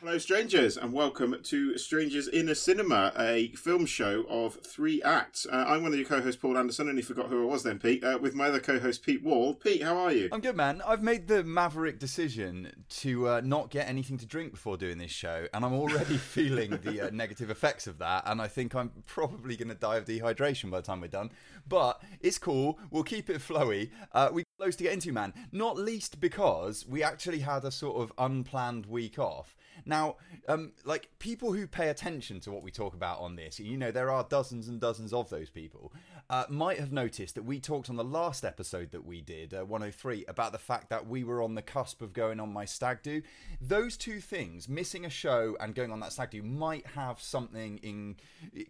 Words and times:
Hello, 0.00 0.16
strangers, 0.16 0.76
and 0.76 0.92
welcome 0.92 1.34
to 1.42 1.76
Strangers 1.76 2.28
in 2.28 2.48
a 2.48 2.54
Cinema, 2.54 3.12
a 3.18 3.48
film 3.56 3.84
show 3.84 4.24
of 4.28 4.54
three 4.64 5.02
acts. 5.02 5.44
Uh, 5.44 5.64
I'm 5.66 5.82
one 5.82 5.92
of 5.92 5.98
your 5.98 6.06
co-hosts, 6.06 6.40
Paul 6.40 6.56
Anderson, 6.56 6.88
and 6.88 6.96
you 6.96 7.02
forgot 7.02 7.26
who 7.26 7.42
I 7.42 7.52
was 7.52 7.64
then, 7.64 7.80
Pete, 7.80 8.04
uh, 8.04 8.16
with 8.22 8.32
my 8.32 8.46
other 8.46 8.60
co-host, 8.60 9.04
Pete 9.04 9.24
Wall. 9.24 9.54
Pete, 9.54 9.82
how 9.82 9.98
are 9.98 10.12
you? 10.12 10.28
I'm 10.30 10.40
good, 10.40 10.54
man. 10.54 10.82
I've 10.86 11.02
made 11.02 11.26
the 11.26 11.42
maverick 11.42 11.98
decision 11.98 12.84
to 12.90 13.28
uh, 13.28 13.40
not 13.44 13.70
get 13.70 13.88
anything 13.88 14.18
to 14.18 14.26
drink 14.26 14.52
before 14.52 14.76
doing 14.76 14.98
this 14.98 15.10
show, 15.10 15.48
and 15.52 15.64
I'm 15.64 15.74
already 15.74 16.16
feeling 16.16 16.78
the 16.84 17.08
uh, 17.08 17.10
negative 17.10 17.50
effects 17.50 17.88
of 17.88 17.98
that. 17.98 18.22
And 18.26 18.40
I 18.40 18.46
think 18.46 18.76
I'm 18.76 18.92
probably 19.04 19.56
going 19.56 19.68
to 19.68 19.74
die 19.74 19.96
of 19.96 20.04
dehydration 20.04 20.70
by 20.70 20.76
the 20.76 20.86
time 20.86 21.00
we're 21.00 21.08
done. 21.08 21.32
But 21.66 22.00
it's 22.20 22.38
cool. 22.38 22.78
We'll 22.92 23.02
keep 23.02 23.28
it 23.28 23.40
flowy. 23.40 23.90
Uh, 24.12 24.30
we 24.32 24.44
loads 24.58 24.76
to 24.76 24.84
get 24.84 24.92
into, 24.92 25.12
man. 25.12 25.32
Not 25.52 25.76
least 25.76 26.20
because 26.20 26.86
we 26.86 27.02
actually 27.02 27.40
had 27.40 27.64
a 27.64 27.70
sort 27.70 28.02
of 28.02 28.12
unplanned 28.18 28.86
week 28.86 29.18
off. 29.18 29.54
Now, 29.84 30.16
um, 30.48 30.72
like 30.84 31.08
people 31.18 31.52
who 31.52 31.66
pay 31.66 31.88
attention 31.88 32.40
to 32.40 32.50
what 32.50 32.62
we 32.62 32.70
talk 32.70 32.94
about 32.94 33.20
on 33.20 33.36
this, 33.36 33.58
you 33.60 33.76
know, 33.76 33.90
there 33.90 34.10
are 34.10 34.24
dozens 34.28 34.68
and 34.68 34.80
dozens 34.80 35.12
of 35.12 35.30
those 35.30 35.50
people, 35.50 35.92
uh, 36.30 36.44
might 36.48 36.78
have 36.78 36.92
noticed 36.92 37.34
that 37.34 37.44
we 37.44 37.58
talked 37.58 37.88
on 37.88 37.96
the 37.96 38.04
last 38.04 38.44
episode 38.44 38.90
that 38.90 39.04
we 39.04 39.20
did, 39.20 39.54
uh, 39.54 39.64
103, 39.64 40.24
about 40.28 40.52
the 40.52 40.58
fact 40.58 40.90
that 40.90 41.06
we 41.06 41.24
were 41.24 41.42
on 41.42 41.54
the 41.54 41.62
cusp 41.62 42.02
of 42.02 42.12
going 42.12 42.38
on 42.38 42.52
my 42.52 42.64
stag 42.64 43.02
do. 43.02 43.22
Those 43.60 43.96
two 43.96 44.20
things, 44.20 44.68
missing 44.68 45.04
a 45.04 45.10
show 45.10 45.56
and 45.58 45.74
going 45.74 45.90
on 45.90 46.00
that 46.00 46.12
stag 46.12 46.30
do, 46.30 46.42
might 46.42 46.86
have 46.88 47.20
something 47.20 47.78
in 47.78 48.16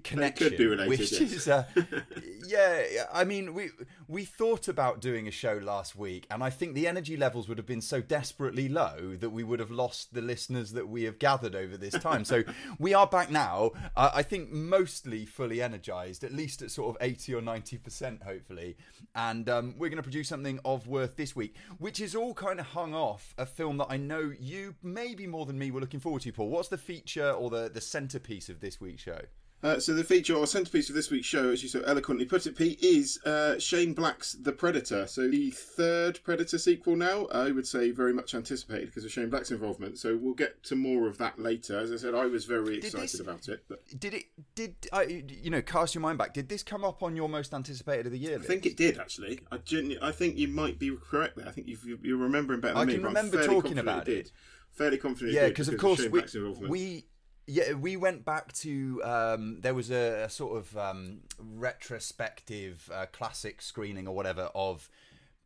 connection. 0.04 0.56
be 0.56 0.66
related, 0.66 0.88
which 0.88 1.12
yes. 1.12 1.20
is, 1.20 1.48
uh, 1.48 1.64
yeah, 2.46 3.04
I 3.12 3.24
mean, 3.24 3.54
we 3.54 3.70
we 4.06 4.24
thought 4.24 4.68
about 4.68 5.00
doing 5.00 5.26
a 5.26 5.32
show 5.32 5.58
last 5.62 5.96
week, 5.96 6.26
and 6.30 6.42
I 6.42 6.50
think 6.50 6.74
the 6.74 6.86
energy 6.86 7.16
levels 7.16 7.48
would 7.48 7.58
have 7.58 7.66
been 7.66 7.80
so 7.80 8.00
desperately 8.00 8.68
low 8.68 9.16
that 9.16 9.30
we 9.30 9.42
would 9.42 9.60
have 9.60 9.70
lost 9.70 10.14
the 10.14 10.22
listeners 10.22 10.72
that 10.72 10.88
we 10.88 10.97
have 11.04 11.18
gathered 11.18 11.54
over 11.54 11.76
this 11.76 11.94
time. 11.94 12.24
so 12.24 12.42
we 12.78 12.94
are 12.94 13.06
back 13.06 13.30
now. 13.30 13.72
Uh, 13.96 14.10
I 14.14 14.22
think 14.22 14.50
mostly 14.50 15.26
fully 15.26 15.62
energized, 15.62 16.24
at 16.24 16.32
least 16.32 16.62
at 16.62 16.70
sort 16.70 16.94
of 16.94 17.02
eighty 17.02 17.34
or 17.34 17.40
ninety 17.40 17.78
percent, 17.78 18.22
hopefully. 18.22 18.76
And 19.14 19.48
um, 19.48 19.74
we're 19.78 19.88
going 19.88 19.96
to 19.96 20.02
produce 20.02 20.28
something 20.28 20.60
of 20.64 20.86
worth 20.86 21.16
this 21.16 21.34
week, 21.34 21.54
which 21.78 22.00
is 22.00 22.14
all 22.14 22.34
kind 22.34 22.60
of 22.60 22.66
hung 22.66 22.94
off 22.94 23.34
a 23.38 23.46
film 23.46 23.78
that 23.78 23.88
I 23.90 23.96
know 23.96 24.32
you 24.38 24.74
maybe 24.82 25.26
more 25.26 25.46
than 25.46 25.58
me 25.58 25.70
were 25.70 25.80
looking 25.80 26.00
forward 26.00 26.22
to. 26.22 26.32
Paul, 26.32 26.48
what's 26.48 26.68
the 26.68 26.78
feature 26.78 27.30
or 27.30 27.50
the 27.50 27.70
the 27.72 27.80
centerpiece 27.80 28.48
of 28.48 28.60
this 28.60 28.80
week's 28.80 29.02
show? 29.02 29.20
Uh, 29.60 29.80
so 29.80 29.92
the 29.92 30.04
feature 30.04 30.34
or 30.36 30.46
centerpiece 30.46 30.88
of 30.88 30.94
this 30.94 31.10
week's 31.10 31.26
show, 31.26 31.50
as 31.50 31.64
you 31.64 31.68
so 31.68 31.80
eloquently 31.80 32.24
put 32.24 32.46
it, 32.46 32.56
Pete, 32.56 32.80
is 32.80 33.18
uh, 33.24 33.58
Shane 33.58 33.92
Black's 33.92 34.34
The 34.34 34.52
Predator. 34.52 35.08
So 35.08 35.28
the 35.28 35.50
third 35.50 36.20
Predator 36.22 36.58
sequel 36.58 36.94
now, 36.94 37.26
I 37.32 37.50
would 37.50 37.66
say 37.66 37.90
very 37.90 38.12
much 38.14 38.36
anticipated 38.36 38.86
because 38.86 39.04
of 39.04 39.10
Shane 39.10 39.30
Black's 39.30 39.50
involvement. 39.50 39.98
So 39.98 40.16
we'll 40.16 40.34
get 40.34 40.62
to 40.64 40.76
more 40.76 41.08
of 41.08 41.18
that 41.18 41.40
later. 41.40 41.76
As 41.76 41.90
I 41.90 41.96
said, 41.96 42.14
I 42.14 42.26
was 42.26 42.44
very 42.44 42.78
excited 42.78 43.00
this- 43.02 43.18
about 43.20 43.48
it. 43.48 43.64
But 43.68 43.82
Did 43.98 44.14
it? 44.14 44.24
Did 44.54 44.76
I? 44.92 45.24
You 45.42 45.50
know, 45.50 45.60
cast 45.62 45.92
your 45.92 46.02
mind 46.02 46.18
back. 46.18 46.34
Did 46.34 46.48
this 46.48 46.62
come 46.62 46.84
up 46.84 47.02
on 47.02 47.16
your 47.16 47.28
most 47.28 47.52
anticipated 47.52 48.06
of 48.06 48.12
the 48.12 48.18
year? 48.18 48.38
I 48.40 48.44
think 48.44 48.64
it 48.64 48.76
did 48.76 48.98
actually. 48.98 49.40
I 49.50 49.56
genu- 49.58 49.98
I 50.00 50.12
think 50.12 50.36
you 50.36 50.46
might 50.46 50.78
be 50.78 50.96
correct 51.10 51.36
there. 51.36 51.48
I 51.48 51.50
think 51.50 51.66
you've, 51.66 51.84
you're 52.04 52.16
remembering 52.16 52.60
better 52.60 52.74
than 52.74 52.82
I 52.82 52.84
me. 52.84 52.92
can 52.94 53.02
I'm 53.02 53.08
remember 53.08 53.44
talking 53.44 53.78
about 53.78 54.06
it. 54.06 54.26
it. 54.26 54.32
Fairly 54.70 54.98
confident. 54.98 55.32
it 55.36 55.40
Yeah, 55.40 55.48
because 55.48 55.68
of 55.68 55.78
course 55.78 55.98
Shane 56.00 56.12
we, 56.12 56.20
Black's 56.20 56.36
involvement. 56.36 56.70
we 56.70 57.06
yeah 57.48 57.72
we 57.72 57.96
went 57.96 58.24
back 58.24 58.52
to 58.52 59.02
um, 59.02 59.60
there 59.62 59.74
was 59.74 59.90
a, 59.90 60.24
a 60.24 60.30
sort 60.30 60.56
of 60.58 60.76
um, 60.76 61.22
retrospective 61.38 62.88
uh, 62.94 63.06
classic 63.12 63.60
screening 63.62 64.06
or 64.06 64.14
whatever 64.14 64.50
of 64.54 64.88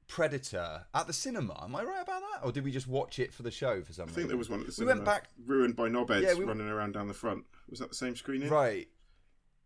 Predator 0.09 0.83
at 0.93 1.07
the 1.07 1.13
cinema. 1.15 1.59
Am 1.65 1.75
I 1.75 1.85
right 1.85 2.03
about 2.03 2.21
that, 2.21 2.45
or 2.45 2.53
did 2.53 2.65
we 2.65 2.71
just 2.71 2.87
watch 2.89 3.19
it 3.19 3.33
for 3.33 3.43
the 3.43 3.51
show 3.51 3.81
for 3.83 3.93
some 3.95 4.09
I 4.09 4.13
think 4.13 4.29
there 4.29 4.37
was 4.37 4.51
one 4.51 4.61
at 4.61 4.67
the 4.67 4.71
We 4.71 4.75
cinema. 4.75 4.95
went 4.97 5.05
back- 5.07 5.29
ruined 5.47 5.75
by 5.77 5.89
knobheads 5.89 6.23
Yeah, 6.23 6.35
we- 6.35 6.45
running 6.45 6.69
around 6.69 6.93
down 6.93 7.09
the 7.09 7.15
front. 7.15 7.45
Was 7.71 7.79
that 7.79 7.89
the 7.89 7.95
same 7.95 8.15
screening? 8.17 8.51
Right. 8.51 8.89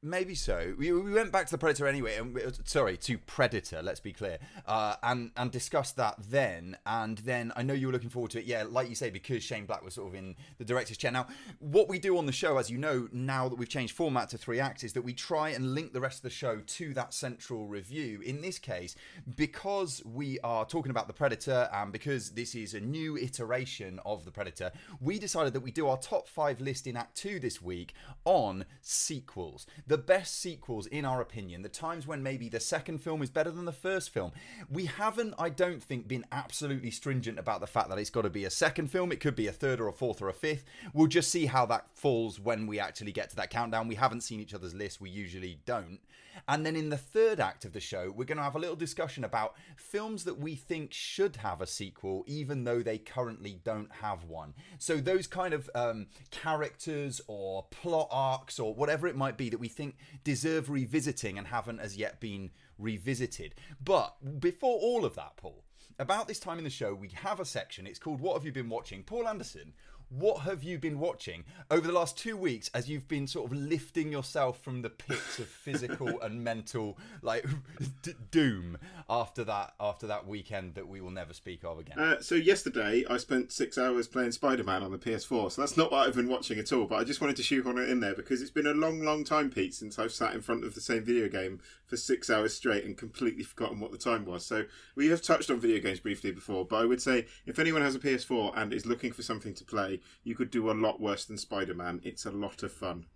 Maybe 0.02 0.34
so. 0.34 0.74
We, 0.78 0.92
we 0.92 1.12
went 1.12 1.32
back 1.32 1.46
to 1.46 1.52
the 1.52 1.58
Predator 1.58 1.88
anyway, 1.88 2.16
and 2.16 2.34
we, 2.34 2.42
sorry 2.64 2.96
to 2.98 3.18
Predator. 3.18 3.82
Let's 3.82 3.98
be 3.98 4.12
clear, 4.12 4.38
uh, 4.66 4.96
and 5.02 5.30
and 5.36 5.50
discussed 5.50 5.96
that 5.96 6.16
then. 6.18 6.76
And 6.86 7.18
then 7.18 7.52
I 7.56 7.62
know 7.62 7.74
you 7.74 7.88
were 7.88 7.92
looking 7.92 8.10
forward 8.10 8.30
to 8.32 8.38
it. 8.38 8.44
Yeah, 8.44 8.64
like 8.68 8.88
you 8.88 8.94
say, 8.94 9.10
because 9.10 9.42
Shane 9.42 9.64
Black 9.64 9.82
was 9.82 9.94
sort 9.94 10.08
of 10.08 10.14
in 10.14 10.36
the 10.58 10.64
director's 10.64 10.98
chair. 10.98 11.10
Now, 11.10 11.26
what 11.58 11.88
we 11.88 11.98
do 11.98 12.18
on 12.18 12.26
the 12.26 12.32
show, 12.32 12.58
as 12.58 12.70
you 12.70 12.78
know, 12.78 13.08
now 13.10 13.48
that 13.48 13.56
we've 13.56 13.68
changed 13.68 13.96
format 13.96 14.28
to 14.30 14.38
three 14.38 14.60
acts, 14.60 14.84
is 14.84 14.92
that 14.92 15.02
we 15.02 15.12
try 15.12 15.48
and 15.48 15.74
link 15.74 15.92
the 15.92 16.00
rest 16.00 16.18
of 16.18 16.22
the 16.22 16.30
show 16.30 16.60
to 16.60 16.94
that 16.94 17.12
central 17.12 17.66
review. 17.66 18.20
In 18.20 18.42
this 18.42 18.58
case, 18.58 18.94
because 19.34 20.02
we 20.04 20.38
are 20.40 20.64
talking 20.66 20.90
about 20.90 21.08
the 21.08 21.14
Predator, 21.14 21.68
and 21.72 21.90
because 21.90 22.30
this 22.30 22.54
is 22.54 22.74
a 22.74 22.80
new 22.80 23.16
iteration 23.16 23.98
of 24.04 24.24
the 24.24 24.30
Predator, 24.30 24.70
we 25.00 25.18
decided 25.18 25.54
that 25.54 25.60
we 25.60 25.72
do 25.72 25.88
our 25.88 25.98
top 25.98 26.28
five 26.28 26.60
list 26.60 26.86
in 26.86 26.96
Act 26.96 27.16
Two 27.16 27.40
this 27.40 27.62
week 27.62 27.94
on 28.24 28.66
sequels. 28.82 29.66
The 29.88 29.98
best 29.98 30.41
sequels, 30.41 30.86
in 30.88 31.04
our 31.04 31.20
opinion, 31.20 31.62
the 31.62 31.69
times 31.69 32.06
when 32.08 32.22
maybe 32.22 32.48
the 32.48 32.58
second 32.58 32.98
film 32.98 33.22
is 33.22 33.30
better 33.30 33.52
than 33.52 33.66
the 33.66 33.72
first 33.72 34.10
film. 34.10 34.32
We 34.69 34.86
haven't, 34.86 35.34
I 35.38 35.48
don't 35.48 35.80
think, 35.80 36.08
been 36.08 36.26
absolutely 36.32 36.91
stringent 36.91 37.38
about 37.38 37.60
the 37.60 37.69
fact 37.69 37.88
that 37.91 37.98
it's 37.98 38.10
got 38.10 38.22
to 38.22 38.30
be 38.30 38.44
a 38.44 38.50
second 38.50 38.91
film. 38.91 39.12
It 39.12 39.20
could 39.20 39.36
be 39.36 39.47
a 39.47 39.52
third 39.52 39.80
or 39.80 39.86
a 39.86 39.92
fourth 39.92 40.20
or 40.20 40.28
a 40.28 40.32
fifth. 40.32 40.64
We'll 40.92 41.06
just 41.06 41.30
see 41.30 41.47
how 41.47 41.66
that 41.66 41.86
falls 41.94 42.41
when 42.41 42.66
we 42.66 42.80
actually 42.80 43.12
get 43.12 43.30
to 43.30 43.36
that 43.36 43.50
countdown. 43.50 43.86
We 43.86 43.94
haven't 43.94 44.22
seen 44.22 44.41
each 44.41 44.54
other's 44.54 44.74
list, 44.74 45.00
we 45.00 45.10
usually 45.10 45.60
don't. 45.66 46.00
And 46.48 46.64
then 46.64 46.76
in 46.76 46.91
the 46.91 46.97
third 46.97 47.41
act 47.41 47.64
of 47.64 47.72
the 47.72 47.80
show, 47.80 48.12
we're 48.14 48.24
going 48.24 48.38
to 48.38 48.44
have 48.44 48.56
a 48.56 48.60
little 48.60 48.76
discussion 48.76 49.24
about 49.24 49.54
films 49.76 50.24
that 50.24 50.38
we 50.38 50.54
think 50.54 50.92
should 50.92 51.36
have 51.36 51.60
a 51.60 51.66
sequel, 51.66 52.24
even 52.26 52.64
though 52.64 52.82
they 52.82 52.98
currently 52.98 53.60
don't 53.64 53.92
have 53.97 54.24
one. 54.24 54.54
So 54.78 54.97
those 54.97 55.26
kind 55.26 55.54
of 55.54 55.70
um, 55.74 56.06
characters 56.30 57.20
or 57.26 57.66
plot 57.70 58.08
arcs 58.10 58.58
or 58.58 58.74
whatever 58.74 59.06
it 59.06 59.16
might 59.16 59.36
be 59.36 59.48
that 59.50 59.60
we 59.60 59.69
think 59.69 59.97
deserve 60.24 60.70
revisiting 60.70 61.38
and 61.38 61.47
haven't 61.47 61.80
as 61.80 61.97
yet 61.97 62.20
been 62.20 62.50
revisited. 62.78 63.54
But 63.82 64.41
before 64.41 64.78
all 64.78 65.04
of 65.04 65.14
that, 65.16 65.36
Paul, 65.36 65.64
about 65.98 66.28
this 66.28 66.38
time 66.38 66.58
in 66.58 66.64
the 66.64 66.70
show, 66.70 66.94
we 66.94 67.08
have 67.14 67.41
a 67.41 67.44
section. 67.44 67.86
It's 67.86 67.98
called 67.98 68.20
What 68.20 68.34
Have 68.34 68.44
You 68.44 68.53
Been 68.53 68.68
Watching? 68.68 69.03
Paul 69.03 69.26
Anderson, 69.26 69.72
what 70.08 70.42
have 70.42 70.62
you 70.62 70.78
been 70.78 70.98
watching 70.98 71.44
over 71.70 71.86
the 71.86 71.92
last 71.92 72.16
two 72.16 72.36
weeks 72.36 72.70
as 72.74 72.88
you've 72.88 73.08
been 73.08 73.26
sort 73.26 73.50
of 73.50 73.56
lifting 73.56 74.10
yourself 74.12 74.60
from 74.60 74.82
the 74.82 74.90
pits 74.90 75.38
of 75.38 75.46
physical 75.66 76.20
and 76.20 76.42
mental 76.42 76.96
like 77.22 77.44
d- 78.02 78.14
doom 78.30 78.78
after 79.10 79.44
that 79.44 79.74
after 79.80 80.06
that 80.06 80.26
weekend 80.26 80.74
that 80.74 80.86
we 80.86 81.00
will 81.00 81.10
never 81.10 81.32
speak 81.32 81.64
of 81.64 81.78
again? 81.78 81.98
Uh, 81.98 82.20
so 82.20 82.34
yesterday 82.34 83.04
I 83.08 83.16
spent 83.16 83.52
six 83.52 83.78
hours 83.78 84.06
playing 84.06 84.32
Spider-Man 84.32 84.82
on 84.82 84.92
the 84.92 84.98
PS4. 84.98 85.52
So 85.52 85.62
that's 85.62 85.76
not 85.76 85.90
what 85.90 86.06
I've 86.06 86.14
been 86.14 86.28
watching 86.28 86.58
at 86.58 86.72
all. 86.72 86.86
But 86.86 87.00
I 87.00 87.04
just 87.04 87.20
wanted 87.20 87.36
to 87.36 87.42
shoehorn 87.42 87.78
it 87.78 87.88
in 87.88 88.00
there 88.00 88.14
because 88.14 88.42
it's 88.42 88.50
been 88.50 88.66
a 88.66 88.74
long, 88.74 89.00
long 89.00 89.24
time, 89.24 89.50
Pete, 89.50 89.74
since 89.74 89.98
I've 89.98 90.12
sat 90.12 90.34
in 90.34 90.40
front 90.40 90.64
of 90.64 90.74
the 90.74 90.80
same 90.80 91.04
video 91.04 91.28
game 91.28 91.60
for 91.86 91.97
six 91.97 92.28
hours 92.28 92.54
straight 92.54 92.84
and 92.84 92.97
completely 92.97 93.42
forgotten 93.42 93.80
what 93.80 93.92
the 93.92 93.98
time 93.98 94.24
was. 94.24 94.44
So 94.44 94.64
we 94.94 95.08
have 95.08 95.22
touched 95.22 95.50
on 95.50 95.60
video 95.60 95.80
games 95.80 96.00
briefly 96.00 96.32
before, 96.32 96.64
but 96.64 96.76
I 96.76 96.84
would 96.84 97.00
say 97.00 97.26
if 97.47 97.58
anyone 97.58 97.82
has 97.82 97.94
a 97.94 98.00
PS4 98.00 98.52
and 98.56 98.72
is 98.72 98.86
looking 98.86 99.12
for 99.12 99.22
something 99.22 99.54
to 99.54 99.64
play, 99.64 100.00
you 100.24 100.34
could 100.34 100.50
do 100.50 100.70
a 100.70 100.72
lot 100.72 101.00
worse 101.00 101.24
than 101.24 101.38
Spider-Man. 101.38 102.00
It's 102.02 102.26
a 102.26 102.30
lot 102.30 102.62
of 102.62 102.72
fun. 102.72 103.06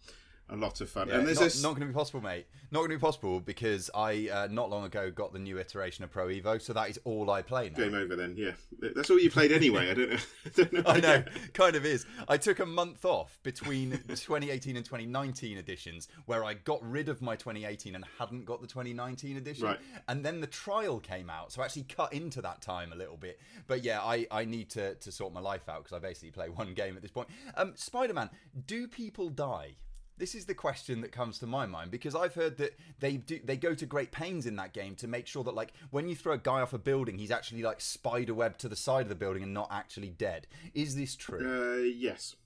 A 0.52 0.56
lot 0.56 0.80
of 0.80 0.90
fun. 0.90 1.08
Yeah, 1.08 1.18
and 1.18 1.26
there's 1.26 1.38
not, 1.38 1.44
this. 1.44 1.62
not 1.62 1.68
going 1.70 1.82
to 1.82 1.86
be 1.86 1.92
possible, 1.92 2.20
mate. 2.20 2.46
Not 2.72 2.80
going 2.80 2.90
to 2.90 2.96
be 2.96 3.00
possible 3.00 3.40
because 3.40 3.88
I 3.94 4.28
uh, 4.28 4.48
not 4.50 4.68
long 4.68 4.84
ago 4.84 5.10
got 5.10 5.32
the 5.32 5.38
new 5.38 5.58
iteration 5.58 6.02
of 6.02 6.10
Pro 6.10 6.26
Evo, 6.26 6.60
so 6.60 6.72
that 6.72 6.90
is 6.90 6.98
all 7.04 7.30
I 7.30 7.42
play 7.42 7.70
now. 7.70 7.84
Game 7.84 7.94
over 7.94 8.16
then, 8.16 8.34
yeah. 8.36 8.52
That's 8.80 9.10
all 9.10 9.18
you 9.20 9.30
played 9.30 9.52
anyway. 9.52 9.90
I 9.90 9.94
don't 9.94 10.10
know. 10.10 10.16
I 10.46 10.50
don't 10.50 10.72
know. 10.72 10.82
I 10.86 11.00
know, 11.00 11.24
kind 11.52 11.76
of 11.76 11.86
is. 11.86 12.04
I 12.28 12.36
took 12.36 12.58
a 12.58 12.66
month 12.66 13.04
off 13.04 13.38
between 13.42 13.90
2018 14.08 14.76
and 14.76 14.84
2019 14.84 15.56
editions 15.56 16.08
where 16.26 16.44
I 16.44 16.54
got 16.54 16.80
rid 16.88 17.08
of 17.08 17.22
my 17.22 17.36
2018 17.36 17.94
and 17.94 18.04
hadn't 18.18 18.44
got 18.44 18.60
the 18.60 18.66
2019 18.66 19.36
edition. 19.36 19.66
Right. 19.66 19.78
And 20.08 20.24
then 20.24 20.40
the 20.40 20.46
trial 20.46 20.98
came 20.98 21.30
out, 21.30 21.52
so 21.52 21.62
I 21.62 21.66
actually 21.66 21.84
cut 21.84 22.12
into 22.12 22.42
that 22.42 22.60
time 22.60 22.92
a 22.92 22.96
little 22.96 23.16
bit. 23.16 23.40
But 23.66 23.84
yeah, 23.84 24.00
I, 24.00 24.26
I 24.30 24.44
need 24.44 24.70
to, 24.70 24.94
to 24.96 25.12
sort 25.12 25.32
my 25.32 25.40
life 25.40 25.68
out 25.68 25.84
because 25.84 25.96
I 25.96 26.00
basically 26.00 26.32
play 26.32 26.48
one 26.54 26.74
game 26.74 26.96
at 26.96 27.02
this 27.02 27.10
point. 27.10 27.28
Um, 27.56 27.72
Spider 27.76 28.14
Man, 28.14 28.30
do 28.66 28.88
people 28.88 29.28
die? 29.28 29.76
This 30.20 30.34
is 30.34 30.44
the 30.44 30.54
question 30.54 31.00
that 31.00 31.12
comes 31.12 31.38
to 31.38 31.46
my 31.46 31.64
mind 31.64 31.90
because 31.90 32.14
I've 32.14 32.34
heard 32.34 32.58
that 32.58 32.78
they 32.98 33.16
do 33.16 33.40
they 33.42 33.56
go 33.56 33.74
to 33.74 33.86
great 33.86 34.12
pains 34.12 34.44
in 34.44 34.56
that 34.56 34.74
game 34.74 34.94
to 34.96 35.08
make 35.08 35.26
sure 35.26 35.42
that 35.44 35.54
like 35.54 35.72
when 35.90 36.10
you 36.10 36.14
throw 36.14 36.34
a 36.34 36.38
guy 36.38 36.60
off 36.60 36.74
a 36.74 36.78
building, 36.78 37.16
he's 37.16 37.30
actually 37.30 37.62
like 37.62 37.80
spiderweb 37.80 38.58
to 38.58 38.68
the 38.68 38.76
side 38.76 39.02
of 39.02 39.08
the 39.08 39.14
building 39.14 39.42
and 39.42 39.54
not 39.54 39.68
actually 39.70 40.10
dead. 40.10 40.46
Is 40.74 40.94
this 40.94 41.16
true? 41.16 41.40
Uh, 41.40 41.82
yes. 41.84 42.36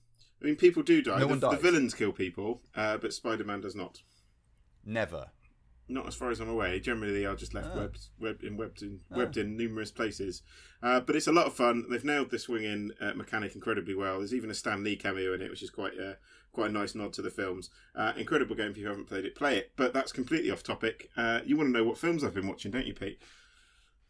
I 0.41 0.45
mean, 0.45 0.55
people 0.55 0.83
do 0.83 1.01
die. 1.01 1.19
No 1.19 1.27
the, 1.27 1.27
one 1.27 1.39
the 1.39 1.61
villains 1.61 1.93
kill 1.93 2.13
people, 2.13 2.61
uh, 2.75 2.95
but 2.97 3.13
Spider-Man 3.13 3.59
does 3.59 3.75
not. 3.75 4.03
Never. 4.85 5.31
Not 5.87 6.07
as 6.07 6.15
far 6.15 6.31
as 6.31 6.39
I'm 6.39 6.49
aware. 6.49 6.79
Generally, 6.79 7.13
they 7.13 7.25
are 7.25 7.35
just 7.35 7.53
left 7.53 7.69
Oh. 7.73 7.77
webbed, 7.77 8.07
webbed 8.19 8.43
in, 8.43 8.55
webbed 8.57 8.81
in, 8.83 9.01
Oh. 9.11 9.17
webbed 9.17 9.37
in 9.37 9.57
numerous 9.57 9.91
places. 9.91 10.43
Uh, 10.81 10.99
but 11.01 11.15
it's 11.15 11.27
a 11.27 11.31
lot 11.31 11.45
of 11.45 11.53
fun. 11.55 11.85
They've 11.89 12.03
nailed 12.03 12.31
the 12.31 12.39
swinging 12.39 12.91
uh, 13.01 13.13
mechanic 13.15 13.53
incredibly 13.53 13.95
well. 13.95 14.19
There's 14.19 14.33
even 14.33 14.49
a 14.49 14.53
Stan 14.55 14.83
Lee 14.83 14.95
cameo 14.95 15.33
in 15.33 15.41
it, 15.41 15.49
which 15.49 15.61
is 15.63 15.69
quite 15.69 15.93
uh, 15.99 16.13
quite 16.55 16.71
a 16.71 16.73
nice 16.73 16.95
nod 16.95 17.13
to 17.13 17.21
the 17.21 17.29
films. 17.29 17.69
Uh, 17.95 18.13
incredible 18.17 18.55
game. 18.55 18.71
If 18.71 18.77
you 18.77 18.87
haven't 18.87 19.07
played 19.07 19.25
it, 19.25 19.35
play 19.35 19.57
it. 19.57 19.71
But 19.75 19.93
that's 19.93 20.11
completely 20.11 20.49
off 20.49 20.63
topic. 20.63 21.11
Uh, 21.15 21.41
you 21.45 21.57
want 21.57 21.67
to 21.67 21.71
know 21.77 21.83
what 21.83 21.97
films 21.97 22.23
I've 22.23 22.33
been 22.33 22.47
watching, 22.47 22.71
don't 22.71 22.87
you, 22.87 22.93
Pete? 22.93 23.19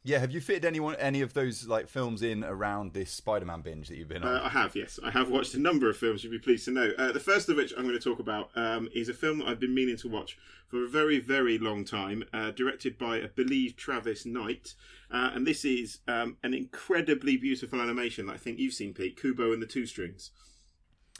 Yeah, 0.04 0.20
have 0.20 0.30
you 0.30 0.40
fitted 0.40 0.66
anyone 0.66 0.96
any 0.98 1.22
of 1.22 1.34
those 1.34 1.68
like 1.68 1.90
films 1.90 2.22
in 2.22 2.44
around 2.44 2.94
this 2.94 3.10
Spider-Man 3.10 3.62
binge 3.62 3.88
that 3.88 3.98
you've 3.98 4.08
been 4.08 4.22
on? 4.22 4.36
Uh, 4.36 4.42
I 4.44 4.50
have, 4.50 4.76
yes. 4.76 5.00
I 5.04 5.10
have 5.10 5.32
watched 5.32 5.56
a 5.56 5.60
number 5.60 5.90
of 5.90 5.98
films, 5.98 6.24
you'd 6.24 6.30
be 6.30 6.38
pleased 6.38 6.66
to 6.66 6.72
know. 6.72 6.92
Uh, 6.96 7.12
the 7.12 7.20
first 7.20 7.50
of 7.50 7.58
which 7.58 7.74
I'm 7.76 7.88
going 7.88 7.98
to 7.98 8.10
talk 8.10 8.20
about 8.20 8.52
um, 8.56 8.88
is 8.94 9.10
a 9.10 9.16
film 9.16 9.40
that 9.40 9.48
I've 9.48 9.60
been 9.60 9.74
meaning 9.74 9.98
to 9.98 10.08
watch 10.08 10.38
for 10.68 10.84
a 10.84 10.88
very, 10.88 11.20
very 11.20 11.58
long 11.58 11.86
time, 11.86 12.24
uh, 12.32 12.52
directed 12.52 13.00
by, 13.00 13.18
I 13.18 13.30
believe, 13.36 13.78
Travis 13.78 14.28
Knight. 14.28 14.76
Uh, 15.10 15.32
and 15.34 15.48
this 15.48 15.66
is 15.66 16.02
um, 16.08 16.38
an 16.44 16.54
incredibly 16.54 17.36
beautiful 17.36 17.82
animation 17.82 18.28
that 18.28 18.34
I 18.34 18.38
think 18.38 18.60
you've 18.60 18.76
seen, 18.76 18.94
Pete 18.94 19.20
Kubo 19.20 19.54
and 19.54 19.62
the 19.62 19.66
Two 19.66 19.88
Strings. 19.88 20.30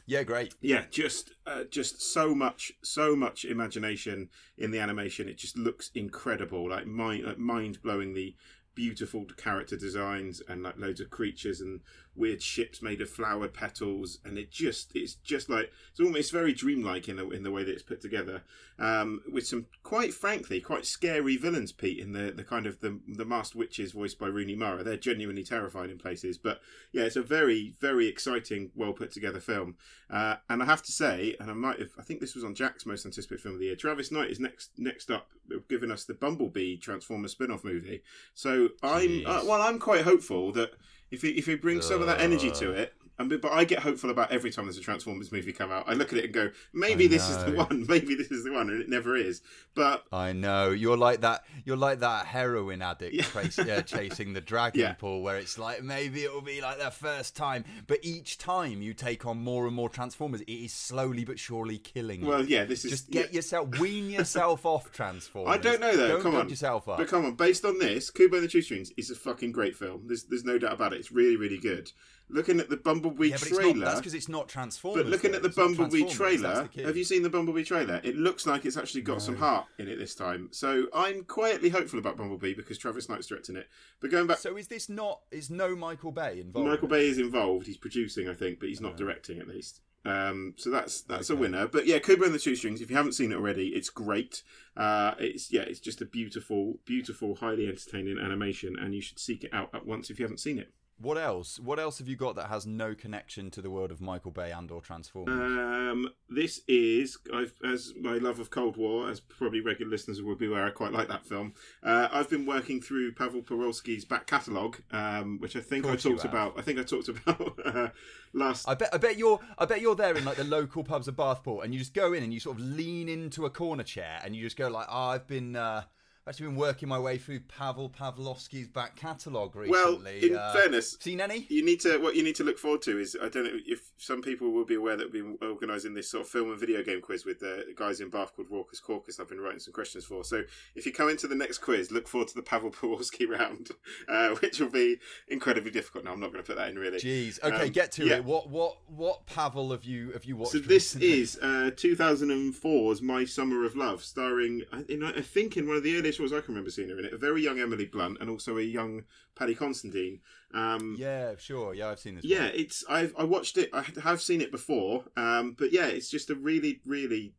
Yeah, 0.06 0.22
great. 0.22 0.54
Yeah, 0.60 0.84
just 0.90 1.32
uh, 1.46 1.64
just 1.70 2.00
so 2.00 2.34
much, 2.34 2.72
so 2.82 3.16
much 3.16 3.44
imagination 3.44 4.28
in 4.56 4.70
the 4.70 4.78
animation. 4.78 5.28
It 5.28 5.36
just 5.36 5.58
looks 5.58 5.90
incredible, 5.94 6.70
like 6.70 6.86
mind, 6.86 7.24
like 7.24 7.38
mind 7.38 7.82
blowingly 7.82 8.36
beautiful 8.76 9.24
character 9.36 9.76
designs 9.76 10.40
and 10.48 10.62
like 10.62 10.78
loads 10.78 11.00
of 11.00 11.10
creatures 11.10 11.60
and 11.60 11.80
weird 12.16 12.42
ships 12.42 12.82
made 12.82 13.00
of 13.00 13.10
flowered 13.10 13.54
petals. 13.54 14.18
And 14.24 14.38
it 14.38 14.50
just 14.50 14.92
it's 14.94 15.14
just 15.14 15.48
like 15.48 15.70
it's 15.90 16.00
almost 16.00 16.32
very 16.32 16.52
dreamlike 16.52 17.08
in 17.08 17.16
the 17.16 17.28
in 17.30 17.42
the 17.42 17.50
way 17.50 17.64
that 17.64 17.72
it's 17.72 17.82
put 17.82 18.00
together. 18.00 18.42
Um, 18.78 19.22
with 19.32 19.46
some 19.46 19.66
quite 19.82 20.12
frankly 20.12 20.60
quite 20.60 20.84
scary 20.84 21.36
villains, 21.36 21.72
Pete, 21.72 21.98
in 21.98 22.12
the 22.12 22.32
the 22.32 22.44
kind 22.44 22.66
of 22.66 22.80
the 22.80 23.00
the 23.08 23.24
masked 23.24 23.54
witches 23.54 23.92
voiced 23.92 24.18
by 24.18 24.26
Rooney 24.26 24.54
Mara. 24.54 24.82
They're 24.82 24.96
genuinely 24.96 25.44
terrifying 25.44 25.90
in 25.90 25.98
places, 25.98 26.38
but 26.38 26.60
yeah, 26.92 27.04
it's 27.04 27.16
a 27.16 27.22
very 27.22 27.74
very 27.80 28.06
exciting, 28.06 28.70
well 28.74 28.92
put 28.92 29.12
together 29.12 29.40
film. 29.40 29.76
Uh, 30.10 30.36
and 30.48 30.62
I 30.62 30.66
have 30.66 30.82
to 30.82 30.92
say, 30.92 31.36
and 31.40 31.50
I 31.50 31.54
might 31.54 31.80
have, 31.80 31.90
I 31.98 32.02
think 32.02 32.20
this 32.20 32.34
was 32.34 32.44
on 32.44 32.54
Jack's 32.54 32.86
most 32.86 33.04
anticipated 33.04 33.42
film 33.42 33.54
of 33.54 33.60
the 33.60 33.66
year. 33.66 33.76
Travis 33.76 34.12
Knight 34.12 34.30
is 34.30 34.40
next 34.40 34.70
next 34.76 35.10
up, 35.10 35.28
giving 35.68 35.90
us 35.90 36.04
the 36.04 36.14
Bumblebee 36.14 36.76
Transformer 36.76 37.28
spin-off 37.28 37.64
movie. 37.64 38.02
So 38.34 38.68
I'm 38.82 39.24
uh, 39.26 39.42
well, 39.44 39.62
I'm 39.62 39.78
quite 39.78 40.02
hopeful 40.02 40.52
that 40.52 40.72
if 41.10 41.22
he 41.22 41.30
if 41.30 41.46
he 41.46 41.54
brings 41.54 41.86
some 41.86 42.00
of 42.00 42.06
that 42.06 42.20
energy 42.20 42.50
to 42.50 42.70
uh, 42.70 42.82
it. 42.82 42.94
And 43.18 43.28
but 43.40 43.50
I 43.52 43.64
get 43.64 43.80
hopeful 43.80 44.10
about 44.10 44.30
every 44.30 44.50
time 44.50 44.66
there's 44.66 44.78
a 44.78 44.82
Transformers 44.82 45.32
movie 45.32 45.52
come 45.52 45.70
out. 45.72 45.84
I 45.88 45.94
look 45.94 46.12
at 46.12 46.18
it 46.18 46.24
and 46.26 46.34
go, 46.34 46.50
maybe 46.72 47.06
this 47.06 47.28
is 47.28 47.42
the 47.44 47.52
one, 47.52 47.86
maybe 47.88 48.14
this 48.14 48.30
is 48.30 48.44
the 48.44 48.52
one, 48.52 48.68
and 48.70 48.80
it 48.80 48.88
never 48.88 49.16
is. 49.16 49.40
But 49.74 50.04
I 50.12 50.32
know 50.32 50.70
you're 50.70 50.96
like 50.96 51.20
that. 51.22 51.44
You're 51.64 51.76
like 51.76 52.00
that 52.00 52.26
heroin 52.26 52.82
addict 52.82 53.14
Yeah. 53.14 53.24
trace, 53.24 53.58
uh, 53.58 53.82
chasing 53.86 54.32
the 54.32 54.40
dragon 54.40 54.80
Yeah. 54.80 54.92
pool, 54.94 55.22
where 55.22 55.36
it's 55.36 55.58
like 55.58 55.82
maybe 55.82 56.24
it 56.24 56.32
will 56.32 56.40
be 56.42 56.60
like 56.60 56.78
their 56.78 56.90
first 56.90 57.36
time, 57.36 57.64
but 57.86 57.98
each 58.02 58.38
time 58.38 58.82
you 58.82 58.94
take 58.94 59.26
on 59.26 59.38
more 59.38 59.66
and 59.66 59.74
more 59.74 59.88
Transformers, 59.88 60.40
it 60.42 60.50
is 60.50 60.72
slowly 60.72 61.24
but 61.24 61.38
surely 61.38 61.78
killing 61.78 62.20
you. 62.22 62.26
well, 62.28 62.44
yeah, 62.44 62.64
this 62.64 62.84
is 62.84 62.90
Just 62.90 63.10
get 63.10 63.30
yeah. 63.30 63.36
yourself, 63.36 63.78
wean 63.78 64.10
yourself 64.10 64.64
off 64.66 64.92
Transformers. 64.96 65.54
I 65.54 65.58
don't 65.58 65.80
know 65.80 65.96
though. 65.96 66.08
Don't 66.08 66.22
come 66.22 66.34
on, 66.36 66.48
yourself 66.48 66.88
up. 66.88 66.98
But 66.98 67.08
come 67.08 67.24
on, 67.24 67.34
based 67.34 67.64
on 67.64 67.78
this, 67.78 68.10
Kubo 68.10 68.36
and 68.36 68.44
the 68.44 68.48
Two 68.48 68.62
Strings 68.62 68.92
is 68.96 69.10
a 69.10 69.14
fucking 69.14 69.52
great 69.52 69.76
film. 69.76 70.02
There's 70.06 70.24
there's 70.24 70.44
no 70.44 70.58
doubt 70.58 70.72
about 70.74 70.92
it. 70.92 70.98
It's 71.00 71.12
really 71.12 71.36
really 71.36 71.58
good. 71.58 71.90
Looking 72.28 72.58
at 72.58 72.68
the 72.68 72.76
Bumblebee 72.76 73.28
yeah, 73.28 73.34
it's 73.34 73.50
not, 73.50 73.60
trailer, 73.60 73.84
that's 73.84 74.00
because 74.00 74.14
it's 74.14 74.28
not 74.28 74.48
Transformers. 74.48 75.04
but 75.04 75.10
looking 75.10 75.30
though. 75.30 75.36
at 75.36 75.42
the 75.44 75.48
Bumblebee 75.48 76.08
trailer, 76.08 76.68
have 76.76 76.96
you 76.96 77.04
seen 77.04 77.22
the 77.22 77.30
Bumblebee 77.30 77.62
trailer? 77.62 78.00
It 78.02 78.16
looks 78.16 78.46
like 78.46 78.64
it's 78.64 78.76
actually 78.76 79.02
got 79.02 79.22
some 79.22 79.36
heart 79.36 79.66
in 79.78 79.86
it 79.86 79.96
this 79.96 80.14
time. 80.14 80.48
So 80.50 80.88
I'm 80.92 81.22
quietly 81.22 81.68
hopeful 81.68 82.00
about 82.00 82.16
Bumblebee 82.16 82.54
because 82.54 82.78
Travis 82.78 83.08
Knight's 83.08 83.28
directing 83.28 83.54
it. 83.54 83.68
But 84.00 84.10
going 84.10 84.26
back, 84.26 84.38
So 84.38 84.56
is 84.56 84.66
this 84.66 84.88
not? 84.88 85.20
Is 85.30 85.50
no 85.50 85.76
Michael 85.76 86.10
Bay 86.10 86.40
involved? 86.40 86.68
Michael 86.68 86.88
Bay 86.88 87.06
is 87.06 87.18
involved. 87.18 87.66
He's 87.66 87.76
producing, 87.76 88.28
I 88.28 88.34
think, 88.34 88.58
but 88.58 88.68
he's 88.68 88.80
not 88.80 88.96
directing 88.96 89.38
at 89.38 89.46
least. 89.46 89.80
Um, 90.04 90.54
so 90.56 90.70
that's 90.70 91.02
that's 91.02 91.30
a 91.30 91.36
winner. 91.36 91.66
But 91.66 91.86
yeah, 91.86 91.98
Kubo 91.98 92.24
and 92.24 92.34
the 92.34 92.38
Two 92.38 92.54
Strings. 92.54 92.80
If 92.80 92.90
you 92.90 92.96
haven't 92.96 93.12
seen 93.12 93.32
it 93.32 93.36
already, 93.36 93.68
it's 93.68 93.90
great. 93.90 94.42
Uh, 94.76 95.14
it's 95.18 95.52
yeah, 95.52 95.62
it's 95.62 95.80
just 95.80 96.00
a 96.00 96.04
beautiful, 96.04 96.78
beautiful, 96.84 97.36
highly 97.36 97.66
entertaining 97.66 98.18
animation, 98.18 98.76
and 98.78 98.94
you 98.94 99.00
should 99.00 99.18
seek 99.18 99.42
it 99.42 99.52
out 99.52 99.70
at 99.74 99.84
once 99.84 100.08
if 100.08 100.18
you 100.18 100.24
haven't 100.24 100.38
seen 100.38 100.58
it. 100.58 100.72
What 100.98 101.18
else? 101.18 101.60
What 101.60 101.78
else 101.78 101.98
have 101.98 102.08
you 102.08 102.16
got 102.16 102.36
that 102.36 102.46
has 102.46 102.66
no 102.66 102.94
connection 102.94 103.50
to 103.50 103.60
the 103.60 103.68
world 103.68 103.90
of 103.90 104.00
Michael 104.00 104.30
Bay 104.30 104.50
and 104.50 104.70
or 104.70 104.80
Transformers? 104.80 105.34
Um, 105.34 106.08
this 106.30 106.62
is, 106.66 107.18
I've, 107.34 107.52
as 107.62 107.92
my 108.00 108.14
love 108.14 108.38
of 108.38 108.50
Cold 108.50 108.78
War, 108.78 109.10
as 109.10 109.20
probably 109.20 109.60
regular 109.60 109.90
listeners 109.90 110.22
will 110.22 110.36
be 110.36 110.46
aware, 110.46 110.64
I 110.64 110.70
quite 110.70 110.92
like 110.92 111.08
that 111.08 111.26
film. 111.26 111.52
Uh, 111.82 112.08
I've 112.10 112.30
been 112.30 112.46
working 112.46 112.80
through 112.80 113.12
Pavel 113.12 113.42
Perolsky's 113.42 114.06
back 114.06 114.26
catalogue, 114.26 114.78
um, 114.90 115.38
which 115.38 115.54
I 115.54 115.60
think 115.60 115.84
I 115.84 115.96
talked 115.96 116.24
about. 116.24 116.58
I 116.58 116.62
think 116.62 116.78
I 116.78 116.82
talked 116.82 117.08
about 117.26 117.58
uh, 117.62 117.88
last. 118.32 118.66
I 118.66 118.74
bet, 118.74 118.88
I 118.94 118.96
bet 118.96 119.18
you're, 119.18 119.38
I 119.58 119.66
bet 119.66 119.82
you're 119.82 119.96
there 119.96 120.16
in 120.16 120.24
like 120.24 120.36
the 120.38 120.44
local 120.44 120.82
pubs 120.82 121.08
of 121.08 121.16
Bathport, 121.16 121.64
and 121.64 121.74
you 121.74 121.78
just 121.78 121.92
go 121.94 122.14
in 122.14 122.22
and 122.22 122.32
you 122.32 122.40
sort 122.40 122.56
of 122.58 122.64
lean 122.64 123.10
into 123.10 123.44
a 123.44 123.50
corner 123.50 123.82
chair, 123.82 124.18
and 124.24 124.34
you 124.34 124.42
just 124.42 124.56
go 124.56 124.68
like, 124.68 124.86
oh, 124.90 125.08
"I've 125.08 125.26
been, 125.26 125.56
uh, 125.56 125.82
actually 126.26 126.46
been 126.46 126.56
working 126.56 126.88
my 126.88 126.98
way 126.98 127.18
through 127.18 127.40
Pavel 127.40 127.88
Pavlovsky's 127.88 128.68
back 128.68 128.96
catalogue 128.96 129.54
recently. 129.54 129.70
well, 129.70 129.98
recently." 129.98 130.30
in 130.30 130.36
Uh, 130.36 130.52
fairness, 130.52 130.96
seen 131.00 131.20
any? 131.20 131.46
you 131.48 131.64
need 131.64 131.80
to 131.80 131.98
what 131.98 132.16
you 132.16 132.22
need 132.22 132.34
to 132.36 132.44
look 132.44 132.58
forward 132.58 132.82
to 132.82 132.98
is 132.98 133.16
I 133.22 133.28
don't 133.28 133.44
know 133.44 133.58
if 133.66 133.90
some 133.96 134.22
people 134.22 134.50
will 134.50 134.64
be 134.64 134.74
aware 134.74 134.96
that 134.96 135.12
we've 135.12 135.22
been 135.24 135.38
organising 135.48 135.94
this 135.94 136.10
sort 136.10 136.24
of 136.24 136.28
film 136.28 136.50
and 136.50 136.58
video 136.58 136.82
game 136.82 137.00
quiz 137.00 137.24
with 137.24 137.40
the 137.40 137.64
guys 137.76 138.00
in 138.00 138.10
Bath 138.10 138.34
called 138.34 138.50
Walker's 138.50 138.80
Caucus. 138.80 139.20
I've 139.20 139.28
been 139.28 139.40
writing 139.40 139.60
some 139.60 139.72
questions 139.72 140.04
for. 140.04 140.24
So 140.24 140.42
if 140.74 140.84
you 140.86 140.92
come 140.92 141.08
into 141.08 141.26
the 141.28 141.34
next 141.34 141.58
quiz, 141.58 141.90
look 141.90 142.08
forward 142.08 142.28
to 142.28 142.34
the 142.34 142.42
Pavel 142.42 142.70
Pavlovsky 142.80 143.26
round, 143.26 143.70
uh, 144.08 144.30
which 144.36 144.58
will 144.60 144.70
be 144.70 144.96
incredibly 145.28 145.70
difficult. 145.70 146.04
No, 146.04 146.12
I'm 146.12 146.20
not 146.20 146.32
going 146.32 146.42
to 146.42 146.46
put 146.46 146.56
that 146.56 146.68
in 146.68 146.78
really. 146.78 146.98
Jeez. 146.98 147.42
Okay, 147.42 147.66
Um, 147.66 147.70
get 147.70 147.92
to 147.92 148.06
yeah. 148.06 148.16
it. 148.16 148.24
What, 148.24 148.50
what, 148.50 148.78
what 148.88 149.26
Pavel 149.26 149.70
have 149.72 149.84
you 149.84 150.10
have 150.12 150.24
you 150.24 150.36
watched? 150.36 150.52
So 150.52 150.58
this 150.58 150.94
recently? 150.96 151.20
is 151.20 151.38
uh, 151.40 151.70
2004's 151.76 153.02
My 153.02 153.24
Summer 153.24 153.64
of 153.64 153.76
Love, 153.76 154.02
starring 154.04 154.62
I, 154.72 154.84
in, 154.88 155.02
I 155.04 155.20
think 155.20 155.56
in 155.56 155.66
one 155.66 155.76
of 155.76 155.82
the 155.82 155.96
earliest 155.96 156.15
roles 156.18 156.32
I 156.32 156.40
can 156.40 156.54
remember 156.54 156.70
seeing 156.70 156.88
her 156.88 156.98
in 156.98 157.04
it, 157.04 157.12
a 157.12 157.18
very 157.18 157.42
young 157.42 157.58
Emily 157.58 157.86
Blunt 157.86 158.18
and 158.20 158.28
also 158.30 158.58
a 158.58 158.62
young 158.62 159.04
Paddy 159.34 159.54
Considine. 159.54 160.20
Um, 160.54 160.96
Yeah, 160.98 161.34
sure. 161.38 161.74
Yeah, 161.74 161.88
I've 161.88 161.98
seen 162.00 162.14
this. 162.16 162.24
yeah, 162.24 162.44
one. 162.44 162.52
it's 162.54 162.84
I've 162.88 163.14
I 163.18 163.24
watched 163.24 163.58
it. 163.58 163.70
I 163.72 163.84
have 164.02 164.20
seen 164.22 164.40
it 164.40 164.50
before, 164.50 165.04
um, 165.16 165.54
but 165.58 165.72
yeah, 165.72 165.86
it's 165.86 166.10
just 166.10 166.30
a 166.30 166.34
really, 166.34 166.80
really 166.86 167.34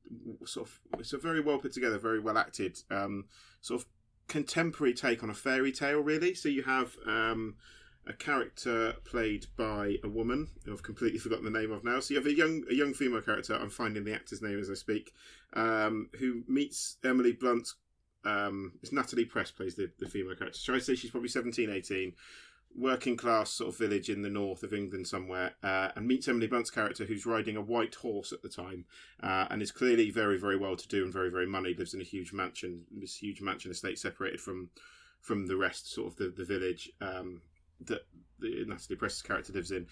sort 0.45 0.67
of 0.67 0.79
it's 0.99 1.13
a 1.13 1.17
very 1.17 1.41
well 1.41 1.57
put 1.57 1.73
together, 1.73 1.97
very 1.97 2.19
well 2.19 2.37
acted, 2.37 2.79
um, 2.91 3.25
sort 3.61 3.81
of 3.81 3.87
contemporary 4.27 4.93
take 4.93 5.23
on 5.23 5.29
a 5.29 5.33
fairy 5.33 5.71
tale. 5.71 5.99
Really, 6.01 6.33
so 6.33 6.49
you 6.49 6.63
have 6.63 6.95
um, 7.05 7.55
a 8.05 8.13
character 8.13 8.93
played 9.05 9.47
by 9.57 9.95
a 10.03 10.09
woman 10.09 10.49
who 10.65 10.73
I've 10.73 10.83
completely 10.83 11.19
forgotten 11.25 11.45
the 11.45 11.59
name 11.59 11.71
of 11.71 11.83
now. 11.83 11.99
So 11.99 12.13
you 12.13 12.19
have 12.19 12.27
a 12.27 12.33
young 12.35 12.63
a 12.69 12.73
young 12.73 12.93
female 12.93 13.21
character. 13.21 13.55
I'm 13.55 13.69
finding 13.69 14.03
the 14.03 14.13
actor's 14.13 14.41
name 14.41 14.59
as 14.59 14.69
I 14.69 14.75
speak, 14.75 15.13
um, 15.53 16.09
who 16.19 16.43
meets 16.47 16.97
Emily 17.03 17.31
Blunt. 17.31 17.69
Um, 18.25 18.73
it's 18.81 18.91
Natalie 18.91 19.25
Press 19.25 19.51
plays 19.51 19.75
the, 19.75 19.89
the 19.99 20.09
female 20.09 20.35
character. 20.35 20.59
Should 20.59 20.75
I 20.75 20.79
say 20.79 20.95
she's 20.95 21.11
probably 21.11 21.29
17, 21.29 21.69
18 21.69 22.13
working 22.75 23.17
class 23.17 23.49
sort 23.49 23.73
of 23.73 23.77
village 23.77 24.09
in 24.09 24.21
the 24.21 24.29
north 24.29 24.63
of 24.63 24.73
England 24.73 25.07
somewhere, 25.07 25.53
uh, 25.63 25.89
and 25.95 26.07
meets 26.07 26.27
Emily 26.27 26.47
Blunt's 26.47 26.69
character, 26.69 27.05
who's 27.05 27.25
riding 27.25 27.57
a 27.57 27.61
white 27.61 27.95
horse 27.95 28.31
at 28.31 28.41
the 28.41 28.49
time, 28.49 28.85
uh, 29.23 29.47
and 29.49 29.61
is 29.61 29.71
clearly 29.71 30.11
very, 30.11 30.37
very 30.37 30.57
well 30.57 30.75
to 30.75 30.87
do 30.87 31.03
and 31.03 31.11
very, 31.11 31.29
very 31.29 31.47
money. 31.47 31.73
Lives 31.73 31.93
in 31.93 32.01
a 32.01 32.05
huge 32.05 32.33
mansion, 32.33 32.83
this 32.91 33.15
huge 33.15 33.41
mansion 33.41 33.71
estate 33.71 33.99
separated 33.99 34.39
from 34.39 34.69
from 35.21 35.47
the 35.47 35.57
rest, 35.57 35.91
sort 35.91 36.07
of 36.07 36.15
the 36.17 36.29
the 36.29 36.45
village 36.45 36.91
um, 37.01 37.41
that 37.81 38.01
the 38.39 38.63
Natalie 38.67 38.97
Press's 38.97 39.21
character 39.21 39.53
lives 39.53 39.71
in. 39.71 39.87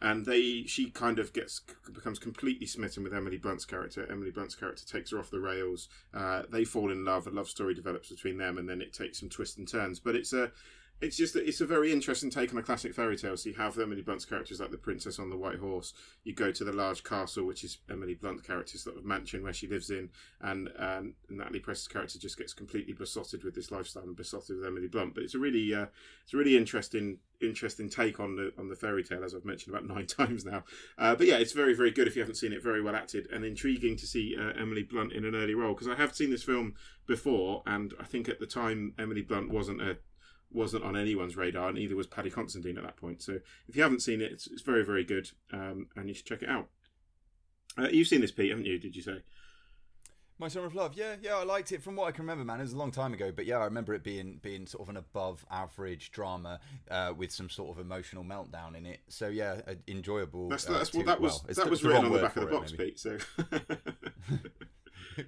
And 0.00 0.26
they, 0.26 0.62
she 0.66 0.90
kind 0.90 1.18
of 1.18 1.32
gets 1.32 1.60
becomes 1.92 2.20
completely 2.20 2.66
smitten 2.66 3.02
with 3.02 3.12
Emily 3.12 3.36
Blunt's 3.36 3.64
character. 3.64 4.06
Emily 4.10 4.30
Blunt's 4.30 4.54
character 4.54 4.86
takes 4.86 5.10
her 5.10 5.18
off 5.18 5.30
the 5.30 5.40
rails. 5.40 5.88
Uh, 6.14 6.42
they 6.50 6.64
fall 6.64 6.92
in 6.92 7.04
love. 7.04 7.26
A 7.26 7.30
love 7.30 7.48
story 7.48 7.74
develops 7.74 8.08
between 8.08 8.38
them, 8.38 8.58
and 8.58 8.68
then 8.68 8.80
it 8.80 8.92
takes 8.92 9.18
some 9.18 9.28
twists 9.28 9.58
and 9.58 9.66
turns. 9.66 9.98
But 9.98 10.14
it's 10.14 10.32
a 10.32 10.52
it's 11.00 11.16
just 11.16 11.34
that 11.34 11.46
it's 11.46 11.60
a 11.60 11.66
very 11.66 11.92
interesting 11.92 12.28
take 12.30 12.52
on 12.52 12.58
a 12.58 12.62
classic 12.62 12.92
fairy 12.92 13.16
tale. 13.16 13.36
So 13.36 13.50
you 13.50 13.54
have 13.56 13.78
Emily 13.78 14.02
Blunt's 14.02 14.24
characters 14.24 14.60
like 14.60 14.72
the 14.72 14.78
princess 14.78 15.18
on 15.18 15.30
the 15.30 15.36
white 15.36 15.58
horse. 15.58 15.94
You 16.24 16.34
go 16.34 16.50
to 16.50 16.64
the 16.64 16.72
large 16.72 17.04
castle, 17.04 17.44
which 17.44 17.62
is 17.62 17.78
Emily 17.88 18.14
Blunt's 18.14 18.42
character's 18.42 18.82
sort 18.82 18.96
of 18.96 19.04
mansion 19.04 19.42
where 19.42 19.52
she 19.52 19.68
lives 19.68 19.90
in, 19.90 20.10
and 20.40 20.70
um, 20.76 21.14
Natalie 21.28 21.60
Press's 21.60 21.86
character 21.86 22.18
just 22.18 22.36
gets 22.36 22.52
completely 22.52 22.94
besotted 22.94 23.44
with 23.44 23.54
this 23.54 23.70
lifestyle 23.70 24.02
and 24.02 24.16
besotted 24.16 24.56
with 24.56 24.66
Emily 24.66 24.88
Blunt. 24.88 25.14
But 25.14 25.22
it's 25.22 25.34
a 25.34 25.38
really, 25.38 25.72
uh, 25.72 25.86
it's 26.24 26.34
a 26.34 26.36
really 26.36 26.56
interesting, 26.56 27.18
interesting 27.40 27.88
take 27.88 28.18
on 28.18 28.34
the 28.34 28.52
on 28.58 28.68
the 28.68 28.76
fairy 28.76 29.04
tale, 29.04 29.22
as 29.22 29.34
I've 29.34 29.44
mentioned 29.44 29.74
about 29.74 29.86
nine 29.94 30.06
times 30.06 30.44
now. 30.44 30.64
Uh, 30.98 31.14
but 31.14 31.28
yeah, 31.28 31.36
it's 31.36 31.52
very, 31.52 31.74
very 31.74 31.92
good 31.92 32.08
if 32.08 32.16
you 32.16 32.22
haven't 32.22 32.36
seen 32.36 32.52
it. 32.52 32.62
Very 32.62 32.82
well 32.82 32.96
acted 32.96 33.28
and 33.32 33.44
intriguing 33.44 33.96
to 33.96 34.06
see 34.06 34.36
uh, 34.36 34.52
Emily 34.60 34.82
Blunt 34.82 35.12
in 35.12 35.24
an 35.24 35.36
early 35.36 35.54
role 35.54 35.74
because 35.74 35.88
I 35.88 35.94
have 35.94 36.16
seen 36.16 36.30
this 36.30 36.42
film 36.42 36.74
before, 37.06 37.62
and 37.66 37.94
I 38.00 38.04
think 38.04 38.28
at 38.28 38.40
the 38.40 38.46
time 38.46 38.94
Emily 38.98 39.22
Blunt 39.22 39.50
wasn't 39.50 39.80
a 39.80 39.98
wasn't 40.50 40.84
on 40.84 40.96
anyone's 40.96 41.36
radar, 41.36 41.68
and 41.68 41.78
neither 41.78 41.96
was 41.96 42.06
Paddy 42.06 42.30
Considine 42.30 42.78
at 42.78 42.84
that 42.84 42.96
point. 42.96 43.22
So 43.22 43.38
if 43.68 43.76
you 43.76 43.82
haven't 43.82 44.00
seen 44.02 44.20
it, 44.20 44.32
it's, 44.32 44.46
it's 44.46 44.62
very, 44.62 44.84
very 44.84 45.04
good, 45.04 45.30
um, 45.52 45.88
and 45.96 46.08
you 46.08 46.14
should 46.14 46.26
check 46.26 46.42
it 46.42 46.48
out. 46.48 46.68
Uh, 47.78 47.88
you've 47.88 48.08
seen 48.08 48.20
this, 48.20 48.32
Pete, 48.32 48.50
haven't 48.50 48.66
you? 48.66 48.78
Did 48.78 48.96
you 48.96 49.02
say? 49.02 49.22
My 50.40 50.46
Summer 50.46 50.66
of 50.66 50.74
Love, 50.76 50.94
yeah, 50.94 51.16
yeah, 51.20 51.34
I 51.34 51.42
liked 51.42 51.72
it. 51.72 51.82
From 51.82 51.96
what 51.96 52.06
I 52.06 52.12
can 52.12 52.22
remember, 52.22 52.44
man, 52.44 52.60
it 52.60 52.62
was 52.62 52.72
a 52.72 52.76
long 52.76 52.92
time 52.92 53.12
ago, 53.12 53.32
but 53.34 53.44
yeah, 53.44 53.58
I 53.58 53.64
remember 53.64 53.92
it 53.92 54.04
being 54.04 54.38
being 54.40 54.66
sort 54.68 54.82
of 54.84 54.88
an 54.88 54.96
above 54.96 55.44
average 55.50 56.12
drama 56.12 56.60
uh, 56.90 57.12
with 57.16 57.32
some 57.32 57.50
sort 57.50 57.76
of 57.76 57.84
emotional 57.84 58.22
meltdown 58.22 58.76
in 58.76 58.86
it. 58.86 59.00
So 59.08 59.26
yeah, 59.26 59.62
uh, 59.66 59.74
enjoyable. 59.88 60.48
That's, 60.48 60.68
uh, 60.68 60.74
that's 60.74 60.90
too- 60.90 60.98
what 60.98 61.06
that 61.06 61.20
was. 61.20 61.42
well, 61.44 61.54
that 61.56 61.68
was 61.68 61.82
written 61.82 62.04
on 62.04 62.12
the 62.12 62.18
back 62.20 62.36
of 62.36 62.44
the 62.44 62.50
box, 62.50 62.70
maybe. 62.70 62.84
Pete. 62.92 63.00
So 63.00 63.18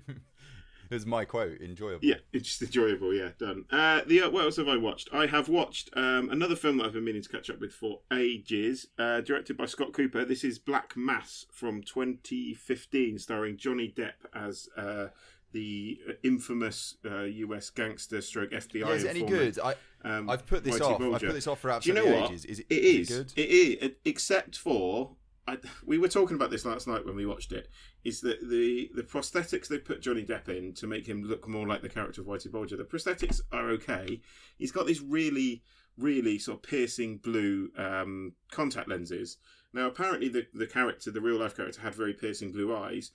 it 0.90 0.94
was 0.94 1.06
my 1.06 1.24
quote. 1.24 1.60
Enjoyable. 1.60 2.00
yeah, 2.02 2.16
it's 2.32 2.48
just 2.48 2.62
enjoyable. 2.62 3.14
Yeah, 3.14 3.30
done. 3.38 3.64
Uh, 3.70 4.00
the 4.06 4.22
uh, 4.22 4.30
what 4.30 4.44
else 4.44 4.56
have 4.56 4.68
I 4.68 4.76
watched? 4.76 5.08
I 5.12 5.26
have 5.26 5.48
watched 5.48 5.90
um, 5.96 6.28
another 6.30 6.56
film 6.56 6.78
that 6.78 6.86
I've 6.86 6.92
been 6.92 7.04
meaning 7.04 7.22
to 7.22 7.28
catch 7.28 7.48
up 7.50 7.60
with 7.60 7.72
for 7.72 8.00
ages. 8.12 8.88
Uh, 8.98 9.20
directed 9.20 9.56
by 9.56 9.66
Scott 9.66 9.92
Cooper. 9.92 10.24
This 10.24 10.44
is 10.44 10.58
Black 10.58 10.96
Mass 10.96 11.46
from 11.52 11.82
2015, 11.82 13.18
starring 13.18 13.56
Johnny 13.56 13.92
Depp 13.96 14.12
as. 14.34 14.68
Uh, 14.76 15.08
the 15.52 15.98
infamous 16.22 16.96
uh, 17.04 17.22
US 17.22 17.70
gangster 17.70 18.20
stroke 18.20 18.50
FBI. 18.52 18.74
Yeah, 18.86 18.88
is 18.90 19.02
it 19.02 19.10
any 19.10 19.24
good? 19.24 19.58
I 19.58 19.74
Um, 20.04 20.30
I've 20.30 20.46
put 20.46 20.62
this 20.62 20.78
Whitey 20.78 20.82
off. 21.08 21.14
I've 21.14 21.20
put 21.26 21.34
this 21.34 21.48
off 21.48 21.58
for 21.58 21.76
Do 21.80 21.88
you 21.88 21.94
know 21.94 22.02
absolutely 22.02 22.20
what? 22.22 22.30
ages. 22.30 22.44
Is 22.44 22.58
it, 22.60 22.66
it 22.70 22.74
is 22.84 23.10
is. 23.10 23.10
it 23.10 23.34
good? 23.34 23.42
It 23.42 23.50
is, 23.50 23.90
except 24.04 24.56
for 24.56 25.16
I, 25.46 25.58
we 25.84 25.98
were 25.98 26.08
talking 26.08 26.36
about 26.36 26.50
this 26.50 26.64
last 26.64 26.86
night 26.86 27.04
when 27.04 27.16
we 27.16 27.26
watched 27.26 27.52
it. 27.52 27.68
Is 28.04 28.20
that 28.20 28.40
the 28.48 28.90
the 28.94 29.02
prosthetics 29.02 29.68
they 29.68 29.78
put 29.78 30.02
Johnny 30.02 30.24
Depp 30.24 30.48
in 30.48 30.74
to 30.74 30.86
make 30.86 31.06
him 31.06 31.22
look 31.22 31.48
more 31.48 31.66
like 31.66 31.82
the 31.82 31.88
character 31.88 32.20
of 32.20 32.26
Whitey 32.26 32.50
Bulger? 32.50 32.76
The 32.76 32.84
prosthetics 32.84 33.40
are 33.52 33.70
okay. 33.70 34.20
He's 34.58 34.72
got 34.72 34.86
these 34.86 35.00
really, 35.00 35.62
really 35.96 36.38
sort 36.38 36.58
of 36.58 36.62
piercing 36.62 37.18
blue 37.18 37.70
um, 37.76 38.34
contact 38.50 38.88
lenses. 38.88 39.38
Now, 39.72 39.86
apparently, 39.86 40.28
the 40.28 40.46
the 40.52 40.66
character, 40.66 41.10
the 41.10 41.20
real 41.20 41.38
life 41.38 41.56
character, 41.56 41.80
had 41.80 41.94
very 41.94 42.14
piercing 42.14 42.52
blue 42.52 42.74
eyes. 42.74 43.10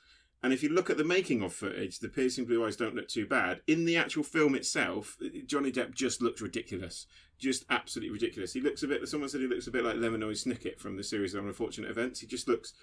And 0.46 0.54
if 0.54 0.62
you 0.62 0.70
look 0.70 0.92
at 0.92 0.98
the 0.98 1.04
making 1.04 1.42
of 1.42 1.54
footage, 1.54 1.98
the 1.98 2.08
piercing 2.08 2.46
blue 2.46 2.64
eyes 2.64 2.76
don't 2.76 2.94
look 2.94 3.08
too 3.08 3.26
bad. 3.26 3.62
In 3.66 3.86
the 3.86 3.98
actual 3.98 4.22
film 4.22 4.54
itself, 4.54 5.18
Johnny 5.48 5.72
Depp 5.72 5.96
just 5.96 6.22
looks 6.22 6.40
ridiculous. 6.40 7.08
Just 7.40 7.66
absolutely 7.72 8.14
ridiculous. 8.14 8.54
He 8.54 8.62
looks 8.62 8.84
a 8.84 8.88
bit, 8.88 9.08
someone 9.08 9.28
said 9.28 9.42
he 9.42 9.48
looks 9.48 9.66
a 9.66 9.72
bit 9.72 9.84
like 9.84 9.96
Lemony 9.96 10.34
Snicket 10.34 10.78
from 10.78 10.98
the 10.98 11.04
series 11.04 11.34
of 11.34 11.44
Unfortunate 11.44 11.90
Events. 11.90 12.20
He 12.20 12.28
just 12.28 12.48
looks 12.48 12.74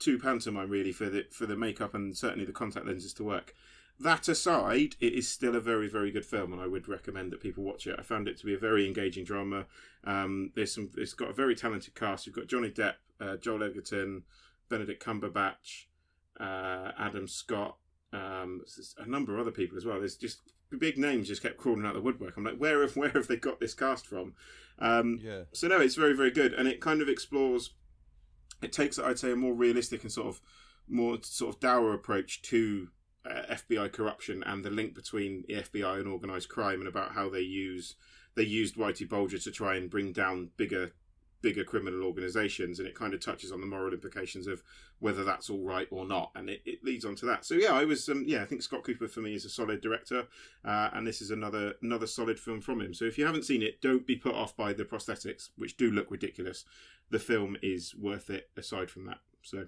too 0.00 0.18
pantomime, 0.18 0.68
really, 0.68 0.90
for 0.90 1.08
the, 1.08 1.26
for 1.30 1.46
the 1.46 1.54
makeup 1.54 1.94
and 1.94 2.16
certainly 2.16 2.44
the 2.44 2.50
contact 2.50 2.86
lenses 2.86 3.14
to 3.14 3.22
work. 3.22 3.54
That 4.00 4.26
aside, 4.26 4.96
it 4.98 5.12
is 5.12 5.28
still 5.28 5.54
a 5.54 5.60
very, 5.60 5.86
very 5.86 6.10
good 6.10 6.26
film, 6.26 6.52
and 6.52 6.60
I 6.60 6.66
would 6.66 6.88
recommend 6.88 7.30
that 7.30 7.40
people 7.40 7.62
watch 7.62 7.86
it. 7.86 7.94
I 7.96 8.02
found 8.02 8.26
it 8.26 8.36
to 8.38 8.46
be 8.46 8.54
a 8.54 8.58
very 8.58 8.84
engaging 8.84 9.24
drama. 9.24 9.66
Um, 10.02 10.50
there's 10.56 10.74
some, 10.74 10.90
it's 10.96 11.14
got 11.14 11.30
a 11.30 11.34
very 11.34 11.54
talented 11.54 11.94
cast. 11.94 12.26
You've 12.26 12.34
got 12.34 12.48
Johnny 12.48 12.70
Depp, 12.70 12.94
uh, 13.20 13.36
Joel 13.36 13.62
Edgerton, 13.62 14.24
Benedict 14.68 15.00
Cumberbatch, 15.00 15.84
uh, 16.40 16.92
Adam 16.98 17.26
Scott, 17.28 17.76
um, 18.12 18.62
a 18.98 19.06
number 19.08 19.34
of 19.34 19.40
other 19.40 19.50
people 19.50 19.76
as 19.76 19.84
well. 19.84 19.98
There's 19.98 20.16
just 20.16 20.40
big 20.78 20.96
names 20.96 21.28
just 21.28 21.42
kept 21.42 21.58
crawling 21.58 21.84
out 21.84 21.90
of 21.90 21.96
the 21.96 22.00
woodwork. 22.00 22.36
I'm 22.36 22.44
like, 22.44 22.56
where 22.56 22.80
have 22.82 22.96
where 22.96 23.10
have 23.10 23.28
they 23.28 23.36
got 23.36 23.60
this 23.60 23.74
cast 23.74 24.06
from? 24.06 24.34
Um, 24.78 25.18
Yeah. 25.22 25.42
so 25.52 25.68
no, 25.68 25.80
it's 25.80 25.94
very 25.96 26.14
very 26.14 26.30
good, 26.30 26.52
and 26.54 26.66
it 26.68 26.80
kind 26.80 27.00
of 27.02 27.08
explores. 27.08 27.70
It 28.62 28.72
takes, 28.72 28.98
I'd 28.98 29.18
say, 29.18 29.32
a 29.32 29.36
more 29.36 29.54
realistic 29.54 30.02
and 30.02 30.12
sort 30.12 30.28
of 30.28 30.40
more 30.88 31.18
sort 31.22 31.54
of 31.54 31.60
dour 31.60 31.92
approach 31.92 32.42
to 32.42 32.88
uh, 33.24 33.42
FBI 33.50 33.92
corruption 33.92 34.42
and 34.44 34.64
the 34.64 34.70
link 34.70 34.94
between 34.94 35.44
the 35.48 35.54
FBI 35.54 35.98
and 35.98 36.08
organised 36.08 36.48
crime, 36.48 36.78
and 36.80 36.88
about 36.88 37.12
how 37.12 37.28
they 37.28 37.40
use 37.40 37.94
they 38.34 38.42
used 38.44 38.76
Whitey 38.76 39.06
Bulger 39.08 39.38
to 39.38 39.50
try 39.50 39.74
and 39.76 39.90
bring 39.90 40.12
down 40.12 40.50
bigger 40.56 40.92
bigger 41.42 41.64
criminal 41.64 42.04
organizations 42.04 42.78
and 42.78 42.88
it 42.88 42.94
kind 42.94 43.12
of 43.14 43.20
touches 43.20 43.52
on 43.52 43.60
the 43.60 43.66
moral 43.66 43.92
implications 43.92 44.46
of 44.46 44.62
whether 45.00 45.24
that's 45.24 45.50
all 45.50 45.64
right 45.64 45.88
or 45.90 46.06
not 46.06 46.30
and 46.34 46.48
it, 46.48 46.62
it 46.64 46.84
leads 46.84 47.04
on 47.04 47.14
to 47.16 47.26
that. 47.26 47.44
So 47.44 47.54
yeah 47.54 47.72
i 47.72 47.84
was 47.84 48.08
um, 48.08 48.24
yeah 48.26 48.42
i 48.42 48.44
think 48.46 48.62
scott 48.62 48.84
cooper 48.84 49.08
for 49.08 49.20
me 49.20 49.34
is 49.34 49.44
a 49.44 49.50
solid 49.50 49.80
director 49.80 50.26
uh, 50.64 50.90
and 50.92 51.06
this 51.06 51.20
is 51.20 51.30
another 51.30 51.74
another 51.82 52.06
solid 52.06 52.38
film 52.38 52.60
from 52.60 52.80
him. 52.80 52.94
So 52.94 53.04
if 53.04 53.18
you 53.18 53.26
haven't 53.26 53.44
seen 53.44 53.62
it 53.62 53.80
don't 53.80 54.06
be 54.06 54.16
put 54.16 54.34
off 54.34 54.56
by 54.56 54.72
the 54.72 54.84
prosthetics 54.84 55.50
which 55.56 55.76
do 55.76 55.90
look 55.90 56.10
ridiculous. 56.10 56.64
The 57.10 57.18
film 57.18 57.56
is 57.62 57.94
worth 57.94 58.30
it 58.30 58.48
aside 58.56 58.90
from 58.90 59.06
that. 59.06 59.18
So 59.42 59.66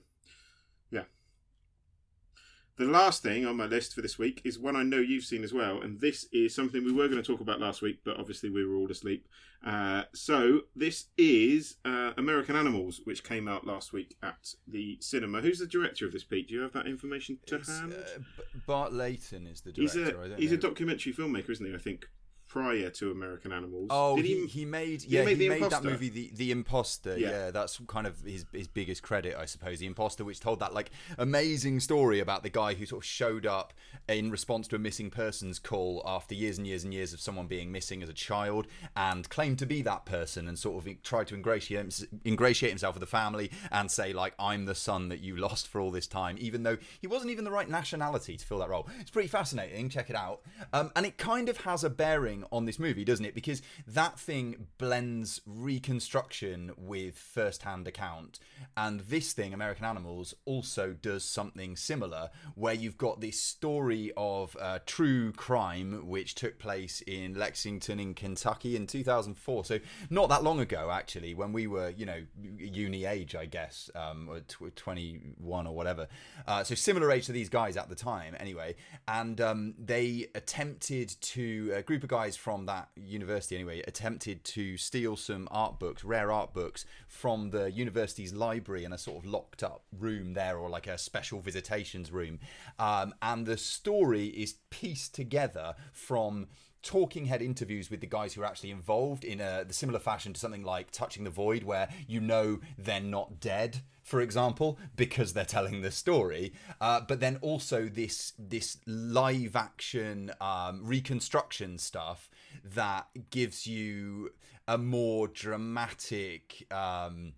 the 2.77 2.85
last 2.87 3.23
thing 3.23 3.47
on 3.47 3.57
my 3.57 3.67
list 3.67 3.95
for 3.95 4.03
this 4.03 4.19
week 4.19 4.41
is 4.45 4.59
one 4.59 4.75
I 4.75 4.83
know 4.83 4.99
you've 4.99 5.25
seen 5.25 5.45
as 5.45 5.53
well, 5.53 5.81
and 5.81 6.01
this 6.01 6.27
is 6.33 6.55
something 6.55 6.85
we 6.85 6.93
were 6.93 7.09
going 7.09 7.23
to 7.23 7.27
talk 7.27 7.41
about 7.41 7.61
last 7.61 7.83
week, 7.83 8.01
but 8.05 8.19
obviously 8.19 8.51
we 8.51 8.65
were 8.67 8.75
all 8.75 8.91
asleep. 8.91 9.29
Uh, 9.65 10.03
so 10.13 10.63
this 10.75 11.07
is 11.17 11.77
uh, 11.85 12.13
American 12.19 12.57
Animals, 12.57 13.01
which 13.05 13.23
came 13.25 13.47
out 13.49 13.67
last 13.67 13.93
week 13.93 14.17
at 14.23 14.55
the 14.67 14.99
cinema. 15.01 15.41
Who's 15.41 15.61
the 15.61 15.67
director 15.67 16.05
of 16.07 16.13
this, 16.13 16.25
Pete? 16.25 16.49
Do 16.49 16.55
you 16.55 16.61
have 16.63 16.73
that 16.73 16.87
information 16.87 17.39
to 17.47 17.57
It's, 17.57 17.69
hand? 17.69 17.93
uh, 17.95 18.19
B- 18.37 18.61
Bart 18.67 18.93
Layton 18.93 19.47
is 19.47 19.61
the 19.63 19.73
he's 19.75 19.95
director. 19.95 20.23
A 20.23 20.29
don't 20.31 20.41
he's 20.41 20.51
know. 20.51 20.57
a 20.59 20.61
documentary 20.61 21.13
filmmaker, 21.13 21.51
isn't 21.51 21.65
he? 21.67 21.75
I 21.75 21.79
think 21.79 22.09
prior 22.55 22.89
to 22.89 23.11
American 23.11 23.53
Animals. 23.53 23.89
Oh, 23.91 24.15
Did 24.15 24.27
he, 24.27 24.47
he 24.47 24.65
made 24.65 25.03
he 25.03 25.17
yeah 25.17 25.25
he 25.25 25.35
The 25.35 25.49
made 25.49 25.71
that 25.71 25.83
movie 25.83 26.09
the 26.09 26.31
the 26.35 26.53
Imposter. 26.53 27.19
Yeah. 27.19 27.31
Yeah. 27.31 27.51
that's 27.51 27.81
kind 27.89 28.07
of 28.07 28.21
his 28.21 28.45
his 28.53 28.69
biggest 28.69 29.03
credit, 29.03 29.35
I 29.37 29.45
suppose. 29.45 29.81
The 29.81 29.87
Imposter, 29.87 30.25
which 30.25 30.39
told 30.39 30.61
that 30.61 30.73
like 30.73 30.93
amazing 31.19 31.81
story 31.81 32.21
about 32.21 32.45
the 32.45 32.51
guy 32.51 32.75
who 32.75 32.87
sort 32.87 33.03
of 33.03 33.07
showed 33.07 33.45
up 33.45 33.75
in 34.09 34.31
response 34.31 34.69
to 34.69 34.77
a 34.77 34.79
missing 34.79 35.11
persons 35.11 35.59
call 35.59 36.01
after 36.07 36.33
years 36.33 36.57
and 36.57 36.65
years 36.65 36.85
and 36.85 36.95
years 36.95 37.13
of 37.13 37.21
someone 37.21 37.49
being 37.49 37.73
missing 37.73 38.05
as 38.05 38.09
a 38.09 38.13
child, 38.13 38.69
and 38.97 39.29
claimed 39.31 39.59
to 39.59 39.67
be 39.67 39.83
that 39.83 40.07
person, 40.07 40.47
and 40.47 40.57
sort 40.57 40.87
of 40.87 41.03
tried 41.03 41.27
to 41.27 41.35
ingratiate 41.35 42.05
ingratiate 42.25 42.71
himself 42.71 42.95
with 42.95 43.01
the 43.01 43.07
family 43.07 43.51
and 43.73 43.91
say 43.91 44.13
like 44.13 44.33
I'm 44.39 44.67
the 44.67 44.77
son 44.77 45.09
that 45.09 45.19
you 45.19 45.37
lost 45.37 45.67
for 45.67 45.81
all 45.81 45.91
this 45.91 46.07
time, 46.07 46.37
even 46.39 46.63
though 46.63 46.79
he 47.01 47.09
wasn't 47.09 47.33
even 47.33 47.45
the 47.45 47.51
right 47.51 47.69
nationality 47.69 48.37
to 48.37 48.47
fill 48.47 48.59
that 48.61 48.69
role. 48.69 48.89
It's 49.01 49.11
pretty 49.11 49.29
fascinating. 49.29 49.89
Check 49.89 50.09
it 50.09 50.15
out, 50.15 50.43
um, 50.73 50.93
and 50.95 51.05
it 51.05 51.19
kind 51.19 51.49
of 51.49 51.57
has 51.63 51.83
a 51.83 51.91
bearing 51.91 52.44
on 52.53 52.65
this 52.65 52.79
movie, 52.79 53.05
doesn't 53.05 53.25
it? 53.25 53.35
Because 53.35 53.63
that 53.87 54.19
thing 54.19 54.67
blends 54.79 55.41
reconstruction 55.47 56.73
with 56.77 57.17
first-hand 57.17 57.87
account, 57.89 58.39
and 58.77 59.01
this 59.01 59.33
thing, 59.33 59.55
American 59.55 59.85
Animals, 59.85 60.35
also 60.45 60.93
does 60.93 61.25
something 61.25 61.77
similar, 61.77 62.31
where 62.55 62.75
you've 62.75 62.99
got 62.99 63.21
this 63.21 63.41
story 63.41 64.13
of 64.17 64.57
uh, 64.61 64.79
true 64.87 65.33
crime 65.33 66.07
which 66.07 66.35
took 66.35 66.59
place 66.59 67.03
in 67.07 67.35
Lexington, 67.35 68.01
in 68.01 68.15
Kentucky, 68.15 68.77
in 68.77 68.87
2004. 68.87 69.65
So 69.65 69.79
not 70.11 70.29
that 70.29 70.43
long 70.43 70.61
ago, 70.61 70.91
actually, 70.91 71.35
when 71.35 71.53
we 71.53 71.67
were, 71.67 71.91
you 71.91 72.07
know, 72.07 72.23
uni 72.59 73.05
age, 73.05 73.35
I 73.35 73.47
guess, 73.47 73.91
um, 73.95 74.29
or 74.29 74.41
tw- 74.41 74.75
21 74.75 75.67
or 75.67 75.75
whatever. 75.75 76.09
Uh, 76.47 76.65
so 76.65 76.75
similar 76.75 77.11
age 77.11 77.27
to 77.27 77.33
these 77.33 77.49
guys 77.49 77.77
at 77.77 77.89
the 77.89 77.95
time, 77.95 78.37
anyway. 78.39 78.75
And 79.09 79.41
um, 79.41 79.75
they 79.79 80.29
attempted 80.35 81.15
to 81.21 81.73
a 81.75 81.83
group 81.83 82.03
of 82.03 82.09
guys 82.09 82.34
from 82.37 82.67
that 82.67 82.89
university, 82.97 83.55
anyway, 83.55 83.83
attempted 83.87 84.45
to 84.45 84.77
steal 84.77 85.17
some 85.17 85.49
art 85.51 85.79
books, 85.79 86.05
rare 86.05 86.33
art 86.33 86.53
books, 86.53 86.85
from 87.07 87.51
the 87.51 87.71
university's 87.71 88.33
library 88.33 88.85
in 88.85 88.93
a 88.93 88.99
sort 88.99 89.19
of 89.19 89.31
locked 89.31 89.63
up 89.63 89.85
room 89.99 90.35
there, 90.35 90.57
or 90.57 90.69
like 90.69 90.87
a 90.87 90.99
special 90.99 91.41
visitations 91.41 92.11
room. 92.11 92.39
Um, 92.79 93.15
and 93.23 93.47
the 93.47 93.57
story 93.57 94.27
is 94.27 94.55
pieced 94.71 95.15
together 95.15 95.75
from 95.93 96.49
talking 96.83 97.25
head 97.25 97.41
interviews 97.41 97.91
with 97.91 98.01
the 98.01 98.07
guys 98.07 98.35
who 98.35 98.43
are 98.43 98.47
actually 98.47 98.71
involved 98.71 99.25
in 99.25 99.41
a 99.41 99.65
the 99.67 99.73
similar 99.73 99.99
fashion 99.99 100.35
to 100.35 100.39
something 100.39 100.63
like 100.63 100.91
touching 100.91 101.25
the 101.25 101.31
void 101.31 101.65
where 101.65 101.89
you 102.07 102.21
know 102.21 102.61
they're 102.77 103.01
not 103.01 103.41
dead 103.41 103.81
for 104.05 104.21
example 104.21 104.79
because 104.95 105.33
they're 105.33 105.45
telling 105.45 105.83
the 105.83 105.91
story 105.91 106.53
uh, 106.81 107.01
but 107.01 107.19
then 107.19 107.37
also 107.41 107.89
this 107.89 108.33
this 108.39 108.79
live 108.87 109.57
action 109.57 110.31
um, 110.41 110.81
reconstruction 110.85 111.79
stuff 111.79 112.31
that 112.63 113.09
gives 113.31 113.67
you 113.67 114.31
a 114.69 114.79
more 114.79 115.27
dramatic 115.27 116.67
um, 116.73 117.33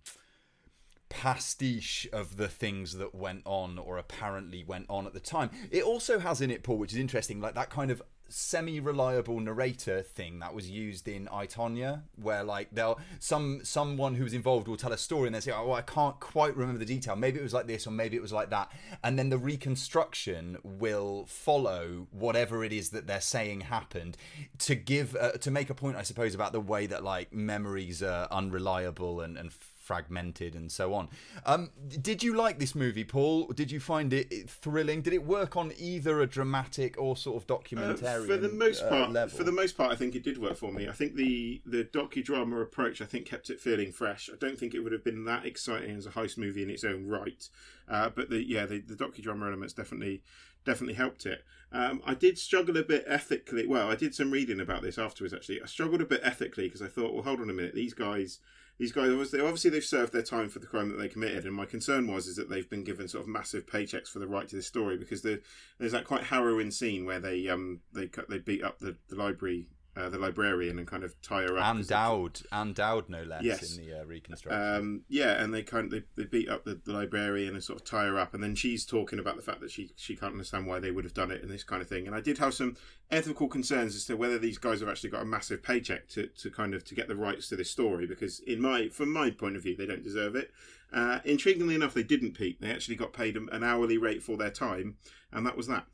pastiche 1.09 2.07
of 2.11 2.37
the 2.37 2.47
things 2.47 2.97
that 2.97 3.15
went 3.15 3.41
on 3.45 3.77
or 3.77 3.97
apparently 3.97 4.63
went 4.63 4.85
on 4.89 5.05
at 5.05 5.13
the 5.13 5.19
time. 5.19 5.49
It 5.71 5.83
also 5.83 6.19
has 6.19 6.41
in 6.41 6.51
it, 6.51 6.63
Paul, 6.63 6.77
which 6.77 6.93
is 6.93 6.99
interesting, 6.99 7.39
like 7.39 7.55
that 7.55 7.69
kind 7.69 7.91
of 7.91 8.01
semi-reliable 8.29 9.39
narrator 9.39 10.01
thing 10.01 10.39
that 10.39 10.53
was 10.53 10.69
used 10.69 11.07
in 11.07 11.27
I, 11.31 11.47
Tonya, 11.47 12.01
where 12.15 12.43
like 12.43 12.69
they'll 12.71 12.99
some 13.19 13.61
someone 13.63 14.15
who's 14.15 14.33
involved 14.33 14.67
will 14.67 14.77
tell 14.77 14.93
a 14.93 14.97
story 14.97 15.27
and 15.27 15.35
they 15.35 15.39
say, 15.39 15.51
"Oh, 15.51 15.71
I 15.71 15.81
can't 15.81 16.19
quite 16.19 16.55
remember 16.55 16.79
the 16.79 16.85
detail. 16.85 17.15
Maybe 17.15 17.39
it 17.39 17.43
was 17.43 17.53
like 17.53 17.67
this, 17.67 17.87
or 17.87 17.91
maybe 17.91 18.17
it 18.17 18.21
was 18.21 18.33
like 18.33 18.49
that," 18.49 18.71
and 19.03 19.17
then 19.17 19.29
the 19.29 19.37
reconstruction 19.37 20.57
will 20.63 21.25
follow 21.27 22.07
whatever 22.11 22.63
it 22.63 22.73
is 22.73 22.89
that 22.89 23.07
they're 23.07 23.21
saying 23.21 23.61
happened 23.61 24.17
to 24.59 24.75
give 24.75 25.15
uh, 25.15 25.31
to 25.33 25.51
make 25.51 25.69
a 25.69 25.75
point, 25.75 25.97
I 25.97 26.03
suppose, 26.03 26.35
about 26.35 26.51
the 26.51 26.61
way 26.61 26.85
that 26.87 27.03
like 27.03 27.33
memories 27.33 28.03
are 28.03 28.27
unreliable 28.31 29.21
and 29.21 29.37
and 29.37 29.51
fragmented 29.87 30.53
and 30.53 30.69
so 30.71 30.93
on. 30.93 31.07
Um, 31.45 31.71
did 31.87 32.21
you 32.21 32.35
like 32.35 32.59
this 32.59 32.75
movie, 32.75 33.05
Paul? 33.05 33.47
Did 33.47 33.71
you 33.71 33.79
find 33.79 34.11
it 34.11 34.49
thrilling? 34.49 35.01
Did 35.01 35.13
it 35.13 35.25
work 35.25 35.55
on 35.55 35.71
either 35.77 36.21
a 36.21 36.27
dramatic 36.27 36.91
or 36.97 37.15
sort 37.15 37.37
of 37.41 37.49
Uh, 37.49 37.55
documentarian 37.55 38.27
for 38.27 38.37
the 38.37 38.49
most 38.49 38.83
uh, 38.83 38.89
part, 38.89 39.11
level? 39.11 39.37
for 39.37 39.45
the 39.45 39.51
most 39.51 39.77
part, 39.77 39.91
I 39.91 39.95
think 39.95 40.13
it 40.15 40.23
did 40.23 40.37
work 40.37 40.57
for 40.57 40.71
me. 40.73 40.87
I 40.87 40.91
think 40.91 41.15
the 41.15 41.61
the 41.65 41.85
docudrama 41.85 42.61
approach, 42.61 43.01
I 43.01 43.05
think, 43.05 43.25
kept 43.25 43.49
it 43.49 43.59
feeling 43.61 43.91
fresh. 43.91 44.29
I 44.31 44.35
don't 44.37 44.59
think 44.59 44.73
it 44.73 44.81
would 44.81 44.91
have 44.91 45.03
been 45.03 45.23
that 45.25 45.45
exciting 45.45 45.95
as 45.95 46.05
a 46.05 46.11
heist 46.11 46.37
movie 46.37 46.63
in 46.63 46.69
its 46.69 46.83
own 46.83 47.07
right, 47.07 47.47
uh, 47.87 48.09
but 48.09 48.29
the 48.29 48.43
yeah, 48.43 48.65
the, 48.65 48.79
the 48.81 48.95
docudrama 48.95 49.47
elements 49.47 49.73
definitely 49.73 50.21
definitely 50.65 50.95
helped 50.95 51.25
it. 51.25 51.45
Um, 51.71 52.01
I 52.05 52.13
did 52.13 52.37
struggle 52.37 52.77
a 52.77 52.83
bit 52.83 53.05
ethically. 53.07 53.65
Well, 53.65 53.89
I 53.89 53.95
did 53.95 54.13
some 54.13 54.31
reading 54.31 54.59
about 54.59 54.81
this 54.81 54.97
afterwards. 54.97 55.33
Actually, 55.33 55.61
I 55.61 55.65
struggled 55.65 56.01
a 56.01 56.05
bit 56.05 56.21
ethically 56.23 56.65
because 56.65 56.81
I 56.81 56.87
thought, 56.87 57.13
well, 57.13 57.23
hold 57.23 57.39
on 57.39 57.49
a 57.49 57.53
minute, 57.53 57.75
these 57.75 57.93
guys, 57.93 58.39
these 58.79 58.91
guys, 58.91 59.09
obviously, 59.09 59.39
obviously 59.39 59.71
they've 59.71 59.83
served 59.83 60.13
their 60.13 60.21
time 60.21 60.49
for 60.49 60.59
the 60.59 60.67
crime 60.67 60.89
that 60.89 60.97
they 60.97 61.07
committed, 61.07 61.45
and 61.45 61.55
my 61.55 61.65
concern 61.65 62.07
was 62.07 62.27
is 62.27 62.35
that 62.35 62.49
they've 62.49 62.69
been 62.69 62.83
given 62.83 63.07
sort 63.07 63.23
of 63.23 63.27
massive 63.27 63.65
paychecks 63.65 64.07
for 64.07 64.19
the 64.19 64.27
right 64.27 64.47
to 64.47 64.55
this 64.55 64.67
story 64.67 64.97
because 64.97 65.23
the, 65.23 65.41
there's 65.79 65.93
that 65.93 66.05
quite 66.05 66.23
harrowing 66.23 66.69
scene 66.69 67.05
where 67.05 67.19
they 67.19 67.47
um 67.47 67.79
they 67.93 68.09
they 68.29 68.37
beat 68.37 68.63
up 68.63 68.79
the, 68.79 68.95
the 69.09 69.15
library 69.15 69.67
uh, 69.97 70.09
the 70.09 70.17
librarian 70.19 70.77
and 70.77 70.87
kind 70.87 71.03
of 71.03 71.19
tie 71.21 71.41
her 71.43 71.57
up. 71.57 71.75
And 71.75 71.87
Dowd, 71.87 72.41
and 72.51 72.75
Dowd, 72.75 73.09
no 73.09 73.23
less, 73.23 73.43
Yes. 73.43 73.75
in 73.77 73.83
the 73.85 74.01
uh, 74.01 74.05
reconstruction. 74.05 74.61
um, 74.61 75.01
yeah, 75.09 75.41
and 75.41 75.53
they 75.53 75.63
kind 75.63 75.85
of, 75.85 75.91
they, 75.91 76.23
they 76.23 76.27
beat 76.27 76.49
up 76.49 76.65
the, 76.65 76.79
the 76.85 76.91
librarian 76.93 77.53
and 77.55 77.63
sort 77.63 77.79
of 77.81 77.85
tie 77.85 78.05
her 78.05 78.19
up, 78.19 78.33
and 78.33 78.43
then 78.43 78.53
she's 78.55 78.85
talking 78.85 79.19
about 79.19 79.35
the 79.35 79.41
fact 79.41 79.61
that 79.61 79.71
she 79.71 79.91
she 79.95 80.15
can't 80.15 80.33
understand 80.33 80.67
why 80.67 80.79
they 80.79 80.91
would 80.91 81.03
have 81.03 81.13
done 81.13 81.31
it 81.31 81.41
and 81.41 81.49
this 81.51 81.63
kind 81.63 81.81
of 81.81 81.87
thing. 81.89 82.05
And 82.05 82.15
I 82.15 82.21
did 82.21 82.37
have 82.37 82.53
some 82.53 82.75
ethical 83.09 83.47
concerns 83.47 83.95
as 83.95 84.05
to 84.05 84.15
whether 84.15 84.37
these 84.37 84.57
guys 84.57 84.79
have 84.81 84.89
actually 84.89 85.09
got 85.09 85.21
a 85.21 85.25
massive 85.25 85.63
paycheck 85.63 86.07
to, 86.09 86.27
to 86.27 86.49
kind 86.51 86.73
of 86.73 86.83
to 86.85 86.95
get 86.95 87.07
the 87.07 87.15
rights 87.15 87.47
to 87.49 87.55
this 87.55 87.71
story 87.71 88.05
because 88.05 88.39
in 88.41 88.61
my 88.61 88.89
from 88.89 89.11
my 89.11 89.29
point 89.31 89.55
of 89.55 89.63
view 89.63 89.75
they 89.75 89.85
don't 89.85 90.03
deserve 90.03 90.35
it. 90.35 90.51
Uh, 90.93 91.19
intriguingly 91.25 91.75
enough, 91.75 91.93
they 91.93 92.01
didn't, 92.03 92.31
Pete. 92.37 92.61
They 92.61 92.71
actually 92.71 92.95
got 92.95 93.11
paid 93.11 93.35
an 93.35 93.61
hourly 93.61 93.97
rate 93.97 94.23
for 94.23 94.37
their 94.37 94.49
time, 94.51 94.95
and 95.33 95.45
that 95.45 95.57
was 95.57 95.67
that. 95.67 95.85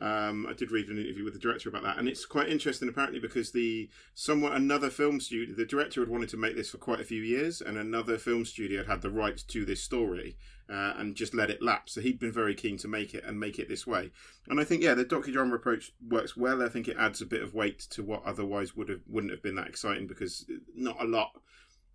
Um, 0.00 0.46
I 0.48 0.54
did 0.54 0.70
read 0.70 0.88
an 0.88 0.98
interview 0.98 1.24
with 1.24 1.34
the 1.34 1.38
director 1.38 1.68
about 1.68 1.82
that, 1.82 1.98
and 1.98 2.08
it's 2.08 2.24
quite 2.24 2.48
interesting 2.48 2.88
apparently 2.88 3.20
because 3.20 3.52
the 3.52 3.90
someone 4.14 4.52
another 4.52 4.88
film 4.88 5.20
studio, 5.20 5.54
the 5.54 5.66
director 5.66 6.00
had 6.00 6.08
wanted 6.08 6.30
to 6.30 6.36
make 6.36 6.56
this 6.56 6.70
for 6.70 6.78
quite 6.78 7.00
a 7.00 7.04
few 7.04 7.22
years, 7.22 7.60
and 7.60 7.76
another 7.76 8.16
film 8.16 8.44
studio 8.44 8.78
had 8.78 8.86
had 8.86 9.02
the 9.02 9.10
rights 9.10 9.42
to 9.42 9.64
this 9.64 9.82
story 9.82 10.36
uh, 10.70 10.94
and 10.96 11.16
just 11.16 11.34
let 11.34 11.50
it 11.50 11.62
lapse. 11.62 11.92
So 11.92 12.00
he'd 12.00 12.18
been 12.18 12.32
very 12.32 12.54
keen 12.54 12.78
to 12.78 12.88
make 12.88 13.12
it 13.12 13.24
and 13.24 13.38
make 13.38 13.58
it 13.58 13.68
this 13.68 13.86
way. 13.86 14.10
And 14.48 14.60
I 14.60 14.64
think 14.64 14.82
yeah, 14.82 14.94
the 14.94 15.04
docudrama 15.04 15.54
approach 15.54 15.92
works 16.08 16.36
well. 16.36 16.62
I 16.62 16.68
think 16.68 16.88
it 16.88 16.96
adds 16.98 17.20
a 17.20 17.26
bit 17.26 17.42
of 17.42 17.54
weight 17.54 17.80
to 17.90 18.02
what 18.02 18.24
otherwise 18.24 18.76
would 18.76 18.88
have 18.88 19.00
wouldn't 19.08 19.32
have 19.32 19.42
been 19.42 19.56
that 19.56 19.68
exciting 19.68 20.06
because 20.06 20.46
not 20.74 21.00
a 21.02 21.06
lot 21.06 21.32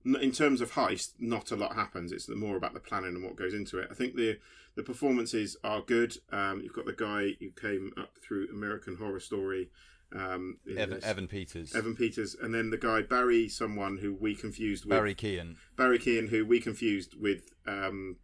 in 0.06 0.32
terms 0.32 0.62
of 0.62 0.72
heist, 0.74 1.14
not 1.20 1.52
a 1.52 1.56
lot 1.56 1.76
happens. 1.76 2.12
It's 2.12 2.30
more 2.30 2.56
about 2.58 2.74
the 2.74 2.80
planning 2.80 3.16
and 3.16 3.24
what 3.24 3.36
goes 3.36 3.54
into 3.54 3.80
it. 3.80 3.88
I 3.92 3.94
think 3.96 4.16
the 4.16 4.38
the 4.76 4.84
performances 4.84 5.58
are 5.64 5.82
good. 5.82 6.16
Um, 6.32 6.62
you've 6.62 6.74
got 6.74 6.86
the 6.86 6.94
guy 6.94 7.32
who 7.40 7.50
came 7.52 7.92
up 7.98 8.12
through 8.22 8.48
American 8.52 8.98
Horror 8.98 9.20
Story, 9.22 9.70
um, 10.14 10.58
Evan, 10.78 11.04
Evan 11.04 11.28
Peters, 11.28 11.74
Evan 11.76 11.96
Peters, 11.96 12.36
and 12.40 12.54
then 12.54 12.70
the 12.70 12.78
guy 12.78 13.02
Barry, 13.02 13.48
someone 13.50 13.98
who 13.98 14.14
we 14.14 14.36
confused 14.36 14.86
with 14.86 14.92
Barry 14.92 15.16
Keoghan. 15.16 15.56
Barry 15.78 15.98
Keoghan, 16.00 16.30
who 16.30 16.46
we 16.46 16.60
confused 16.60 17.16
with 17.20 17.50
um, 17.66 18.18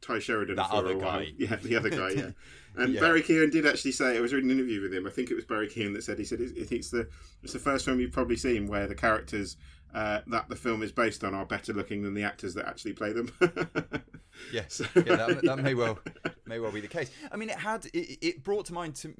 Tye 0.00 0.18
Sheridan 0.20 0.56
That 0.56 0.70
for 0.70 0.76
other 0.76 0.92
a 0.92 0.96
while. 0.96 1.18
guy. 1.20 1.32
Yeah, 1.36 1.56
the 1.56 1.76
other 1.76 1.90
guy. 1.90 2.10
Yeah, 2.10 2.30
and 2.76 2.94
Yeah. 2.94 3.00
Barry 3.00 3.22
Keoghan 3.22 3.50
did 3.50 3.66
actually 3.66 3.92
say 3.92 4.16
I 4.16 4.20
was 4.20 4.32
reading 4.32 4.50
an 4.50 4.58
interview 4.58 4.80
with 4.80 4.94
him. 4.94 5.06
I 5.06 5.10
think 5.10 5.30
it 5.30 5.34
was 5.34 5.44
Barry 5.44 5.68
Keoghan 5.68 5.92
that 5.94 6.04
said 6.04 6.18
he 6.18 6.24
said 6.24 6.40
it's, 6.40 6.52
it's 6.72 6.90
the 6.90 7.08
it's 7.42 7.52
the 7.52 7.58
first 7.58 7.84
film 7.84 8.00
you've 8.00 8.12
probably 8.12 8.36
seen 8.36 8.66
where 8.66 8.86
the 8.86 8.94
characters 8.94 9.56
uh, 9.94 10.20
that 10.28 10.48
the 10.48 10.56
film 10.56 10.82
is 10.82 10.92
based 10.92 11.24
on 11.24 11.34
are 11.34 11.46
better 11.46 11.72
looking 11.72 12.02
than 12.02 12.14
the 12.14 12.22
actors 12.22 12.54
that 12.54 12.66
actually 12.66 12.92
play 12.92 13.12
them. 13.12 13.32
Yes, 14.52 14.82
yeah, 14.94 15.02
that, 15.02 15.40
that 15.42 15.58
may 15.58 15.74
well 15.74 15.98
may 16.50 16.58
well 16.58 16.72
be 16.72 16.80
the 16.80 16.88
case. 16.88 17.10
I 17.32 17.36
mean, 17.36 17.48
it 17.48 17.58
had 17.58 17.86
it, 17.86 18.18
it 18.20 18.44
brought 18.44 18.66
to 18.66 18.74
mind 18.74 18.96
to, 18.96 19.14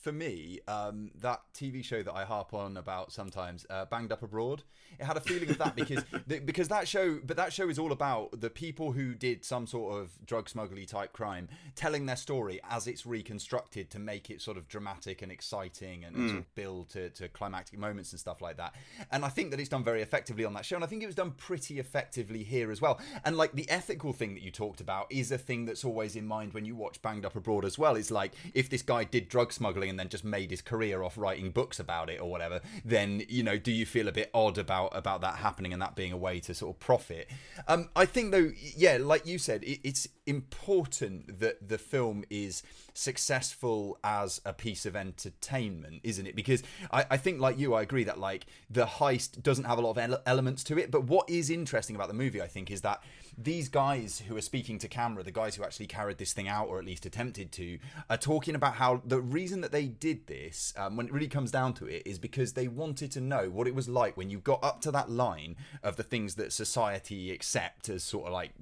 for 0.00 0.12
me 0.12 0.60
um, 0.68 1.10
that 1.20 1.40
TV 1.54 1.84
show 1.84 2.02
that 2.02 2.14
I 2.14 2.24
harp 2.24 2.54
on 2.54 2.76
about 2.76 3.12
sometimes, 3.12 3.66
uh, 3.68 3.84
Banged 3.86 4.12
Up 4.12 4.22
Abroad. 4.22 4.62
It 4.98 5.04
had 5.04 5.16
a 5.16 5.20
feeling 5.20 5.50
of 5.50 5.58
that 5.58 5.74
because 5.74 6.04
the, 6.26 6.38
because 6.38 6.68
that 6.68 6.88
show, 6.88 7.18
but 7.24 7.36
that 7.36 7.52
show 7.52 7.68
is 7.68 7.78
all 7.78 7.92
about 7.92 8.40
the 8.40 8.48
people 8.48 8.92
who 8.92 9.14
did 9.14 9.44
some 9.44 9.66
sort 9.66 10.00
of 10.00 10.10
drug 10.24 10.48
smuggling 10.48 10.86
type 10.86 11.12
crime, 11.12 11.48
telling 11.74 12.06
their 12.06 12.16
story 12.16 12.60
as 12.70 12.86
it's 12.86 13.04
reconstructed 13.04 13.90
to 13.90 13.98
make 13.98 14.30
it 14.30 14.40
sort 14.40 14.56
of 14.56 14.68
dramatic 14.68 15.22
and 15.22 15.32
exciting 15.32 16.04
and 16.04 16.16
sort 16.16 16.38
of 16.38 16.54
build 16.54 16.88
to, 16.90 17.10
to 17.10 17.28
climactic 17.28 17.78
moments 17.78 18.12
and 18.12 18.20
stuff 18.20 18.40
like 18.40 18.56
that. 18.56 18.74
And 19.10 19.24
I 19.24 19.28
think 19.28 19.50
that 19.50 19.58
it's 19.58 19.68
done 19.68 19.84
very 19.84 20.02
effectively 20.02 20.44
on 20.44 20.54
that 20.54 20.64
show, 20.64 20.76
and 20.76 20.84
I 20.84 20.88
think 20.88 21.02
it 21.02 21.06
was 21.06 21.16
done 21.16 21.32
pretty 21.32 21.80
effectively 21.80 22.44
here 22.44 22.70
as 22.70 22.80
well. 22.80 23.00
And 23.24 23.36
like 23.36 23.52
the 23.52 23.68
ethical 23.68 24.12
thing 24.12 24.34
that 24.34 24.42
you 24.42 24.52
talked 24.66 24.80
about 24.80 25.06
is 25.10 25.30
a 25.30 25.38
thing 25.38 25.64
that's 25.64 25.84
always 25.84 26.16
in 26.16 26.26
mind 26.26 26.52
when 26.52 26.64
you 26.64 26.74
watch 26.74 27.00
Banged 27.00 27.24
Up 27.24 27.36
Abroad 27.36 27.64
as 27.64 27.78
well. 27.78 27.94
It's 27.94 28.10
like 28.10 28.32
if 28.52 28.68
this 28.68 28.82
guy 28.82 29.04
did 29.04 29.28
drug 29.28 29.52
smuggling 29.52 29.90
and 29.90 29.98
then 29.98 30.08
just 30.08 30.24
made 30.24 30.50
his 30.50 30.60
career 30.60 31.04
off 31.04 31.16
writing 31.16 31.50
books 31.50 31.78
about 31.78 32.10
it 32.10 32.20
or 32.20 32.28
whatever, 32.28 32.60
then 32.84 33.22
you 33.28 33.44
know, 33.44 33.58
do 33.58 33.70
you 33.70 33.86
feel 33.86 34.08
a 34.08 34.12
bit 34.12 34.28
odd 34.34 34.58
about 34.58 34.90
about 34.96 35.20
that 35.20 35.36
happening 35.36 35.72
and 35.72 35.80
that 35.80 35.94
being 35.94 36.12
a 36.12 36.16
way 36.16 36.40
to 36.40 36.52
sort 36.52 36.74
of 36.74 36.80
profit? 36.80 37.30
Um, 37.68 37.90
I 37.94 38.06
think 38.06 38.32
though, 38.32 38.50
yeah, 38.76 38.98
like 39.00 39.24
you 39.24 39.38
said, 39.38 39.62
it, 39.62 39.78
it's 39.84 40.08
important 40.26 41.38
that 41.38 41.68
the 41.68 41.78
film 41.78 42.24
is 42.28 42.64
successful 42.92 43.98
as 44.02 44.40
a 44.44 44.52
piece 44.52 44.84
of 44.84 44.96
entertainment, 44.96 46.00
isn't 46.02 46.26
it? 46.26 46.34
Because 46.34 46.62
I, 46.90 47.04
I 47.10 47.16
think, 47.16 47.40
like 47.40 47.58
you, 47.58 47.74
I 47.74 47.82
agree 47.82 48.04
that 48.04 48.18
like 48.18 48.46
the 48.68 48.86
heist 48.86 49.42
doesn't 49.42 49.64
have 49.64 49.78
a 49.78 49.80
lot 49.80 49.90
of 49.92 49.98
ele- 49.98 50.22
elements 50.26 50.64
to 50.64 50.78
it. 50.78 50.90
But 50.90 51.04
what 51.04 51.30
is 51.30 51.50
interesting 51.50 51.94
about 51.94 52.08
the 52.08 52.14
movie, 52.14 52.42
I 52.42 52.48
think, 52.48 52.70
is 52.70 52.80
that 52.80 53.02
these 53.38 53.68
guys 53.68 54.22
who 54.26 54.36
are 54.36 54.42
speaking 54.42 54.78
to 54.78 54.88
camera, 54.88 55.22
the 55.22 55.30
guys 55.30 55.56
who 55.56 55.64
actually 55.64 55.86
carried 55.86 56.18
this 56.18 56.32
thing 56.32 56.48
out 56.48 56.68
or 56.68 56.78
at 56.78 56.84
least 56.84 57.04
attempted 57.04 57.52
to, 57.52 57.78
are 58.08 58.16
talking 58.16 58.54
about 58.54 58.74
how 58.74 59.02
the 59.04 59.20
reason 59.20 59.60
that 59.60 59.72
they 59.72 59.86
did 59.86 60.26
this, 60.26 60.72
um, 60.76 60.96
when 60.96 61.06
it 61.06 61.12
really 61.12 61.28
comes 61.28 61.50
down 61.50 61.74
to 61.74 61.86
it, 61.86 62.02
is 62.06 62.18
because 62.18 62.54
they 62.54 62.68
wanted 62.68 63.10
to 63.12 63.20
know 63.20 63.50
what 63.50 63.66
it 63.66 63.74
was 63.74 63.88
like 63.88 64.16
when 64.16 64.30
you 64.30 64.38
got 64.38 64.62
up 64.64 64.80
to 64.80 64.90
that 64.90 65.10
line 65.10 65.56
of 65.82 65.96
the 65.96 66.02
things 66.02 66.36
that 66.36 66.52
society 66.52 67.30
accept 67.30 67.88
as 67.88 68.02
sort 68.02 68.26
of 68.26 68.32
like 68.32 68.52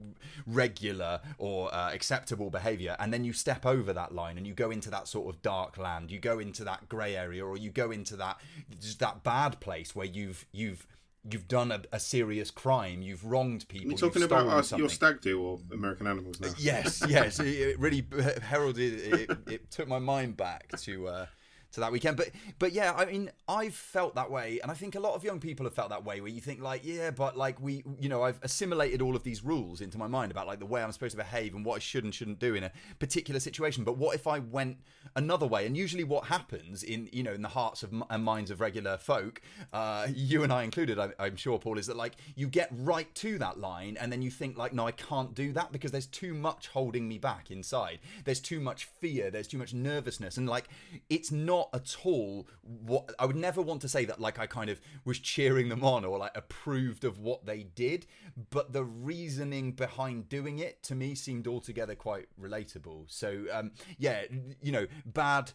regular 0.46 1.20
or 1.38 1.72
uh, 1.72 1.92
acceptable 1.92 2.50
behavior, 2.50 2.96
and 2.98 3.12
then 3.12 3.24
you 3.24 3.32
step 3.32 3.64
over 3.64 3.92
that 3.92 4.14
line 4.14 4.36
and 4.36 4.46
you 4.46 4.54
go 4.54 4.70
into 4.70 4.90
that 4.90 5.06
sort 5.06 5.32
of 5.32 5.40
dark 5.42 5.78
land, 5.78 6.10
you 6.10 6.18
go 6.18 6.38
into 6.38 6.64
that 6.64 6.88
grey 6.88 7.16
area, 7.16 7.44
or 7.44 7.56
you 7.56 7.70
go 7.70 7.90
into 7.90 8.16
that 8.16 8.40
just 8.80 8.98
that 8.98 9.22
bad 9.22 9.60
place 9.60 9.94
where 9.94 10.06
you've 10.06 10.46
you've 10.52 10.86
you've 11.30 11.48
done 11.48 11.72
a, 11.72 11.82
a 11.92 11.98
serious 12.00 12.50
crime, 12.50 13.02
you've 13.02 13.24
wronged 13.24 13.66
people. 13.68 13.90
You're 13.90 13.98
talking 13.98 14.22
about 14.22 14.46
us, 14.48 14.72
your 14.72 14.88
stag 14.88 15.20
do 15.20 15.40
or 15.40 15.58
American 15.72 16.06
Animals 16.06 16.40
now. 16.40 16.50
Yes, 16.58 17.02
yes, 17.08 17.40
it- 17.40 17.46
it 17.46 17.78
really 17.78 18.06
heralded. 18.42 18.92
It, 19.20 19.38
it 19.46 19.70
took 19.70 19.88
my 19.88 19.98
mind 19.98 20.36
back 20.36 20.70
to 20.82 21.08
uh, 21.08 21.26
to 21.74 21.80
that 21.80 21.92
weekend. 21.92 22.16
But 22.16 22.30
but 22.58 22.72
yeah, 22.72 22.92
I 22.96 23.04
mean, 23.04 23.30
I've 23.48 23.74
felt 23.74 24.14
that 24.14 24.30
way, 24.30 24.60
and 24.62 24.70
I 24.70 24.74
think 24.74 24.94
a 24.94 25.00
lot 25.00 25.14
of 25.14 25.24
young 25.24 25.40
people 25.40 25.66
have 25.66 25.74
felt 25.74 25.90
that 25.90 26.04
way. 26.04 26.20
Where 26.20 26.30
you 26.30 26.40
think 26.40 26.60
like, 26.60 26.82
yeah, 26.84 27.10
but 27.10 27.36
like 27.36 27.60
we, 27.60 27.84
you 27.98 28.08
know, 28.08 28.22
I've 28.22 28.38
assimilated 28.42 29.02
all 29.02 29.16
of 29.16 29.22
these 29.22 29.44
rules 29.44 29.80
into 29.80 29.98
my 29.98 30.06
mind 30.06 30.32
about 30.32 30.46
like 30.46 30.58
the 30.58 30.66
way 30.66 30.82
I'm 30.82 30.92
supposed 30.92 31.12
to 31.12 31.16
behave 31.18 31.54
and 31.54 31.64
what 31.64 31.76
I 31.76 31.78
should 31.80 32.04
and 32.04 32.14
shouldn't 32.14 32.38
do 32.38 32.54
in 32.54 32.64
a 32.64 32.72
particular 32.98 33.40
situation. 33.40 33.84
But 33.84 33.96
what 33.96 34.14
if 34.14 34.26
I 34.26 34.38
went 34.38 34.78
another 35.16 35.46
way? 35.46 35.66
And 35.66 35.76
usually, 35.76 36.04
what 36.04 36.26
happens 36.26 36.82
in 36.82 37.08
you 37.12 37.22
know 37.22 37.32
in 37.32 37.42
the 37.42 37.48
hearts 37.48 37.82
of 37.82 37.92
and 38.10 38.24
minds 38.24 38.50
of 38.50 38.60
regular 38.60 38.96
folk, 38.96 39.40
uh, 39.72 40.06
you 40.14 40.42
and 40.42 40.52
I 40.52 40.62
included, 40.62 40.98
I, 40.98 41.10
I'm 41.18 41.36
sure, 41.36 41.58
Paul, 41.58 41.78
is 41.78 41.86
that 41.86 41.96
like 41.96 42.14
you 42.36 42.46
get 42.46 42.68
right 42.72 43.12
to 43.16 43.38
that 43.38 43.58
line, 43.58 43.96
and 44.00 44.10
then 44.10 44.22
you 44.22 44.30
think 44.30 44.56
like, 44.56 44.72
no, 44.72 44.86
I 44.86 44.92
can't 44.92 45.34
do 45.34 45.52
that 45.52 45.72
because 45.72 45.90
there's 45.90 46.06
too 46.06 46.34
much 46.34 46.68
holding 46.68 47.08
me 47.08 47.18
back 47.18 47.50
inside. 47.50 47.98
There's 48.24 48.40
too 48.40 48.60
much 48.60 48.84
fear. 48.84 49.30
There's 49.30 49.48
too 49.48 49.58
much 49.58 49.74
nervousness, 49.74 50.36
and 50.36 50.48
like 50.48 50.68
it's 51.10 51.32
not 51.32 51.63
at 51.72 51.96
all 52.04 52.46
what 52.62 53.14
I 53.18 53.26
would 53.26 53.36
never 53.36 53.62
want 53.62 53.80
to 53.82 53.88
say 53.88 54.04
that 54.04 54.20
like 54.20 54.38
I 54.38 54.46
kind 54.46 54.70
of 54.70 54.80
was 55.04 55.18
cheering 55.18 55.68
them 55.68 55.84
on 55.84 56.04
or 56.04 56.18
like 56.18 56.36
approved 56.36 57.04
of 57.04 57.18
what 57.18 57.46
they 57.46 57.62
did, 57.62 58.06
but 58.50 58.72
the 58.72 58.84
reasoning 58.84 59.72
behind 59.72 60.28
doing 60.28 60.58
it 60.58 60.82
to 60.84 60.94
me 60.94 61.14
seemed 61.14 61.46
altogether 61.46 61.94
quite 61.94 62.26
relatable. 62.40 63.04
So 63.06 63.44
um, 63.52 63.72
yeah, 63.98 64.22
you 64.60 64.72
know, 64.72 64.86
bad 65.06 65.52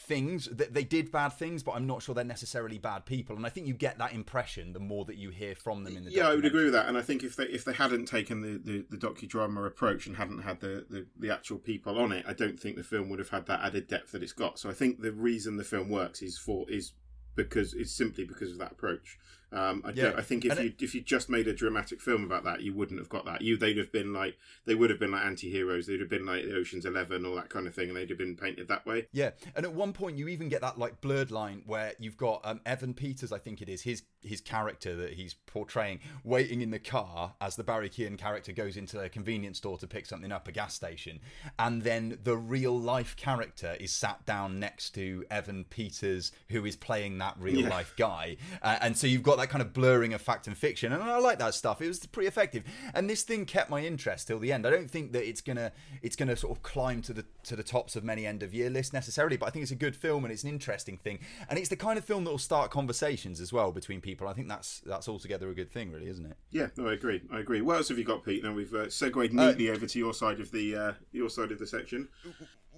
things 0.00 0.46
that 0.46 0.74
they 0.74 0.84
did 0.84 1.10
bad 1.10 1.30
things 1.30 1.64
but 1.64 1.72
i'm 1.72 1.86
not 1.86 2.00
sure 2.00 2.14
they're 2.14 2.22
necessarily 2.22 2.78
bad 2.78 3.04
people 3.04 3.34
and 3.34 3.44
i 3.44 3.48
think 3.48 3.66
you 3.66 3.74
get 3.74 3.98
that 3.98 4.12
impression 4.12 4.72
the 4.72 4.78
more 4.78 5.04
that 5.04 5.16
you 5.16 5.30
hear 5.30 5.56
from 5.56 5.82
them 5.82 5.96
in 5.96 6.04
the 6.04 6.10
Yeah, 6.12 6.28
I 6.28 6.34
would 6.36 6.44
agree 6.44 6.64
with 6.64 6.72
that, 6.72 6.86
and 6.86 6.96
I 6.96 7.02
think 7.02 7.24
if 7.24 7.34
they 7.34 7.44
if 7.44 7.64
they 7.64 7.72
hadn't 7.72 8.06
taken 8.06 8.40
the, 8.42 8.58
the, 8.58 8.86
the 8.90 8.96
docudrama 8.96 9.66
approach 9.66 10.06
and 10.06 10.16
hadn't 10.16 10.42
had 10.42 10.60
the, 10.60 10.86
the, 10.88 11.06
the 11.18 11.30
actual 11.30 11.58
people 11.58 11.98
on 11.98 12.12
it, 12.12 12.24
I 12.28 12.32
don't 12.32 12.58
think 12.58 12.76
the 12.76 12.84
film 12.84 13.08
would 13.10 13.18
have 13.18 13.30
had 13.30 13.46
that 13.46 13.60
added 13.60 13.88
depth 13.88 14.12
that 14.12 14.22
it's 14.22 14.32
got. 14.32 14.58
So 14.58 14.70
I 14.70 14.72
think 14.72 15.00
the 15.00 15.12
reason 15.12 15.56
the 15.56 15.64
film 15.64 15.88
works 15.88 16.22
is 16.22 16.38
for 16.38 16.70
is 16.70 16.92
because 17.34 17.74
it's 17.74 17.92
simply 17.92 18.24
because 18.24 18.52
of 18.52 18.58
that 18.58 18.72
approach. 18.72 19.18
Um, 19.52 19.82
I, 19.84 19.90
Yeah. 19.90 20.12
I 20.16 20.22
think 20.22 20.44
if 20.44 20.52
And 20.52 20.60
you 20.64 20.72
if 20.80 20.94
you 20.94 21.00
just 21.00 21.28
made 21.30 21.48
a 21.48 21.54
dramatic 21.54 22.00
film 22.00 22.24
about 22.24 22.44
that, 22.44 22.62
you 22.62 22.74
wouldn't 22.74 22.98
have 23.00 23.08
got 23.08 23.24
that. 23.24 23.42
You 23.42 23.56
they'd 23.56 23.78
have 23.78 23.90
been 23.92 24.12
like 24.12 24.36
they 24.66 24.74
would 24.74 24.90
have 24.90 24.98
been 25.00 25.10
like 25.12 25.24
anti-heroes. 25.24 25.86
They'd 25.86 26.00
have 26.00 26.10
been 26.10 26.26
like 26.26 26.44
the 26.44 26.54
Ocean's 26.56 26.84
Eleven, 26.84 27.24
all 27.24 27.34
that 27.36 27.48
kind 27.48 27.66
of 27.66 27.74
thing, 27.74 27.88
and 27.88 27.96
they'd 27.96 28.10
have 28.10 28.18
been 28.18 28.36
painted 28.36 28.68
that 28.68 28.84
way. 28.86 29.06
Yeah, 29.12 29.30
and 29.56 29.64
at 29.64 29.72
one 29.72 29.92
point 29.92 30.18
you 30.18 30.28
even 30.28 30.48
get 30.48 30.60
that 30.60 30.78
like 30.78 31.00
blurred 31.00 31.30
line 31.30 31.62
where 31.66 31.94
you've 31.98 32.16
got 32.16 32.40
um, 32.44 32.60
Evan 32.66 32.94
Peters, 32.94 33.32
I 33.32 33.38
think 33.38 33.62
it 33.62 33.68
is 33.68 33.82
his 33.82 34.02
his 34.20 34.40
character 34.40 34.96
that 34.96 35.12
he's 35.12 35.34
portraying, 35.46 36.00
waiting 36.24 36.60
in 36.60 36.70
the 36.70 36.78
car 36.78 37.34
as 37.40 37.54
the 37.56 37.62
Barry 37.64 37.88
Keoghan 37.88 38.18
character 38.18 38.50
goes 38.52 38.76
into 38.76 39.00
a 39.00 39.08
convenience 39.08 39.58
store 39.58 39.78
to 39.78 39.86
pick 39.86 40.06
something 40.06 40.32
up, 40.32 40.48
a 40.48 40.52
gas 40.52 40.74
station, 40.74 41.20
and 41.58 41.82
then 41.82 42.18
the 42.24 42.36
real 42.36 42.78
life 42.78 43.16
character 43.16 43.76
is 43.78 43.92
sat 43.92 44.26
down 44.26 44.58
next 44.58 44.90
to 44.96 45.24
Evan 45.30 45.64
Peters, 45.64 46.32
who 46.48 46.64
is 46.66 46.74
playing 46.76 47.18
that 47.18 47.36
real 47.38 47.60
Yeah. 47.60 47.68
life 47.68 47.94
guy, 47.96 48.36
uh, 48.60 48.78
and 48.80 48.96
so 48.96 49.06
you've 49.06 49.22
got 49.22 49.37
that 49.38 49.48
kind 49.48 49.62
of 49.62 49.72
blurring 49.72 50.12
of 50.14 50.20
fact 50.20 50.46
and 50.46 50.56
fiction, 50.56 50.92
and 50.92 51.02
I 51.02 51.18
like 51.18 51.38
that 51.38 51.54
stuff. 51.54 51.80
It 51.80 51.88
was 51.88 52.04
pretty 52.06 52.28
effective, 52.28 52.64
and 52.94 53.08
this 53.08 53.22
thing 53.22 53.46
kept 53.46 53.70
my 53.70 53.80
interest 53.80 54.28
till 54.28 54.38
the 54.38 54.52
end. 54.52 54.66
I 54.66 54.70
don't 54.70 54.90
think 54.90 55.12
that 55.12 55.28
it's 55.28 55.40
gonna 55.40 55.72
it's 56.02 56.16
gonna 56.16 56.36
sort 56.36 56.56
of 56.56 56.62
climb 56.62 57.02
to 57.02 57.12
the 57.12 57.24
to 57.44 57.56
the 57.56 57.62
tops 57.62 57.96
of 57.96 58.04
many 58.04 58.26
end 58.26 58.42
of 58.42 58.54
year 58.54 58.70
lists 58.70 58.92
necessarily, 58.92 59.36
but 59.36 59.46
I 59.46 59.50
think 59.50 59.62
it's 59.62 59.72
a 59.72 59.76
good 59.76 59.96
film 59.96 60.24
and 60.24 60.32
it's 60.32 60.44
an 60.44 60.50
interesting 60.50 60.96
thing, 60.96 61.20
and 61.48 61.58
it's 61.58 61.68
the 61.68 61.76
kind 61.76 61.98
of 61.98 62.04
film 62.04 62.24
that 62.24 62.30
will 62.30 62.38
start 62.38 62.70
conversations 62.70 63.40
as 63.40 63.52
well 63.52 63.72
between 63.72 64.00
people. 64.00 64.28
I 64.28 64.32
think 64.32 64.48
that's 64.48 64.80
that's 64.80 65.08
altogether 65.08 65.48
a 65.48 65.54
good 65.54 65.70
thing, 65.70 65.92
really, 65.92 66.08
isn't 66.08 66.26
it? 66.26 66.36
Yeah, 66.50 66.68
no, 66.76 66.88
I 66.88 66.92
agree. 66.92 67.22
I 67.32 67.40
agree. 67.40 67.60
What 67.60 67.76
else 67.76 67.88
have 67.88 67.98
you 67.98 68.04
got, 68.04 68.24
Pete? 68.24 68.44
Now 68.44 68.52
we've 68.52 68.74
uh, 68.74 68.90
segued 68.90 69.32
neatly 69.32 69.70
over 69.70 69.86
to 69.86 69.98
your 69.98 70.14
side 70.14 70.40
of 70.40 70.50
the 70.50 70.76
uh, 70.76 70.92
your 71.12 71.30
side 71.30 71.52
of 71.52 71.58
the 71.58 71.66
section. 71.66 72.08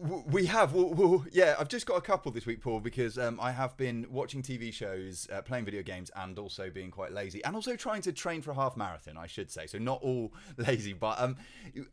We 0.00 0.46
have, 0.46 0.72
well, 0.72 0.94
well, 0.94 1.24
yeah. 1.30 1.56
I've 1.58 1.68
just 1.68 1.84
got 1.84 1.96
a 1.96 2.00
couple 2.00 2.32
this 2.32 2.46
week, 2.46 2.62
Paul, 2.62 2.80
because 2.80 3.18
um, 3.18 3.38
I 3.38 3.52
have 3.52 3.76
been 3.76 4.06
watching 4.10 4.42
TV 4.42 4.72
shows, 4.72 5.28
uh, 5.30 5.42
playing 5.42 5.66
video 5.66 5.82
games, 5.82 6.10
and 6.16 6.38
also 6.38 6.70
being 6.70 6.90
quite 6.90 7.12
lazy, 7.12 7.44
and 7.44 7.54
also 7.54 7.76
trying 7.76 8.00
to 8.02 8.12
train 8.12 8.40
for 8.40 8.50
a 8.50 8.54
half 8.54 8.78
marathon. 8.78 9.18
I 9.18 9.26
should 9.26 9.50
say, 9.50 9.66
so 9.66 9.76
not 9.76 10.00
all 10.02 10.32
lazy, 10.56 10.94
but 10.94 11.20
um, 11.20 11.36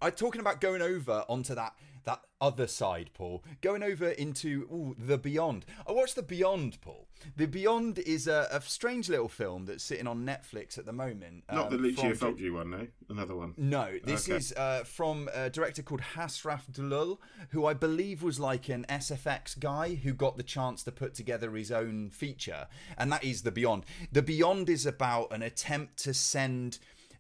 I'm 0.02 0.14
talking 0.14 0.40
about 0.40 0.62
going 0.62 0.82
over 0.82 1.26
onto 1.28 1.54
that 1.56 1.74
that 2.08 2.22
other 2.40 2.68
side, 2.68 3.10
Paul. 3.14 3.44
Going 3.62 3.84
over 3.84 4.10
into 4.10 4.62
ooh, 4.72 4.96
the 4.98 5.18
Beyond. 5.18 5.66
I 5.88 5.92
watched 5.92 6.16
the 6.16 6.24
Beyond, 6.24 6.80
Paul. 6.82 7.08
The 7.36 7.48
Beyond 7.48 8.00
is 8.00 8.28
a, 8.28 8.48
a 8.52 8.62
strange 8.62 9.10
little 9.10 9.28
film 9.28 9.66
that's 9.66 9.84
sitting 9.84 10.08
on 10.08 10.26
Netflix 10.26 10.78
at 10.78 10.86
the 10.86 10.94
moment. 10.94 11.44
Not 11.52 11.68
um, 11.68 11.72
the 11.74 11.78
Lucio 11.78 12.14
from- 12.16 12.36
Fulci 12.38 12.54
one, 12.54 12.70
no, 12.70 12.88
another 13.10 13.36
one. 13.36 13.54
no, 13.58 13.90
this 14.04 14.28
Okay. 14.30 14.38
is 14.38 14.54
uh, 14.54 14.84
from 14.86 15.30
a 15.34 15.50
director 15.50 15.82
called 15.82 16.02
Hasraf 16.16 16.72
Dulull, 16.72 17.20
who 17.50 17.66
I 17.66 17.74
believe 17.74 18.24
was 18.24 18.40
like 18.40 18.70
an 18.70 18.86
SFX 18.88 19.60
guy 19.60 19.96
who 19.96 20.14
got 20.14 20.38
the 20.38 20.44
chance 20.44 20.84
to 20.84 20.92
put 20.92 21.14
together 21.16 21.52
his 21.56 21.72
own 21.72 22.10
feature, 22.12 22.68
and 22.98 23.12
that 23.12 23.24
is 23.24 23.42
The 23.42 23.52
Beyond. 23.52 23.84
The 24.12 24.22
Beyond 24.22 24.70
is 24.70 24.86
about 24.86 25.34
an 25.34 25.42
attempt 25.42 25.98
to 26.04 26.14
send 26.14 26.80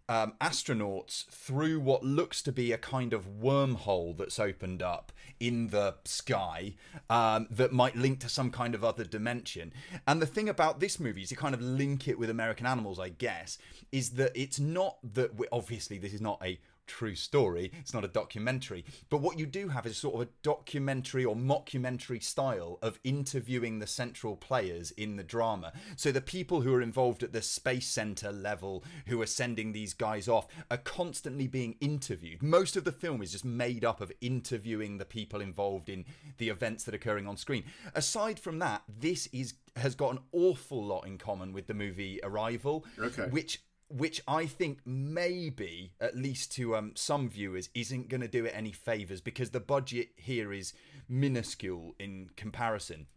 um, 0.09 0.33
astronauts 0.39 1.25
through 1.27 1.79
what 1.79 2.03
looks 2.03 2.41
to 2.43 2.51
be 2.51 2.71
a 2.71 2.77
kind 2.77 3.13
of 3.13 3.39
wormhole 3.39 4.17
that's 4.17 4.39
opened 4.39 4.81
up 4.81 5.11
in 5.39 5.67
the 5.67 5.95
sky 6.05 6.75
um, 7.09 7.47
that 7.51 7.73
might 7.73 7.95
link 7.95 8.19
to 8.19 8.29
some 8.29 8.49
kind 8.49 8.73
of 8.73 8.83
other 8.83 9.03
dimension. 9.03 9.73
And 10.07 10.21
the 10.21 10.25
thing 10.25 10.47
about 10.49 10.79
this 10.79 10.99
movie 10.99 11.23
is 11.23 11.29
to 11.29 11.35
kind 11.35 11.53
of 11.53 11.61
link 11.61 12.07
it 12.07 12.17
with 12.17 12.29
American 12.29 12.65
Animals, 12.65 12.99
I 12.99 13.09
guess, 13.09 13.57
is 13.91 14.11
that 14.11 14.31
it's 14.35 14.59
not 14.59 14.97
that 15.13 15.31
obviously 15.51 15.97
this 15.97 16.13
is 16.13 16.21
not 16.21 16.39
a 16.43 16.59
true 16.87 17.15
story. 17.15 17.71
It's 17.79 17.93
not 17.93 18.05
a 18.05 18.07
documentary. 18.07 18.85
But 19.09 19.21
what 19.21 19.37
you 19.37 19.45
do 19.45 19.67
have 19.69 19.85
is 19.85 19.97
sort 19.97 20.15
of 20.15 20.21
a 20.21 20.29
documentary 20.41 21.25
or 21.25 21.35
mockumentary 21.35 22.23
style 22.23 22.79
of 22.81 22.99
interviewing 23.03 23.79
the 23.79 23.87
central 23.87 24.35
players 24.35 24.91
in 24.91 25.15
the 25.15 25.23
drama. 25.23 25.73
So 25.95 26.11
the 26.11 26.21
people 26.21 26.61
who 26.61 26.73
are 26.73 26.81
involved 26.81 27.23
at 27.23 27.33
the 27.33 27.41
space 27.41 27.87
center 27.87 28.31
level 28.31 28.83
who 29.07 29.21
are 29.21 29.25
sending 29.27 29.71
these 29.71 29.93
guys 29.93 30.27
off 30.27 30.47
are 30.71 30.77
constantly 30.77 31.47
being 31.47 31.75
interviewed. 31.81 32.41
Most 32.41 32.75
of 32.75 32.83
the 32.83 32.91
film 32.91 33.21
is 33.21 33.31
just 33.33 33.45
made 33.45 33.83
up 33.85 34.01
of 34.01 34.11
interviewing 34.21 34.97
the 34.97 35.05
people 35.05 35.41
involved 35.41 35.89
in 35.89 36.05
the 36.37 36.49
events 36.49 36.83
that 36.83 36.93
are 36.93 36.97
occurring 36.97 37.27
on 37.27 37.37
screen. 37.37 37.63
Aside 37.93 38.39
from 38.39 38.59
that, 38.59 38.83
this 38.99 39.27
is 39.31 39.53
has 39.75 39.93
got 39.93 40.11
an 40.11 40.19
awful 40.31 40.83
lot 40.83 41.05
in 41.05 41.19
common 41.19 41.53
with 41.53 41.67
the 41.67 41.73
movie 41.73 42.19
Arrival, 42.23 42.83
Okay. 42.99 43.27
which 43.29 43.61
which 43.89 44.21
I 44.27 44.45
think 44.45 44.79
maybe, 44.85 45.93
at 46.01 46.17
least 46.17 46.51
to 46.53 46.75
um, 46.75 46.91
some 46.95 47.29
viewers, 47.29 47.69
isn't 47.73 48.09
going 48.09 48.21
to 48.21 48.27
do 48.27 48.45
it 48.45 48.53
any 48.55 48.71
favors 48.71 49.21
because 49.21 49.51
the 49.51 49.59
budget 49.59 50.09
here 50.15 50.51
is 50.51 50.73
minuscule 51.07 51.95
in 51.99 52.29
comparison. 52.35 53.07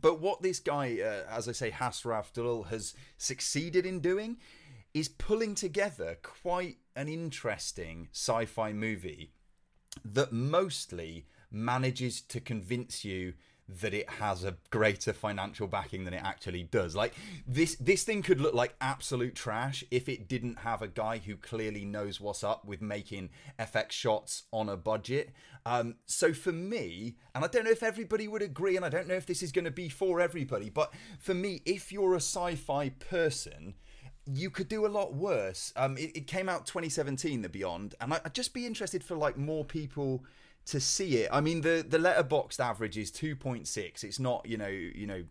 But 0.00 0.20
what 0.20 0.42
this 0.42 0.60
guy, 0.60 0.98
uh, 1.00 1.30
as 1.30 1.48
I 1.48 1.52
say, 1.52 1.70
Hasraf 1.70 2.32
Dulull, 2.32 2.64
has 2.64 2.94
succeeded 3.16 3.86
in 3.86 4.00
doing 4.00 4.38
is 4.94 5.08
pulling 5.08 5.54
together 5.54 6.18
quite 6.22 6.78
an 6.96 7.08
interesting 7.08 8.08
sci 8.12 8.46
fi 8.46 8.72
movie 8.72 9.32
that 10.04 10.32
mostly 10.32 11.26
manages 11.50 12.20
to 12.20 12.40
convince 12.40 13.04
you 13.04 13.34
that 13.68 13.92
it 13.92 14.08
has 14.08 14.44
a 14.44 14.56
greater 14.70 15.12
financial 15.12 15.66
backing 15.66 16.04
than 16.04 16.14
it 16.14 16.22
actually 16.24 16.62
does. 16.62 16.96
Like 16.96 17.14
this 17.46 17.76
this 17.76 18.02
thing 18.02 18.22
could 18.22 18.40
look 18.40 18.54
like 18.54 18.74
absolute 18.80 19.34
trash 19.34 19.84
if 19.90 20.08
it 20.08 20.28
didn't 20.28 20.60
have 20.60 20.80
a 20.80 20.88
guy 20.88 21.18
who 21.18 21.36
clearly 21.36 21.84
knows 21.84 22.20
what's 22.20 22.42
up 22.42 22.64
with 22.64 22.80
making 22.80 23.30
FX 23.58 23.92
shots 23.92 24.44
on 24.52 24.68
a 24.68 24.76
budget. 24.76 25.30
Um, 25.66 25.96
so 26.06 26.32
for 26.32 26.52
me, 26.52 27.16
and 27.34 27.44
I 27.44 27.48
don't 27.48 27.64
know 27.64 27.70
if 27.70 27.82
everybody 27.82 28.26
would 28.26 28.42
agree, 28.42 28.76
and 28.76 28.84
I 28.84 28.88
don't 28.88 29.06
know 29.06 29.14
if 29.14 29.26
this 29.26 29.42
is 29.42 29.52
going 29.52 29.66
to 29.66 29.70
be 29.70 29.88
for 29.88 30.20
everybody, 30.20 30.70
but 30.70 30.92
for 31.18 31.34
me, 31.34 31.60
if 31.66 31.92
you're 31.92 32.14
a 32.14 32.16
sci-fi 32.16 32.88
person, 32.88 33.74
you 34.24 34.50
could 34.50 34.68
do 34.68 34.86
a 34.86 34.88
lot 34.88 35.14
worse. 35.14 35.72
Um, 35.76 35.98
it, 35.98 36.16
it 36.16 36.26
came 36.26 36.48
out 36.48 36.66
2017, 36.66 37.42
The 37.42 37.48
Beyond, 37.48 37.94
and 38.00 38.14
I, 38.14 38.20
I'd 38.24 38.34
just 38.34 38.54
be 38.54 38.66
interested 38.66 39.04
for 39.04 39.14
like 39.14 39.36
more 39.36 39.64
people 39.64 40.24
to 40.68 40.80
see 40.80 41.18
it. 41.18 41.30
I 41.32 41.40
mean, 41.40 41.62
the 41.62 41.84
the 41.86 41.98
Letterboxd 41.98 42.60
average 42.60 42.96
is 42.98 43.10
2.6. 43.10 44.04
It's 44.04 44.18
not 44.18 44.46
you 44.46 44.56
know 44.56 44.68
you 44.68 45.06
know. 45.06 45.24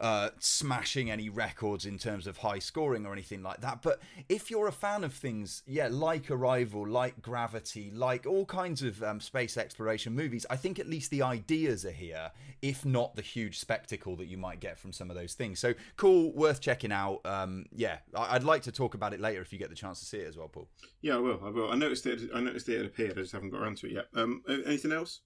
Uh, 0.00 0.30
smashing 0.38 1.10
any 1.10 1.28
records 1.28 1.84
in 1.84 1.98
terms 1.98 2.26
of 2.26 2.38
high 2.38 2.58
scoring 2.58 3.04
or 3.04 3.12
anything 3.12 3.42
like 3.42 3.60
that. 3.60 3.82
But 3.82 4.00
if 4.30 4.50
you're 4.50 4.66
a 4.66 4.72
fan 4.72 5.04
of 5.04 5.12
things, 5.12 5.62
yeah, 5.66 5.88
like 5.90 6.30
Arrival, 6.30 6.88
like 6.88 7.20
Gravity, 7.20 7.90
like 7.94 8.24
all 8.24 8.46
kinds 8.46 8.82
of 8.82 9.02
um, 9.02 9.20
space 9.20 9.58
exploration 9.58 10.14
movies, 10.14 10.46
I 10.48 10.56
think 10.56 10.78
at 10.78 10.88
least 10.88 11.10
the 11.10 11.20
ideas 11.20 11.84
are 11.84 11.90
here, 11.90 12.30
if 12.62 12.86
not 12.86 13.14
the 13.14 13.20
huge 13.20 13.58
spectacle 13.58 14.16
that 14.16 14.26
you 14.26 14.38
might 14.38 14.58
get 14.60 14.78
from 14.78 14.90
some 14.90 15.10
of 15.10 15.16
those 15.16 15.34
things. 15.34 15.58
So 15.60 15.74
cool, 15.98 16.32
worth 16.32 16.62
checking 16.62 16.92
out. 16.92 17.20
Um, 17.26 17.66
yeah, 17.76 17.98
I- 18.16 18.36
I'd 18.36 18.44
like 18.44 18.62
to 18.62 18.72
talk 18.72 18.94
about 18.94 19.12
it 19.12 19.20
later 19.20 19.42
if 19.42 19.52
you 19.52 19.58
get 19.58 19.68
the 19.68 19.76
chance 19.76 20.00
to 20.00 20.06
see 20.06 20.16
it 20.18 20.28
as 20.28 20.36
well, 20.38 20.48
Paul. 20.48 20.70
Yeah, 21.02 21.16
I 21.16 21.18
will. 21.18 21.40
I 21.44 21.50
will. 21.50 21.70
I 21.70 21.74
noticed 21.74 22.06
it. 22.06 22.30
I 22.34 22.40
noticed 22.40 22.70
it 22.70 22.86
appeared. 22.86 23.18
I 23.18 23.20
just 23.20 23.32
haven't 23.32 23.50
got 23.50 23.60
around 23.60 23.76
to 23.78 23.86
it 23.86 23.92
yet. 23.92 24.06
Um, 24.14 24.42
anything 24.48 24.92
else? 24.92 25.20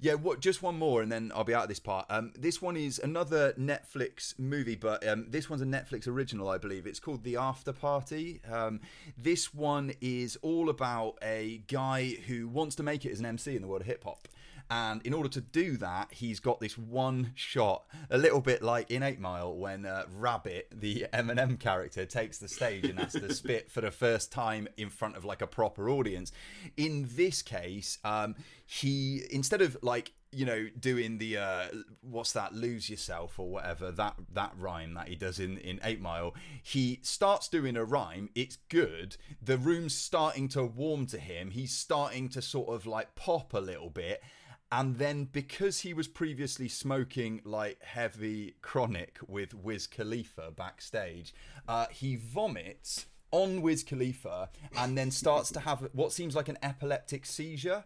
Yeah, 0.00 0.14
what? 0.14 0.38
Just 0.38 0.62
one 0.62 0.78
more, 0.78 1.02
and 1.02 1.10
then 1.10 1.32
I'll 1.34 1.42
be 1.42 1.54
out 1.54 1.64
of 1.64 1.68
this 1.68 1.80
part. 1.80 2.06
Um, 2.08 2.32
this 2.38 2.62
one 2.62 2.76
is 2.76 3.00
another 3.00 3.52
Netflix 3.54 4.38
movie, 4.38 4.76
but 4.76 5.06
um, 5.06 5.26
this 5.28 5.50
one's 5.50 5.60
a 5.60 5.66
Netflix 5.66 6.06
original, 6.06 6.48
I 6.48 6.56
believe. 6.56 6.86
It's 6.86 7.00
called 7.00 7.24
The 7.24 7.36
After 7.36 7.72
Party. 7.72 8.40
Um, 8.48 8.80
this 9.16 9.52
one 9.52 9.92
is 10.00 10.38
all 10.40 10.68
about 10.68 11.18
a 11.20 11.62
guy 11.66 12.10
who 12.28 12.46
wants 12.46 12.76
to 12.76 12.84
make 12.84 13.04
it 13.04 13.10
as 13.10 13.18
an 13.18 13.26
MC 13.26 13.56
in 13.56 13.62
the 13.62 13.66
world 13.66 13.80
of 13.80 13.88
hip 13.88 14.04
hop. 14.04 14.28
And 14.70 15.00
in 15.02 15.14
order 15.14 15.28
to 15.30 15.40
do 15.40 15.76
that, 15.78 16.12
he's 16.12 16.40
got 16.40 16.60
this 16.60 16.76
one 16.76 17.32
shot, 17.34 17.84
a 18.10 18.18
little 18.18 18.40
bit 18.40 18.62
like 18.62 18.90
in 18.90 19.02
Eight 19.02 19.20
Mile 19.20 19.54
when 19.54 19.86
uh, 19.86 20.04
Rabbit, 20.14 20.68
the 20.74 21.06
Eminem 21.12 21.58
character, 21.58 22.04
takes 22.04 22.38
the 22.38 22.48
stage 22.48 22.84
and 22.84 22.98
has 22.98 23.12
to 23.14 23.32
spit 23.34 23.70
for 23.70 23.80
the 23.80 23.90
first 23.90 24.30
time 24.30 24.68
in 24.76 24.90
front 24.90 25.16
of 25.16 25.24
like 25.24 25.40
a 25.40 25.46
proper 25.46 25.88
audience. 25.88 26.32
In 26.76 27.08
this 27.14 27.40
case, 27.40 27.98
um, 28.04 28.34
he 28.66 29.22
instead 29.30 29.62
of 29.62 29.76
like 29.82 30.12
you 30.30 30.44
know 30.44 30.68
doing 30.78 31.16
the 31.16 31.38
uh 31.38 31.64
what's 32.02 32.32
that 32.32 32.52
lose 32.52 32.90
yourself 32.90 33.38
or 33.38 33.48
whatever 33.48 33.90
that 33.90 34.14
that 34.34 34.52
rhyme 34.58 34.92
that 34.92 35.08
he 35.08 35.14
does 35.14 35.40
in 35.40 35.56
in 35.56 35.80
8 35.82 36.02
mile 36.02 36.34
he 36.62 37.00
starts 37.02 37.48
doing 37.48 37.76
a 37.76 37.84
rhyme. 37.84 38.28
It's 38.34 38.56
good. 38.68 39.16
The 39.40 39.56
room's 39.56 39.94
starting 39.94 40.48
to 40.48 40.64
warm 40.64 41.06
to 41.06 41.18
him. 41.18 41.52
He's 41.52 41.72
starting 41.72 42.28
to 42.30 42.42
sort 42.42 42.68
of 42.68 42.86
like 42.86 43.14
pop 43.14 43.54
a 43.54 43.58
little 43.58 43.88
bit 43.88 44.22
and 44.70 44.96
then 44.98 45.24
because 45.30 45.80
he 45.80 45.94
was 45.94 46.08
previously 46.08 46.68
smoking 46.68 47.40
like 47.44 47.82
heavy 47.82 48.54
chronic 48.62 49.18
with 49.26 49.54
Wiz 49.54 49.86
Khalifa 49.86 50.50
backstage 50.50 51.34
uh 51.68 51.86
he 51.90 52.16
vomits 52.16 53.06
on 53.30 53.60
Wiz 53.62 53.82
Khalifa 53.82 54.48
and 54.76 54.96
then 54.96 55.10
starts 55.10 55.50
to 55.52 55.60
have 55.60 55.88
what 55.92 56.12
seems 56.12 56.34
like 56.34 56.48
an 56.48 56.58
epileptic 56.62 57.26
seizure 57.26 57.84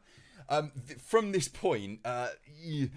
um, 0.49 0.73
th- 0.87 0.99
from 1.01 1.33
this 1.33 1.49
point, 1.49 2.01
uh, 2.05 2.29
y- 2.65 2.91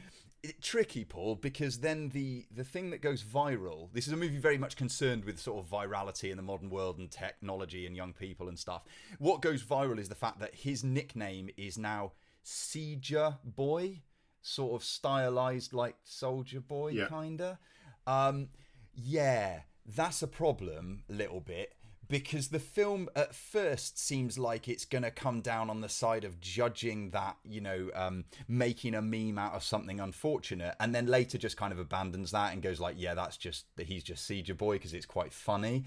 it, 0.44 0.62
tricky, 0.62 1.04
Paul, 1.06 1.36
because 1.36 1.80
then 1.80 2.10
the 2.10 2.46
the 2.56 2.64
thing 2.64 2.92
that 2.92 3.02
goes 3.02 3.24
viral. 3.24 3.90
This 3.94 4.08
is 4.08 4.14
a 4.14 4.18
movie 4.18 4.38
very 4.38 4.58
much 4.58 4.76
concerned 4.76 5.26
with 5.26 5.40
sort 5.40 5.64
of 5.64 5.70
virality 5.70 6.30
in 6.30 6.38
the 6.38 6.44
modern 6.44 6.70
world 6.70 6.98
and 7.00 7.10
technology 7.10 7.88
and 7.88 7.96
young 7.96 8.14
people 8.14 8.48
and 8.48 8.58
stuff. 8.60 8.84
What 9.18 9.42
goes 9.42 9.64
viral 9.64 10.00
is 10.00 10.10
the 10.10 10.16
fact 10.16 10.40
that 10.40 10.54
his 10.54 10.84
nickname 10.84 11.50
is 11.58 11.78
now 11.78 12.12
Seizure 12.48 13.38
Boy, 13.44 14.04
sort 14.42 14.80
of 14.80 14.84
stylized 14.86 15.74
like 15.74 15.96
Soldier 16.04 16.60
Boy, 16.60 16.92
Yeah. 16.92 17.08
kinda. 17.08 17.60
Um, 18.06 18.50
yeah, 18.94 19.62
that's 19.86 20.22
a 20.22 20.28
problem, 20.28 21.04
a 21.10 21.14
little 21.14 21.42
bit 21.42 21.76
because 22.08 22.50
the 22.50 22.60
film 22.60 23.10
at 23.16 23.34
first 23.34 23.98
seems 23.98 24.38
like 24.38 24.68
it's 24.68 24.86
going 24.86 25.02
to 25.02 25.10
come 25.10 25.42
down 25.42 25.70
on 25.72 25.82
the 25.82 25.90
side 25.90 26.24
of 26.24 26.40
judging 26.40 27.10
that, 27.10 27.36
you 27.44 27.60
know, 27.60 27.90
um, 27.96 28.26
making 28.48 28.94
a 28.94 29.02
meme 29.02 29.40
out 29.40 29.54
of 29.54 29.64
something 29.64 30.00
unfortunate, 30.00 30.76
and 30.80 30.94
then 30.94 31.08
later 31.08 31.38
just 31.40 31.58
kind 31.58 31.74
of 31.74 31.80
abandons 31.80 32.30
that 32.32 32.54
and 32.54 32.62
goes 32.62 32.80
like, 32.80 32.96
yeah, 32.98 33.16
that's 33.16 33.38
just 33.38 33.66
that 33.76 33.88
he's 33.88 34.04
just 34.04 34.24
Seizure 34.24 34.54
boy 34.54 34.76
because 34.76 34.94
it's 34.94 35.06
quite 35.06 35.34
funny. 35.34 35.86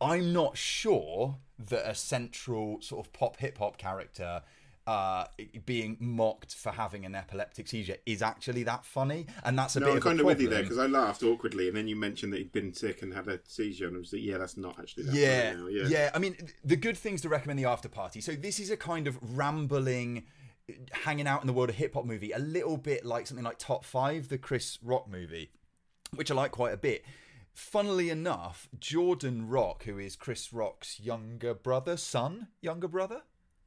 I'm 0.00 0.32
not 0.32 0.56
sure 0.56 1.38
that 1.58 1.88
a 1.88 1.94
central 1.94 2.80
sort 2.80 3.06
of 3.06 3.12
pop 3.12 3.36
hip 3.36 3.58
hop 3.58 3.78
character 3.78 4.42
uh, 4.86 5.26
being 5.66 5.96
mocked 6.00 6.54
for 6.54 6.72
having 6.72 7.04
an 7.04 7.14
epileptic 7.14 7.68
seizure 7.68 7.96
is 8.06 8.22
actually 8.22 8.62
that 8.64 8.84
funny, 8.84 9.26
and 9.44 9.58
that's 9.58 9.76
a 9.76 9.80
No, 9.80 9.86
bit 9.86 9.90
I'm 9.92 9.96
of 9.98 10.02
a 10.02 10.06
kind 10.08 10.20
of 10.20 10.26
with 10.26 10.40
you 10.40 10.48
there 10.48 10.62
because 10.62 10.78
I 10.78 10.86
laughed 10.86 11.22
awkwardly, 11.22 11.68
and 11.68 11.76
then 11.76 11.86
you 11.86 11.96
mentioned 11.96 12.32
that 12.32 12.38
he'd 12.38 12.52
been 12.52 12.72
sick 12.74 13.02
and 13.02 13.12
had 13.14 13.28
a 13.28 13.38
seizure, 13.44 13.86
and 13.86 13.96
I 13.96 13.98
was 14.00 14.12
like, 14.12 14.22
"Yeah, 14.22 14.38
that's 14.38 14.56
not 14.56 14.78
actually 14.78 15.04
that." 15.04 15.14
yeah, 15.14 15.52
funny 15.52 15.74
yeah, 15.74 15.86
yeah, 15.86 16.10
I 16.14 16.18
mean, 16.18 16.36
the 16.64 16.76
good 16.76 16.96
things 16.96 17.20
to 17.22 17.28
recommend 17.28 17.58
the 17.58 17.66
after 17.66 17.88
party. 17.88 18.20
So 18.20 18.32
this 18.32 18.58
is 18.58 18.70
a 18.70 18.76
kind 18.76 19.06
of 19.06 19.18
rambling, 19.36 20.24
hanging 20.92 21.26
out 21.26 21.40
in 21.42 21.46
the 21.46 21.52
world 21.52 21.70
of 21.70 21.76
hip 21.76 21.94
hop 21.94 22.04
movie, 22.04 22.32
a 22.32 22.38
little 22.38 22.76
bit 22.76 23.04
like 23.04 23.26
something 23.26 23.44
like 23.44 23.58
Top 23.58 23.84
Five, 23.84 24.28
the 24.28 24.38
Chris 24.38 24.78
Rock 24.82 25.08
movie, 25.08 25.50
which 26.14 26.30
I 26.30 26.34
like 26.34 26.52
quite 26.52 26.74
a 26.74 26.78
bit. 26.78 27.04
Funnily 27.52 28.10
enough, 28.10 28.68
Jordan 28.78 29.46
Rock, 29.48 29.82
who 29.84 29.98
is 29.98 30.16
Chris 30.16 30.52
Rock's 30.52 30.98
younger 31.00 31.52
brother, 31.52 31.96
son, 31.96 32.48
younger 32.62 32.88
brother. 32.88 33.22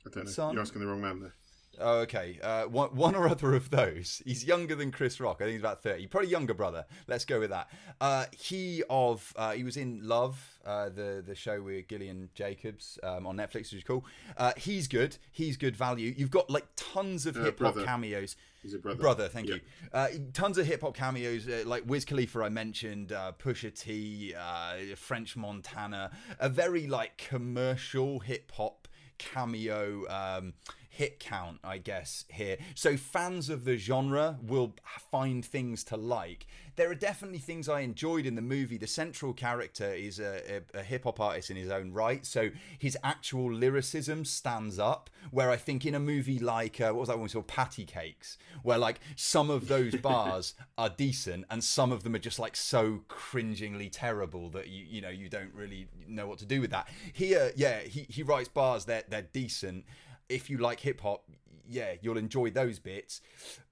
I 0.06 0.10
don't 0.10 0.26
know. 0.26 0.32
Son? 0.32 0.54
You're 0.54 0.62
asking 0.62 0.82
the 0.82 0.88
wrong 0.88 1.02
man 1.02 1.20
there. 1.22 1.34
Oh, 1.80 2.02
okay. 2.02 2.38
Uh, 2.44 2.66
one, 2.66 2.96
one 2.96 3.16
or 3.16 3.28
other 3.28 3.56
of 3.56 3.72
those. 3.72 4.22
He's 4.28 4.46
younger 4.46 4.76
than 4.76 4.92
Chris 4.92 5.20
Rock. 5.20 5.38
I 5.40 5.46
think 5.46 5.54
he's 5.54 5.62
about 5.62 5.82
thirty. 5.82 6.06
Probably 6.06 6.30
younger 6.30 6.54
brother. 6.54 6.86
Let's 7.08 7.26
go 7.26 7.40
with 7.40 7.50
that. 7.50 7.68
Uh, 8.00 8.26
he 8.32 8.84
of 8.92 9.34
uh, 9.36 9.54
he 9.54 9.64
was 9.64 9.76
in 9.76 10.00
Love, 10.08 10.40
uh, 10.68 10.90
the 10.90 11.24
the 11.26 11.34
show 11.34 11.64
with 11.64 11.88
Gillian 11.88 12.30
Jacobs 12.36 13.00
um, 13.02 13.26
on 13.26 13.38
Netflix, 13.38 13.72
which 13.72 13.74
is 13.74 13.84
cool. 13.84 14.06
Uh, 14.38 14.54
he's 14.56 14.88
good. 14.88 15.18
He's 15.32 15.58
good 15.58 15.76
value. 15.76 16.14
You've 16.16 16.30
got 16.30 16.48
like 16.48 16.68
tons 16.76 17.26
of 17.26 17.38
Uh, 17.38 17.46
hip 17.46 17.60
hop 17.60 17.76
cameos. 17.84 18.36
He's 18.62 18.76
a 18.76 18.78
brother. 18.78 19.00
Brother, 19.02 19.28
thank 19.28 19.50
Yeah. 19.50 19.56
you. 19.56 19.62
Uh, 19.92 20.08
tons 20.32 20.60
of 20.60 20.68
hip 20.68 20.82
hop 20.82 20.94
cameos, 20.96 21.50
uh, 21.50 21.64
like 21.66 21.84
Wiz 21.88 22.06
Khalifa, 22.06 22.44
I 22.44 22.50
mentioned, 22.50 23.12
uh, 23.12 23.32
Pusha 23.38 23.74
T, 23.78 24.34
uh, 24.40 24.96
French 24.96 25.36
Montana, 25.36 26.12
a 26.40 26.50
very 26.50 26.86
like 26.88 27.18
commercial 27.18 28.20
hip 28.20 28.52
hop 28.52 28.83
cameo 29.32 30.06
um, 30.10 30.54
hit 30.94 31.20
count, 31.20 31.58
I 31.64 31.80
guess, 31.80 32.24
here. 32.30 32.58
So 32.76 32.98
fans 32.98 33.50
of 33.50 33.66
the 33.66 33.78
genre 33.78 34.38
will 34.44 34.76
find 35.12 35.44
things 35.44 35.84
to 35.86 35.98
like. 35.98 36.46
There 36.76 36.92
are 36.92 36.96
definitely 36.96 37.40
things 37.40 37.68
I 37.68 37.80
enjoyed 37.80 38.28
in 38.28 38.36
the 38.36 38.44
movie. 38.44 38.78
The 38.78 38.86
central 38.86 39.34
character 39.34 39.92
is 39.92 40.20
a, 40.20 40.62
a, 40.74 40.80
a 40.80 40.84
hip 40.84 41.06
hop 41.06 41.20
artist 41.20 41.50
in 41.50 41.58
his 41.58 41.72
own 41.72 41.94
right, 41.94 42.24
so 42.24 42.50
his 42.78 42.96
actual 43.04 43.52
lyricism 43.52 44.24
stands 44.24 44.78
up. 44.78 45.10
Where 45.32 45.50
I 45.50 45.56
think 45.56 45.86
in 45.86 45.96
a 45.96 46.00
movie 46.00 46.38
like 46.38 46.80
uh, 46.80 46.92
what 46.92 47.00
was 47.00 47.10
that 47.10 47.16
one 47.16 47.24
we 47.24 47.30
saw, 47.30 47.42
Patty 47.42 47.86
Cakes, 47.86 48.38
where 48.62 48.78
like 48.78 49.00
some 49.16 49.50
of 49.50 49.68
those 49.68 49.96
bars 50.02 50.54
are 50.78 50.90
decent 50.90 51.46
and 51.50 51.64
some 51.64 51.92
of 51.92 52.04
them 52.04 52.14
are 52.14 52.20
just 52.20 52.40
like 52.40 52.56
so 52.56 53.02
cringingly 53.08 53.90
terrible 53.90 54.50
that 54.50 54.68
you 54.68 54.86
you 54.88 55.02
know 55.02 55.10
you 55.10 55.30
don't 55.30 55.54
really 55.56 55.88
know 56.08 56.28
what 56.28 56.38
to 56.40 56.46
do 56.46 56.62
with 56.62 56.70
that. 56.70 56.88
Here, 57.14 57.52
yeah, 57.56 57.80
he 57.80 58.06
he 58.10 58.22
writes 58.22 58.50
bars 58.50 58.86
that 58.86 59.10
they're 59.10 59.24
decent. 59.34 59.86
If 60.30 60.50
you 60.50 60.58
like 60.58 60.80
hip 60.80 61.02
hop, 61.02 61.24
yeah, 61.68 61.94
you'll 62.02 62.18
enjoy 62.18 62.50
those 62.52 62.80
bits. 62.80 63.22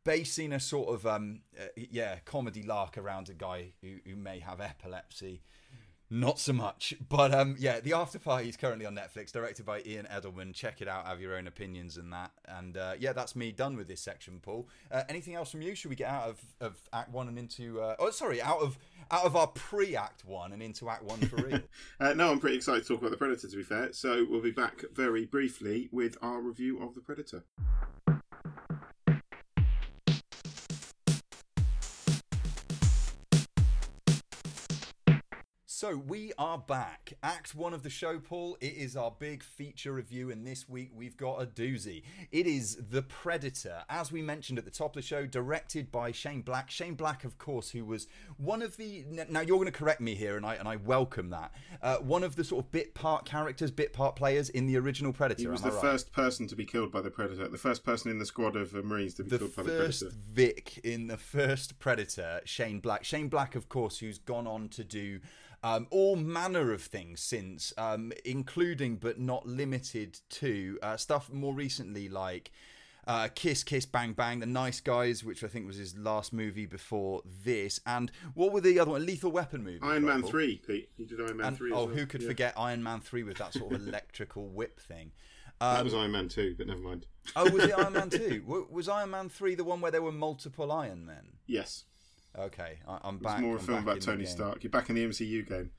Basing 0.03 0.53
a 0.53 0.59
sort 0.59 0.93
of 0.93 1.05
um 1.05 1.41
uh, 1.59 1.65
yeah 1.75 2.19
comedy 2.25 2.63
lark 2.63 2.97
around 2.97 3.29
a 3.29 3.33
guy 3.33 3.73
who, 3.81 3.97
who 4.05 4.15
may 4.15 4.39
have 4.39 4.61
epilepsy. 4.61 5.41
Not 6.13 6.39
so 6.39 6.51
much, 6.51 6.93
but 7.07 7.33
um, 7.33 7.55
yeah, 7.57 7.79
the 7.79 7.93
after 7.93 8.19
party 8.19 8.49
is 8.49 8.57
currently 8.57 8.85
on 8.85 8.93
Netflix, 8.93 9.31
directed 9.31 9.65
by 9.65 9.81
Ian 9.85 10.05
Edelman. 10.11 10.53
Check 10.53 10.81
it 10.81 10.89
out, 10.89 11.07
have 11.07 11.21
your 11.21 11.37
own 11.37 11.47
opinions 11.47 11.95
and 11.95 12.11
that. 12.11 12.31
And 12.49 12.75
uh, 12.75 12.95
yeah, 12.99 13.13
that's 13.13 13.33
me 13.33 13.53
done 13.53 13.77
with 13.77 13.87
this 13.87 14.01
section, 14.01 14.41
Paul. 14.41 14.67
Uh, 14.91 15.03
anything 15.07 15.35
else 15.35 15.49
from 15.49 15.61
you? 15.61 15.73
Should 15.73 15.87
we 15.87 15.95
get 15.95 16.09
out 16.09 16.27
of, 16.27 16.41
of 16.59 16.75
Act 16.91 17.13
One 17.13 17.29
and 17.29 17.39
into? 17.39 17.79
Uh, 17.79 17.95
oh, 17.97 18.11
sorry, 18.11 18.41
out 18.41 18.59
of 18.59 18.77
out 19.09 19.23
of 19.23 19.37
our 19.37 19.47
pre-Act 19.47 20.25
One 20.25 20.51
and 20.51 20.61
into 20.61 20.89
Act 20.89 21.05
One 21.05 21.19
for 21.19 21.37
real. 21.37 21.61
Uh, 21.99 22.13
no, 22.13 22.31
I'm 22.31 22.39
pretty 22.39 22.57
excited 22.57 22.81
to 22.81 22.87
talk 22.87 22.99
about 22.99 23.11
the 23.11 23.17
Predator. 23.17 23.47
To 23.47 23.55
be 23.55 23.63
fair, 23.63 23.93
so 23.93 24.25
we'll 24.29 24.41
be 24.41 24.51
back 24.51 24.83
very 24.93 25.25
briefly 25.25 25.87
with 25.91 26.17
our 26.21 26.41
review 26.41 26.81
of 26.81 26.95
the 26.95 27.01
Predator. 27.01 27.45
So 35.81 35.97
we 35.97 36.31
are 36.37 36.59
back. 36.59 37.13
Act 37.23 37.55
one 37.55 37.73
of 37.73 37.81
the 37.81 37.89
show, 37.89 38.19
Paul. 38.19 38.55
It 38.61 38.75
is 38.75 38.95
our 38.95 39.09
big 39.17 39.41
feature 39.41 39.93
review, 39.93 40.29
and 40.29 40.45
this 40.45 40.69
week 40.69 40.91
we've 40.93 41.17
got 41.17 41.41
a 41.41 41.47
doozy. 41.47 42.03
It 42.31 42.45
is 42.45 42.77
The 42.91 43.01
Predator, 43.01 43.81
as 43.89 44.11
we 44.11 44.21
mentioned 44.21 44.59
at 44.59 44.65
the 44.65 44.69
top 44.69 44.95
of 44.95 45.01
the 45.01 45.07
show, 45.07 45.25
directed 45.25 45.91
by 45.91 46.11
Shane 46.11 46.43
Black. 46.43 46.69
Shane 46.69 46.93
Black, 46.93 47.23
of 47.23 47.39
course, 47.39 47.71
who 47.71 47.83
was 47.83 48.05
one 48.37 48.61
of 48.61 48.77
the. 48.77 49.05
Now 49.27 49.41
you're 49.41 49.57
going 49.57 49.65
to 49.65 49.71
correct 49.71 50.01
me 50.01 50.13
here, 50.13 50.37
and 50.37 50.45
I 50.45 50.53
and 50.53 50.67
I 50.67 50.75
welcome 50.75 51.31
that. 51.31 51.51
Uh, 51.81 51.97
one 51.97 52.23
of 52.23 52.35
the 52.35 52.43
sort 52.43 52.63
of 52.63 52.71
bit 52.71 52.93
part 52.93 53.25
characters, 53.25 53.71
bit 53.71 53.91
part 53.91 54.15
players 54.15 54.49
in 54.49 54.67
the 54.67 54.77
original 54.77 55.11
Predator. 55.11 55.41
He 55.41 55.47
was 55.47 55.63
the 55.63 55.71
right? 55.71 55.81
first 55.81 56.11
person 56.11 56.45
to 56.49 56.55
be 56.55 56.63
killed 56.63 56.91
by 56.91 57.01
the 57.01 57.09
Predator, 57.09 57.47
the 57.47 57.57
first 57.57 57.83
person 57.83 58.11
in 58.11 58.19
the 58.19 58.27
squad 58.27 58.55
of 58.55 58.75
uh, 58.75 58.83
Marines 58.83 59.15
to 59.15 59.23
be 59.23 59.31
the 59.31 59.37
killed 59.39 59.55
by 59.55 59.63
the 59.63 59.69
Predator. 59.69 60.05
The 60.05 60.11
first. 60.11 60.15
Vic 60.15 60.79
in 60.83 61.07
the 61.07 61.17
first 61.17 61.79
Predator, 61.79 62.41
Shane 62.45 62.81
Black. 62.81 63.03
Shane 63.03 63.29
Black, 63.29 63.55
of 63.55 63.67
course, 63.67 63.97
who's 63.97 64.19
gone 64.19 64.45
on 64.45 64.69
to 64.69 64.83
do 64.83 65.21
um, 65.63 65.87
all 65.89 66.15
manner 66.15 66.71
of 66.73 66.81
things 66.81 67.19
since, 67.21 67.73
um, 67.77 68.11
including 68.25 68.95
but 68.97 69.19
not 69.19 69.45
limited 69.47 70.19
to 70.29 70.79
uh, 70.81 70.97
stuff 70.97 71.31
more 71.31 71.53
recently 71.53 72.09
like. 72.09 72.51
Uh, 73.07 73.27
Kiss 73.33 73.63
Kiss 73.63 73.87
Bang 73.87 74.13
Bang, 74.13 74.39
The 74.41 74.45
Nice 74.45 74.79
Guys, 74.79 75.23
which 75.23 75.43
I 75.43 75.47
think 75.47 75.65
was 75.65 75.75
his 75.77 75.97
last 75.97 76.31
movie 76.31 76.67
before 76.67 77.23
this, 77.43 77.79
and 77.87 78.11
what 78.35 78.53
were 78.53 78.61
the 78.61 78.79
other 78.79 78.91
one? 78.91 79.03
Lethal 79.07 79.31
Weapon 79.31 79.63
movie. 79.63 79.79
Iron 79.81 80.05
Man 80.05 80.21
three, 80.21 80.57
Pete. 80.67 80.89
He 80.97 81.05
did 81.05 81.19
Iron 81.19 81.37
Man 81.37 81.47
And, 81.47 81.57
three. 81.57 81.71
oh, 81.71 81.85
well. 81.85 81.95
who 81.95 82.05
could 82.05 82.21
Yeah. 82.21 82.27
forget 82.27 82.53
Iron 82.57 82.83
Man 82.83 82.99
three 83.01 83.23
with 83.23 83.37
that 83.39 83.53
sort 83.53 83.73
of 83.73 83.81
electrical 83.87 84.47
whip 84.49 84.79
thing? 84.79 85.13
That 85.59 85.83
was 85.83 85.95
Iron 85.95 86.11
Man 86.11 86.29
two, 86.29 86.53
but 86.55 86.67
never 86.67 86.79
mind. 86.79 87.07
Oh, 87.35 87.49
was 87.49 87.63
it 87.63 87.73
Iron 87.77 87.93
Man 87.93 88.09
2? 88.11 88.67
Was 88.71 88.87
Iron 88.87 89.09
Man 89.11 89.29
3 89.29 89.53
the 89.55 89.63
one 89.63 89.79
where 89.81 89.91
there 89.91 90.01
were 90.01 90.11
multiple 90.11 90.71
Iron 90.71 91.05
Men? 91.05 91.33
Yes, 91.47 91.85
Okay, 92.37 92.79
I- 92.87 92.99
I'm 93.03 93.15
it's 93.15 93.23
back. 93.23 93.41
more 93.41 93.55
a 93.57 93.59
I'm 93.59 93.65
film 93.65 93.79
about 93.79 94.01
Tony. 94.01 94.25
Stark. 94.25 94.63
You're 94.63 94.71
back 94.71 94.89
in 94.89 94.95
the 94.95 95.03
MCU 95.05 95.43
game. 95.47 95.71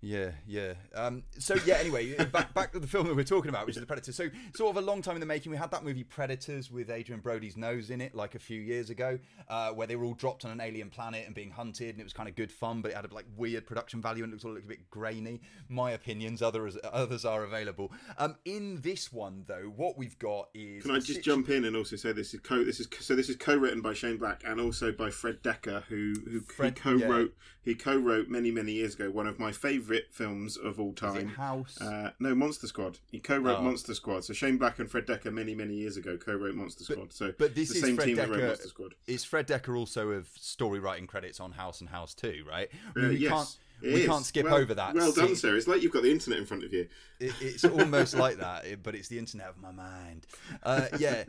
Yeah, 0.00 0.30
yeah. 0.46 0.74
Um, 0.94 1.24
so 1.38 1.56
yeah. 1.66 1.76
Anyway, 1.76 2.14
back 2.32 2.54
back 2.54 2.72
to 2.72 2.78
the 2.78 2.86
film 2.86 3.08
that 3.08 3.16
we're 3.16 3.24
talking 3.24 3.48
about, 3.48 3.66
which 3.66 3.76
is 3.76 3.80
the 3.80 3.86
Predator. 3.86 4.12
So 4.12 4.28
sort 4.54 4.76
of 4.76 4.82
a 4.82 4.86
long 4.86 5.02
time 5.02 5.16
in 5.16 5.20
the 5.20 5.26
making. 5.26 5.50
We 5.50 5.58
had 5.58 5.72
that 5.72 5.84
movie 5.84 6.04
Predators 6.04 6.70
with 6.70 6.88
Adrien 6.88 7.20
Brody's 7.20 7.56
nose 7.56 7.90
in 7.90 8.00
it, 8.00 8.14
like 8.14 8.34
a 8.36 8.38
few 8.38 8.60
years 8.60 8.90
ago, 8.90 9.18
uh, 9.48 9.70
where 9.70 9.86
they 9.88 9.96
were 9.96 10.04
all 10.04 10.14
dropped 10.14 10.44
on 10.44 10.52
an 10.52 10.60
alien 10.60 10.88
planet 10.88 11.24
and 11.26 11.34
being 11.34 11.50
hunted, 11.50 11.90
and 11.90 12.00
it 12.00 12.04
was 12.04 12.12
kind 12.12 12.28
of 12.28 12.36
good 12.36 12.52
fun, 12.52 12.80
but 12.80 12.92
it 12.92 12.94
had 12.94 13.06
a 13.06 13.14
like 13.14 13.26
weird 13.36 13.66
production 13.66 14.00
value 14.00 14.22
and 14.22 14.32
it 14.32 14.36
looked 14.36 14.44
all 14.44 14.52
a 14.52 14.54
little 14.54 14.68
bit 14.68 14.88
grainy. 14.90 15.40
My 15.68 15.90
opinions, 15.90 16.42
others 16.42 16.76
others 16.84 17.24
are 17.24 17.42
available. 17.42 17.92
Um, 18.18 18.36
in 18.44 18.80
this 18.82 19.12
one 19.12 19.44
though, 19.48 19.72
what 19.74 19.98
we've 19.98 20.18
got 20.18 20.48
is 20.54 20.82
Can 20.84 20.92
I 20.92 20.96
just 20.96 21.06
situ- 21.08 21.22
jump 21.22 21.48
in 21.48 21.64
and 21.64 21.76
also 21.76 21.96
say 21.96 22.12
this 22.12 22.34
is 22.34 22.40
co 22.40 22.62
this 22.62 22.78
is 22.78 22.86
so 23.00 23.16
this 23.16 23.28
is 23.28 23.36
co-written 23.36 23.80
by 23.80 23.94
Shane 23.94 24.16
Black 24.16 24.42
and 24.46 24.60
also 24.60 24.92
by 24.92 25.10
Fred 25.10 25.42
Dekker, 25.42 25.82
who 25.84 26.14
who 26.30 26.40
Fred- 26.40 26.78
he 26.78 26.82
co-wrote 26.82 27.34
he 27.68 27.74
co-wrote 27.74 28.28
many 28.28 28.50
many 28.50 28.72
years 28.72 28.94
ago 28.94 29.10
one 29.10 29.26
of 29.26 29.38
my 29.38 29.52
favourite 29.52 30.04
films 30.12 30.56
of 30.56 30.80
all 30.80 30.88
Is 30.88 30.92
it 30.94 30.96
time. 30.96 31.28
House? 31.28 31.80
Uh, 31.80 32.10
no, 32.18 32.34
Monster 32.34 32.66
Squad. 32.66 32.98
He 33.10 33.18
co-wrote 33.20 33.58
Oh. 33.58 33.62
Monster 33.62 33.94
Squad. 33.94 34.24
So 34.24 34.32
Shane 34.32 34.56
Black 34.56 34.78
and 34.78 34.90
Fred 34.90 35.06
Dekker 35.06 35.32
many 35.32 35.54
many 35.54 35.74
years 35.74 35.96
ago 35.96 36.16
co-wrote 36.16 36.54
Monster 36.54 36.84
Squad. 36.84 37.12
So 37.12 37.32
but 37.38 37.54
this 37.54 37.68
it's 37.70 37.76
is 37.76 37.80
the 37.82 37.86
same 37.88 37.96
Fred 37.96 38.04
team 38.06 38.16
that 38.16 38.28
wrote 38.30 38.42
Monster 38.42 38.68
Squad. 38.68 38.94
is 39.06 39.24
Fred 39.24 39.46
Dekker 39.46 39.76
also 39.78 40.10
of 40.10 40.28
story 40.28 40.78
writing 40.80 41.06
credits 41.06 41.40
on 41.40 41.52
House 41.52 41.80
and 41.80 41.90
House 41.90 42.14
2, 42.14 42.44
right? 42.48 42.68
I 42.72 42.98
Uh, 42.98 43.02
mean, 43.02 43.08
we 43.10 43.16
yes, 43.16 43.30
can't 43.32 43.58
we 43.94 44.00
is. 44.02 44.06
can't 44.06 44.24
skip 44.24 44.44
Well- 44.46 44.54
over 44.56 44.74
that. 44.74 44.94
Well 44.94 45.12
done, 45.12 45.28
See, 45.28 45.34
sir. 45.36 45.56
It's 45.56 45.68
like 45.68 45.82
you've 45.82 45.92
got 45.92 46.02
the 46.02 46.10
internet 46.10 46.38
in 46.40 46.46
front 46.46 46.64
of 46.64 46.72
you. 46.72 46.88
it- 47.20 47.34
it's 47.40 47.64
almost 47.64 48.14
like 48.16 48.38
that, 48.38 48.82
but 48.82 48.94
it's 48.94 49.08
the 49.08 49.18
internet 49.18 49.48
of 49.48 49.58
my 49.58 49.70
mind. 49.72 50.26
Uh, 50.62 50.86
yeah. 50.98 51.24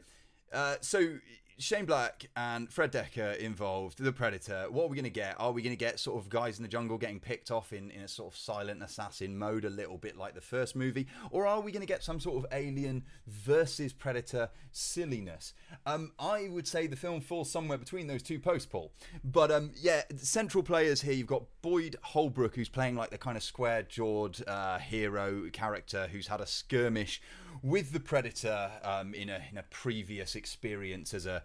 Uh, 0.51 0.75
so 0.81 1.17
Shane 1.59 1.83
Black 1.83 2.29
and 2.37 2.71
Fred 2.71 2.93
Dekker 2.93 3.35
involved, 3.35 4.01
the 4.01 4.13
Predator. 4.13 4.67
What 4.69 4.85
are 4.85 4.87
we 4.87 4.95
going 4.95 5.03
to 5.03 5.09
get? 5.09 5.35
Are 5.37 5.51
we 5.51 5.61
going 5.61 5.75
to 5.75 5.77
get 5.77 5.99
sort 5.99 6.17
of 6.17 6.29
guys 6.29 6.57
in 6.57 6.63
the 6.63 6.69
jungle 6.69 6.97
getting 6.97 7.19
picked 7.19 7.51
off 7.51 7.73
in, 7.73 7.91
in 7.91 8.03
a 8.03 8.07
sort 8.07 8.33
of 8.33 8.39
silent 8.39 8.81
assassin 8.81 9.37
mode, 9.37 9.65
a 9.65 9.69
little 9.69 9.97
bit 9.97 10.15
like 10.15 10.35
the 10.35 10.41
first 10.41 10.73
movie? 10.73 11.05
Or 11.31 11.45
are 11.45 11.59
we 11.59 11.73
going 11.73 11.81
to 11.81 11.85
get 11.85 12.01
some 12.01 12.21
sort 12.21 12.37
of 12.37 12.45
alien 12.53 13.03
versus 13.27 13.91
Predator 13.91 14.49
silliness? 14.71 15.53
Um, 15.85 16.13
I 16.17 16.47
would 16.49 16.65
say 16.65 16.87
the 16.87 16.95
film 16.95 17.19
falls 17.19 17.51
somewhere 17.51 17.77
between 17.77 18.07
those 18.07 18.23
two 18.23 18.39
posts, 18.39 18.65
Paul. 18.65 18.93
But 19.25 19.51
um, 19.51 19.71
yeah, 19.75 20.03
central 20.15 20.63
players 20.63 21.01
here, 21.01 21.13
you've 21.13 21.27
got 21.27 21.43
Boyd 21.61 21.97
Holbrook, 22.01 22.55
who's 22.55 22.69
playing 22.69 22.95
like 22.95 23.09
the 23.09 23.17
kind 23.17 23.35
of 23.35 23.43
square 23.43 23.83
jawed 23.83 24.41
uh, 24.47 24.79
hero 24.79 25.49
character 25.51 26.07
who's 26.09 26.27
had 26.27 26.39
a 26.39 26.47
skirmish 26.47 27.21
with 27.63 27.91
the 27.91 27.99
Predator 27.99 28.71
um, 28.83 29.13
in 29.13 29.29
a 29.29 29.41
in 29.51 29.57
a 29.57 29.63
previous 29.63 30.35
experience 30.35 31.13
as 31.13 31.25
a 31.25 31.43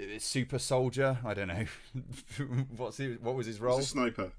uh, 0.00 0.04
super 0.18 0.58
soldier. 0.58 1.18
I 1.24 1.34
don't 1.34 1.48
know 1.48 1.64
what's 2.76 2.98
his, 2.98 3.18
what 3.20 3.34
was 3.34 3.46
his 3.46 3.60
role. 3.60 3.78
A 3.80 3.82
sniper. 3.82 4.32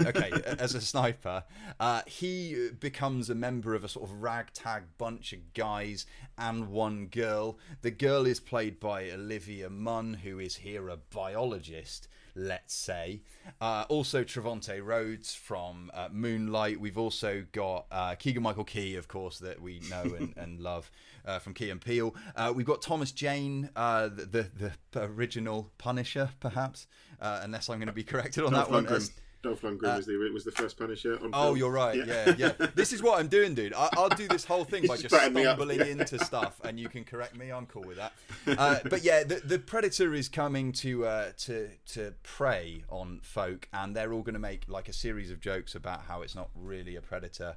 okay, 0.00 0.30
as 0.58 0.74
a 0.74 0.80
sniper, 0.80 1.44
uh, 1.78 2.00
he 2.06 2.70
becomes 2.80 3.28
a 3.28 3.34
member 3.34 3.74
of 3.74 3.84
a 3.84 3.88
sort 3.88 4.08
of 4.08 4.22
ragtag 4.22 4.84
bunch 4.96 5.34
of 5.34 5.52
guys 5.52 6.06
and 6.38 6.68
one 6.68 7.08
girl. 7.08 7.58
The 7.82 7.90
girl 7.90 8.24
is 8.24 8.40
played 8.40 8.80
by 8.80 9.10
Olivia 9.10 9.68
Munn, 9.68 10.14
who 10.14 10.38
is 10.38 10.56
here 10.56 10.88
a 10.88 10.96
biologist. 10.96 12.08
Let's 12.36 12.74
say. 12.74 13.22
Uh, 13.60 13.84
also, 13.88 14.22
Trevante 14.22 14.84
Rhodes 14.84 15.34
from 15.34 15.90
uh, 15.94 16.08
Moonlight. 16.12 16.78
We've 16.78 16.98
also 16.98 17.44
got 17.52 17.86
uh, 17.90 18.14
Keegan 18.14 18.42
Michael 18.42 18.64
Key, 18.64 18.96
of 18.96 19.08
course, 19.08 19.38
that 19.38 19.60
we 19.60 19.80
know 19.90 20.02
and, 20.02 20.34
and 20.36 20.60
love 20.60 20.90
uh, 21.24 21.38
from 21.38 21.54
Key 21.54 21.70
and 21.70 21.80
Peele. 21.80 22.14
Uh, 22.36 22.52
we've 22.54 22.66
got 22.66 22.82
Thomas 22.82 23.10
Jane, 23.10 23.70
uh, 23.74 24.08
the, 24.08 24.50
the, 24.56 24.72
the 24.92 25.04
original 25.04 25.72
Punisher, 25.78 26.30
perhaps, 26.38 26.86
uh, 27.20 27.40
unless 27.42 27.68
I'm 27.68 27.78
going 27.78 27.86
to 27.88 27.92
be 27.92 28.04
corrected 28.04 28.44
on 28.44 28.52
Dolph 28.52 28.68
that 28.68 28.72
one. 28.72 28.86
As- 28.86 29.10
Dolph 29.42 29.62
Lundgren 29.62 29.96
was 29.96 30.06
the 30.06 30.30
was 30.32 30.44
the 30.44 30.50
first 30.52 30.76
Punisher. 30.78 31.14
On 31.22 31.30
Oh, 31.32 31.44
film. 31.46 31.56
you're 31.58 31.70
right. 31.70 32.04
Yeah, 32.06 32.34
yeah. 32.36 32.52
This 32.74 32.92
is 32.92 33.02
what 33.02 33.20
I'm 33.20 33.28
doing, 33.28 33.54
dude. 33.54 33.74
I, 33.74 33.88
I'll 33.96 34.08
do 34.08 34.26
this 34.26 34.44
whole 34.44 34.64
thing 34.64 34.86
by 34.86 34.96
just 34.96 35.10
batting 35.10 35.34
me 35.34 35.44
up. 35.46 35.56
stumbling 35.56 35.80
into 35.86 36.18
stuff, 36.24 36.60
and 36.64 36.80
you 36.80 36.88
can 36.88 37.04
correct 37.04 37.36
me. 37.36 37.50
I'm 37.52 37.66
cool 37.66 37.84
with 37.84 37.96
that. 37.98 38.12
Uh, 38.58 38.78
but 38.88 39.02
yeah, 39.02 39.22
the, 39.24 39.36
the 39.44 39.58
predator 39.58 40.14
is 40.14 40.28
coming 40.28 40.72
to 40.72 41.04
uh, 41.06 41.30
to 41.36 41.68
to 41.86 42.14
prey 42.22 42.84
on 42.88 43.20
folk, 43.22 43.68
and 43.72 43.94
they're 43.94 44.12
all 44.12 44.22
going 44.22 44.34
to 44.34 44.40
make 44.40 44.62
like 44.68 44.88
a 44.88 44.92
series 44.92 45.30
of 45.30 45.40
jokes 45.40 45.74
about 45.74 46.02
how 46.02 46.22
it's 46.22 46.34
not 46.34 46.48
really 46.54 46.96
a 46.96 47.00
predator 47.02 47.56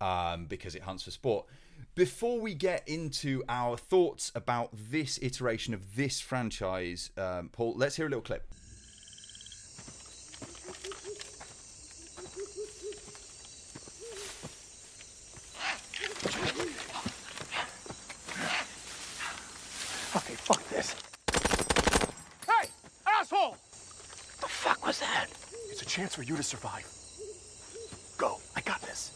um, 0.00 0.46
because 0.46 0.74
it 0.74 0.82
hunts 0.82 1.02
for 1.04 1.10
sport. 1.10 1.46
Before 1.94 2.40
we 2.40 2.54
get 2.54 2.88
into 2.88 3.42
our 3.48 3.76
thoughts 3.76 4.32
about 4.34 4.70
this 4.72 5.18
iteration 5.22 5.74
of 5.74 5.96
this 5.96 6.20
franchise, 6.20 7.10
um, 7.16 7.50
Paul, 7.50 7.74
let's 7.76 7.96
hear 7.96 8.06
a 8.06 8.08
little 8.08 8.22
clip. 8.22 8.52
Okay, 20.16 20.34
fuck 20.34 20.68
this. 20.68 20.96
Hey, 22.48 22.68
asshole! 23.06 23.52
The 24.40 24.48
fuck 24.48 24.84
was 24.84 24.98
that? 24.98 25.26
It's 25.70 25.82
a 25.82 25.86
chance 25.86 26.16
for 26.16 26.24
you 26.24 26.36
to 26.36 26.42
survive. 26.42 26.92
Go, 28.16 28.38
I 28.56 28.62
got 28.62 28.80
this. 28.82 29.12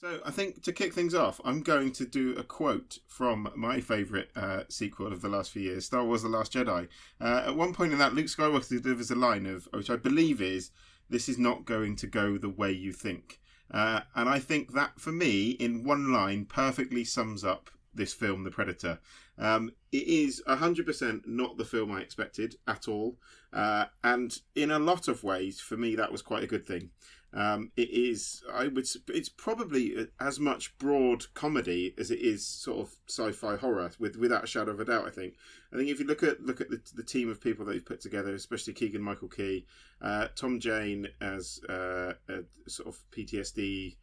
So 0.00 0.20
I 0.24 0.30
think 0.30 0.62
to 0.62 0.72
kick 0.72 0.94
things 0.94 1.14
off, 1.14 1.42
I'm 1.44 1.60
going 1.60 1.92
to 1.92 2.06
do 2.06 2.34
a 2.38 2.42
quote 2.42 3.00
from 3.06 3.50
my 3.54 3.82
favourite 3.82 4.28
uh, 4.34 4.62
sequel 4.70 5.08
of 5.12 5.20
the 5.20 5.28
last 5.28 5.50
few 5.50 5.60
years, 5.60 5.84
Star 5.84 6.04
Wars: 6.04 6.22
The 6.22 6.30
Last 6.30 6.54
Jedi. 6.54 6.88
Uh, 7.20 7.42
at 7.48 7.54
one 7.54 7.74
point 7.74 7.92
in 7.92 7.98
that, 7.98 8.14
Luke 8.14 8.26
Skywalker 8.26 8.82
delivers 8.82 9.10
a 9.10 9.14
line 9.14 9.44
of, 9.44 9.68
which 9.74 9.90
I 9.90 9.96
believe 9.96 10.40
is, 10.40 10.70
"This 11.10 11.28
is 11.28 11.38
not 11.38 11.66
going 11.66 11.96
to 11.96 12.06
go 12.06 12.38
the 12.38 12.48
way 12.48 12.72
you 12.72 12.92
think," 12.94 13.40
uh, 13.70 14.00
and 14.14 14.28
I 14.28 14.38
think 14.38 14.72
that, 14.74 15.00
for 15.00 15.12
me, 15.12 15.50
in 15.50 15.84
one 15.84 16.12
line, 16.12 16.44
perfectly 16.46 17.04
sums 17.04 17.44
up 17.44 17.70
this 17.94 18.12
film, 18.12 18.44
The 18.44 18.50
Predator. 18.50 18.98
Um, 19.38 19.72
it 19.92 20.06
is 20.06 20.42
100% 20.46 21.26
not 21.26 21.58
the 21.58 21.64
film 21.64 21.90
I 21.92 22.00
expected 22.00 22.56
at 22.66 22.88
all. 22.88 23.16
Uh, 23.52 23.86
and 24.04 24.38
in 24.54 24.70
a 24.70 24.78
lot 24.78 25.08
of 25.08 25.24
ways, 25.24 25.60
for 25.60 25.76
me, 25.76 25.96
that 25.96 26.12
was 26.12 26.22
quite 26.22 26.44
a 26.44 26.48
good 26.48 26.66
thing. 26.66 26.90
Um, 27.36 27.70
it 27.76 27.90
is, 27.90 28.42
I 28.50 28.68
would, 28.68 28.88
it's 29.08 29.28
probably 29.28 30.08
as 30.18 30.40
much 30.40 30.76
broad 30.78 31.26
comedy 31.34 31.94
as 31.98 32.10
it 32.10 32.20
is 32.20 32.46
sort 32.46 32.78
of 32.78 32.94
sci-fi 33.06 33.56
horror, 33.56 33.90
with 33.98 34.16
without 34.16 34.44
a 34.44 34.46
shadow 34.46 34.72
of 34.72 34.80
a 34.80 34.86
doubt. 34.86 35.06
I 35.06 35.10
think. 35.10 35.34
I 35.70 35.76
think 35.76 35.90
if 35.90 36.00
you 36.00 36.06
look 36.06 36.22
at 36.22 36.40
look 36.40 36.62
at 36.62 36.70
the, 36.70 36.80
the 36.94 37.02
team 37.02 37.28
of 37.28 37.38
people 37.38 37.66
that 37.66 37.74
he's 37.74 37.82
put 37.82 38.00
together, 38.00 38.34
especially 38.34 38.72
Keegan 38.72 39.02
Michael 39.02 39.28
Key, 39.28 39.66
uh, 40.00 40.28
Tom 40.34 40.58
Jane 40.60 41.08
as 41.20 41.60
uh, 41.68 42.14
a 42.30 42.70
sort 42.70 42.88
of 42.88 42.98
PTSD 43.14 43.96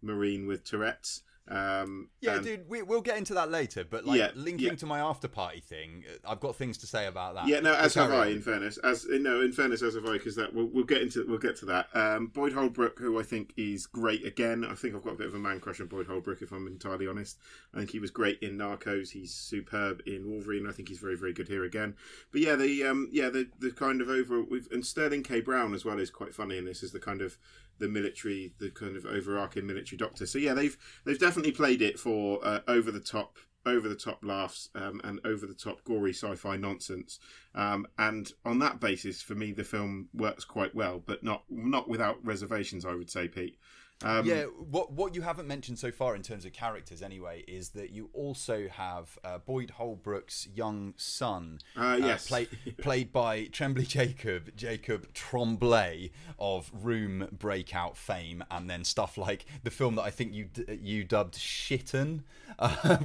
marine 0.00 0.46
with 0.46 0.64
Tourette's. 0.64 1.22
Um, 1.50 2.08
Yeah, 2.20 2.36
and- 2.36 2.44
dude, 2.44 2.68
we, 2.68 2.82
we'll 2.82 3.00
get 3.00 3.16
into 3.16 3.34
that 3.34 3.50
later. 3.50 3.84
But 3.84 4.04
like 4.04 4.18
Yeah, 4.18 4.30
linking 4.34 4.68
yeah. 4.68 4.74
to 4.74 4.86
my 4.86 5.00
after 5.00 5.28
party 5.28 5.60
thing, 5.60 6.04
uh, 6.08 6.30
I've 6.30 6.40
got 6.40 6.56
things 6.56 6.78
to 6.78 6.86
say 6.86 7.06
about 7.06 7.34
that. 7.34 7.48
Yeah, 7.48 7.60
no, 7.60 7.74
as 7.74 7.94
have 7.94 8.12
I. 8.12 8.26
In 8.26 8.42
fairness, 8.42 8.76
as 8.78 9.06
no, 9.08 9.40
in 9.40 9.52
fairness, 9.52 9.82
as 9.82 9.94
have 9.94 10.04
I, 10.06 10.12
because 10.12 10.36
that 10.36 10.54
we'll, 10.54 10.66
we'll 10.66 10.84
get 10.84 11.02
into 11.02 11.24
we'll 11.26 11.38
get 11.38 11.56
to 11.56 11.66
that. 11.66 11.88
Um, 11.94 12.26
Boyd 12.28 12.52
Holbrook, 12.52 12.98
who 12.98 13.18
I 13.18 13.22
think 13.22 13.54
is 13.56 13.86
great 13.86 14.26
again. 14.26 14.64
I 14.64 14.74
think 14.74 14.94
I've 14.94 15.02
got 15.04 15.14
a 15.14 15.18
bit 15.18 15.26
of 15.28 15.34
a 15.34 15.38
man 15.38 15.60
crush 15.60 15.80
on 15.80 15.86
Boyd 15.86 16.06
Holbrook, 16.06 16.42
if 16.42 16.52
I'm 16.52 16.66
entirely 16.66 17.06
honest. 17.06 17.38
I 17.74 17.78
think 17.78 17.90
he 17.90 17.98
was 17.98 18.10
great 18.10 18.38
in 18.40 18.58
Narcos. 18.58 19.10
He's 19.10 19.32
superb 19.34 20.02
in 20.06 20.28
Wolverine. 20.28 20.68
I 20.68 20.72
think 20.72 20.88
he's 20.88 20.98
very 20.98 21.16
very 21.16 21.32
good 21.32 21.48
here 21.48 21.64
again. 21.64 21.96
But 22.32 22.42
yeah, 22.42 22.56
the 22.56 22.84
um, 22.84 23.08
yeah 23.10 23.30
the 23.30 23.48
the 23.58 23.70
kind 23.70 24.00
of 24.00 24.08
over 24.08 24.42
with 24.42 24.68
and 24.72 24.84
Sterling 24.84 25.22
K 25.22 25.40
Brown 25.40 25.74
as 25.74 25.84
well 25.84 25.98
is 25.98 26.10
quite 26.10 26.34
funny 26.34 26.58
in 26.58 26.64
this. 26.64 26.82
Is 26.82 26.92
the 26.92 27.00
kind 27.00 27.22
of 27.22 27.38
the 27.78 27.88
military, 27.88 28.52
the 28.58 28.70
kind 28.70 28.96
of 28.96 29.06
overarching 29.06 29.66
military 29.66 29.96
doctor. 29.96 30.26
So 30.26 30.38
yeah, 30.38 30.54
they've 30.54 30.76
they've 31.04 31.18
definitely 31.18 31.52
played 31.52 31.82
it 31.82 31.98
for 31.98 32.40
uh, 32.44 32.60
over 32.68 32.90
the 32.90 33.00
top 33.00 33.38
over 33.66 33.88
the 33.88 33.94
top 33.94 34.24
laughs 34.24 34.70
um, 34.74 35.00
and 35.04 35.20
over 35.24 35.46
the 35.46 35.54
top 35.54 35.84
gory 35.84 36.12
sci-fi 36.12 36.56
nonsense 36.56 37.18
um, 37.54 37.86
and 37.98 38.32
on 38.44 38.58
that 38.60 38.80
basis 38.80 39.20
for 39.20 39.34
me 39.34 39.52
the 39.52 39.64
film 39.64 40.08
works 40.14 40.44
quite 40.44 40.74
well 40.74 41.02
but 41.04 41.22
not 41.22 41.42
not 41.50 41.88
without 41.88 42.24
reservations 42.24 42.86
i 42.86 42.94
would 42.94 43.10
say 43.10 43.28
pete 43.28 43.58
um, 44.04 44.24
yeah, 44.26 44.44
what 44.44 44.92
what 44.92 45.14
you 45.14 45.22
haven't 45.22 45.48
mentioned 45.48 45.78
so 45.78 45.90
far 45.90 46.14
in 46.14 46.22
terms 46.22 46.44
of 46.44 46.52
characters, 46.52 47.02
anyway, 47.02 47.44
is 47.48 47.70
that 47.70 47.90
you 47.90 48.10
also 48.12 48.68
have 48.68 49.18
uh, 49.24 49.38
Boyd 49.38 49.70
Holbrook's 49.70 50.46
young 50.54 50.94
son, 50.96 51.58
Uh, 51.76 51.98
yes. 52.00 52.28
play, 52.28 52.46
played 52.78 53.12
by 53.12 53.46
Tremblay 53.46 53.84
Jacob, 53.84 54.54
Jacob 54.56 55.12
Tremblay 55.14 56.10
of 56.38 56.70
Room 56.72 57.28
breakout 57.32 57.96
fame, 57.96 58.44
and 58.50 58.70
then 58.70 58.84
stuff 58.84 59.18
like 59.18 59.46
the 59.64 59.70
film 59.70 59.96
that 59.96 60.02
I 60.02 60.10
think 60.10 60.32
you 60.32 60.44
d- 60.44 60.78
you 60.80 61.04
dubbed 61.04 61.34
Shitten. 61.34 62.22
Uh, 62.58 62.96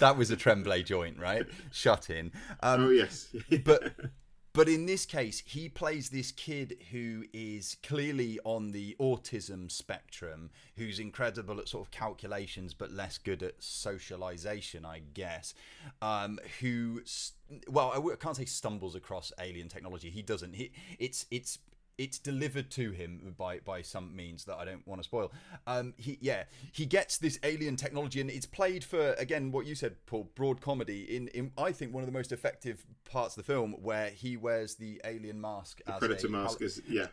that 0.00 0.16
was 0.16 0.30
a 0.30 0.36
Tremblay 0.36 0.82
joint, 0.82 1.18
right? 1.20 1.46
Shut 1.70 2.08
in. 2.10 2.32
Um, 2.60 2.86
oh 2.86 2.90
yes 2.90 3.28
but 3.62 3.92
but 4.52 4.68
in 4.68 4.86
this 4.86 5.06
case 5.06 5.42
he 5.46 5.68
plays 5.68 6.10
this 6.10 6.32
kid 6.32 6.76
who 6.90 7.24
is 7.32 7.76
clearly 7.82 8.38
on 8.44 8.72
the 8.72 8.96
autism 9.00 9.70
spectrum 9.70 10.50
who's 10.76 10.98
incredible 10.98 11.58
at 11.58 11.68
sort 11.68 11.86
of 11.86 11.90
calculations 11.90 12.74
but 12.74 12.90
less 12.90 13.18
good 13.18 13.42
at 13.42 13.54
socialization 13.62 14.84
i 14.84 15.00
guess 15.14 15.54
um 16.02 16.38
who 16.60 17.00
well 17.68 17.92
I 17.92 18.16
can't 18.16 18.36
say 18.36 18.44
stumbles 18.44 18.94
across 18.94 19.32
alien 19.40 19.68
technology. 19.68 20.10
He 20.10 20.22
doesn't. 20.22 20.54
He 20.54 20.70
it's 20.98 21.26
it's 21.30 21.58
it's 22.00 22.18
delivered 22.18 22.70
to 22.70 22.92
him 22.92 23.34
by 23.36 23.58
by 23.58 23.82
some 23.82 24.16
means 24.16 24.46
that 24.46 24.56
I 24.56 24.64
don't 24.64 24.86
want 24.88 25.02
to 25.02 25.04
spoil. 25.04 25.30
Um, 25.66 25.92
he 25.98 26.16
yeah 26.22 26.44
he 26.72 26.86
gets 26.86 27.18
this 27.18 27.38
alien 27.42 27.76
technology 27.76 28.22
and 28.22 28.30
it's 28.30 28.46
played 28.46 28.82
for 28.82 29.12
again 29.14 29.52
what 29.52 29.66
you 29.66 29.74
said 29.74 29.96
Paul 30.06 30.30
broad 30.34 30.62
comedy 30.62 31.14
in 31.14 31.28
in 31.28 31.52
I 31.58 31.72
think 31.72 31.92
one 31.92 32.02
of 32.02 32.06
the 32.06 32.12
most 32.12 32.32
effective 32.32 32.86
parts 33.04 33.36
of 33.36 33.44
the 33.44 33.52
film 33.52 33.76
where 33.82 34.08
he 34.08 34.38
wears 34.38 34.76
the 34.76 34.98
alien 35.04 35.38
mask 35.38 35.82
as 35.86 35.98
predator 35.98 36.28
a, 36.28 36.30
mask 36.30 36.62
is 36.62 36.80
yeah 36.88 37.08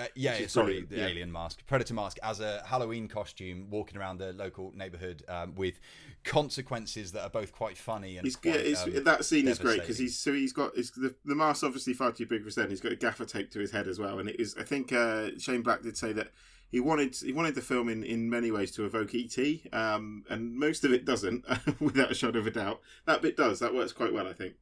uh, 0.00 0.06
yeah, 0.14 0.46
sorry, 0.46 0.82
the 0.82 0.96
yeah. 0.96 1.06
alien 1.06 1.30
mask, 1.30 1.66
predator 1.66 1.94
mask, 1.94 2.18
as 2.22 2.40
a 2.40 2.62
Halloween 2.66 3.08
costume, 3.08 3.68
walking 3.70 3.98
around 3.98 4.18
the 4.18 4.32
local 4.32 4.72
neighborhood 4.74 5.22
um, 5.28 5.54
with 5.54 5.80
consequences 6.24 7.12
that 7.12 7.22
are 7.22 7.30
both 7.30 7.52
quite 7.52 7.78
funny 7.78 8.16
and 8.16 8.40
quite, 8.40 8.66
yeah, 8.66 8.78
um, 8.82 9.04
that 9.04 9.24
scene 9.24 9.48
is 9.48 9.58
great 9.58 9.80
because 9.80 9.98
he's 9.98 10.18
so 10.18 10.32
he's 10.32 10.52
got 10.52 10.74
the 10.74 11.14
the 11.24 11.34
mask's 11.34 11.64
obviously 11.64 11.92
far 11.92 12.12
too 12.12 12.26
big 12.26 12.40
for 12.40 12.46
his 12.46 12.56
head. 12.56 12.70
He's 12.70 12.80
got 12.80 12.92
a 12.92 12.96
gaffer 12.96 13.24
tape 13.24 13.50
to 13.52 13.58
his 13.58 13.70
head 13.70 13.88
as 13.88 13.98
well, 13.98 14.18
and 14.18 14.28
it 14.28 14.38
is 14.38 14.56
I 14.58 14.64
think 14.64 14.92
uh, 14.92 15.30
Shane 15.38 15.62
Black 15.62 15.82
did 15.82 15.96
say 15.96 16.12
that 16.12 16.28
he 16.70 16.80
wanted 16.80 17.16
he 17.16 17.32
wanted 17.32 17.54
the 17.54 17.60
film 17.60 17.88
in, 17.88 18.04
in 18.04 18.30
many 18.30 18.50
ways 18.50 18.70
to 18.72 18.84
evoke 18.84 19.14
ET, 19.14 19.36
um, 19.72 20.24
and 20.30 20.54
most 20.54 20.84
of 20.84 20.92
it 20.92 21.04
doesn't, 21.04 21.44
without 21.80 22.10
a 22.10 22.14
shadow 22.14 22.38
of 22.38 22.46
a 22.46 22.50
doubt. 22.50 22.80
That 23.06 23.22
bit 23.22 23.36
does. 23.36 23.58
That 23.58 23.74
works 23.74 23.92
quite 23.92 24.12
well, 24.12 24.26
I 24.26 24.32
think. 24.32 24.54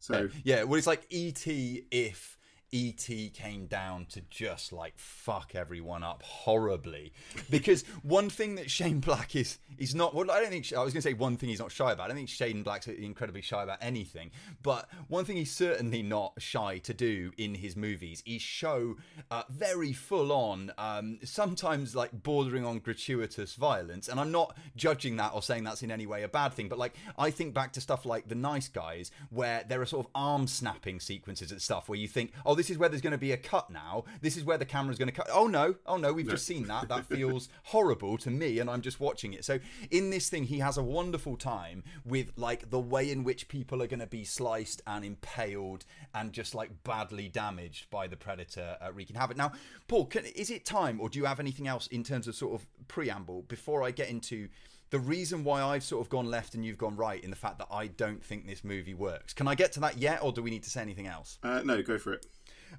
So 0.00 0.28
Yeah, 0.42 0.64
well, 0.64 0.78
it's 0.78 0.86
like 0.86 1.06
ET 1.10 1.46
if 1.46 2.33
ET 2.74 3.06
came 3.32 3.66
down 3.66 4.04
to 4.06 4.20
just 4.30 4.72
like 4.72 4.94
fuck 4.96 5.54
everyone 5.54 6.02
up 6.02 6.22
horribly. 6.22 7.12
Because 7.48 7.84
one 8.02 8.28
thing 8.28 8.56
that 8.56 8.68
Shane 8.68 8.98
Black 8.98 9.36
is 9.36 9.58
is 9.78 9.94
not. 9.94 10.12
Well, 10.12 10.28
I 10.30 10.40
don't 10.40 10.50
think 10.50 10.72
I 10.72 10.82
was 10.82 10.92
going 10.92 11.02
to 11.02 11.08
say 11.08 11.14
one 11.14 11.36
thing 11.36 11.48
he's 11.48 11.60
not 11.60 11.70
shy 11.70 11.92
about. 11.92 12.06
I 12.06 12.08
don't 12.08 12.16
think 12.16 12.28
Shane 12.28 12.64
Black's 12.64 12.88
incredibly 12.88 13.42
shy 13.42 13.62
about 13.62 13.78
anything. 13.80 14.32
But 14.62 14.88
one 15.06 15.24
thing 15.24 15.36
he's 15.36 15.52
certainly 15.52 16.02
not 16.02 16.34
shy 16.38 16.78
to 16.78 16.92
do 16.92 17.30
in 17.38 17.54
his 17.54 17.76
movies 17.76 18.24
is 18.26 18.42
show 18.42 18.96
uh, 19.30 19.44
very 19.48 19.92
full 19.92 20.32
on, 20.32 20.72
um, 20.76 21.18
sometimes 21.22 21.94
like 21.94 22.10
bordering 22.12 22.64
on 22.64 22.80
gratuitous 22.80 23.54
violence. 23.54 24.08
And 24.08 24.18
I'm 24.18 24.32
not 24.32 24.56
judging 24.74 25.16
that 25.16 25.32
or 25.32 25.42
saying 25.42 25.62
that's 25.62 25.82
in 25.82 25.92
any 25.92 26.06
way 26.06 26.24
a 26.24 26.28
bad 26.28 26.54
thing. 26.54 26.68
But 26.68 26.78
like 26.78 26.94
I 27.16 27.30
think 27.30 27.54
back 27.54 27.72
to 27.74 27.80
stuff 27.80 28.04
like 28.04 28.28
The 28.28 28.34
Nice 28.34 28.66
Guys, 28.66 29.12
where 29.30 29.64
there 29.68 29.80
are 29.80 29.86
sort 29.86 30.06
of 30.06 30.10
arm 30.14 30.48
snapping 30.48 30.98
sequences 30.98 31.52
and 31.52 31.62
stuff 31.62 31.88
where 31.88 31.98
you 31.98 32.08
think, 32.08 32.32
oh, 32.44 32.54
this 32.54 32.63
is 32.70 32.78
where 32.78 32.88
there's 32.88 33.02
going 33.02 33.12
to 33.12 33.18
be 33.18 33.32
a 33.32 33.36
cut 33.36 33.70
now. 33.70 34.04
This 34.20 34.36
is 34.36 34.44
where 34.44 34.58
the 34.58 34.64
camera's 34.64 34.98
going 34.98 35.08
to 35.08 35.14
cut. 35.14 35.28
Oh 35.32 35.46
no, 35.46 35.74
oh 35.86 35.96
no, 35.96 36.12
we've 36.12 36.28
just 36.28 36.46
seen 36.46 36.66
that. 36.68 36.88
That 36.88 37.06
feels 37.08 37.48
horrible 37.64 38.18
to 38.18 38.30
me, 38.30 38.58
and 38.58 38.68
I'm 38.70 38.82
just 38.82 39.00
watching 39.00 39.32
it. 39.32 39.44
So 39.44 39.58
in 39.90 40.10
this 40.10 40.28
thing, 40.28 40.44
he 40.44 40.58
has 40.58 40.76
a 40.76 40.82
wonderful 40.82 41.36
time 41.36 41.84
with 42.04 42.32
like 42.36 42.70
the 42.70 42.80
way 42.80 43.10
in 43.10 43.24
which 43.24 43.48
people 43.48 43.82
are 43.82 43.86
going 43.86 44.00
to 44.00 44.06
be 44.06 44.24
sliced 44.24 44.82
and 44.86 45.04
impaled 45.04 45.84
and 46.14 46.32
just 46.32 46.54
like 46.54 46.70
badly 46.84 47.28
damaged 47.28 47.90
by 47.90 48.06
the 48.06 48.16
predator 48.16 48.76
uh, 48.80 48.92
wreaking 48.92 49.16
havoc. 49.16 49.36
Now, 49.36 49.52
Paul, 49.88 50.06
can, 50.06 50.24
is 50.24 50.50
it 50.50 50.64
time, 50.64 51.00
or 51.00 51.08
do 51.08 51.18
you 51.18 51.24
have 51.24 51.40
anything 51.40 51.68
else 51.68 51.86
in 51.88 52.02
terms 52.04 52.28
of 52.28 52.34
sort 52.34 52.60
of 52.60 52.66
preamble 52.88 53.42
before 53.42 53.82
I 53.82 53.90
get 53.90 54.08
into? 54.08 54.48
The 54.90 54.98
reason 55.00 55.42
why 55.42 55.60
I've 55.60 55.82
sort 55.82 56.06
of 56.06 56.08
gone 56.08 56.30
left 56.30 56.54
and 56.54 56.64
you've 56.64 56.78
gone 56.78 56.94
right 56.94 57.22
in 57.24 57.30
the 57.30 57.36
fact 57.36 57.58
that 57.58 57.66
I 57.68 57.88
don't 57.88 58.22
think 58.22 58.46
this 58.46 58.62
movie 58.62 58.94
works. 58.94 59.34
Can 59.34 59.48
I 59.48 59.56
get 59.56 59.72
to 59.72 59.80
that 59.80 59.98
yet, 59.98 60.22
or 60.22 60.30
do 60.30 60.40
we 60.40 60.50
need 60.50 60.62
to 60.64 60.70
say 60.70 60.82
anything 60.82 61.08
else? 61.08 61.38
uh, 61.42 61.62
no, 61.64 61.82
go 61.82 61.98
for 61.98 62.12
it. 62.12 62.26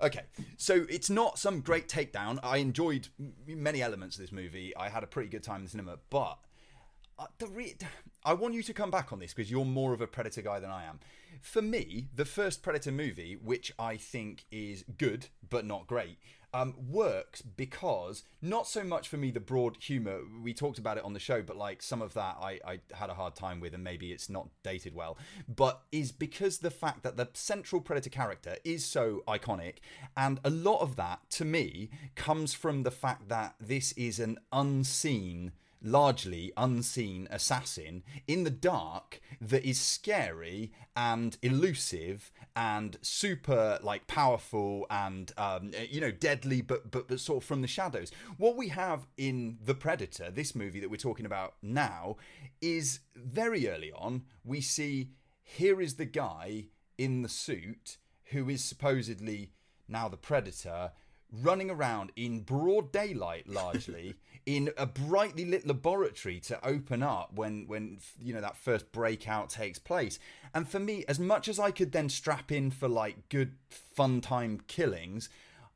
Okay, 0.02 0.24
so 0.58 0.86
it's 0.90 1.10
not 1.10 1.40
some 1.40 1.62
great 1.62 1.88
takedown. 1.88 2.40
I 2.44 2.58
enjoyed 2.58 3.08
many 3.48 3.82
elements 3.82 4.18
of 4.18 4.22
this 4.22 4.32
movie. 4.32 4.76
I 4.76 4.90
had 4.90 5.04
a 5.04 5.08
pretty 5.08 5.30
good 5.30 5.44
time 5.44 5.58
in 5.58 5.64
the 5.64 5.70
cinema, 5.70 5.98
but 6.10 6.38
uh, 7.18 7.28
the 7.38 7.48
re- 7.48 7.76
I 8.24 8.34
want 8.34 8.54
you 8.54 8.64
to 8.64 8.74
come 8.74 8.92
back 8.92 9.14
on 9.14 9.20
this 9.20 9.34
because 9.34 9.50
you're 9.50 9.66
more 9.66 9.94
of 9.94 10.02
a 10.02 10.08
Predator 10.08 10.42
guy 10.42 10.60
than 10.60 10.70
I 10.70 10.86
am. 10.86 11.00
For 11.42 11.62
me, 11.62 12.08
the 12.14 12.26
first 12.26 12.62
Predator 12.62 12.92
movie, 12.92 13.38
which 13.42 13.72
I 13.78 13.98
think 13.98 14.46
is 14.52 14.84
good 14.98 15.28
but 15.50 15.66
not 15.66 15.88
great, 15.88 16.18
um, 16.56 16.74
works 16.90 17.42
because 17.42 18.24
not 18.42 18.66
so 18.66 18.82
much 18.82 19.10
for 19.10 19.18
me 19.18 19.30
the 19.30 19.42
broad 19.42 19.76
humor. 19.78 20.20
We 20.42 20.54
talked 20.54 20.78
about 20.78 20.98
it 20.98 21.04
on 21.04 21.12
the 21.12 21.20
show, 21.20 21.42
but 21.42 21.58
like 21.58 21.82
some 21.82 22.02
of 22.02 22.14
that 22.14 22.38
I, 22.42 22.60
I 22.66 22.80
had 22.94 23.10
a 23.10 23.14
hard 23.14 23.36
time 23.36 23.60
with, 23.60 23.74
and 23.74 23.84
maybe 23.84 24.14
it's 24.14 24.30
not 24.30 24.48
dated 24.64 24.96
well. 24.96 25.18
But 25.54 25.82
is 25.92 26.14
because 26.14 26.60
the 26.60 26.72
fact 26.72 27.04
that 27.04 27.18
the 27.18 27.28
central 27.34 27.82
Predator 27.82 28.10
character 28.10 28.56
is 28.64 28.86
so 28.86 29.22
iconic, 29.28 29.80
and 30.16 30.40
a 30.46 30.50
lot 30.50 30.80
of 30.80 30.96
that 30.96 31.30
to 31.32 31.44
me 31.44 31.90
comes 32.16 32.54
from 32.54 32.84
the 32.84 32.92
fact 32.92 33.28
that 33.28 33.56
this 33.60 33.92
is 33.94 34.22
an 34.22 34.38
unseen 34.54 35.52
largely 35.86 36.52
unseen 36.58 37.28
assassin 37.32 38.04
in 38.28 38.44
the 38.44 38.50
dark 38.50 39.22
that 39.40 39.64
is 39.64 39.80
scary 39.80 40.72
and 40.96 41.38
elusive 41.42 42.32
and 42.56 42.98
super 43.02 43.80
like 43.82 44.08
powerful 44.08 44.86
and 44.90 45.32
um, 45.38 45.72
you 45.90 46.02
know 46.02 46.12
deadly 46.12 46.62
but, 46.62 46.90
but 46.92 47.08
but 47.08 47.20
sort 47.20 47.44
of 47.44 47.48
from 47.48 47.62
the 47.62 47.68
shadows. 47.68 48.12
What 48.38 48.58
we 48.58 48.70
have 48.70 49.06
in 49.18 49.58
the 49.64 49.76
predator 49.76 50.32
this 50.32 50.56
movie 50.56 50.80
that 50.80 50.90
we're 50.90 50.98
talking 50.98 51.26
about 51.26 51.56
now 51.62 52.18
is 52.62 53.00
very 53.16 53.68
early 53.70 53.92
on 53.92 54.24
we 54.44 54.62
see 54.62 55.12
here 55.44 55.80
is 55.80 55.96
the 55.96 56.06
guy 56.06 56.66
in 56.98 57.22
the 57.22 57.30
suit 57.30 57.98
who 58.32 58.50
is 58.50 58.64
supposedly 58.64 59.52
now 59.88 60.08
the 60.08 60.18
predator 60.18 60.92
running 61.32 61.70
around 61.70 62.12
in 62.16 62.42
broad 62.42 62.92
daylight 62.92 63.48
largely 63.48 64.16
in 64.46 64.72
a 64.78 64.86
brightly 64.86 65.46
lit 65.46 65.66
laboratory 65.66 66.40
to 66.40 66.66
open 66.66 67.02
up 67.02 67.32
when 67.34 67.66
when 67.68 67.98
you 68.20 68.34
know 68.34 68.42
that 68.42 68.58
first 68.58 68.92
breakout 68.92 69.50
takes 69.50 69.80
place. 69.80 70.20
And 70.54 70.68
for 70.68 70.80
me 70.80 71.04
as 71.08 71.20
much 71.20 71.48
as 71.48 71.60
i 71.60 71.72
could 71.72 71.92
then 71.92 72.10
strap 72.10 72.52
in 72.52 72.72
for 72.72 72.88
like 72.88 73.30
good 73.30 73.54
fun 73.70 74.22
time 74.22 74.62
killings 74.68 75.30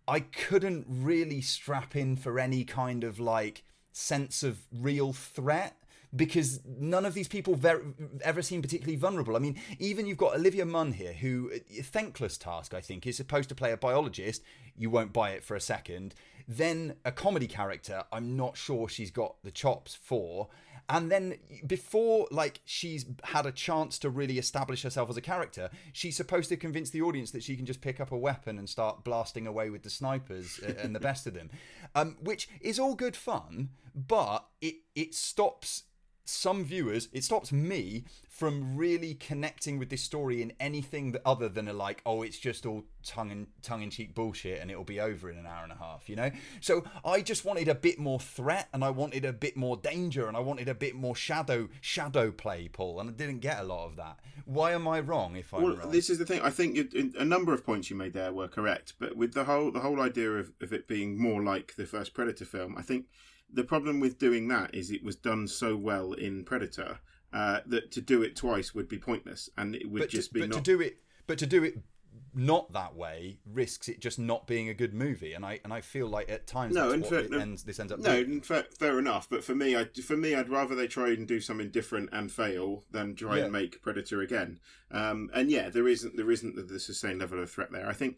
i 0.07 0.19
couldn't 0.19 0.85
really 0.87 1.41
strap 1.41 1.95
in 1.95 2.15
for 2.15 2.39
any 2.39 2.63
kind 2.63 3.03
of 3.03 3.19
like 3.19 3.63
sense 3.91 4.43
of 4.43 4.59
real 4.71 5.11
threat 5.11 5.75
because 6.15 6.59
none 6.65 7.05
of 7.05 7.13
these 7.13 7.27
people 7.27 7.55
ver- 7.55 7.83
ever 8.23 8.41
seem 8.41 8.61
particularly 8.61 8.95
vulnerable. 8.95 9.35
I 9.35 9.39
mean, 9.39 9.59
even 9.77 10.07
you've 10.07 10.17
got 10.17 10.35
Olivia 10.35 10.65
Munn 10.65 10.93
here, 10.93 11.13
who, 11.13 11.51
thankless 11.83 12.37
task, 12.37 12.73
I 12.73 12.81
think, 12.81 13.05
is 13.05 13.17
supposed 13.17 13.49
to 13.49 13.55
play 13.55 13.71
a 13.71 13.77
biologist. 13.77 14.41
You 14.75 14.89
won't 14.89 15.13
buy 15.13 15.31
it 15.31 15.43
for 15.43 15.55
a 15.55 15.61
second. 15.61 16.15
Then 16.47 16.95
a 17.05 17.11
comedy 17.11 17.47
character, 17.47 18.03
I'm 18.11 18.35
not 18.35 18.57
sure 18.57 18.89
she's 18.89 19.11
got 19.11 19.35
the 19.43 19.51
chops 19.51 19.93
for. 19.93 20.49
And 20.91 21.11
then 21.11 21.35
before 21.67 22.27
like 22.31 22.61
she's 22.65 23.05
had 23.23 23.45
a 23.45 23.51
chance 23.51 23.99
to 23.99 24.09
really 24.09 24.39
establish 24.39 24.81
herself 24.81 25.11
as 25.11 25.17
a 25.17 25.21
character, 25.21 25.69
she's 25.93 26.17
supposed 26.17 26.49
to 26.49 26.57
convince 26.57 26.89
the 26.89 27.03
audience 27.03 27.29
that 27.31 27.43
she 27.43 27.55
can 27.55 27.67
just 27.67 27.81
pick 27.81 27.99
up 27.99 28.11
a 28.11 28.17
weapon 28.17 28.57
and 28.57 28.67
start 28.67 29.03
blasting 29.03 29.45
away 29.45 29.69
with 29.69 29.83
the 29.83 29.89
snipers 29.91 30.59
and 30.79 30.95
the 30.95 30.99
best 30.99 31.27
of 31.27 31.35
them, 31.35 31.51
um, 31.93 32.17
which 32.19 32.49
is 32.59 32.79
all 32.79 32.95
good 32.95 33.15
fun, 33.15 33.69
but 33.93 34.47
it 34.61 34.77
it 34.95 35.13
stops 35.13 35.83
some 36.29 36.63
viewers, 36.63 37.09
it 37.11 37.23
stops 37.23 37.51
me 37.51 38.05
from 38.29 38.77
really 38.77 39.15
connecting 39.15 39.77
with 39.77 39.89
this 39.89 40.01
story 40.01 40.41
in 40.41 40.53
anything 40.61 41.11
that 41.11 41.21
other 41.25 41.49
than 41.49 41.67
a 41.67 41.73
like, 41.73 42.01
oh, 42.05 42.21
it's 42.21 42.37
just 42.37 42.65
all 42.65 42.85
tongue 43.03 43.31
and 43.31 43.47
tongue 43.61 43.81
in 43.81 43.89
cheek 43.89 44.15
bullshit 44.15 44.61
and 44.61 44.71
it'll 44.71 44.85
be 44.85 44.99
over 44.99 45.29
in 45.29 45.37
an 45.37 45.45
hour 45.45 45.63
and 45.63 45.73
a 45.73 45.75
half, 45.75 46.07
you 46.07 46.15
know? 46.15 46.31
So 46.61 46.85
I 47.03 47.21
just 47.21 47.43
wanted 47.43 47.67
a 47.67 47.75
bit 47.75 47.99
more 47.99 48.19
threat 48.19 48.69
and 48.71 48.83
I 48.83 48.91
wanted 48.91 49.25
a 49.25 49.33
bit 49.33 49.57
more 49.57 49.75
danger 49.75 50.27
and 50.27 50.37
I 50.37 50.39
wanted 50.39 50.69
a 50.69 50.73
bit 50.73 50.95
more 50.95 51.15
shadow 51.15 51.67
shadow 51.81 52.31
play, 52.31 52.69
Paul, 52.71 53.01
and 53.01 53.09
I 53.09 53.13
didn't 53.13 53.39
get 53.39 53.59
a 53.59 53.63
lot 53.63 53.87
of 53.87 53.97
that. 53.97 54.19
Why 54.45 54.71
am 54.71 54.87
I 54.87 55.01
wrong 55.01 55.35
if 55.35 55.53
I'm 55.53 55.61
well, 55.61 55.75
wrong? 55.75 55.91
This 55.91 56.09
is 56.09 56.17
the 56.17 56.25
thing. 56.25 56.41
I 56.41 56.49
think 56.49 56.93
a 57.17 57.25
number 57.25 57.53
of 57.53 57.65
points 57.65 57.89
you 57.89 57.97
made 57.97 58.13
there 58.13 58.31
were 58.31 58.47
correct, 58.47 58.93
but 58.99 59.17
with 59.17 59.33
the 59.33 59.43
whole 59.43 59.71
the 59.71 59.81
whole 59.81 59.99
idea 59.99 60.31
of, 60.31 60.51
of 60.61 60.71
it 60.71 60.87
being 60.87 61.21
more 61.21 61.43
like 61.43 61.75
the 61.75 61.85
first 61.85 62.13
Predator 62.13 62.45
film, 62.45 62.75
I 62.77 62.83
think 62.83 63.07
the 63.53 63.63
problem 63.63 63.99
with 63.99 64.17
doing 64.19 64.47
that 64.49 64.73
is 64.75 64.91
it 64.91 65.03
was 65.03 65.15
done 65.15 65.47
so 65.47 65.75
well 65.75 66.13
in 66.13 66.43
Predator 66.43 66.99
uh, 67.33 67.59
that 67.67 67.91
to 67.91 68.01
do 68.01 68.21
it 68.21 68.35
twice 68.35 68.73
would 68.75 68.87
be 68.87 68.97
pointless, 68.97 69.49
and 69.57 69.75
it 69.75 69.89
would 69.89 69.99
but 70.01 70.09
just 70.09 70.29
to, 70.29 70.33
be 70.35 70.39
but 70.41 70.49
not. 70.49 70.57
to 70.57 70.61
do 70.63 70.81
it, 70.81 70.97
but 71.27 71.37
to 71.39 71.45
do 71.47 71.63
it 71.63 71.79
not 72.35 72.71
that 72.73 72.95
way 72.95 73.39
risks 73.51 73.89
it 73.89 73.99
just 73.99 74.19
not 74.19 74.45
being 74.45 74.69
a 74.69 74.73
good 74.73 74.93
movie, 74.93 75.33
and 75.33 75.43
I 75.45 75.59
and 75.63 75.73
I 75.73 75.81
feel 75.81 76.07
like 76.07 76.29
at 76.29 76.45
times 76.45 76.75
No, 76.75 76.83
that's 76.91 76.93
in 76.95 77.01
what 77.01 77.09
fact, 77.09 77.25
it 77.25 77.31
no- 77.31 77.39
ends, 77.39 77.63
this 77.63 77.79
ends 77.79 77.91
up. 77.91 77.99
no, 77.99 78.17
in 78.17 78.41
fair 78.41 78.99
enough. 78.99 79.27
But 79.29 79.43
for 79.43 79.55
me, 79.55 79.75
I 79.75 79.85
for 80.03 80.15
me, 80.15 80.35
I'd 80.35 80.49
rather 80.49 80.75
they 80.75 80.87
try 80.87 81.09
and 81.09 81.27
do 81.27 81.39
something 81.39 81.69
different 81.69 82.09
and 82.11 82.31
fail 82.31 82.83
than 82.91 83.15
try 83.15 83.37
Yeah. 83.37 83.43
and 83.45 83.51
make 83.51 83.81
Predator 83.81 84.21
again. 84.21 84.59
Um, 84.91 85.29
and 85.33 85.49
yeah, 85.49 85.69
there 85.69 85.87
isn't 85.87 86.17
there 86.17 86.29
isn't 86.31 86.55
the, 86.55 86.61
the 86.61 86.79
sustained 86.79 87.19
level 87.19 87.41
of 87.41 87.49
threat 87.49 87.71
there. 87.71 87.87
I 87.87 87.93
think. 87.93 88.17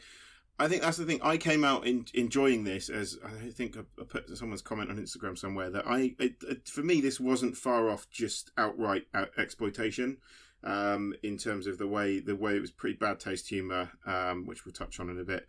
I 0.61 0.67
think 0.67 0.83
that's 0.83 0.97
the 0.97 1.05
thing. 1.05 1.19
I 1.23 1.37
came 1.37 1.63
out 1.63 1.87
in, 1.87 2.05
enjoying 2.13 2.65
this 2.65 2.87
as 2.87 3.17
I 3.25 3.49
think 3.49 3.75
I, 3.77 4.03
put 4.03 4.29
someone's 4.37 4.61
comment 4.61 4.91
on 4.91 4.97
Instagram 4.97 5.35
somewhere 5.35 5.71
that 5.71 5.87
I, 5.87 6.13
it, 6.19 6.35
it, 6.47 6.67
for 6.67 6.83
me, 6.83 7.01
this 7.01 7.19
wasn't 7.19 7.57
far 7.57 7.89
off 7.89 8.07
just 8.11 8.51
outright 8.57 9.07
out 9.13 9.31
exploitation. 9.37 10.17
Um, 10.63 11.15
in 11.23 11.39
terms 11.39 11.65
of 11.65 11.79
the 11.79 11.87
way 11.87 12.19
the 12.19 12.35
way 12.35 12.55
it 12.55 12.61
was 12.61 12.69
pretty 12.69 12.95
bad 12.95 13.19
taste 13.19 13.49
humor, 13.49 13.89
um, 14.05 14.45
which 14.45 14.63
we'll 14.63 14.73
touch 14.73 14.99
on 14.99 15.09
in 15.09 15.17
a 15.17 15.23
bit, 15.23 15.47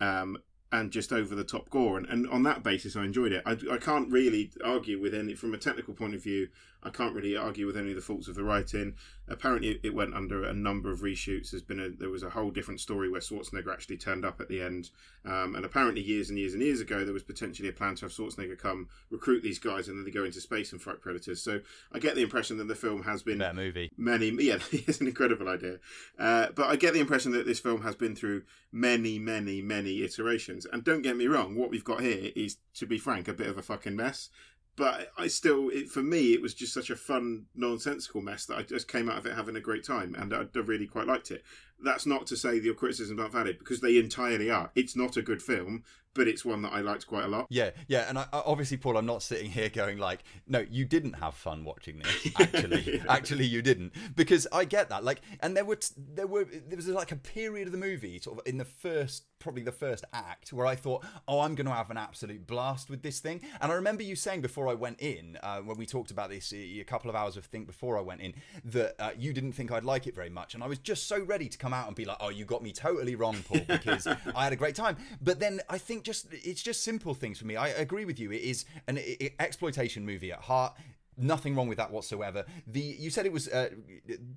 um, 0.00 0.38
and 0.72 0.90
just 0.90 1.12
over 1.12 1.34
the 1.34 1.44
top 1.44 1.68
gore. 1.68 1.98
And, 1.98 2.06
and 2.06 2.26
on 2.30 2.44
that 2.44 2.62
basis, 2.62 2.96
I 2.96 3.04
enjoyed 3.04 3.32
it. 3.32 3.42
I, 3.44 3.58
I 3.70 3.76
can't 3.76 4.10
really 4.10 4.50
argue 4.64 4.98
with 4.98 5.12
any 5.12 5.34
from 5.34 5.52
a 5.52 5.58
technical 5.58 5.92
point 5.92 6.14
of 6.14 6.22
view. 6.22 6.48
I 6.84 6.90
can't 6.90 7.14
really 7.14 7.36
argue 7.36 7.66
with 7.66 7.76
any 7.76 7.90
of 7.90 7.96
the 7.96 8.02
faults 8.02 8.28
of 8.28 8.34
the 8.34 8.44
writing. 8.44 8.94
Apparently, 9.26 9.80
it 9.82 9.94
went 9.94 10.14
under 10.14 10.44
a 10.44 10.52
number 10.52 10.90
of 10.90 11.00
reshoots. 11.00 11.50
There's 11.50 11.62
been 11.62 11.80
a 11.80 11.88
there 11.88 12.10
was 12.10 12.22
a 12.22 12.30
whole 12.30 12.50
different 12.50 12.80
story 12.80 13.08
where 13.08 13.20
Schwarzenegger 13.20 13.72
actually 13.72 13.96
turned 13.96 14.24
up 14.24 14.40
at 14.40 14.48
the 14.48 14.60
end, 14.60 14.90
um, 15.24 15.54
and 15.54 15.64
apparently 15.64 16.02
years 16.02 16.28
and 16.28 16.38
years 16.38 16.52
and 16.52 16.62
years 16.62 16.80
ago 16.80 17.04
there 17.04 17.14
was 17.14 17.22
potentially 17.22 17.68
a 17.68 17.72
plan 17.72 17.94
to 17.96 18.04
have 18.04 18.12
Schwarzenegger 18.12 18.58
come 18.58 18.88
recruit 19.10 19.42
these 19.42 19.58
guys 19.58 19.88
and 19.88 19.96
then 19.96 20.04
they 20.04 20.10
go 20.10 20.24
into 20.24 20.40
space 20.40 20.72
and 20.72 20.82
fight 20.82 21.00
predators. 21.00 21.40
So 21.42 21.60
I 21.92 21.98
get 21.98 22.14
the 22.14 22.22
impression 22.22 22.58
that 22.58 22.68
the 22.68 22.74
film 22.74 23.02
has 23.04 23.22
been 23.22 23.38
Better 23.38 23.54
movie. 23.54 23.90
many 23.96 24.30
yeah 24.40 24.58
it's 24.72 25.00
an 25.00 25.06
incredible 25.06 25.48
idea 25.48 25.78
uh, 26.18 26.48
but 26.54 26.66
i 26.66 26.76
get 26.76 26.94
the 26.94 27.00
impression 27.00 27.32
that 27.32 27.46
this 27.46 27.60
film 27.60 27.82
has 27.82 27.94
been 27.94 28.14
through 28.14 28.42
many 28.72 29.18
many 29.18 29.62
many 29.62 30.02
iterations 30.02 30.66
and 30.72 30.84
don't 30.84 31.02
get 31.02 31.16
me 31.16 31.26
wrong 31.26 31.56
what 31.56 31.70
we've 31.70 31.84
got 31.84 32.00
here 32.00 32.30
is 32.34 32.58
to 32.74 32.86
be 32.86 32.98
frank 32.98 33.28
a 33.28 33.32
bit 33.32 33.46
of 33.46 33.58
a 33.58 33.62
fucking 33.62 33.96
mess 33.96 34.30
but 34.76 35.10
i 35.16 35.26
still 35.26 35.68
it, 35.68 35.88
for 35.88 36.02
me 36.02 36.32
it 36.32 36.42
was 36.42 36.54
just 36.54 36.74
such 36.74 36.90
a 36.90 36.96
fun 36.96 37.44
nonsensical 37.54 38.20
mess 38.20 38.46
that 38.46 38.58
i 38.58 38.62
just 38.62 38.88
came 38.88 39.08
out 39.08 39.18
of 39.18 39.26
it 39.26 39.34
having 39.34 39.56
a 39.56 39.60
great 39.60 39.84
time 39.84 40.14
and 40.18 40.34
i, 40.34 40.42
I 40.42 40.58
really 40.60 40.86
quite 40.86 41.06
liked 41.06 41.30
it. 41.30 41.44
That's 41.82 42.06
not 42.06 42.26
to 42.28 42.36
say 42.36 42.58
your 42.58 42.74
criticisms 42.74 43.20
aren't 43.20 43.32
valid 43.32 43.58
because 43.58 43.80
they 43.80 43.98
entirely 43.98 44.50
are. 44.50 44.70
It's 44.74 44.96
not 44.96 45.16
a 45.16 45.22
good 45.22 45.42
film 45.42 45.84
but 46.14 46.28
it's 46.28 46.44
one 46.44 46.62
that 46.62 46.72
i 46.72 46.80
liked 46.80 47.06
quite 47.06 47.24
a 47.24 47.28
lot 47.28 47.46
Yeah, 47.50 47.70
yeah, 47.88 48.08
and 48.08 48.18
I, 48.18 48.26
obviously, 48.32 48.76
Paul, 48.76 48.96
I'm 48.96 49.06
not 49.06 49.22
sitting 49.22 49.50
here 49.50 49.68
going 49.68 49.98
like, 49.98 50.24
"No, 50.46 50.64
you 50.70 50.84
didn't 50.84 51.14
have 51.14 51.34
fun 51.34 51.64
watching 51.64 51.98
this." 51.98 52.32
Actually, 52.40 53.02
actually, 53.08 53.46
you 53.46 53.62
didn't, 53.62 53.92
because 54.16 54.46
I 54.52 54.64
get 54.64 54.88
that. 54.88 55.04
Like, 55.04 55.20
and 55.40 55.56
there 55.56 55.64
were 55.64 55.76
t- 55.76 55.94
there 55.96 56.26
were 56.26 56.44
there 56.44 56.76
was 56.76 56.88
like 56.88 57.12
a 57.12 57.16
period 57.16 57.66
of 57.68 57.72
the 57.72 57.78
movie, 57.78 58.18
sort 58.20 58.38
of 58.38 58.46
in 58.46 58.58
the 58.58 58.64
first, 58.64 59.24
probably 59.38 59.62
the 59.62 59.72
first 59.72 60.04
act, 60.12 60.52
where 60.52 60.66
I 60.66 60.74
thought, 60.76 61.04
"Oh, 61.28 61.40
I'm 61.40 61.54
going 61.54 61.66
to 61.66 61.72
have 61.72 61.90
an 61.90 61.96
absolute 61.96 62.46
blast 62.46 62.90
with 62.90 63.02
this 63.02 63.20
thing." 63.20 63.40
And 63.60 63.70
I 63.72 63.74
remember 63.74 64.02
you 64.02 64.16
saying 64.16 64.40
before 64.40 64.68
I 64.68 64.74
went 64.74 65.00
in, 65.00 65.38
uh, 65.42 65.58
when 65.58 65.76
we 65.76 65.86
talked 65.86 66.10
about 66.10 66.30
this 66.30 66.52
a 66.52 66.80
a 66.80 66.84
couple 66.84 67.10
of 67.10 67.16
hours 67.16 67.36
of 67.36 67.44
think 67.44 67.66
before 67.66 67.98
I 67.98 68.02
went 68.02 68.20
in, 68.20 68.34
that 68.64 68.94
uh, 68.98 69.10
you 69.18 69.32
didn't 69.32 69.52
think 69.52 69.70
I'd 69.72 69.84
like 69.84 70.06
it 70.06 70.14
very 70.14 70.30
much, 70.30 70.54
and 70.54 70.62
I 70.62 70.66
was 70.66 70.78
just 70.78 71.08
so 71.08 71.22
ready 71.22 71.48
to 71.48 71.58
come 71.58 71.72
out 71.72 71.86
and 71.86 71.96
be 71.96 72.04
like, 72.04 72.18
"Oh, 72.20 72.30
you 72.30 72.44
got 72.44 72.62
me 72.62 72.72
totally 72.72 73.14
wrong, 73.14 73.36
Paul," 73.48 73.60
because 73.66 74.06
I 74.34 74.44
had 74.44 74.52
a 74.52 74.56
great 74.56 74.74
time. 74.74 74.96
But 75.20 75.40
then 75.40 75.60
I 75.68 75.78
think 75.78 76.03
just 76.04 76.26
it's 76.30 76.62
just 76.62 76.82
simple 76.84 77.14
things 77.14 77.38
for 77.38 77.46
me. 77.46 77.56
I 77.56 77.68
agree 77.68 78.04
with 78.04 78.18
you. 78.20 78.30
It 78.32 78.42
is 78.42 78.64
an 78.86 78.98
exploitation 79.38 80.04
movie 80.06 80.32
at 80.32 80.40
heart. 80.42 80.74
Nothing 81.16 81.54
wrong 81.54 81.68
with 81.68 81.78
that 81.78 81.90
whatsoever. 81.92 82.44
The 82.66 82.80
you 82.80 83.10
said 83.10 83.24
it 83.26 83.32
was 83.32 83.48
uh, 83.48 83.70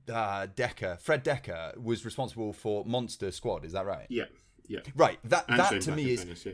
uh, 0.09 0.47
Dekker, 0.55 0.99
Fred 0.99 1.24
Dekker 1.24 1.78
was 1.82 2.05
responsible 2.05 2.53
for 2.53 2.86
Monster 2.86 3.32
Squad. 3.32 3.65
Is 3.65 3.72
that 3.74 3.86
right? 3.86 4.05
yeah 4.09 4.26
yeah 4.68 4.80
Right. 4.95 5.20
That 5.24 5.45
And 5.49 5.59
that 5.59 5.70
Shane 5.72 5.80
to 5.82 5.91
me 5.93 6.11
is 6.11 6.20
fairness, 6.22 6.45
yeah. 6.45 6.53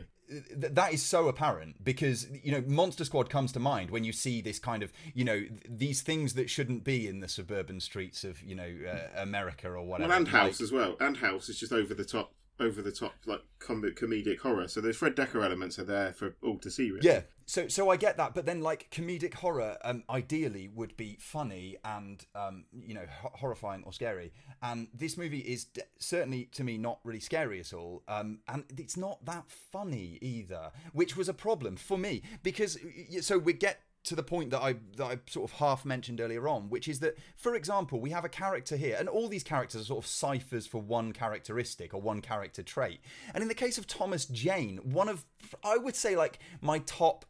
that 0.70 0.94
is 0.94 1.02
so 1.02 1.28
apparent 1.28 1.84
because 1.84 2.26
you 2.42 2.52
know 2.52 2.62
Monster 2.66 3.04
Squad 3.04 3.28
comes 3.28 3.52
to 3.52 3.60
mind 3.60 3.90
when 3.90 4.04
you 4.04 4.12
see 4.12 4.40
this 4.40 4.58
kind 4.58 4.82
of 4.82 4.92
you 5.12 5.24
know 5.24 5.44
these 5.68 6.00
things 6.00 6.32
that 6.34 6.48
shouldn't 6.48 6.84
be 6.84 7.06
in 7.06 7.20
the 7.20 7.28
suburban 7.28 7.80
streets 7.80 8.24
of 8.24 8.42
you 8.42 8.54
know 8.54 8.70
uh, 8.90 9.20
America 9.20 9.68
or 9.68 9.82
whatever. 9.82 10.08
Well, 10.08 10.16
and 10.18 10.26
Like- 10.32 10.42
House 10.42 10.60
as 10.62 10.72
well. 10.72 10.96
And 11.00 11.18
House 11.18 11.48
is 11.50 11.58
just 11.58 11.72
over 11.72 11.92
the 11.92 12.04
top 12.04 12.32
over 12.60 12.82
the 12.82 12.92
top 12.92 13.14
like 13.26 13.42
com- 13.58 13.82
comedic 13.82 14.38
horror. 14.38 14.68
So 14.68 14.80
those 14.80 14.96
Fred 14.96 15.16
Dekker 15.16 15.44
elements 15.44 15.78
are 15.78 15.84
there 15.84 16.12
for 16.12 16.36
all 16.42 16.58
to 16.58 16.70
see. 16.70 16.90
Really. 16.90 17.06
Yeah, 17.06 17.22
so 17.46 17.68
so 17.68 17.90
I 17.90 17.96
get 17.96 18.16
that, 18.16 18.34
but 18.34 18.46
then 18.46 18.60
like 18.60 18.90
comedic 18.90 19.34
horror, 19.34 19.76
um, 19.82 20.04
ideally 20.08 20.68
would 20.68 20.96
be 20.96 21.16
funny 21.20 21.76
and 21.84 22.24
um, 22.34 22.64
you 22.86 22.94
know 22.94 23.06
ho- 23.20 23.32
horrifying 23.34 23.82
or 23.84 23.92
scary, 23.92 24.32
and 24.62 24.88
this 24.94 25.16
movie 25.16 25.40
is 25.40 25.64
d- 25.64 25.82
certainly 25.98 26.44
to 26.52 26.64
me 26.64 26.78
not 26.78 27.00
really 27.04 27.20
scary 27.20 27.60
at 27.60 27.72
all, 27.72 28.02
um, 28.08 28.40
and 28.48 28.64
it's 28.76 28.96
not 28.96 29.24
that 29.24 29.44
funny 29.48 30.18
either, 30.20 30.70
which 30.92 31.16
was 31.16 31.28
a 31.28 31.34
problem 31.34 31.76
for 31.76 31.98
me 31.98 32.22
because 32.42 32.78
so 33.20 33.38
we 33.38 33.52
get 33.52 33.80
to 34.04 34.14
the 34.14 34.22
point 34.22 34.50
that 34.50 34.60
I 34.60 34.74
that 34.96 35.04
I 35.04 35.18
sort 35.28 35.50
of 35.50 35.58
half 35.58 35.84
mentioned 35.84 36.20
earlier 36.20 36.46
on, 36.48 36.68
which 36.68 36.88
is 36.88 37.00
that, 37.00 37.16
for 37.36 37.54
example, 37.54 38.00
we 38.00 38.10
have 38.10 38.24
a 38.24 38.28
character 38.28 38.76
here, 38.76 38.96
and 38.98 39.08
all 39.08 39.28
these 39.28 39.42
characters 39.42 39.82
are 39.82 39.84
sort 39.84 40.04
of 40.04 40.08
ciphers 40.08 40.66
for 40.66 40.80
one 40.80 41.12
characteristic 41.12 41.94
or 41.94 42.00
one 42.00 42.20
character 42.20 42.62
trait. 42.62 43.00
And 43.34 43.42
in 43.42 43.48
the 43.48 43.54
case 43.54 43.78
of 43.78 43.86
Thomas 43.86 44.26
Jane, 44.26 44.78
one 44.84 45.08
of 45.08 45.24
I 45.62 45.78
would 45.78 45.96
say 45.96 46.16
like 46.16 46.38
my 46.60 46.78
top 46.80 47.24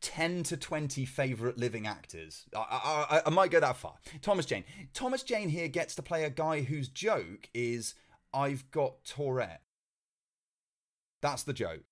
10 0.00 0.42
to 0.44 0.56
20 0.56 1.06
favorite 1.06 1.56
living 1.56 1.86
actors. 1.86 2.44
I, 2.54 2.60
I, 3.10 3.22
I, 3.24 3.30
might 3.30 3.50
go 3.50 3.58
that 3.58 3.78
far. 3.78 3.94
Thomas 4.20 4.44
Jane. 4.44 4.64
Thomas 4.92 5.22
Jane 5.22 5.48
here 5.48 5.66
gets 5.66 5.94
to 5.94 6.02
play 6.02 6.24
a 6.24 6.30
guy 6.30 6.60
whose 6.60 6.88
joke 6.88 7.48
is 7.54 7.94
I've 8.34 8.70
got 8.70 9.02
Tourette. 9.04 9.62
That's 11.22 11.42
the 11.42 11.54
joke. 11.54 11.84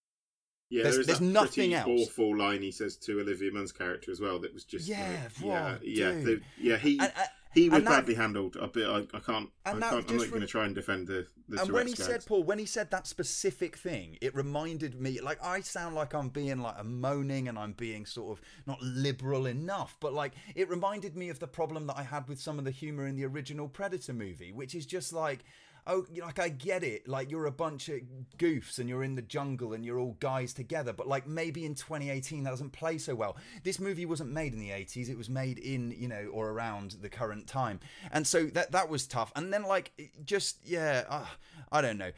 Yeah, 0.73 0.85
There's- 0.85 1.07
there's 1.07 1.21
nothing 1.21 1.75
else. 1.75 1.87
awful 2.09 2.37
line 2.37 2.63
he 2.63 2.71
says 2.71 2.97
to 2.99 3.21
Olivia 3.21 3.53
Munn's 3.53 3.73
character 3.73 4.11
as 4.11 4.21
well. 4.21 4.39
That 4.39 4.55
was 4.55 4.65
just 4.65 4.89
Yeah, 4.89 5.29
like, 5.43 5.45
yeah, 5.45 5.79
yeah, 5.83 6.11
the- 6.13 6.41
yeah. 6.59 6.77
He 6.79 6.93
And- 6.99 7.09
uh, 7.09 7.13
and- 7.17 7.29
he 7.53 7.69
was 7.69 7.83
that- 7.83 7.91
badly 7.91 8.15
handled. 8.15 8.57
A 8.57 8.67
bit. 8.69 8.87
I, 8.89 9.01
I 9.01 9.03
can't. 9.03 9.13
I 9.13 9.21
can't. 9.21 9.51
I'm 9.67 9.79
not 9.81 10.07
going 10.07 10.41
to 10.41 10.47
try 10.47 10.65
and 10.65 10.75
defend 10.75 11.09
the 11.09 11.27
the 11.49 11.61
and 11.61 11.71
when 11.73 11.87
he 11.87 11.93
Tourette's 11.93 12.25
said 12.25 12.27
paul 12.27 12.43
when 12.45 12.59
he 12.59 12.65
said 12.65 12.91
that 12.93 13.07
specific 13.07 13.77
thing 13.77 14.17
it 14.23 14.35
reminded 14.35 14.99
me 14.99 15.21
like 15.21 15.39
i 15.45 15.61
sound 15.61 15.95
like 15.95 16.15
i'm 16.15 16.31
being 16.31 16.61
like 16.63 16.77
a 16.79 16.85
moaning 16.85 17.47
and 17.49 17.59
i'm 17.59 17.73
being 17.73 18.07
sort 18.07 18.39
of 18.39 18.45
not 18.65 18.81
liberal 18.81 19.45
enough 19.45 19.97
but 20.01 20.15
like 20.15 20.33
it 20.55 20.67
reminded 20.71 21.15
me 21.15 21.29
of 21.29 21.41
the 21.41 21.47
problem 21.49 21.87
that 21.89 21.99
i 21.99 22.05
had 22.05 22.27
with 22.29 22.41
some 22.41 22.59
of 22.59 22.65
the 22.65 22.71
humor 22.71 23.07
in 23.07 23.17
the 23.17 23.25
original 23.27 23.69
predator 23.69 24.15
movie 24.15 24.51
which 24.53 24.75
is 24.75 24.87
just 24.87 25.13
like 25.13 25.45
oh 25.87 26.07
like 26.21 26.39
i 26.39 26.49
get 26.49 26.83
it. 26.85 27.09
Like 27.09 27.31
you're 27.31 27.47
a 27.47 27.51
bunch 27.53 27.89
of 27.89 28.01
goofs 28.39 28.79
and 28.79 28.89
you're 28.89 29.03
in 29.05 29.15
the 29.15 29.23
jungle 29.23 29.73
and 29.73 29.85
you're 29.85 29.99
all 29.99 30.17
guys 30.21 30.53
together 30.53 30.93
but 30.93 31.09
like 31.09 31.27
maybe 31.27 31.65
in 31.65 31.75
2018 31.75 32.45
that 32.45 32.51
doesn't 32.51 32.71
play 32.71 32.99
so 32.99 33.15
well. 33.15 33.37
This 33.65 33.79
movie 33.81 34.07
wasn't 34.07 34.31
made 34.31 34.53
in 34.53 34.61
the 34.61 34.71
80s 34.71 35.09
it 35.09 35.19
was 35.19 35.29
made 35.29 35.59
in 35.59 35.91
you 35.91 36.09
know 36.09 36.29
or 36.33 36.51
around 36.51 36.97
the 37.03 37.09
current 37.09 37.47
time. 37.47 37.81
And 38.13 38.27
so 38.27 38.45
that 38.47 38.73
that 38.73 38.89
was 38.89 39.07
tough. 39.07 39.33
And 39.35 39.53
then 39.53 39.65
like 39.65 39.93
just 40.25 40.59
yeah 40.65 41.05
uh, 41.09 41.27
i 41.71 41.81
don't 41.83 41.99
know. 41.99 42.11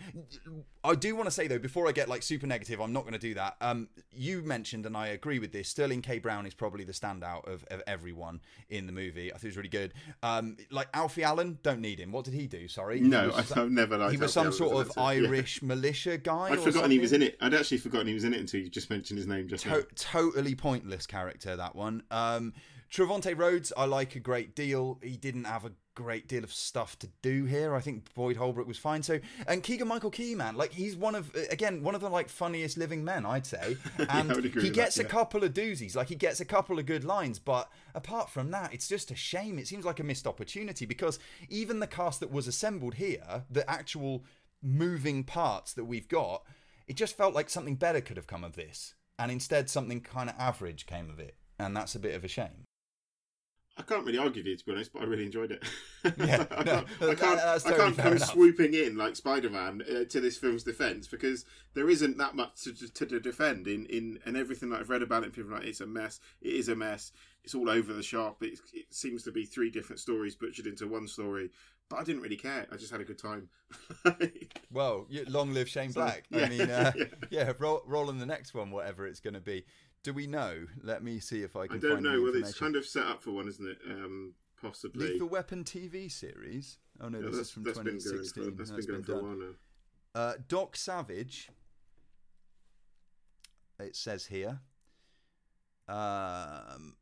I 0.82 0.94
do 0.94 1.16
want 1.16 1.26
to 1.26 1.30
say 1.30 1.46
though 1.46 1.58
before 1.58 1.88
i 1.88 1.92
get 1.92 2.08
like 2.08 2.22
super 2.22 2.46
negative 2.46 2.80
i'm 2.80 2.92
not 2.92 3.02
going 3.02 3.14
to 3.14 3.18
do 3.18 3.34
that. 3.34 3.56
Um 3.60 3.88
you 4.12 4.42
mentioned 4.42 4.84
and 4.86 4.96
i 4.96 5.08
agree 5.08 5.38
with 5.38 5.52
this 5.52 5.68
sterling 5.68 6.02
k. 6.02 6.18
Brown 6.18 6.46
is 6.46 6.54
probably 6.54 6.84
the 6.84 6.92
standout 6.92 7.46
of, 7.50 7.64
of 7.70 7.82
everyone 7.86 8.40
in 8.68 8.86
the 8.86 8.92
movie. 8.92 9.32
I 9.32 9.38
think 9.38 9.48
it's 9.48 9.56
really 9.56 9.68
good. 9.68 9.94
Um 10.22 10.56
like 10.70 10.88
alfie 10.92 11.22
allen 11.24 11.58
don't 11.62 11.80
need 11.80 11.98
him. 11.98 12.12
What 12.12 12.24
did 12.26 12.34
he 12.34 12.46
do? 12.46 12.68
Sorry. 12.68 13.00
No, 13.00 13.32
I- 13.34 13.42
I've 13.62 13.70
never 13.70 13.96
liked 13.96 14.12
he 14.12 14.18
was 14.18 14.32
some 14.32 14.52
sort 14.52 14.74
of 14.74 14.88
actor. 14.88 15.00
Yeah. 15.00 15.28
irish 15.28 15.62
militia 15.62 16.18
guy 16.18 16.50
I'd 16.50 16.59
or 16.59 16.62
forgotten 16.62 16.90
he 16.90 16.98
was 16.98 17.12
in 17.12 17.22
it. 17.22 17.36
I'd 17.40 17.55
actually 17.55 17.78
forgotten 17.78 18.07
he 18.07 18.14
was 18.14 18.24
in 18.24 18.34
it 18.34 18.40
until 18.40 18.61
you 18.61 18.68
just 18.68 18.90
mentioned 18.90 19.18
his 19.18 19.26
name 19.26 19.48
just. 19.48 19.64
To- 19.64 19.86
totally 19.96 20.55
pointless 20.55 21.07
character 21.07 21.57
that 21.57 21.74
one. 21.76 22.02
Um, 22.11 22.52
Trevante 22.95 23.36
Rhodes, 23.36 23.72
I 23.76 23.86
like 23.86 24.14
a 24.14 24.20
great 24.20 24.55
deal. 24.55 25.01
He 25.03 25.16
didn't 25.16 25.45
have 25.45 25.64
a 25.64 25.72
great 25.97 26.28
deal 26.28 26.45
of 26.45 26.53
stuff 26.53 26.97
to 27.01 27.09
do 27.22 27.45
here. 27.45 27.74
I 27.74 27.80
think 27.80 28.14
Boyd 28.14 28.36
Holbrook 28.36 28.68
was 28.68 28.78
fine. 28.78 29.03
So, 29.03 29.18
and 29.49 29.64
Keegan 29.64 29.88
Michael 29.88 30.12
Key, 30.12 30.36
man, 30.36 30.55
like 30.55 30.72
he's 30.72 30.95
one 30.95 31.16
of 31.16 31.34
uh, 31.34 31.40
again 31.51 31.82
one 31.82 31.97
of 31.97 32.01
the 32.01 32.09
like 32.09 32.28
funniest 32.28 32.78
living 32.78 33.03
men, 33.03 33.26
I'd 33.26 33.47
say. 33.47 33.76
And 34.09 34.30
agree 34.30 34.62
he 34.62 34.70
gets 34.70 34.95
that, 34.95 35.07
a 35.07 35.09
couple 35.09 35.42
of 35.42 35.53
doozies, 35.53 35.97
like 35.97 36.09
he 36.09 36.14
gets 36.14 36.38
a 36.38 36.45
couple 36.45 36.78
of 36.78 36.86
good 36.86 37.03
lines, 37.03 37.40
but 37.40 37.68
apart 37.97 38.30
from 38.30 38.53
that, 38.53 38.72
it's 38.72 38.86
just 38.86 39.11
a 39.11 39.16
shame. 39.16 39.59
It 39.59 39.66
seems 39.66 39.84
like 39.84 39.99
a 39.99 40.05
missed 40.05 40.28
opportunity 40.28 40.86
because 40.86 41.18
even 41.49 41.80
the 41.80 41.88
cast 41.88 42.20
that 42.20 42.30
was 42.30 42.47
assembled 42.47 42.95
here, 42.95 43.42
the 43.51 43.68
actual 43.68 44.24
moving 44.62 45.24
parts 45.24 45.72
that 45.72 45.86
we've 45.86 46.09
got, 46.09 46.45
it 46.86 46.95
just 46.95 47.16
felt 47.16 47.34
like 47.34 47.51
something 47.51 47.74
better 47.74 48.01
could 48.01 48.16
have 48.16 48.28
come 48.28 48.45
of 48.45 48.55
this, 48.55 48.95
and 49.18 49.32
instead 49.32 49.68
something 49.68 50.01
kind 50.01 50.30
of 50.30 50.36
average 50.38 50.86
came 50.86 51.11
of 51.11 51.18
it, 51.18 51.34
and 51.59 51.76
that's 51.76 51.97
a 51.97 52.01
bit 52.01 52.14
of 52.14 52.22
a 52.22 52.28
shame. 52.28 52.66
I 53.76 53.82
can't 53.82 54.04
really 54.06 54.18
argue 54.18 54.40
with 54.40 54.46
you 54.46 54.56
to 54.56 54.64
be 54.64 54.72
honest, 54.72 54.92
but 54.92 55.02
I 55.02 55.06
really 55.06 55.24
enjoyed 55.26 55.50
it. 55.50 55.62
Yeah, 56.18 56.44
I 56.50 56.62
no, 56.64 56.64
can't, 56.64 56.86
I 57.08 57.14
can't, 57.14 57.38
that's 57.38 57.66
I 57.66 57.72
can't 57.72 57.96
come 57.96 58.16
enough. 58.16 58.28
swooping 58.30 58.74
in 58.74 58.96
like 58.96 59.16
Spider-Man 59.16 59.82
uh, 59.90 60.04
to 60.04 60.20
this 60.20 60.36
film's 60.36 60.62
defense 60.62 61.08
because 61.08 61.44
there 61.74 61.88
isn't 61.88 62.18
that 62.18 62.34
much 62.36 62.62
to, 62.64 62.74
to, 62.74 63.06
to 63.06 63.20
defend 63.20 63.66
in, 63.66 63.86
in 63.86 64.18
and 64.26 64.36
everything 64.36 64.68
that 64.70 64.80
I've 64.80 64.90
read 64.90 65.02
about 65.02 65.24
it. 65.24 65.32
People 65.32 65.52
are 65.52 65.58
like 65.58 65.66
it's 65.66 65.80
a 65.80 65.86
mess. 65.86 66.20
It 66.42 66.52
is 66.54 66.68
a 66.68 66.76
mess. 66.76 67.10
It's 67.42 67.54
all 67.54 67.70
over 67.70 67.92
the 67.94 68.02
shop. 68.02 68.42
It, 68.42 68.58
it 68.74 68.92
seems 68.94 69.22
to 69.24 69.32
be 69.32 69.44
three 69.44 69.70
different 69.70 69.98
stories 69.98 70.34
butchered 70.36 70.66
into 70.66 70.86
one 70.86 71.08
story. 71.08 71.50
But 71.88 72.00
I 72.00 72.04
didn't 72.04 72.22
really 72.22 72.36
care. 72.36 72.66
I 72.72 72.76
just 72.76 72.92
had 72.92 73.00
a 73.00 73.04
good 73.04 73.18
time. 73.18 73.48
Well, 74.70 75.06
long 75.28 75.52
live 75.52 75.68
Shane 75.68 75.92
So, 75.92 76.00
Black. 76.00 76.24
I 76.32 76.48
mean, 76.48 76.62
uh, 76.62 76.92
yeah. 76.96 77.04
yeah, 77.30 77.52
roll, 77.58 77.82
roll 77.86 78.08
on 78.08 78.18
the 78.18 78.26
next 78.26 78.54
one, 78.54 78.70
whatever 78.70 79.06
it's 79.06 79.20
going 79.20 79.34
to 79.34 79.40
be. 79.40 79.64
Do 80.05 80.12
we 80.12 80.26
know? 80.26 80.66
Let 80.82 81.02
me 81.02 81.18
see 81.18 81.42
if 81.42 81.57
I 81.57 81.66
can. 81.66 81.78
I 81.78 81.80
don't 81.80 82.02
know 82.02 82.20
whether 82.22 82.38
it's 82.38 82.57
kind 82.59 82.76
of 82.76 82.84
set 82.86 83.05
up 83.07 83.22
for 83.22 83.30
one, 83.32 83.48
isn't 83.48 83.66
it? 83.66 83.78
Um, 83.90 84.34
possibly. 84.61 85.12
Lethal 85.12 85.28
Weapon 85.28 85.64
TV 85.64 86.12
series. 86.12 86.78
Oh 87.00 87.09
no, 87.09 87.20
Yeah, 87.20 87.30
this 87.30 87.38
is 87.38 87.50
from 87.50 87.62
that's 87.64 87.78
been 87.78 87.86
going 87.86 87.98
2016. 87.98 88.44
for, 88.44 88.50
that's 88.50 88.70
That's 88.70 88.86
been 88.86 88.96
a 88.96 88.98
done. 89.00 89.55
Uh, 90.14 90.34
Doc 90.46 90.76
Savage. 90.76 91.48
It 93.80 93.96
says 93.96 94.26
here. 94.26 94.61
Um, 95.88 96.94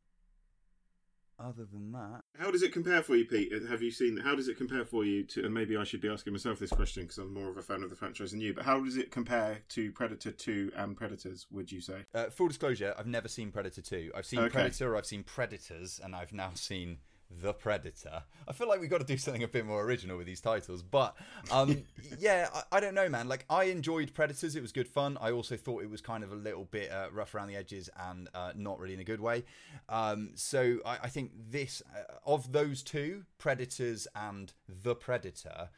other 1.39 1.65
than 1.71 1.91
that, 1.91 2.21
How 2.39 2.51
does 2.51 2.63
it 2.63 2.71
compare 2.73 3.01
for 3.03 3.15
you, 3.15 3.25
Pete? 3.25 3.51
Have 3.69 3.81
you 3.81 3.91
seen? 3.91 4.17
How 4.17 4.35
does 4.35 4.47
it 4.47 4.57
compare 4.57 4.85
for 4.85 5.03
you 5.05 5.23
to? 5.25 5.45
And 5.45 5.53
maybe 5.53 5.75
I 5.77 5.83
should 5.83 6.01
be 6.01 6.09
asking 6.09 6.33
myself 6.33 6.59
this 6.59 6.69
question 6.71 7.03
because 7.03 7.17
I'm 7.17 7.33
more 7.33 7.49
of 7.49 7.57
a 7.57 7.61
fan 7.61 7.83
of 7.83 7.89
the 7.89 7.95
franchise 7.95 8.31
than 8.31 8.41
you. 8.41 8.53
But 8.53 8.65
how 8.65 8.79
does 8.83 8.97
it 8.97 9.11
compare 9.11 9.59
to 9.69 9.91
Predator 9.91 10.31
Two 10.31 10.71
and 10.75 10.95
Predators? 10.95 11.47
Would 11.51 11.71
you 11.71 11.81
say? 11.81 12.05
uh, 12.13 12.25
full 12.29 12.47
disclosure, 12.47 12.93
I've 12.97 13.07
never 13.07 13.27
seen 13.27 13.51
Predator 13.51 13.81
2. 13.81 14.11
I've 14.15 14.25
seen 14.25 14.39
Okay. 14.39 14.49
Predator, 14.49 14.95
I've 14.95 15.05
seen 15.05 15.23
Predators, 15.23 15.99
and 16.03 16.15
I've 16.15 16.33
now 16.33 16.51
seen 16.55 16.97
The 17.29 17.53
Predator. 17.53 18.23
I 18.47 18.53
feel 18.53 18.67
like 18.67 18.79
we've 18.79 18.89
got 18.89 18.99
to 18.99 19.05
do 19.05 19.17
something 19.17 19.43
a 19.43 19.47
bit 19.47 19.65
more 19.65 19.83
original 19.83 20.17
with 20.17 20.27
these 20.27 20.41
titles. 20.41 20.83
But 20.83 21.15
um, 21.51 21.83
yeah, 22.19 22.49
I, 22.53 22.77
I 22.77 22.79
don't 22.79 22.93
know, 22.93 23.09
man. 23.09 23.27
Like, 23.27 23.45
I 23.49 23.65
enjoyed 23.65 24.13
Predators. 24.13 24.55
It 24.55 24.61
was 24.61 24.71
good 24.71 24.87
fun. 24.87 25.17
I 25.19 25.31
also 25.31 25.57
thought 25.57 25.83
it 25.83 25.89
was 25.89 26.01
kind 26.01 26.23
of 26.23 26.31
a 26.31 26.35
little 26.35 26.65
bit 26.65 26.91
uh, 26.91 27.07
rough 27.11 27.33
around 27.35 27.47
the 27.47 27.55
edges 27.55 27.89
and 28.09 28.29
uh, 28.33 28.53
not 28.55 28.79
really 28.79 28.93
in 28.93 28.99
a 28.99 29.05
good 29.05 29.21
way. 29.21 29.43
Um, 29.89 30.31
so 30.35 30.79
I, 30.85 30.99
I 31.03 31.09
think 31.09 31.31
this, 31.49 31.81
uh, 31.95 32.13
of 32.25 32.51
those 32.51 32.83
two, 32.83 33.23
Predators 33.37 34.07
and 34.15 34.53
The 34.67 34.95
Predator, 34.95 35.69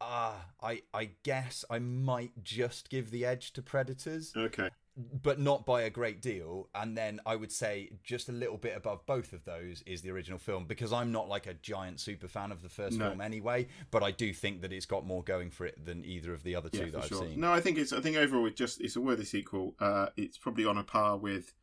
uh, 0.00 0.34
I, 0.62 0.82
I 0.94 1.10
guess 1.22 1.64
I 1.70 1.78
might 1.78 2.42
just 2.42 2.88
give 2.88 3.10
the 3.10 3.24
edge 3.24 3.52
to 3.52 3.62
Predators 3.62 4.32
Okay. 4.36 4.70
But 4.96 5.38
not 5.38 5.64
by 5.64 5.82
a 5.82 5.90
great 5.90 6.20
deal. 6.20 6.68
And 6.74 6.96
then 6.96 7.20
I 7.24 7.36
would 7.36 7.52
say 7.52 7.90
just 8.02 8.28
a 8.28 8.32
little 8.32 8.58
bit 8.58 8.76
above 8.76 9.06
both 9.06 9.32
of 9.32 9.44
those 9.44 9.82
is 9.86 10.02
the 10.02 10.10
original 10.10 10.38
film 10.38 10.66
because 10.66 10.92
I'm 10.92 11.10
not 11.12 11.28
like 11.28 11.46
a 11.46 11.54
giant 11.54 12.00
super 12.00 12.28
fan 12.28 12.52
of 12.52 12.60
the 12.62 12.68
first 12.68 12.98
No. 12.98 13.08
film 13.08 13.20
anyway. 13.20 13.68
But 13.90 14.02
I 14.02 14.10
do 14.10 14.32
think 14.34 14.62
that 14.62 14.72
it's 14.72 14.86
got 14.86 15.06
more 15.06 15.22
going 15.22 15.50
for 15.50 15.64
it 15.64 15.84
than 15.84 16.04
either 16.04 16.34
of 16.34 16.42
the 16.42 16.54
other 16.56 16.68
two 16.68 16.78
Yeah, 16.86 16.90
that 16.92 17.02
I've 17.02 17.06
sure. 17.08 17.22
seen. 17.22 17.40
No, 17.40 17.52
I 17.52 17.60
think 17.60 17.78
it's. 17.78 17.92
I 17.92 18.00
think 18.00 18.16
overall, 18.16 18.46
it 18.46 18.56
just 18.56 18.80
it's 18.80 18.96
a 18.96 19.00
worthy 19.00 19.24
sequel. 19.24 19.74
Uh, 19.80 20.08
it's 20.16 20.36
probably 20.38 20.66
on 20.66 20.76
a 20.76 20.84
par 20.84 21.16
with. 21.16 21.54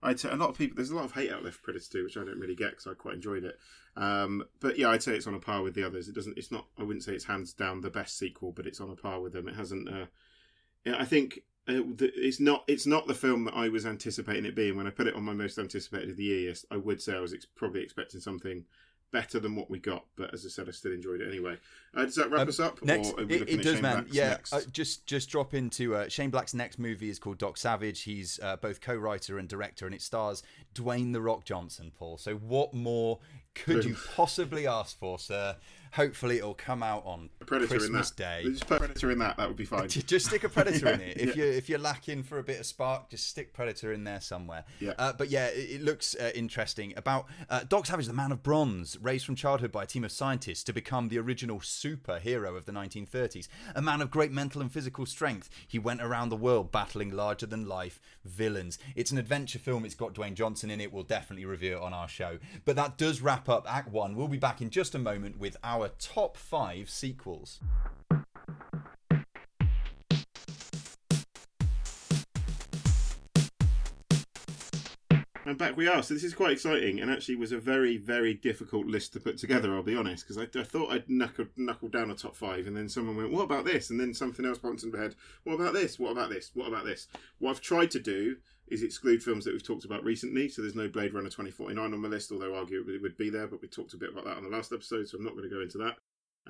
I'd 0.00 0.20
say 0.20 0.30
a 0.30 0.36
lot 0.36 0.50
of 0.50 0.56
people. 0.56 0.76
There's 0.76 0.90
a 0.90 0.96
lot 0.96 1.04
of 1.06 1.12
hate 1.12 1.32
out 1.32 1.42
there 1.42 1.50
for 1.52 1.60
Predator 1.62 1.86
Two, 1.90 2.04
which 2.04 2.16
I 2.16 2.20
don't 2.24 2.38
really 2.38 2.54
get 2.54 2.70
because 2.70 2.86
I 2.86 2.94
quite 2.94 3.14
enjoyed 3.14 3.42
it. 3.44 3.58
Um, 3.96 4.44
but 4.60 4.78
yeah, 4.78 4.90
I'd 4.90 5.02
say 5.02 5.16
it's 5.16 5.26
on 5.26 5.34
a 5.34 5.40
par 5.40 5.62
with 5.62 5.74
the 5.74 5.84
others. 5.84 6.06
It 6.08 6.14
doesn't. 6.14 6.38
It's 6.38 6.52
not. 6.52 6.66
I 6.78 6.84
wouldn't 6.84 7.02
say 7.02 7.12
it's 7.14 7.24
hands 7.24 7.52
down 7.52 7.80
the 7.80 7.90
best 7.90 8.16
sequel, 8.16 8.52
but 8.52 8.66
it's 8.66 8.80
on 8.80 8.90
a 8.90 8.94
par 8.94 9.20
with 9.20 9.32
them. 9.32 9.48
It 9.48 9.56
hasn't. 9.56 9.88
Uh, 9.88 10.06
I 10.86 11.04
think 11.04 11.40
it's 11.68 12.40
not. 12.40 12.64
It's 12.66 12.86
not 12.86 13.06
the 13.06 13.14
film 13.14 13.44
that 13.44 13.54
I 13.54 13.68
was 13.68 13.84
anticipating 13.86 14.44
it 14.46 14.54
being 14.54 14.76
when 14.76 14.86
I 14.86 14.90
put 14.90 15.06
it 15.06 15.14
on 15.14 15.24
my 15.24 15.34
most 15.34 15.58
anticipated 15.58 16.10
of 16.10 16.16
the 16.16 16.24
year. 16.24 16.48
Yes, 16.48 16.64
I 16.70 16.76
would 16.76 17.02
say 17.02 17.14
I 17.16 17.20
was 17.20 17.34
ex- 17.34 17.46
probably 17.46 17.82
expecting 17.82 18.20
something 18.20 18.64
better 19.10 19.38
than 19.40 19.56
what 19.56 19.70
we 19.70 19.78
got. 19.78 20.04
But 20.16 20.34
as 20.34 20.44
I 20.44 20.48
said, 20.50 20.68
I 20.68 20.72
still 20.72 20.92
enjoyed 20.92 21.20
it 21.22 21.28
anyway. 21.28 21.56
Uh, 21.94 22.04
does 22.04 22.16
that 22.16 22.30
wrap 22.30 22.42
Um, 22.42 22.48
us 22.48 22.60
up? 22.60 22.82
Next, 22.82 23.12
or 23.12 23.22
it, 23.22 23.30
it 23.48 23.62
does, 23.62 23.74
Shane 23.74 23.82
man. 23.82 23.94
Black's 24.04 24.14
Yeah, 24.14 24.36
uh, 24.52 24.60
just 24.70 25.06
just 25.06 25.30
drop 25.30 25.54
into 25.54 25.94
uh, 25.94 26.08
Shane 26.08 26.30
Black's 26.30 26.54
next 26.54 26.78
movie 26.78 27.10
is 27.10 27.18
called 27.18 27.38
Doc 27.38 27.56
Savage. 27.56 28.02
He's 28.02 28.38
uh, 28.42 28.56
both 28.56 28.80
co-writer 28.80 29.38
and 29.38 29.48
director, 29.48 29.86
and 29.86 29.94
it 29.94 30.02
stars 30.02 30.42
Dwayne 30.74 31.12
the 31.12 31.20
Rock 31.20 31.44
Johnson. 31.44 31.92
Paul. 31.98 32.18
So 32.18 32.34
what 32.36 32.74
more 32.74 33.18
could 33.54 33.84
you 33.84 33.96
possibly 34.14 34.66
ask 34.66 34.98
for, 34.98 35.18
sir? 35.18 35.56
Hopefully 35.92 36.38
it'll 36.38 36.54
come 36.54 36.82
out 36.82 37.02
on 37.06 37.30
Predator 37.46 37.68
Christmas 37.78 38.10
in 38.10 38.16
that. 38.16 38.42
Day. 38.42 38.42
Just 38.50 38.66
put 38.66 38.78
Predator 38.78 39.10
in 39.10 39.18
that. 39.18 39.36
That 39.36 39.48
would 39.48 39.56
be 39.56 39.64
fine. 39.64 39.88
Just 40.08 40.26
stick 40.26 40.44
a 40.44 40.48
predator 40.48 40.88
in 40.90 41.00
it. 41.00 41.16
If 41.28 41.36
Yeah. 41.36 41.44
you're 41.44 41.52
if 41.52 41.68
you're 41.68 41.78
lacking 41.78 42.22
for 42.22 42.38
a 42.38 42.42
bit 42.42 42.60
of 42.60 42.66
spark, 42.66 43.10
just 43.10 43.26
stick 43.28 43.52
predator 43.52 43.92
in 43.92 44.04
there 44.04 44.20
somewhere. 44.20 44.64
Yeah. 44.80 44.92
Uh, 44.98 45.12
but 45.12 45.30
yeah, 45.30 45.46
it, 45.46 45.70
it 45.70 45.82
looks 45.82 46.14
uh, 46.14 46.30
interesting. 46.34 46.92
About 46.96 47.26
uh, 47.50 47.64
Doc 47.68 47.86
Savage, 47.86 48.06
the 48.06 48.12
man 48.12 48.32
of 48.32 48.42
bronze, 48.42 48.96
raised 49.00 49.24
from 49.26 49.34
childhood 49.34 49.72
by 49.72 49.82
a 49.84 49.86
team 49.86 50.04
of 50.04 50.12
scientists 50.12 50.62
to 50.64 50.72
become 50.72 51.08
the 51.08 51.18
original 51.18 51.60
superhero 51.60 52.56
of 52.56 52.64
the 52.66 52.72
1930s. 52.72 53.48
A 53.74 53.82
man 53.82 54.00
of 54.02 54.10
great 54.10 54.32
mental 54.32 54.60
and 54.60 54.70
physical 54.72 55.06
strength, 55.06 55.48
he 55.66 55.78
went 55.78 56.02
around 56.02 56.28
the 56.28 56.36
world 56.36 56.70
battling 56.72 57.10
larger 57.10 57.46
than 57.46 57.66
life 57.66 58.00
villains. 58.24 58.78
It's 58.96 59.10
an 59.10 59.18
adventure 59.18 59.58
film. 59.58 59.84
It's 59.84 59.94
got 59.94 60.14
Dwayne 60.14 60.34
Johnson 60.34 60.70
in 60.70 60.80
it. 60.80 60.92
We'll 60.92 61.02
definitely 61.04 61.44
review 61.46 61.76
it 61.76 61.82
on 61.82 61.92
our 61.92 62.08
show. 62.08 62.38
But 62.64 62.76
that 62.76 62.96
does 62.98 63.20
wrap 63.20 63.48
up 63.48 63.66
Act 63.68 63.90
One. 63.90 64.16
We'll 64.16 64.28
be 64.28 64.38
back 64.38 64.60
in 64.60 64.70
just 64.70 64.94
a 64.94 64.98
moment 64.98 65.38
with 65.38 65.56
our 65.62 65.77
top 65.86 66.36
five 66.36 66.90
sequels. 66.90 67.60
And 75.48 75.56
back 75.56 75.78
we 75.78 75.88
are. 75.88 76.02
So 76.02 76.12
this 76.12 76.24
is 76.24 76.34
quite 76.34 76.52
exciting, 76.52 77.00
and 77.00 77.10
actually 77.10 77.36
was 77.36 77.52
a 77.52 77.58
very, 77.58 77.96
very 77.96 78.34
difficult 78.34 78.86
list 78.86 79.14
to 79.14 79.20
put 79.20 79.38
together. 79.38 79.74
I'll 79.74 79.82
be 79.82 79.96
honest, 79.96 80.28
because 80.28 80.36
I, 80.36 80.60
I 80.60 80.62
thought 80.62 80.92
I'd 80.92 81.08
knuckle, 81.08 81.46
knuckle 81.56 81.88
down 81.88 82.10
a 82.10 82.14
top 82.14 82.36
five, 82.36 82.66
and 82.66 82.76
then 82.76 82.86
someone 82.86 83.16
went, 83.16 83.32
"What 83.32 83.44
about 83.44 83.64
this?" 83.64 83.88
And 83.88 83.98
then 83.98 84.12
something 84.12 84.44
else 84.44 84.58
popped 84.58 84.82
into 84.82 84.94
my 84.94 85.02
head. 85.02 85.14
What 85.44 85.54
about 85.54 85.72
this? 85.72 85.98
What 85.98 86.12
about 86.12 86.28
this? 86.28 86.50
What 86.52 86.68
about 86.68 86.84
this? 86.84 87.08
What 87.38 87.52
I've 87.52 87.62
tried 87.62 87.90
to 87.92 87.98
do 87.98 88.36
is 88.70 88.82
exclude 88.82 89.22
films 89.22 89.44
that 89.44 89.52
we've 89.52 89.66
talked 89.66 89.84
about 89.84 90.04
recently. 90.04 90.48
So 90.48 90.62
there's 90.62 90.74
no 90.74 90.88
Blade 90.88 91.14
Runner 91.14 91.28
2049 91.28 91.92
on 91.92 92.00
my 92.00 92.08
list, 92.08 92.32
although 92.32 92.52
arguably 92.52 92.96
it 92.96 93.02
would 93.02 93.16
be 93.16 93.30
there. 93.30 93.46
But 93.46 93.62
we 93.62 93.68
talked 93.68 93.94
a 93.94 93.98
bit 93.98 94.10
about 94.10 94.24
that 94.24 94.36
on 94.36 94.44
the 94.44 94.50
last 94.50 94.72
episode, 94.72 95.08
so 95.08 95.18
I'm 95.18 95.24
not 95.24 95.36
going 95.36 95.48
to 95.48 95.54
go 95.54 95.62
into 95.62 95.78
that. 95.78 95.96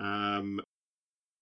Um, 0.02 0.60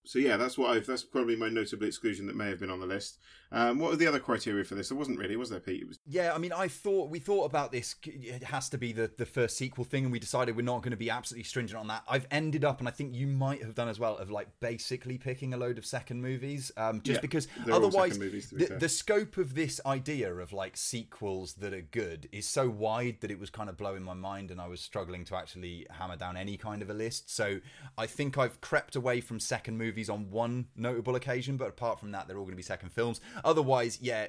so 0.07 0.21
yeah, 0.21 0.37
that's 0.37 0.57
what 0.57 0.71
I've. 0.71 0.87
That's 0.87 1.03
probably 1.03 1.35
my 1.35 1.49
notable 1.49 1.87
exclusion 1.87 2.27
that 2.27 2.37
may 2.37 2.49
have 2.49 2.61
been 2.61 2.71
on 2.71 2.81
the 2.81 2.87
list. 2.87 3.19
Um, 3.53 3.79
what 3.79 3.91
were 3.91 3.97
the 3.97 4.07
other 4.07 4.19
criteria 4.19 4.65
for 4.65 4.75
this? 4.75 4.89
There 4.89 4.99
wasn't 4.99 5.19
really, 5.19 5.37
was 5.37 5.51
there, 5.51 5.61
Pete? 5.61 5.83
It 5.83 5.89
was 5.89 5.99
Yeah, 6.07 6.33
I 6.35 6.39
mean, 6.39 6.53
I 6.53 6.67
thought 6.67 7.11
we 7.11 7.19
thought 7.21 7.45
about 7.45 7.71
this. 7.71 7.95
It 8.05 8.43
has 8.45 8.69
to 8.71 8.79
be 8.79 8.93
the 8.93 9.11
the 9.19 9.27
first 9.27 9.57
sequel 9.57 9.85
thing, 9.85 10.05
and 10.05 10.13
we 10.13 10.19
decided 10.19 10.57
we're 10.57 10.63
not 10.63 10.83
going 10.83 10.93
to 10.93 10.97
be 10.97 11.11
absolutely 11.11 11.45
stringent 11.45 11.79
on 11.79 11.89
that. 11.89 12.05
I've 12.09 12.27
ended 12.31 12.65
up, 12.65 12.81
and 12.81 12.89
I 12.89 12.93
think 12.93 13.15
you 13.15 13.27
might 13.27 13.63
have 13.63 13.75
done 13.75 13.89
as 13.89 13.99
well, 13.99 14.17
of 14.17 14.31
like 14.31 14.49
basically 14.61 15.19
picking 15.19 15.55
a 15.55 15.57
load 15.57 15.79
of 15.79 15.87
second 15.87 16.23
movies, 16.23 16.71
um, 16.77 17.01
just 17.03 17.19
Yeah, 17.19 17.21
because 17.21 17.49
otherwise 17.71 18.19
movies, 18.19 18.53
be 18.53 18.65
the, 18.65 18.77
the 18.77 18.89
scope 18.89 19.37
of 19.37 19.55
this 19.55 19.81
idea 19.87 20.33
of 20.33 20.53
like 20.53 20.77
sequels 20.77 21.55
that 21.55 21.73
are 21.73 21.83
good 21.83 22.29
is 22.33 22.47
so 22.47 22.69
wide 22.69 23.21
that 23.21 23.31
it 23.31 23.39
was 23.39 23.51
kind 23.51 23.69
of 23.69 23.77
blowing 23.77 24.03
my 24.03 24.15
mind, 24.15 24.51
and 24.51 24.61
I 24.61 24.69
was 24.69 24.81
struggling 24.81 25.25
to 25.25 25.37
actually 25.37 25.87
hammer 25.91 26.17
down 26.17 26.37
any 26.37 26.57
kind 26.57 26.83
of 26.83 26.91
a 26.91 26.95
list. 26.95 27.35
So 27.35 27.59
I 27.99 28.07
think 28.07 28.39
I've 28.39 28.61
crept 28.61 28.97
away 28.97 29.21
from 29.21 29.41
second 29.41 29.79
movies 29.79 29.96
on 30.11 30.31
one 30.31 30.67
notable 30.77 31.17
occasion, 31.17 31.57
but 31.57 31.69
apart 31.69 31.99
from 31.99 32.13
that, 32.13 32.27
they're 32.27 32.37
all 32.37 32.45
going 32.45 32.53
to 32.53 32.57
be 32.57 32.63
second 32.63 32.91
films. 32.91 33.21
Otherwise, 33.45 33.99
yeah, 34.01 34.27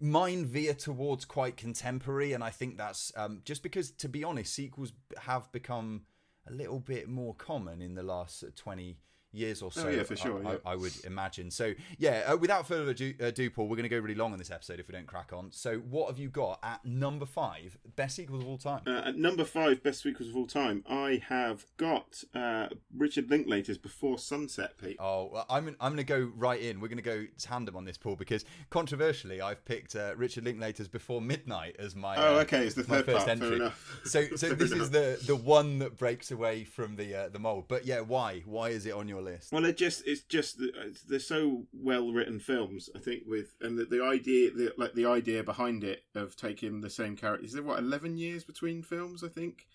mine 0.00 0.44
veer 0.44 0.74
towards 0.74 1.24
quite 1.24 1.56
contemporary, 1.56 2.32
and 2.32 2.44
I 2.44 2.50
think 2.50 2.76
that's 2.76 3.12
um, 3.16 3.40
just 3.44 3.62
because, 3.62 3.90
to 3.92 4.08
be 4.08 4.24
honest, 4.24 4.52
sequels 4.52 4.92
have 5.18 5.50
become 5.52 6.02
a 6.48 6.52
little 6.52 6.80
bit 6.80 7.08
more 7.08 7.34
common 7.34 7.82
in 7.82 7.94
the 7.94 8.02
last 8.02 8.44
uh, 8.44 8.48
20 8.54 8.98
years 9.36 9.62
or 9.62 9.70
so. 9.72 9.86
Oh, 9.86 9.90
yeah, 9.90 10.02
for 10.02 10.16
sure, 10.16 10.38
I, 10.46 10.52
yeah. 10.52 10.56
I, 10.64 10.72
I 10.72 10.76
would 10.76 10.92
imagine. 11.04 11.50
So, 11.50 11.74
yeah, 11.98 12.24
uh, 12.32 12.36
without 12.36 12.66
further 12.66 12.90
ado, 12.90 13.14
ado, 13.20 13.50
Paul, 13.50 13.68
we're 13.68 13.76
going 13.76 13.84
to 13.84 13.88
go 13.88 13.98
really 13.98 14.14
long 14.14 14.32
on 14.32 14.38
this 14.38 14.50
episode 14.50 14.80
if 14.80 14.88
we 14.88 14.92
don't 14.92 15.06
crack 15.06 15.32
on. 15.32 15.50
So, 15.52 15.78
what 15.78 16.08
have 16.08 16.18
you 16.18 16.28
got 16.28 16.58
at 16.62 16.84
number 16.84 17.26
five, 17.26 17.78
best 17.96 18.16
sequels 18.16 18.42
of 18.42 18.48
all 18.48 18.58
time? 18.58 18.82
Uh, 18.86 19.02
at 19.06 19.16
number 19.16 19.44
five, 19.44 19.82
best 19.82 20.02
sequels 20.02 20.28
of 20.30 20.36
all 20.36 20.46
time, 20.46 20.84
I 20.88 21.22
have 21.28 21.66
got 21.76 22.24
uh, 22.34 22.68
Richard 22.96 23.30
Linklater's 23.30 23.78
Before 23.78 24.18
Sunset, 24.18 24.78
Pete. 24.78 24.96
Oh, 24.98 25.30
well, 25.32 25.46
I'm 25.48 25.76
I'm 25.80 25.92
going 25.94 25.96
to 25.96 26.04
go 26.04 26.30
right 26.36 26.60
in. 26.60 26.80
We're 26.80 26.88
going 26.88 26.96
to 26.98 27.02
go 27.02 27.26
tandem 27.38 27.76
on 27.76 27.84
this, 27.84 27.96
Paul, 27.96 28.16
because 28.16 28.44
controversially, 28.70 29.40
I've 29.40 29.64
picked 29.64 29.94
uh, 29.94 30.14
Richard 30.16 30.44
Linklater's 30.44 30.88
Before 30.88 31.20
Midnight 31.20 31.76
as 31.78 31.94
my 31.94 32.16
Oh, 32.16 32.36
uh, 32.36 32.40
okay, 32.40 32.64
it's 32.64 32.74
the 32.74 32.82
third 32.82 33.04
first 33.04 33.26
part. 33.26 33.28
Entry. 33.28 33.70
So, 34.04 34.24
so 34.36 34.54
this 34.54 34.72
enough. 34.72 34.82
is 34.82 34.90
the 34.90 35.18
the 35.26 35.36
one 35.36 35.78
that 35.80 35.96
breaks 35.96 36.30
away 36.30 36.64
from 36.64 36.96
the 36.96 37.14
uh, 37.14 37.28
the 37.28 37.38
mold. 37.38 37.64
But 37.68 37.86
yeah, 37.86 38.00
why? 38.00 38.42
Why 38.46 38.70
is 38.70 38.86
it 38.86 38.92
on 38.92 39.08
your 39.08 39.22
list? 39.26 39.52
Well, 39.52 39.64
it 39.64 39.76
just 39.76 40.06
it's 40.06 40.22
just 40.22 40.60
they're 41.08 41.18
so 41.18 41.66
well 41.72 42.12
written 42.12 42.40
films. 42.40 42.88
I 42.94 42.98
think 42.98 43.24
with 43.26 43.54
and 43.60 43.78
the, 43.78 43.84
the 43.84 44.02
idea, 44.02 44.50
the, 44.50 44.72
like 44.78 44.94
the 44.94 45.06
idea 45.06 45.42
behind 45.42 45.84
it 45.84 46.04
of 46.14 46.36
taking 46.36 46.80
the 46.80 46.90
same 46.90 47.16
character. 47.16 47.44
Is 47.44 47.52
there 47.52 47.62
what 47.62 47.78
eleven 47.78 48.16
years 48.16 48.44
between 48.44 48.82
films? 48.82 49.22
I 49.22 49.28
think. 49.28 49.66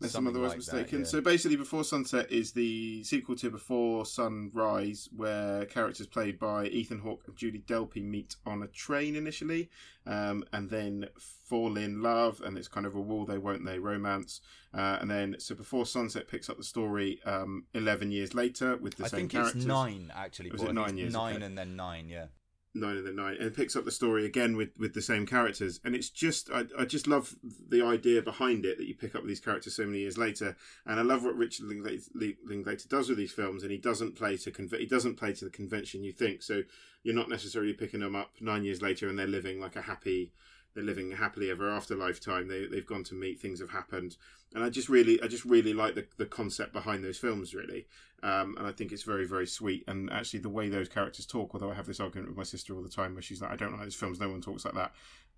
Unless 0.00 0.14
I'm 0.14 0.26
otherwise 0.26 0.50
like 0.50 0.60
that, 0.60 0.72
mistaken. 0.76 0.98
yeah. 1.00 1.04
So 1.06 1.20
basically, 1.20 1.56
Before 1.56 1.84
Sunset 1.84 2.30
is 2.32 2.52
the 2.52 3.04
sequel 3.04 3.36
to 3.36 3.50
Before 3.50 4.06
Sunrise, 4.06 5.08
where 5.14 5.66
characters 5.66 6.06
played 6.06 6.38
by 6.38 6.66
Ethan 6.66 7.00
Hawke 7.00 7.22
and 7.26 7.36
Julie 7.36 7.62
Delpy 7.66 8.02
meet 8.02 8.36
on 8.46 8.62
a 8.62 8.66
train 8.66 9.14
initially, 9.14 9.68
um, 10.06 10.44
and 10.52 10.70
then 10.70 11.06
fall 11.18 11.76
in 11.76 12.00
love, 12.02 12.40
and 12.44 12.56
it's 12.56 12.68
kind 12.68 12.86
of 12.86 12.94
a 12.94 13.00
will 13.00 13.24
they 13.26 13.38
won't 13.38 13.64
they 13.64 13.78
romance. 13.78 14.40
Uh, 14.72 14.98
and 15.00 15.10
then 15.10 15.36
so 15.38 15.54
Before 15.54 15.84
Sunset 15.84 16.28
picks 16.28 16.48
up 16.48 16.56
the 16.56 16.64
story 16.64 17.20
um, 17.26 17.64
eleven 17.74 18.10
years 18.10 18.34
later 18.34 18.76
with 18.76 18.96
the 18.96 19.04
I 19.04 19.08
same 19.08 19.28
think 19.28 19.34
it's 19.34 19.54
nine 19.66 20.10
actually. 20.14 20.50
Was 20.50 20.62
it 20.62 20.72
nine 20.72 20.96
years? 20.96 21.12
Nine 21.12 21.36
Okay. 21.36 21.44
and 21.44 21.58
then 21.58 21.76
nine. 21.76 22.08
Yeah. 22.08 22.26
Nine 22.74 22.96
and 22.96 23.06
then 23.06 23.16
nine, 23.16 23.36
and 23.40 23.54
picks 23.54 23.76
up 23.76 23.84
the 23.84 23.90
story 23.90 24.24
again 24.24 24.56
with 24.56 24.70
with 24.78 24.94
the 24.94 25.02
same 25.02 25.26
characters, 25.26 25.80
and 25.84 25.94
it's 25.94 26.10
just 26.10 26.50
I, 26.50 26.64
I 26.78 26.84
just 26.84 27.06
love 27.06 27.34
the 27.68 27.82
idea 27.82 28.22
behind 28.22 28.64
it 28.64 28.78
that 28.78 28.86
you 28.86 28.94
pick 28.94 29.14
up 29.14 29.24
these 29.24 29.40
characters 29.40 29.76
so 29.76 29.86
many 29.86 30.00
years 30.00 30.18
later, 30.18 30.56
and 30.86 31.00
I 31.00 31.02
love 31.02 31.24
what 31.24 31.36
Richard 31.36 31.66
Linklater 31.66 32.88
does 32.88 33.08
with 33.08 33.18
these 33.18 33.32
films, 33.32 33.62
and 33.62 33.72
he 33.72 33.78
doesn't 33.78 34.16
play 34.16 34.36
to 34.38 34.50
conv- 34.50 34.78
he 34.78 34.86
doesn't 34.86 35.16
play 35.16 35.32
to 35.34 35.44
the 35.44 35.50
convention 35.50 36.04
you 36.04 36.12
think, 36.12 36.42
so 36.42 36.62
you're 37.02 37.14
not 37.14 37.28
necessarily 37.28 37.72
picking 37.72 38.00
them 38.00 38.14
up 38.14 38.32
nine 38.40 38.64
years 38.64 38.82
later 38.82 39.08
and 39.08 39.18
they're 39.18 39.26
living 39.26 39.60
like 39.60 39.76
a 39.76 39.82
happy. 39.82 40.32
They're 40.74 40.84
living 40.84 41.10
happily 41.12 41.50
ever 41.50 41.68
after 41.68 41.94
lifetime. 41.94 42.48
They 42.48 42.66
they've 42.66 42.86
gone 42.86 43.04
to 43.04 43.14
meet. 43.14 43.40
Things 43.40 43.60
have 43.60 43.70
happened, 43.70 44.16
and 44.54 44.62
I 44.62 44.70
just 44.70 44.88
really 44.88 45.20
I 45.22 45.26
just 45.26 45.44
really 45.44 45.72
like 45.72 45.94
the 45.94 46.06
the 46.16 46.26
concept 46.26 46.72
behind 46.72 47.04
those 47.04 47.18
films 47.18 47.54
really. 47.54 47.86
Um, 48.22 48.54
and 48.58 48.66
I 48.66 48.72
think 48.72 48.92
it's 48.92 49.02
very, 49.02 49.26
very 49.26 49.46
sweet. 49.46 49.84
And 49.88 50.10
actually, 50.12 50.40
the 50.40 50.50
way 50.50 50.68
those 50.68 50.90
characters 50.90 51.24
talk, 51.24 51.50
although 51.54 51.70
I 51.70 51.74
have 51.74 51.86
this 51.86 52.00
argument 52.00 52.28
with 52.28 52.36
my 52.36 52.42
sister 52.42 52.74
all 52.74 52.82
the 52.82 52.88
time 52.90 53.14
where 53.14 53.22
she's 53.22 53.40
like, 53.40 53.50
I 53.50 53.56
don't 53.56 53.72
like 53.72 53.80
those 53.80 53.94
films, 53.94 54.20
no 54.20 54.28
one 54.28 54.42
talks 54.42 54.64
like 54.64 54.74
that. 54.74 54.92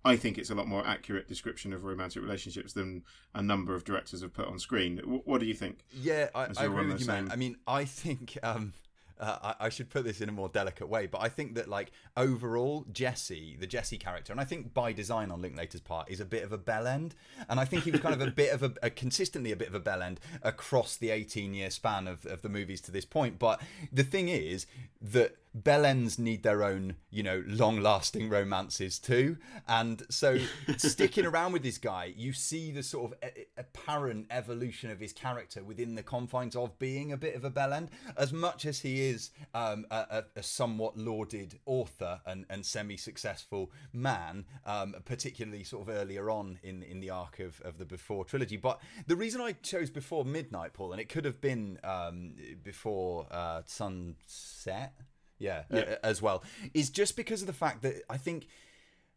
I 0.05 0.17
think 0.17 0.37
it's 0.37 0.49
a 0.49 0.55
lot 0.55 0.67
more 0.67 0.85
accurate 0.85 1.29
description 1.29 1.71
of 1.71 1.85
romantic 1.85 2.21
relationships 2.21 2.73
than 2.73 3.03
a 3.33 3.41
number 3.41 3.73
of 3.73 3.85
directors 3.85 4.21
have 4.21 4.33
put 4.33 4.47
on 4.49 4.59
screen. 4.59 4.97
W- 4.97 5.21
what 5.23 5.39
do 5.39 5.45
you 5.45 5.53
think? 5.53 5.79
Yeah, 5.93 6.27
I, 6.35 6.47
I 6.57 6.65
agree 6.65 6.87
with 6.87 6.99
you, 6.99 7.07
man. 7.07 7.29
I 7.31 7.37
mean, 7.37 7.55
I 7.65 7.85
think 7.85 8.37
um, 8.43 8.73
uh, 9.19 9.53
I, 9.59 9.65
I 9.65 9.69
should 9.69 9.89
put 9.89 10.03
this 10.03 10.21
in 10.21 10.29
a 10.29 10.31
more 10.31 10.49
delicate 10.49 10.87
way, 10.87 11.07
but 11.07 11.21
I 11.21 11.29
think 11.29 11.55
that 11.55 11.67
like 11.67 11.91
overall, 12.17 12.85
Jesse, 12.91 13.57
the 13.59 13.67
Jesse 13.67 13.97
character, 13.97 14.33
and 14.33 14.39
I 14.39 14.45
think 14.45 14.73
by 14.73 14.93
design 14.93 15.31
on 15.31 15.41
Linklater's 15.41 15.81
part, 15.81 16.09
is 16.09 16.19
a 16.19 16.25
bit 16.25 16.43
of 16.43 16.51
a 16.51 16.57
bell 16.57 16.87
end, 16.87 17.15
and 17.49 17.59
I 17.59 17.65
think 17.65 17.83
he 17.83 17.91
was 17.91 18.01
kind 18.01 18.13
of 18.13 18.21
a 18.21 18.31
bit 18.31 18.51
of 18.53 18.63
a, 18.63 18.73
a 18.81 18.89
consistently 18.89 19.51
a 19.51 19.55
bit 19.55 19.67
of 19.67 19.75
a 19.75 19.79
bell 19.79 20.01
end 20.01 20.19
across 20.41 20.97
the 20.97 21.09
18 21.09 21.53
year 21.53 21.69
span 21.69 22.07
of, 22.07 22.25
of 22.25 22.41
the 22.41 22.49
movies 22.49 22.81
to 22.81 22.91
this 22.91 23.05
point. 23.05 23.39
But 23.39 23.61
the 23.91 24.03
thing 24.03 24.29
is 24.29 24.65
that 25.01 25.37
bell 25.53 25.85
ends 25.85 26.17
need 26.17 26.43
their 26.43 26.63
own, 26.63 26.95
you 27.11 27.21
know, 27.21 27.43
long 27.45 27.79
lasting 27.79 28.29
romances 28.29 28.97
too. 28.97 29.37
And 29.67 30.03
so 30.09 30.39
sticking 30.77 31.25
around 31.25 31.53
with 31.53 31.63
this 31.63 31.77
guy, 31.77 32.13
you 32.15 32.33
see 32.33 32.71
the 32.71 32.83
sort 32.83 33.11
of 33.11 33.17
a- 33.23 33.47
apparent 33.57 34.27
evolution 34.31 34.89
of 34.89 34.99
his 34.99 35.13
character 35.13 35.63
within 35.63 35.95
the 35.95 36.03
confines 36.03 36.55
of 36.55 36.77
being 36.79 37.11
a 37.11 37.17
bit 37.17 37.35
of 37.35 37.45
a 37.45 37.49
bell 37.49 37.73
end. 37.73 37.89
As 38.17 38.33
much 38.33 38.65
as 38.65 38.79
he 38.79 39.01
is 39.01 39.29
um, 39.53 39.85
a, 39.91 40.23
a, 40.35 40.43
somewhat 40.43 40.97
lauded 40.97 41.59
author 41.65 42.19
and, 42.25 42.45
and 42.49 42.65
semi 42.65 42.97
successful 42.97 43.71
man, 43.91 44.45
um, 44.65 44.95
particularly 45.05 45.63
sort 45.63 45.87
of 45.87 45.93
earlier 45.93 46.29
on 46.29 46.59
in, 46.63 46.81
in 46.83 46.99
the 46.99 47.11
arc 47.11 47.39
of, 47.39 47.61
of 47.61 47.77
the 47.77 47.85
Before 47.85 48.25
trilogy. 48.25 48.57
But 48.57 48.81
the 49.07 49.15
reason 49.15 49.39
I 49.39 49.51
chose 49.51 49.89
Before 49.89 50.25
Midnight, 50.25 50.73
Paul, 50.73 50.93
and 50.93 51.01
it 51.01 51.09
could 51.09 51.25
have 51.25 51.39
been 51.41 51.79
um, 51.83 52.33
before 52.63 53.27
uh, 53.29 53.61
Sunset 53.65 54.93
yeah, 55.39 55.63
Yeah. 55.69 55.79
uh, 55.79 55.95
as 56.03 56.21
well 56.21 56.43
is 56.73 56.89
just 56.89 57.15
because 57.15 57.41
of 57.41 57.47
the 57.47 57.53
fact 57.53 57.81
that 57.83 58.03
I 58.09 58.17
think 58.17 58.47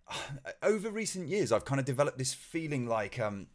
over 0.62 0.91
recent 0.91 1.29
years 1.29 1.53
I've 1.53 1.64
kind 1.64 1.81
of 1.81 1.87
developed 1.87 2.19
this 2.19 2.35
feeling 2.35 2.87
like 2.87 3.19
um, 3.19 3.49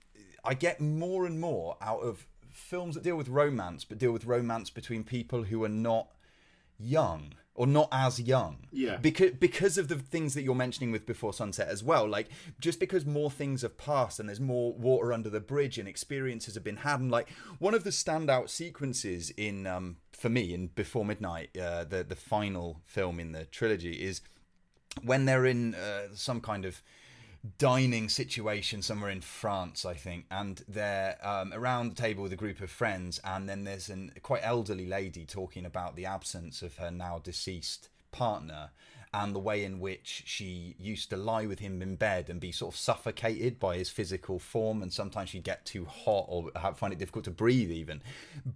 I 0.43 0.53
get 0.53 0.79
more 0.81 1.25
and 1.25 1.39
more 1.39 1.77
out 1.81 1.99
of 2.01 2.25
films 2.49 2.95
that 2.95 3.03
deal 3.03 3.15
with 3.15 3.29
romance, 3.29 3.85
but 3.85 3.97
deal 3.97 4.11
with 4.11 4.25
romance 4.25 4.69
between 4.69 5.03
people 5.03 5.43
who 5.43 5.63
are 5.63 5.69
not 5.69 6.09
young 6.77 7.33
or 7.53 7.67
not 7.67 7.89
as 7.91 8.19
young. 8.19 8.67
Yeah. 8.71 8.97
Because 8.97 9.31
because 9.31 9.77
of 9.77 9.87
the 9.87 9.95
things 9.95 10.33
that 10.33 10.43
you're 10.43 10.55
mentioning 10.55 10.91
with 10.91 11.05
Before 11.05 11.33
Sunset 11.33 11.67
as 11.67 11.83
well. 11.83 12.07
Like 12.07 12.29
just 12.59 12.79
because 12.79 13.05
more 13.05 13.29
things 13.29 13.61
have 13.61 13.77
passed 13.77 14.19
and 14.19 14.29
there's 14.29 14.39
more 14.39 14.73
water 14.73 15.11
under 15.11 15.29
the 15.29 15.39
bridge 15.39 15.77
and 15.77 15.87
experiences 15.87 16.55
have 16.55 16.63
been 16.63 16.77
had 16.77 16.99
and 16.99 17.11
like 17.11 17.29
one 17.59 17.73
of 17.73 17.83
the 17.83 17.89
standout 17.89 18.49
sequences 18.49 19.31
in 19.31 19.67
um 19.67 19.97
for 20.11 20.29
me 20.29 20.53
in 20.53 20.67
Before 20.67 21.03
Midnight, 21.03 21.57
uh, 21.57 21.83
the 21.83 22.03
the 22.03 22.15
final 22.15 22.81
film 22.85 23.19
in 23.19 23.31
the 23.31 23.45
trilogy 23.45 23.93
is 23.93 24.21
when 25.03 25.25
they're 25.25 25.45
in 25.45 25.73
uh, 25.73 26.07
some 26.13 26.41
kind 26.41 26.65
of 26.65 26.81
dining 27.57 28.07
situation 28.07 28.81
somewhere 28.81 29.09
in 29.09 29.21
France, 29.21 29.85
I 29.85 29.95
think, 29.95 30.25
and 30.29 30.63
they're 30.67 31.17
um, 31.23 31.51
around 31.53 31.91
the 31.91 32.01
table 32.01 32.23
with 32.23 32.33
a 32.33 32.37
group 32.37 32.61
of 32.61 32.69
friends, 32.69 33.19
and 33.23 33.49
then 33.49 33.63
there's 33.63 33.89
a 33.89 34.19
quite 34.21 34.41
elderly 34.43 34.85
lady 34.85 35.25
talking 35.25 35.65
about 35.65 35.95
the 35.95 36.05
absence 36.05 36.61
of 36.61 36.77
her 36.77 36.91
now 36.91 37.19
deceased 37.19 37.89
partner 38.11 38.69
and 39.13 39.35
the 39.35 39.39
way 39.39 39.63
in 39.63 39.79
which 39.79 40.23
she 40.25 40.75
used 40.79 41.09
to 41.09 41.17
lie 41.17 41.45
with 41.45 41.59
him 41.59 41.81
in 41.81 41.95
bed 41.95 42.29
and 42.29 42.39
be 42.39 42.51
sort 42.51 42.73
of 42.73 42.79
suffocated 42.79 43.59
by 43.59 43.75
his 43.75 43.89
physical 43.89 44.39
form, 44.39 44.81
and 44.81 44.93
sometimes 44.93 45.29
she'd 45.29 45.43
get 45.43 45.65
too 45.65 45.85
hot 45.85 46.25
or 46.29 46.49
find 46.75 46.93
it 46.93 46.99
difficult 46.99 47.25
to 47.25 47.31
breathe, 47.31 47.71
even. 47.71 48.01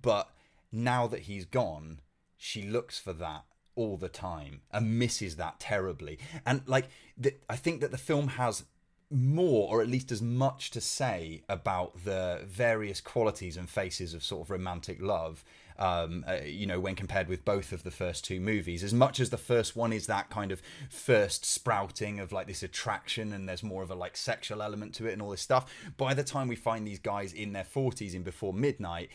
But 0.01 0.29
now 0.71 1.07
that 1.07 1.21
he's 1.21 1.45
gone, 1.45 1.99
she 2.37 2.61
looks 2.61 2.99
for 2.99 3.13
that 3.13 3.43
all 3.75 3.97
the 3.97 4.09
time 4.09 4.61
and 4.71 4.97
misses 4.97 5.35
that 5.35 5.59
terribly. 5.59 6.17
And 6.45 6.61
like, 6.65 6.87
the, 7.17 7.33
I 7.49 7.57
think 7.57 7.81
that 7.81 7.91
the 7.91 7.97
film 7.97 8.29
has 8.29 8.63
more 9.11 9.69
or 9.69 9.81
at 9.81 9.87
least 9.87 10.11
as 10.11 10.21
much 10.21 10.71
to 10.71 10.81
say 10.81 11.43
about 11.47 12.03
the 12.03 12.41
various 12.47 12.99
qualities 12.99 13.55
and 13.55 13.69
faces 13.69 14.13
of 14.13 14.23
sort 14.23 14.45
of 14.45 14.49
romantic 14.49 15.01
love 15.01 15.43
um, 15.77 16.23
uh, 16.27 16.37
you 16.45 16.65
know 16.65 16.79
when 16.79 16.95
compared 16.95 17.27
with 17.27 17.45
both 17.45 17.71
of 17.71 17.83
the 17.83 17.91
first 17.91 18.25
two 18.25 18.39
movies 18.39 18.83
as 18.83 18.93
much 18.93 19.19
as 19.19 19.29
the 19.29 19.37
first 19.37 19.75
one 19.75 19.93
is 19.93 20.07
that 20.07 20.29
kind 20.29 20.51
of 20.51 20.61
first 20.89 21.45
sprouting 21.45 22.19
of 22.19 22.31
like 22.31 22.47
this 22.47 22.63
attraction 22.63 23.33
and 23.33 23.47
there's 23.47 23.63
more 23.63 23.83
of 23.83 23.91
a 23.91 23.95
like 23.95 24.17
sexual 24.17 24.61
element 24.61 24.93
to 24.95 25.05
it 25.05 25.13
and 25.13 25.21
all 25.21 25.31
this 25.31 25.41
stuff 25.41 25.71
by 25.97 26.13
the 26.13 26.23
time 26.23 26.47
we 26.47 26.55
find 26.55 26.87
these 26.87 26.99
guys 26.99 27.33
in 27.33 27.53
their 27.53 27.65
40s 27.65 28.15
in 28.15 28.23
before 28.23 28.53
midnight 28.53 29.09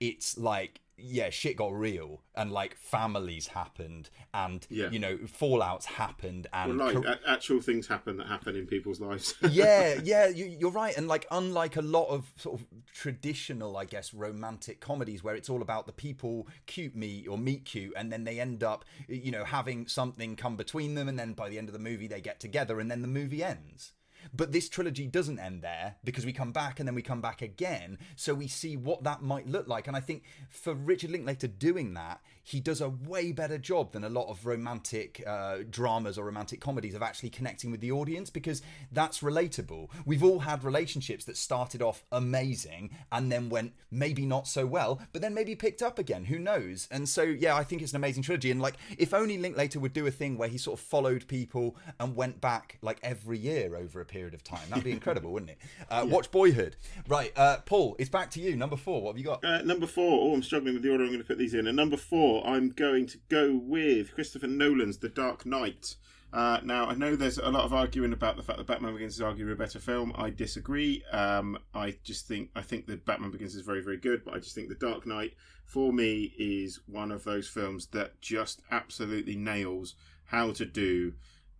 it's 0.00 0.36
like 0.36 0.80
yeah, 1.02 1.30
shit 1.30 1.56
got 1.56 1.72
real 1.72 2.22
and 2.34 2.52
like 2.52 2.76
families 2.76 3.48
happened 3.48 4.10
and 4.32 4.66
yeah. 4.70 4.88
you 4.90 4.98
know 4.98 5.16
fallouts 5.18 5.84
happened 5.84 6.46
and 6.52 6.78
well, 6.78 6.94
like 6.94 7.04
a- 7.04 7.28
actual 7.28 7.60
things 7.60 7.86
happen 7.86 8.16
that 8.16 8.26
happen 8.26 8.56
in 8.56 8.66
people's 8.66 9.00
lives. 9.00 9.34
yeah, 9.50 10.00
yeah, 10.02 10.28
you, 10.28 10.68
are 10.68 10.70
right. 10.70 10.96
And 10.96 11.08
like 11.08 11.26
unlike 11.30 11.76
a 11.76 11.82
lot 11.82 12.08
of 12.08 12.32
sort 12.36 12.60
of 12.60 12.66
traditional, 12.92 13.76
I 13.76 13.84
guess, 13.84 14.14
romantic 14.14 14.80
comedies 14.80 15.22
where 15.22 15.34
it's 15.34 15.50
all 15.50 15.62
about 15.62 15.86
the 15.86 15.92
people 15.92 16.46
cute 16.66 16.94
meet 16.94 17.28
or 17.28 17.38
meet 17.38 17.64
cute 17.64 17.92
and 17.96 18.12
then 18.12 18.24
they 18.24 18.40
end 18.40 18.62
up 18.62 18.84
you 19.08 19.30
know 19.30 19.44
having 19.44 19.86
something 19.86 20.36
come 20.36 20.56
between 20.56 20.94
them 20.94 21.08
and 21.08 21.18
then 21.18 21.32
by 21.32 21.48
the 21.48 21.58
end 21.58 21.68
of 21.68 21.72
the 21.72 21.78
movie 21.78 22.06
they 22.06 22.20
get 22.20 22.40
together 22.40 22.80
and 22.80 22.90
then 22.90 23.02
the 23.02 23.08
movie 23.08 23.42
ends. 23.42 23.92
But 24.34 24.52
this 24.52 24.68
trilogy 24.68 25.06
doesn't 25.06 25.38
end 25.38 25.62
there 25.62 25.96
because 26.04 26.26
we 26.26 26.32
come 26.32 26.52
back 26.52 26.78
and 26.78 26.86
then 26.88 26.94
we 26.94 27.02
come 27.02 27.20
back 27.20 27.42
again. 27.42 27.98
So 28.16 28.34
we 28.34 28.48
see 28.48 28.76
what 28.76 29.04
that 29.04 29.22
might 29.22 29.48
look 29.48 29.68
like. 29.68 29.86
And 29.86 29.96
I 29.96 30.00
think 30.00 30.24
for 30.48 30.74
Richard 30.74 31.10
Linklater 31.10 31.48
doing 31.48 31.94
that, 31.94 32.20
he 32.42 32.60
does 32.60 32.80
a 32.80 32.88
way 32.88 33.32
better 33.32 33.58
job 33.58 33.92
than 33.92 34.02
a 34.02 34.08
lot 34.08 34.28
of 34.28 34.46
romantic 34.46 35.22
uh, 35.26 35.58
dramas 35.68 36.18
or 36.18 36.24
romantic 36.24 36.60
comedies 36.60 36.94
of 36.94 37.02
actually 37.02 37.30
connecting 37.30 37.70
with 37.70 37.80
the 37.80 37.92
audience 37.92 38.30
because 38.30 38.62
that's 38.90 39.20
relatable. 39.20 39.88
We've 40.04 40.24
all 40.24 40.40
had 40.40 40.64
relationships 40.64 41.24
that 41.26 41.36
started 41.36 41.82
off 41.82 42.02
amazing 42.10 42.96
and 43.12 43.30
then 43.30 43.50
went 43.50 43.74
maybe 43.90 44.26
not 44.26 44.48
so 44.48 44.66
well, 44.66 45.00
but 45.12 45.22
then 45.22 45.34
maybe 45.34 45.54
picked 45.54 45.82
up 45.82 45.98
again. 45.98 46.24
Who 46.24 46.38
knows? 46.38 46.88
And 46.90 47.08
so, 47.08 47.22
yeah, 47.22 47.54
I 47.56 47.62
think 47.62 47.82
it's 47.82 47.92
an 47.92 47.96
amazing 47.96 48.22
trilogy. 48.22 48.50
And 48.50 48.60
like, 48.60 48.76
if 48.98 49.14
only 49.14 49.38
Linklater 49.38 49.78
would 49.78 49.92
do 49.92 50.06
a 50.06 50.10
thing 50.10 50.36
where 50.36 50.48
he 50.48 50.58
sort 50.58 50.78
of 50.78 50.84
followed 50.84 51.28
people 51.28 51.76
and 51.98 52.16
went 52.16 52.40
back 52.40 52.78
like 52.82 52.98
every 53.02 53.38
year 53.38 53.76
over 53.76 54.00
a 54.00 54.06
period 54.10 54.34
of 54.34 54.44
time, 54.44 54.68
that'd 54.68 54.84
be 54.84 54.90
incredible, 55.00 55.32
wouldn't 55.32 55.52
it? 55.52 55.58
Uh, 55.90 56.02
yeah. 56.04 56.12
Watch 56.12 56.30
Boyhood. 56.30 56.76
Right, 57.08 57.32
uh, 57.36 57.58
Paul, 57.64 57.96
it's 57.98 58.10
back 58.10 58.30
to 58.32 58.40
you. 58.40 58.56
Number 58.56 58.76
four. 58.76 59.00
What 59.00 59.12
have 59.12 59.18
you 59.18 59.24
got? 59.24 59.44
Uh, 59.44 59.62
number 59.62 59.86
four. 59.86 60.20
Oh, 60.20 60.34
I'm 60.34 60.42
struggling 60.42 60.74
with 60.74 60.82
the 60.82 60.90
order 60.90 61.04
I'm 61.04 61.10
going 61.10 61.20
to 61.20 61.26
put 61.26 61.38
these 61.38 61.54
in. 61.54 61.66
And 61.66 61.76
number 61.76 61.96
four 61.96 62.46
I'm 62.46 62.70
going 62.70 63.06
to 63.06 63.18
go 63.28 63.56
with 63.56 64.12
Christopher 64.14 64.48
Nolan's 64.48 64.98
The 64.98 65.08
Dark 65.08 65.46
Knight. 65.46 65.96
Uh, 66.32 66.60
now, 66.62 66.86
I 66.86 66.94
know 66.94 67.16
there's 67.16 67.38
a 67.38 67.50
lot 67.50 67.64
of 67.64 67.72
arguing 67.74 68.12
about 68.12 68.36
the 68.36 68.42
fact 68.42 68.58
that 68.58 68.66
Batman 68.66 68.92
Begins 68.92 69.16
is 69.16 69.20
arguably 69.20 69.52
a 69.52 69.56
better 69.56 69.80
film. 69.80 70.12
I 70.16 70.30
disagree. 70.30 71.02
Um, 71.10 71.58
I 71.74 71.96
just 72.04 72.28
think 72.28 72.50
I 72.54 72.62
think 72.62 72.86
that 72.86 73.04
Batman 73.04 73.32
Begins 73.32 73.54
is 73.54 73.62
very, 73.62 73.82
very 73.82 73.96
good, 73.96 74.24
but 74.24 74.34
I 74.34 74.38
just 74.38 74.54
think 74.54 74.68
The 74.68 74.76
Dark 74.76 75.06
Knight, 75.06 75.32
for 75.64 75.92
me, 75.92 76.32
is 76.38 76.80
one 76.86 77.10
of 77.10 77.24
those 77.24 77.48
films 77.48 77.86
that 77.88 78.20
just 78.20 78.62
absolutely 78.70 79.34
nails 79.34 79.94
how 80.26 80.52
to 80.52 80.64
do 80.64 81.14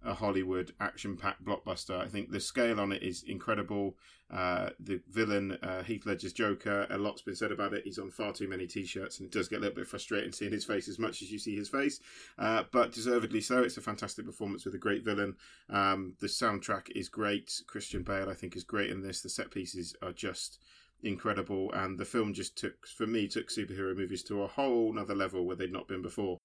a 0.05 0.14
Hollywood 0.14 0.72
action-packed 0.80 1.44
blockbuster. 1.44 2.01
I 2.01 2.09
think 2.09 2.30
the 2.30 2.40
scale 2.40 2.80
on 2.80 2.92
it 2.92 3.03
is 3.03 3.22
incredible. 3.22 3.96
Uh, 4.32 4.70
the 4.78 5.01
villain, 5.11 5.59
uh, 5.62 5.82
Heath 5.82 6.07
Ledger's 6.07 6.32
Joker, 6.32 6.86
a 6.88 6.96
lot's 6.96 7.22
been 7.22 7.34
said 7.34 7.53
about 7.53 7.74
it. 7.74 7.84
He's 7.84 7.98
on 7.98 8.11
far 8.11 8.32
too 8.32 8.48
many 8.48 8.66
t-shirts, 8.66 9.18
and 9.18 9.26
it 9.26 9.32
does 9.32 9.48
get 9.48 9.59
a 9.59 9.61
little 9.61 9.74
bit 9.74 9.88
frustrating 9.88 10.32
seeing 10.32 10.53
his 10.53 10.64
face 10.64 10.88
as 10.88 10.98
much 10.98 11.20
as 11.20 11.30
you 11.32 11.38
see 11.38 11.57
his 11.57 11.68
face. 11.68 12.01
Uh, 12.38 12.62
but 12.72 12.92
deservedly 12.92 13.40
so. 13.40 13.62
It's 13.62 13.76
a 13.76 13.82
fantastic 13.82 14.24
performance 14.24 14.64
with 14.64 14.74
a 14.74 14.78
great 14.78 15.05
villain. 15.05 15.36
Um, 15.68 16.14
the 16.20 16.28
soundtrack 16.28 16.90
is 16.94 17.09
great. 17.09 17.61
Christian 17.66 18.03
Bale, 18.03 18.30
I 18.30 18.34
think, 18.34 18.57
is 18.57 18.64
great 18.64 18.90
in 18.90 19.03
this. 19.03 19.20
The 19.20 19.28
set 19.28 19.51
pieces 19.51 19.96
are 20.01 20.12
just 20.12 20.61
incredible, 21.03 21.72
and 21.72 21.98
the 21.98 22.05
film 22.05 22.32
just 22.32 22.57
took, 22.57 22.86
for 22.86 23.07
me, 23.07 23.26
took 23.26 23.48
superhero 23.48 23.96
movies 23.96 24.22
to 24.24 24.42
a 24.42 24.46
whole 24.46 24.92
another 24.92 25.14
level 25.14 25.44
where 25.44 25.57
they'd 25.57 25.72
not 25.72 25.88
been 25.88 26.03
before. 26.03 26.38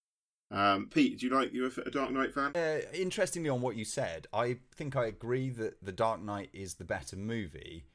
Um, 0.52 0.88
Pete, 0.93 1.20
do 1.20 1.28
you 1.28 1.34
like 1.34 1.54
you 1.54 1.66
a 1.86 1.89
Dark 1.89 2.12
Knight 2.12 2.34
fan? 2.34 2.52
Uh, 2.56 2.82
interestingly, 2.93 3.50
on 3.50 3.62
what 3.62 3.76
you 3.76 3.86
said, 3.86 4.28
I 4.34 4.58
think 4.76 4.96
I 4.96 5.06
agree 5.08 5.50
that 5.50 5.84
the 5.84 5.91
Dark 5.91 6.22
Knight 6.22 6.50
is 6.54 6.76
the 6.76 6.84
better 6.84 7.16
movie, 7.16 7.86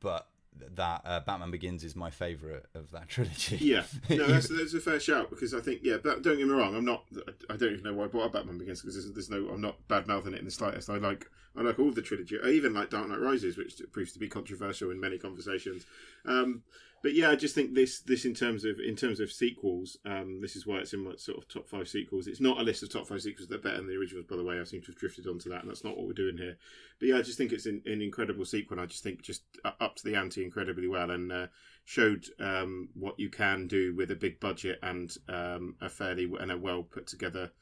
but 0.00 0.28
that 0.74 1.02
uh, 1.04 1.20
Batman 1.20 1.50
Begins 1.50 1.84
is 1.84 1.96
my 1.96 2.10
favourite 2.10 2.64
of 2.74 2.90
that 2.92 3.08
trilogy. 3.08 3.56
Yeah, 3.56 3.84
no, 4.08 4.26
that's, 4.28 4.48
that's 4.48 4.74
a 4.74 4.80
fair 4.80 5.00
shout 5.00 5.30
because 5.30 5.52
I 5.52 5.60
think 5.60 5.80
yeah. 5.82 5.96
But 6.02 6.22
don't 6.22 6.38
get 6.38 6.46
me 6.46 6.54
wrong, 6.54 6.74
I'm 6.76 6.84
not. 6.84 7.04
I 7.50 7.56
don't 7.56 7.72
even 7.72 7.82
know 7.82 7.94
why 7.94 8.04
I 8.04 8.08
brought 8.08 8.26
up 8.26 8.32
Batman 8.32 8.58
Begins 8.58 8.82
because 8.82 8.94
there's, 8.94 9.12
there's, 9.12 9.30
no. 9.30 9.48
I'm 9.52 9.60
not 9.60 9.86
bad 9.88 10.06
mouthing 10.06 10.34
it 10.34 10.38
in 10.38 10.44
the 10.44 10.50
slightest. 10.50 10.88
I 10.88 10.96
like 10.96 11.28
I 11.56 11.62
like 11.62 11.78
all 11.78 11.90
the 11.90 12.02
trilogy. 12.02 12.38
I 12.42 12.48
even 12.50 12.74
like 12.74 12.90
Dark 12.90 13.08
Knight 13.08 13.20
Rises, 13.20 13.56
which 13.56 13.80
proves 13.92 14.12
to 14.12 14.18
be 14.18 14.28
controversial 14.28 14.90
in 14.90 15.00
many 15.00 15.18
conversations. 15.18 15.86
Um, 16.24 16.62
but 17.06 17.14
yeah, 17.14 17.30
I 17.30 17.36
just 17.36 17.54
think 17.54 17.72
this 17.72 18.00
this 18.00 18.24
in 18.24 18.34
terms 18.34 18.64
of 18.64 18.80
in 18.80 18.96
terms 18.96 19.20
of 19.20 19.30
sequels, 19.30 19.96
um, 20.04 20.40
this 20.40 20.56
is 20.56 20.66
why 20.66 20.78
it's 20.78 20.92
in 20.92 21.04
my 21.04 21.12
sort 21.14 21.38
of 21.38 21.46
top 21.46 21.68
five 21.68 21.86
sequels. 21.86 22.26
It's 22.26 22.40
not 22.40 22.58
a 22.58 22.64
list 22.64 22.82
of 22.82 22.90
top 22.90 23.06
five 23.06 23.22
sequels 23.22 23.46
that 23.46 23.60
are 23.60 23.62
better 23.62 23.76
than 23.76 23.86
the 23.86 23.94
originals, 23.94 24.26
by 24.28 24.34
the 24.34 24.42
way. 24.42 24.58
I 24.58 24.64
seem 24.64 24.80
to 24.80 24.88
have 24.88 24.96
drifted 24.96 25.28
onto 25.28 25.48
that, 25.50 25.60
and 25.60 25.70
that's 25.70 25.84
not 25.84 25.96
what 25.96 26.08
we're 26.08 26.14
doing 26.14 26.36
here. 26.36 26.56
But 26.98 27.08
yeah, 27.08 27.18
I 27.18 27.22
just 27.22 27.38
think 27.38 27.52
it's 27.52 27.66
an, 27.66 27.80
an 27.86 28.02
incredible 28.02 28.44
sequel. 28.44 28.80
I 28.80 28.86
just 28.86 29.04
think 29.04 29.22
just 29.22 29.44
up 29.64 29.94
to 29.94 30.02
the 30.02 30.16
ante 30.16 30.42
incredibly 30.42 30.88
well, 30.88 31.12
and 31.12 31.30
uh, 31.30 31.46
showed 31.84 32.26
um, 32.40 32.88
what 32.94 33.20
you 33.20 33.30
can 33.30 33.68
do 33.68 33.94
with 33.94 34.10
a 34.10 34.16
big 34.16 34.40
budget 34.40 34.80
and 34.82 35.16
um, 35.28 35.76
a 35.80 35.88
fairly 35.88 36.28
and 36.40 36.50
a 36.50 36.58
well 36.58 36.82
put 36.82 37.06
together 37.06 37.52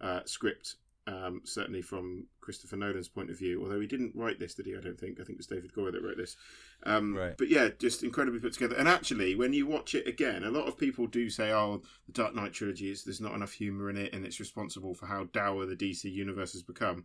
uh, 0.00 0.20
script 0.24 0.76
um, 1.06 1.42
certainly 1.44 1.82
from 1.82 2.26
Christopher 2.40 2.76
Nolan's 2.76 3.08
point 3.08 3.30
of 3.30 3.38
view. 3.38 3.62
Although 3.62 3.80
he 3.80 3.86
didn't 3.86 4.12
write 4.14 4.38
this, 4.38 4.54
did 4.54 4.66
he? 4.66 4.76
I 4.76 4.80
don't 4.80 4.98
think. 4.98 5.20
I 5.20 5.24
think 5.24 5.36
it 5.36 5.38
was 5.38 5.46
David 5.46 5.72
Goyer 5.72 5.92
that 5.92 6.02
wrote 6.02 6.16
this. 6.16 6.36
Um, 6.84 7.14
right. 7.14 7.36
But 7.36 7.48
yeah, 7.48 7.68
just 7.78 8.02
incredibly 8.02 8.40
put 8.40 8.54
together. 8.54 8.76
And 8.76 8.88
actually, 8.88 9.34
when 9.34 9.52
you 9.52 9.66
watch 9.66 9.94
it 9.94 10.06
again, 10.06 10.44
a 10.44 10.50
lot 10.50 10.66
of 10.66 10.78
people 10.78 11.06
do 11.06 11.28
say, 11.28 11.52
"Oh, 11.52 11.82
the 12.06 12.12
Dark 12.12 12.34
Knight 12.34 12.52
trilogy 12.52 12.90
is 12.90 13.04
there's 13.04 13.20
not 13.20 13.34
enough 13.34 13.52
humor 13.52 13.90
in 13.90 13.96
it, 13.96 14.14
and 14.14 14.24
it's 14.24 14.40
responsible 14.40 14.94
for 14.94 15.06
how 15.06 15.24
dour 15.24 15.66
the 15.66 15.76
DC 15.76 16.10
universe 16.10 16.52
has 16.52 16.62
become." 16.62 17.04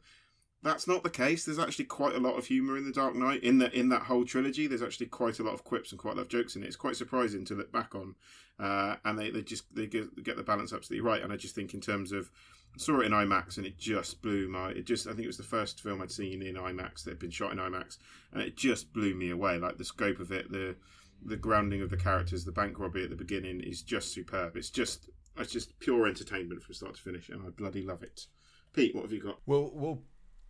That's 0.62 0.88
not 0.88 1.04
the 1.04 1.10
case. 1.10 1.46
There's 1.46 1.60
actually 1.60 1.86
quite 1.86 2.16
a 2.16 2.20
lot 2.20 2.38
of 2.38 2.48
humor 2.48 2.76
in 2.76 2.86
the 2.86 2.92
Dark 2.92 3.16
Knight 3.16 3.44
in 3.44 3.60
that 3.60 3.74
in 3.74 3.90
that 3.90 4.04
whole 4.04 4.26
trilogy. 4.26 4.68
There's 4.68 4.84
actually 4.84 5.08
quite 5.08 5.40
a 5.40 5.44
lot 5.44 5.54
of 5.54 5.64
quips 5.64 5.92
and 5.92 6.00
quite 6.00 6.14
a 6.14 6.18
lot 6.18 6.24
of 6.24 6.30
jokes 6.30 6.56
in 6.56 6.64
it. 6.64 6.68
It's 6.68 6.76
quite 6.76 6.98
surprising 6.98 7.46
to 7.46 7.56
look 7.56 7.72
back 7.72 7.96
on, 7.96 8.16
uh, 8.60 8.96
and 9.06 9.18
they, 9.18 9.30
they 9.30 9.42
just 9.42 9.74
they 9.74 9.88
get, 9.88 10.22
get 10.22 10.36
the 10.36 10.44
balance 10.44 10.74
absolutely 10.74 11.08
right. 11.08 11.22
And 11.22 11.32
I 11.32 11.38
just 11.38 11.56
think 11.56 11.74
in 11.74 11.80
terms 11.80 12.12
of 12.12 12.30
saw 12.78 13.00
it 13.00 13.08
in 13.08 13.12
IMAX 13.12 13.58
and 13.58 13.66
it 13.66 13.78
just 13.78 14.22
blew 14.22 14.48
my. 14.48 14.70
It 14.70 14.86
just 14.86 15.08
I 15.08 15.12
think 15.12 15.24
it 15.24 15.28
was 15.28 15.38
the 15.38 15.44
first 15.44 15.82
film 15.82 16.02
I'd 16.02 16.12
seen 16.12 16.42
in 16.42 16.56
IMAX 16.56 17.04
that 17.04 17.12
had 17.12 17.20
been 17.20 17.32
shot 17.32 17.52
in 17.52 17.58
IMAX, 17.58 17.98
and 18.32 18.42
it 18.42 18.56
just 18.56 18.94
blew 18.94 19.16
me 19.16 19.30
away. 19.32 19.58
Like 19.58 19.78
the 19.78 19.86
scope 19.86 20.20
of 20.20 20.32
it, 20.32 20.52
the 20.52 20.76
the 21.24 21.38
grounding 21.38 21.82
of 21.82 21.90
the 21.90 21.98
characters, 21.98 22.46
the 22.46 22.52
bank 22.52 22.80
robbery 22.80 23.04
at 23.04 23.10
the 23.10 23.16
beginning 23.16 23.60
is 23.62 23.82
just 23.82 24.14
superb. 24.14 24.56
It's 24.56 24.70
just 24.70 25.10
it's 25.38 25.52
just 25.52 25.80
pure 25.80 26.08
entertainment 26.08 26.64
from 26.64 26.76
start 26.76 26.96
to 26.96 27.02
finish, 27.02 27.30
and 27.30 27.46
I 27.46 27.50
bloody 27.50 27.82
love 27.82 28.04
it. 28.04 28.28
Pete, 28.74 28.94
what 28.94 29.04
have 29.04 29.12
you 29.12 29.22
got? 29.22 29.40
Well, 29.46 29.72
well, 29.74 30.00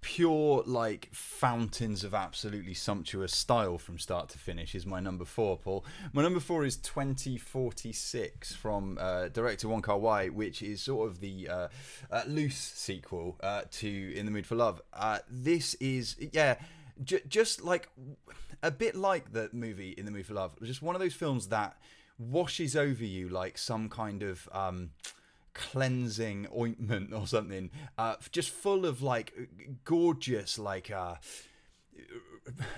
pure 0.02 0.64
like 0.66 1.10
fountains 1.12 2.04
of 2.04 2.14
absolutely 2.14 2.74
sumptuous 2.74 3.36
style 3.36 3.78
from 3.78 4.00
start 4.00 4.30
to 4.30 4.38
finish 4.38 4.74
is 4.74 4.86
my 4.86 5.00
number 5.00 5.26
four 5.26 5.58
paul. 5.58 5.86
My 6.14 6.22
number 6.22 6.40
four 6.40 6.66
is 6.66 6.78
2046 6.78 8.56
from 8.56 8.98
uh, 9.00 9.28
director 9.30 9.68
wong 9.68 9.82
kar 9.82 9.98
wai 9.98 10.30
which 10.30 10.62
is 10.62 10.82
sort 10.82 11.10
of 11.10 11.20
the 11.20 11.50
uh, 11.50 11.68
uh, 12.12 12.24
loose 12.28 12.58
sequel 12.58 13.38
uh, 13.42 13.64
to 13.72 14.14
in 14.16 14.26
the 14.26 14.32
mood 14.32 14.46
for 14.46 14.56
love. 14.56 14.82
Uh, 14.94 15.20
this 15.30 15.74
is 15.76 16.16
yeah 16.32 16.56
j- 17.04 17.22
just 17.28 17.62
like 17.62 17.90
a 18.64 18.72
bit 18.72 18.96
like 18.96 19.34
the 19.34 19.50
movie 19.52 19.92
in 19.92 20.06
the 20.06 20.12
mood 20.12 20.26
for 20.26 20.34
love 20.34 20.56
just 20.64 20.82
one 20.82 20.96
of 20.96 21.02
those 21.02 21.14
films 21.14 21.48
that 21.48 21.78
washes 22.18 22.76
over 22.76 23.06
you 23.06 23.30
like 23.30 23.58
some 23.58 23.88
kind 23.88 24.24
of 24.24 24.48
um, 24.52 24.92
cleansing 25.54 26.48
ointment 26.56 27.14
or 27.14 27.28
something, 27.28 27.70
uh, 27.98 28.16
just 28.32 28.50
full 28.50 28.86
of 28.86 29.02
like 29.02 29.34
gorgeous, 29.84 30.58
like 30.60 30.92
uh, 30.92 31.16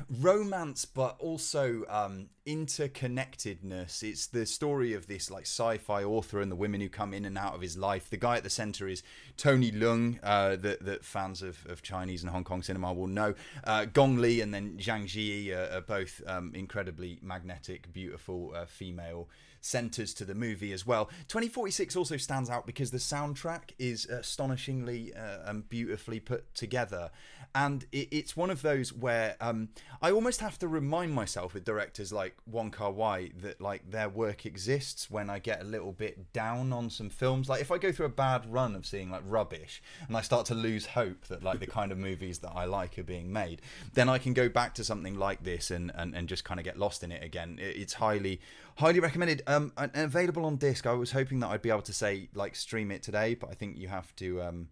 romance 0.09 0.85
but 0.85 1.15
also 1.19 1.83
um, 1.89 2.27
interconnectedness. 2.45 4.03
It's 4.03 4.27
the 4.27 4.45
story 4.45 4.93
of 4.93 5.07
this 5.07 5.31
like 5.31 5.43
sci-fi 5.45 6.03
author 6.03 6.41
and 6.41 6.51
the 6.51 6.55
women 6.55 6.81
who 6.81 6.89
come 6.89 7.13
in 7.13 7.25
and 7.25 7.37
out 7.37 7.55
of 7.55 7.61
his 7.61 7.77
life. 7.77 8.09
The 8.09 8.17
guy 8.17 8.37
at 8.37 8.43
the 8.43 8.49
center 8.49 8.87
is 8.87 9.03
tony 9.37 9.71
leung 9.71 10.19
uh, 10.23 10.55
that, 10.57 10.83
that 10.85 11.05
fans 11.05 11.41
of, 11.41 11.65
of 11.67 11.81
chinese 11.81 12.23
and 12.23 12.31
hong 12.31 12.43
kong 12.43 12.63
cinema 12.63 12.93
will 12.93 13.07
know. 13.07 13.33
Uh, 13.63 13.85
gong 13.85 14.17
li 14.17 14.41
and 14.41 14.53
then 14.53 14.77
zhang 14.77 15.05
Ziyi 15.05 15.55
are, 15.55 15.77
are 15.77 15.81
both 15.81 16.21
um, 16.27 16.51
incredibly 16.53 17.19
magnetic 17.21 17.91
beautiful 17.93 18.53
uh, 18.55 18.65
female 18.65 19.29
centers 19.61 20.13
to 20.15 20.25
the 20.25 20.35
movie 20.35 20.73
as 20.73 20.85
well. 20.85 21.05
2046 21.27 21.95
also 21.95 22.17
stands 22.17 22.49
out 22.49 22.65
because 22.65 22.91
the 22.91 22.97
soundtrack 22.97 23.71
is 23.79 24.05
astonishingly 24.05 25.13
uh, 25.13 25.49
and 25.49 25.69
beautifully 25.69 26.19
put 26.19 26.53
together 26.53 27.11
and 27.53 27.85
it, 27.91 28.07
it's 28.11 28.37
one 28.37 28.49
of 28.49 28.61
those 28.61 28.93
where 28.93 29.35
um, 29.41 29.69
I 30.01 30.11
almost 30.11 30.39
have 30.39 30.57
to 30.59 30.67
remind 30.67 31.13
myself 31.13 31.53
with 31.53 31.65
directors 31.65 32.11
like 32.11 32.35
Wong 32.45 32.71
Kar 32.71 32.91
Wai 32.91 33.31
that 33.41 33.59
like 33.59 33.89
their 33.89 34.09
work 34.09 34.45
exists 34.45 35.09
when 35.09 35.29
I 35.29 35.39
get 35.39 35.61
a 35.61 35.65
little 35.65 35.91
bit 35.91 36.31
down 36.33 36.71
on 36.71 36.89
some 36.89 37.09
films. 37.09 37.49
Like 37.49 37.61
if 37.61 37.71
I 37.71 37.77
go 37.77 37.91
through 37.91 38.05
a 38.05 38.09
bad 38.09 38.51
run 38.51 38.75
of 38.75 38.85
seeing 38.85 39.11
like 39.11 39.23
rubbish 39.25 39.81
and 40.07 40.15
I 40.15 40.21
start 40.21 40.45
to 40.47 40.55
lose 40.55 40.87
hope 40.87 41.27
that 41.27 41.43
like 41.43 41.59
the 41.59 41.67
kind 41.67 41.91
of 41.91 41.97
movies 41.97 42.39
that 42.39 42.51
I 42.55 42.65
like 42.65 42.97
are 42.97 43.03
being 43.03 43.31
made, 43.31 43.61
then 43.93 44.07
I 44.07 44.17
can 44.17 44.33
go 44.33 44.47
back 44.47 44.73
to 44.75 44.83
something 44.83 45.15
like 45.15 45.43
this 45.43 45.71
and 45.71 45.91
and, 45.95 46.15
and 46.15 46.27
just 46.27 46.43
kind 46.43 46.59
of 46.59 46.63
get 46.63 46.77
lost 46.77 47.03
in 47.03 47.11
it 47.11 47.23
again. 47.23 47.57
It's 47.59 47.93
highly 47.93 48.39
highly 48.75 48.99
recommended. 48.99 49.43
Um, 49.47 49.71
and 49.77 49.91
available 49.93 50.45
on 50.45 50.57
disc. 50.57 50.85
I 50.85 50.93
was 50.93 51.11
hoping 51.11 51.39
that 51.39 51.47
I'd 51.47 51.61
be 51.61 51.69
able 51.69 51.81
to 51.83 51.93
say 51.93 52.29
like 52.33 52.55
stream 52.55 52.91
it 52.91 53.03
today, 53.03 53.35
but 53.35 53.49
I 53.49 53.53
think 53.53 53.77
you 53.77 53.87
have 53.87 54.15
to 54.17 54.41
um, 54.41 54.69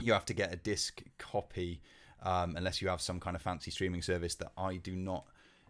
you 0.00 0.12
have 0.12 0.24
to 0.26 0.34
get 0.34 0.52
a 0.52 0.56
disc 0.56 1.02
copy 1.18 1.80
um, 2.22 2.56
unless 2.56 2.82
you 2.82 2.88
have 2.88 3.00
some 3.00 3.20
kind 3.20 3.36
of 3.36 3.42
fancy 3.42 3.70
streaming 3.70 4.02
service 4.02 4.34
that 4.36 4.52
I 4.56 4.76
do 4.76 4.96
not 4.96 5.26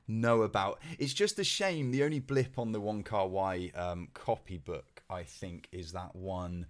know 0.09 0.43
about. 0.43 0.81
It's 0.99 1.15
just 1.15 1.39
a 1.39 1.45
shame. 1.45 1.91
The 1.91 2.05
only 2.05 2.21
blip 2.21 2.59
on 2.59 2.73
the 2.73 2.81
Wong 2.81 3.03
Kar 3.03 3.27
Wai 3.27 3.71
um, 3.75 4.09
copybook, 4.15 5.03
I 5.11 5.25
think, 5.25 5.69
is 5.73 5.93
that 5.93 6.15
one. 6.15 6.67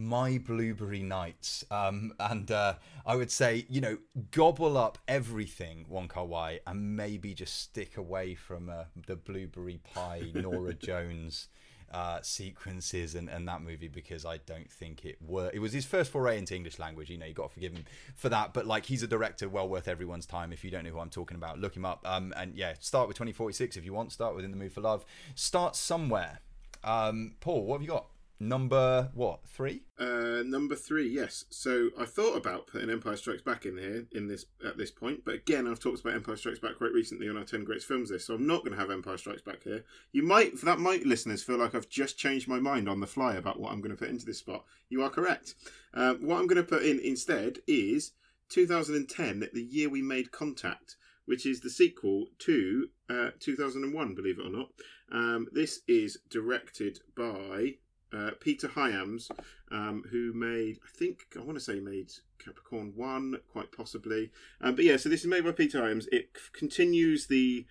My 0.00 0.38
Blueberry 0.38 1.02
Nights. 1.02 1.64
Um, 1.70 2.14
and 2.18 2.50
uh, 2.50 2.74
I 3.04 3.16
would 3.16 3.30
say, 3.30 3.66
you 3.68 3.80
know, 3.80 3.98
gobble 4.30 4.76
up 4.78 4.98
everything, 5.06 5.84
Wong 5.88 6.08
Kar 6.08 6.24
Wai, 6.24 6.60
and 6.66 6.96
maybe 6.96 7.34
just 7.34 7.60
stick 7.60 7.96
away 7.96 8.34
from 8.34 8.70
uh, 8.70 8.84
the 9.06 9.16
Blueberry 9.16 9.80
Pie, 9.94 10.30
Norah 10.34 10.74
Jones 10.74 11.48
uh, 11.92 12.20
sequences 12.22 13.14
and, 13.14 13.28
and 13.28 13.46
that 13.48 13.62
movie 13.62 13.88
because 13.88 14.24
I 14.24 14.38
don't 14.38 14.70
think 14.70 15.04
it 15.04 15.18
were. 15.20 15.50
It 15.52 15.58
was 15.58 15.72
his 15.72 15.84
first 15.84 16.10
foray 16.10 16.38
into 16.38 16.54
English 16.54 16.78
language. 16.78 17.10
You 17.10 17.18
know, 17.18 17.26
you 17.26 17.34
got 17.34 17.48
to 17.48 17.54
forgive 17.54 17.72
him 17.72 17.84
for 18.14 18.28
that. 18.28 18.54
But 18.54 18.66
like, 18.66 18.86
he's 18.86 19.02
a 19.02 19.08
director 19.08 19.48
well 19.48 19.68
worth 19.68 19.88
everyone's 19.88 20.26
time. 20.26 20.52
If 20.52 20.64
you 20.64 20.70
don't 20.70 20.84
know 20.84 20.90
who 20.90 21.00
I'm 21.00 21.10
talking 21.10 21.36
about, 21.36 21.58
look 21.58 21.76
him 21.76 21.84
up. 21.84 22.06
Um, 22.08 22.32
and 22.36 22.56
yeah, 22.56 22.74
start 22.78 23.08
with 23.08 23.16
2046 23.16 23.76
if 23.76 23.84
you 23.84 23.92
want. 23.92 24.12
Start 24.12 24.34
with 24.34 24.44
In 24.44 24.50
the 24.50 24.56
Mood 24.56 24.72
for 24.72 24.80
Love. 24.80 25.04
Start 25.34 25.76
somewhere. 25.76 26.40
Um, 26.84 27.34
Paul, 27.40 27.64
what 27.64 27.76
have 27.76 27.82
you 27.82 27.88
got? 27.88 28.06
Number 28.40 29.10
what 29.14 29.40
three? 29.46 29.82
Uh 29.98 30.42
number 30.44 30.74
three 30.74 31.08
yes. 31.08 31.44
So 31.50 31.90
i 31.98 32.04
thought 32.04 32.36
about 32.36 32.66
putting 32.66 32.90
empire 32.90 33.16
strikes 33.16 33.42
back 33.42 33.66
in 33.66 33.76
here 33.76 34.06
in 34.12 34.26
this 34.26 34.46
at 34.66 34.78
this 34.78 34.90
point 34.90 35.24
but 35.24 35.34
again 35.34 35.66
i've 35.66 35.78
talked 35.78 36.00
about 36.00 36.14
empire 36.14 36.36
strikes 36.36 36.58
back 36.58 36.76
quite 36.78 36.92
recently 36.92 37.28
on 37.28 37.36
our 37.36 37.44
10 37.44 37.64
greatest 37.64 37.86
films 37.86 38.10
list 38.10 38.26
so 38.26 38.34
i'm 38.34 38.46
not 38.46 38.64
going 38.64 38.72
to 38.72 38.78
have 38.78 38.90
empire 38.90 39.18
strikes 39.18 39.42
back 39.42 39.62
here. 39.62 39.84
You 40.12 40.22
might 40.22 40.60
that 40.62 40.78
might 40.78 41.06
listeners 41.06 41.42
feel 41.42 41.58
like 41.58 41.74
i've 41.74 41.88
just 41.88 42.18
changed 42.18 42.48
my 42.48 42.58
mind 42.58 42.88
on 42.88 43.00
the 43.00 43.06
fly 43.06 43.34
about 43.34 43.60
what 43.60 43.72
i'm 43.72 43.80
going 43.80 43.94
to 43.94 43.96
put 43.96 44.08
into 44.10 44.26
this 44.26 44.38
spot. 44.38 44.64
You 44.88 45.02
are 45.02 45.10
correct. 45.10 45.54
Uh, 45.92 46.14
what 46.14 46.38
i'm 46.38 46.46
going 46.46 46.56
to 46.56 46.62
put 46.62 46.82
in 46.82 46.98
instead 47.00 47.58
is 47.66 48.12
2010 48.48 49.48
the 49.52 49.62
year 49.62 49.88
we 49.88 50.02
made 50.02 50.32
contact 50.32 50.96
which 51.26 51.46
is 51.46 51.60
the 51.60 51.70
sequel 51.70 52.26
to 52.38 52.88
uh, 53.08 53.30
2001 53.38 54.14
believe 54.14 54.38
it 54.38 54.46
or 54.46 54.50
not. 54.50 54.70
Um, 55.12 55.46
this 55.52 55.80
is 55.86 56.18
directed 56.28 56.98
by 57.16 57.76
uh, 58.12 58.30
Peter 58.40 58.68
Hyams, 58.68 59.30
um, 59.70 60.04
who 60.10 60.32
made, 60.32 60.78
I 60.84 60.88
think, 60.96 61.26
I 61.36 61.42
want 61.42 61.58
to 61.58 61.64
say 61.64 61.80
made 61.80 62.12
Capricorn 62.38 62.92
1, 62.96 63.38
quite 63.52 63.72
possibly. 63.72 64.30
Um, 64.60 64.74
but 64.74 64.84
yeah, 64.84 64.96
so 64.96 65.08
this 65.08 65.20
is 65.20 65.26
made 65.26 65.44
by 65.44 65.52
Peter 65.52 65.80
Hyams. 65.80 66.08
It 66.10 66.30
continues 66.52 67.26
the 67.26 67.66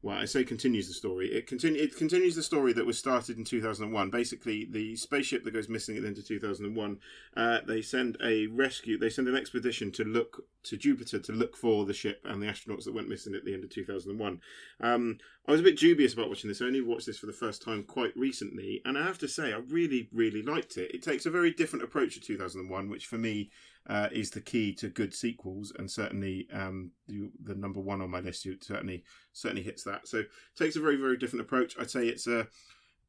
well, 0.00 0.16
I 0.16 0.26
say 0.26 0.44
continues 0.44 0.86
the 0.86 0.94
story. 0.94 1.26
It 1.32 1.48
continue 1.48 1.82
it 1.82 1.96
continues 1.96 2.36
the 2.36 2.42
story 2.42 2.72
that 2.72 2.86
was 2.86 2.96
started 2.96 3.36
in 3.36 3.44
2001. 3.44 4.10
Basically, 4.10 4.64
the 4.64 4.94
spaceship 4.94 5.42
that 5.44 5.50
goes 5.50 5.68
missing 5.68 5.96
at 5.96 6.02
the 6.02 6.08
end 6.08 6.18
of 6.18 6.26
2001, 6.26 6.98
uh, 7.36 7.58
they 7.66 7.82
send 7.82 8.16
a 8.22 8.46
rescue. 8.46 8.96
They 8.96 9.10
send 9.10 9.26
an 9.26 9.34
expedition 9.34 9.90
to 9.92 10.04
look 10.04 10.44
to 10.64 10.76
Jupiter 10.76 11.18
to 11.18 11.32
look 11.32 11.56
for 11.56 11.84
the 11.84 11.94
ship 11.94 12.20
and 12.24 12.40
the 12.40 12.46
astronauts 12.46 12.84
that 12.84 12.94
went 12.94 13.08
missing 13.08 13.34
at 13.34 13.44
the 13.44 13.54
end 13.54 13.64
of 13.64 13.70
2001. 13.70 14.40
Um, 14.80 15.18
I 15.48 15.50
was 15.50 15.60
a 15.60 15.64
bit 15.64 15.78
dubious 15.78 16.12
about 16.12 16.28
watching 16.28 16.48
this. 16.48 16.62
I 16.62 16.66
only 16.66 16.80
watched 16.80 17.06
this 17.06 17.18
for 17.18 17.26
the 17.26 17.32
first 17.32 17.62
time 17.62 17.82
quite 17.82 18.16
recently, 18.16 18.80
and 18.84 18.96
I 18.96 19.02
have 19.02 19.18
to 19.18 19.28
say, 19.28 19.52
I 19.52 19.58
really, 19.68 20.08
really 20.12 20.42
liked 20.42 20.76
it. 20.76 20.94
It 20.94 21.02
takes 21.02 21.26
a 21.26 21.30
very 21.30 21.50
different 21.50 21.84
approach 21.84 22.14
to 22.14 22.20
2001, 22.20 22.88
which 22.88 23.06
for 23.06 23.18
me 23.18 23.50
uh, 23.88 24.08
is 24.12 24.30
the 24.30 24.40
key 24.40 24.74
to 24.74 24.88
good 24.88 25.14
sequels, 25.14 25.72
and 25.78 25.90
certainly 25.90 26.46
um, 26.52 26.90
the, 27.06 27.30
the 27.42 27.54
number 27.54 27.80
one 27.80 28.00
on 28.02 28.10
my 28.10 28.20
list 28.20 28.46
certainly 28.60 29.04
certainly 29.32 29.62
hits 29.62 29.82
that. 29.84 30.06
So 30.06 30.24
takes 30.56 30.76
a 30.76 30.80
very 30.80 30.96
very 30.96 31.16
different 31.16 31.44
approach. 31.44 31.76
I'd 31.78 31.90
say 31.90 32.06
it's 32.08 32.26
a 32.26 32.46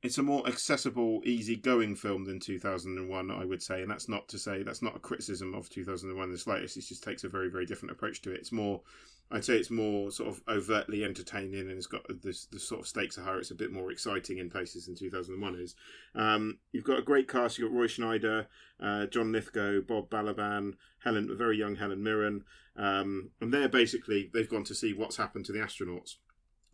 it's 0.01 0.17
a 0.17 0.23
more 0.23 0.47
accessible, 0.47 1.21
easy-going 1.25 1.95
film 1.95 2.23
than 2.23 2.39
2001, 2.39 3.31
I 3.31 3.43
would 3.43 3.61
say, 3.61 3.81
and 3.81 3.91
that's 3.91 4.07
not 4.07 4.29
to 4.29 4.39
say 4.39 4.63
that's 4.63 4.81
not 4.81 4.95
a 4.95 4.99
criticism 4.99 5.53
of 5.53 5.69
2001 5.69 6.31
the 6.31 6.37
slightest. 6.37 6.77
It 6.77 6.85
just 6.85 7.03
takes 7.03 7.25
a 7.25 7.29
very, 7.29 7.49
very 7.49 7.65
different 7.65 7.91
approach 7.91 8.21
to 8.21 8.31
it. 8.31 8.39
It's 8.39 8.53
more, 8.53 8.81
I'd 9.29 9.43
say, 9.43 9.57
it's 9.57 9.69
more 9.69 10.09
sort 10.09 10.29
of 10.29 10.41
overtly 10.47 11.03
entertaining, 11.03 11.59
and 11.59 11.71
it's 11.71 11.85
got 11.85 12.03
this 12.21 12.45
the 12.45 12.59
sort 12.59 12.79
of 12.79 12.87
stakes 12.87 13.17
are 13.17 13.23
higher. 13.23 13.39
It's 13.39 13.51
a 13.51 13.55
bit 13.55 13.73
more 13.73 13.91
exciting 13.91 14.37
in 14.37 14.49
places 14.49 14.85
than 14.85 14.95
2001 14.95 15.55
is. 15.55 15.75
Um, 16.15 16.59
you've 16.71 16.85
got 16.85 16.99
a 16.99 17.03
great 17.03 17.27
cast. 17.27 17.57
You've 17.57 17.69
got 17.69 17.77
Roy 17.77 17.87
Scheider, 17.87 18.45
uh, 18.81 19.07
John 19.07 19.33
Lithgow, 19.33 19.81
Bob 19.81 20.09
Balaban, 20.09 20.75
Helen, 21.03 21.29
a 21.29 21.35
very 21.35 21.57
young 21.57 21.75
Helen 21.75 22.01
Mirren, 22.01 22.45
um, 22.77 23.31
and 23.41 23.53
they're 23.53 23.67
basically 23.67 24.29
they've 24.33 24.49
gone 24.49 24.63
to 24.63 24.75
see 24.75 24.93
what's 24.93 25.17
happened 25.17 25.43
to 25.45 25.51
the 25.51 25.59
astronauts 25.59 26.15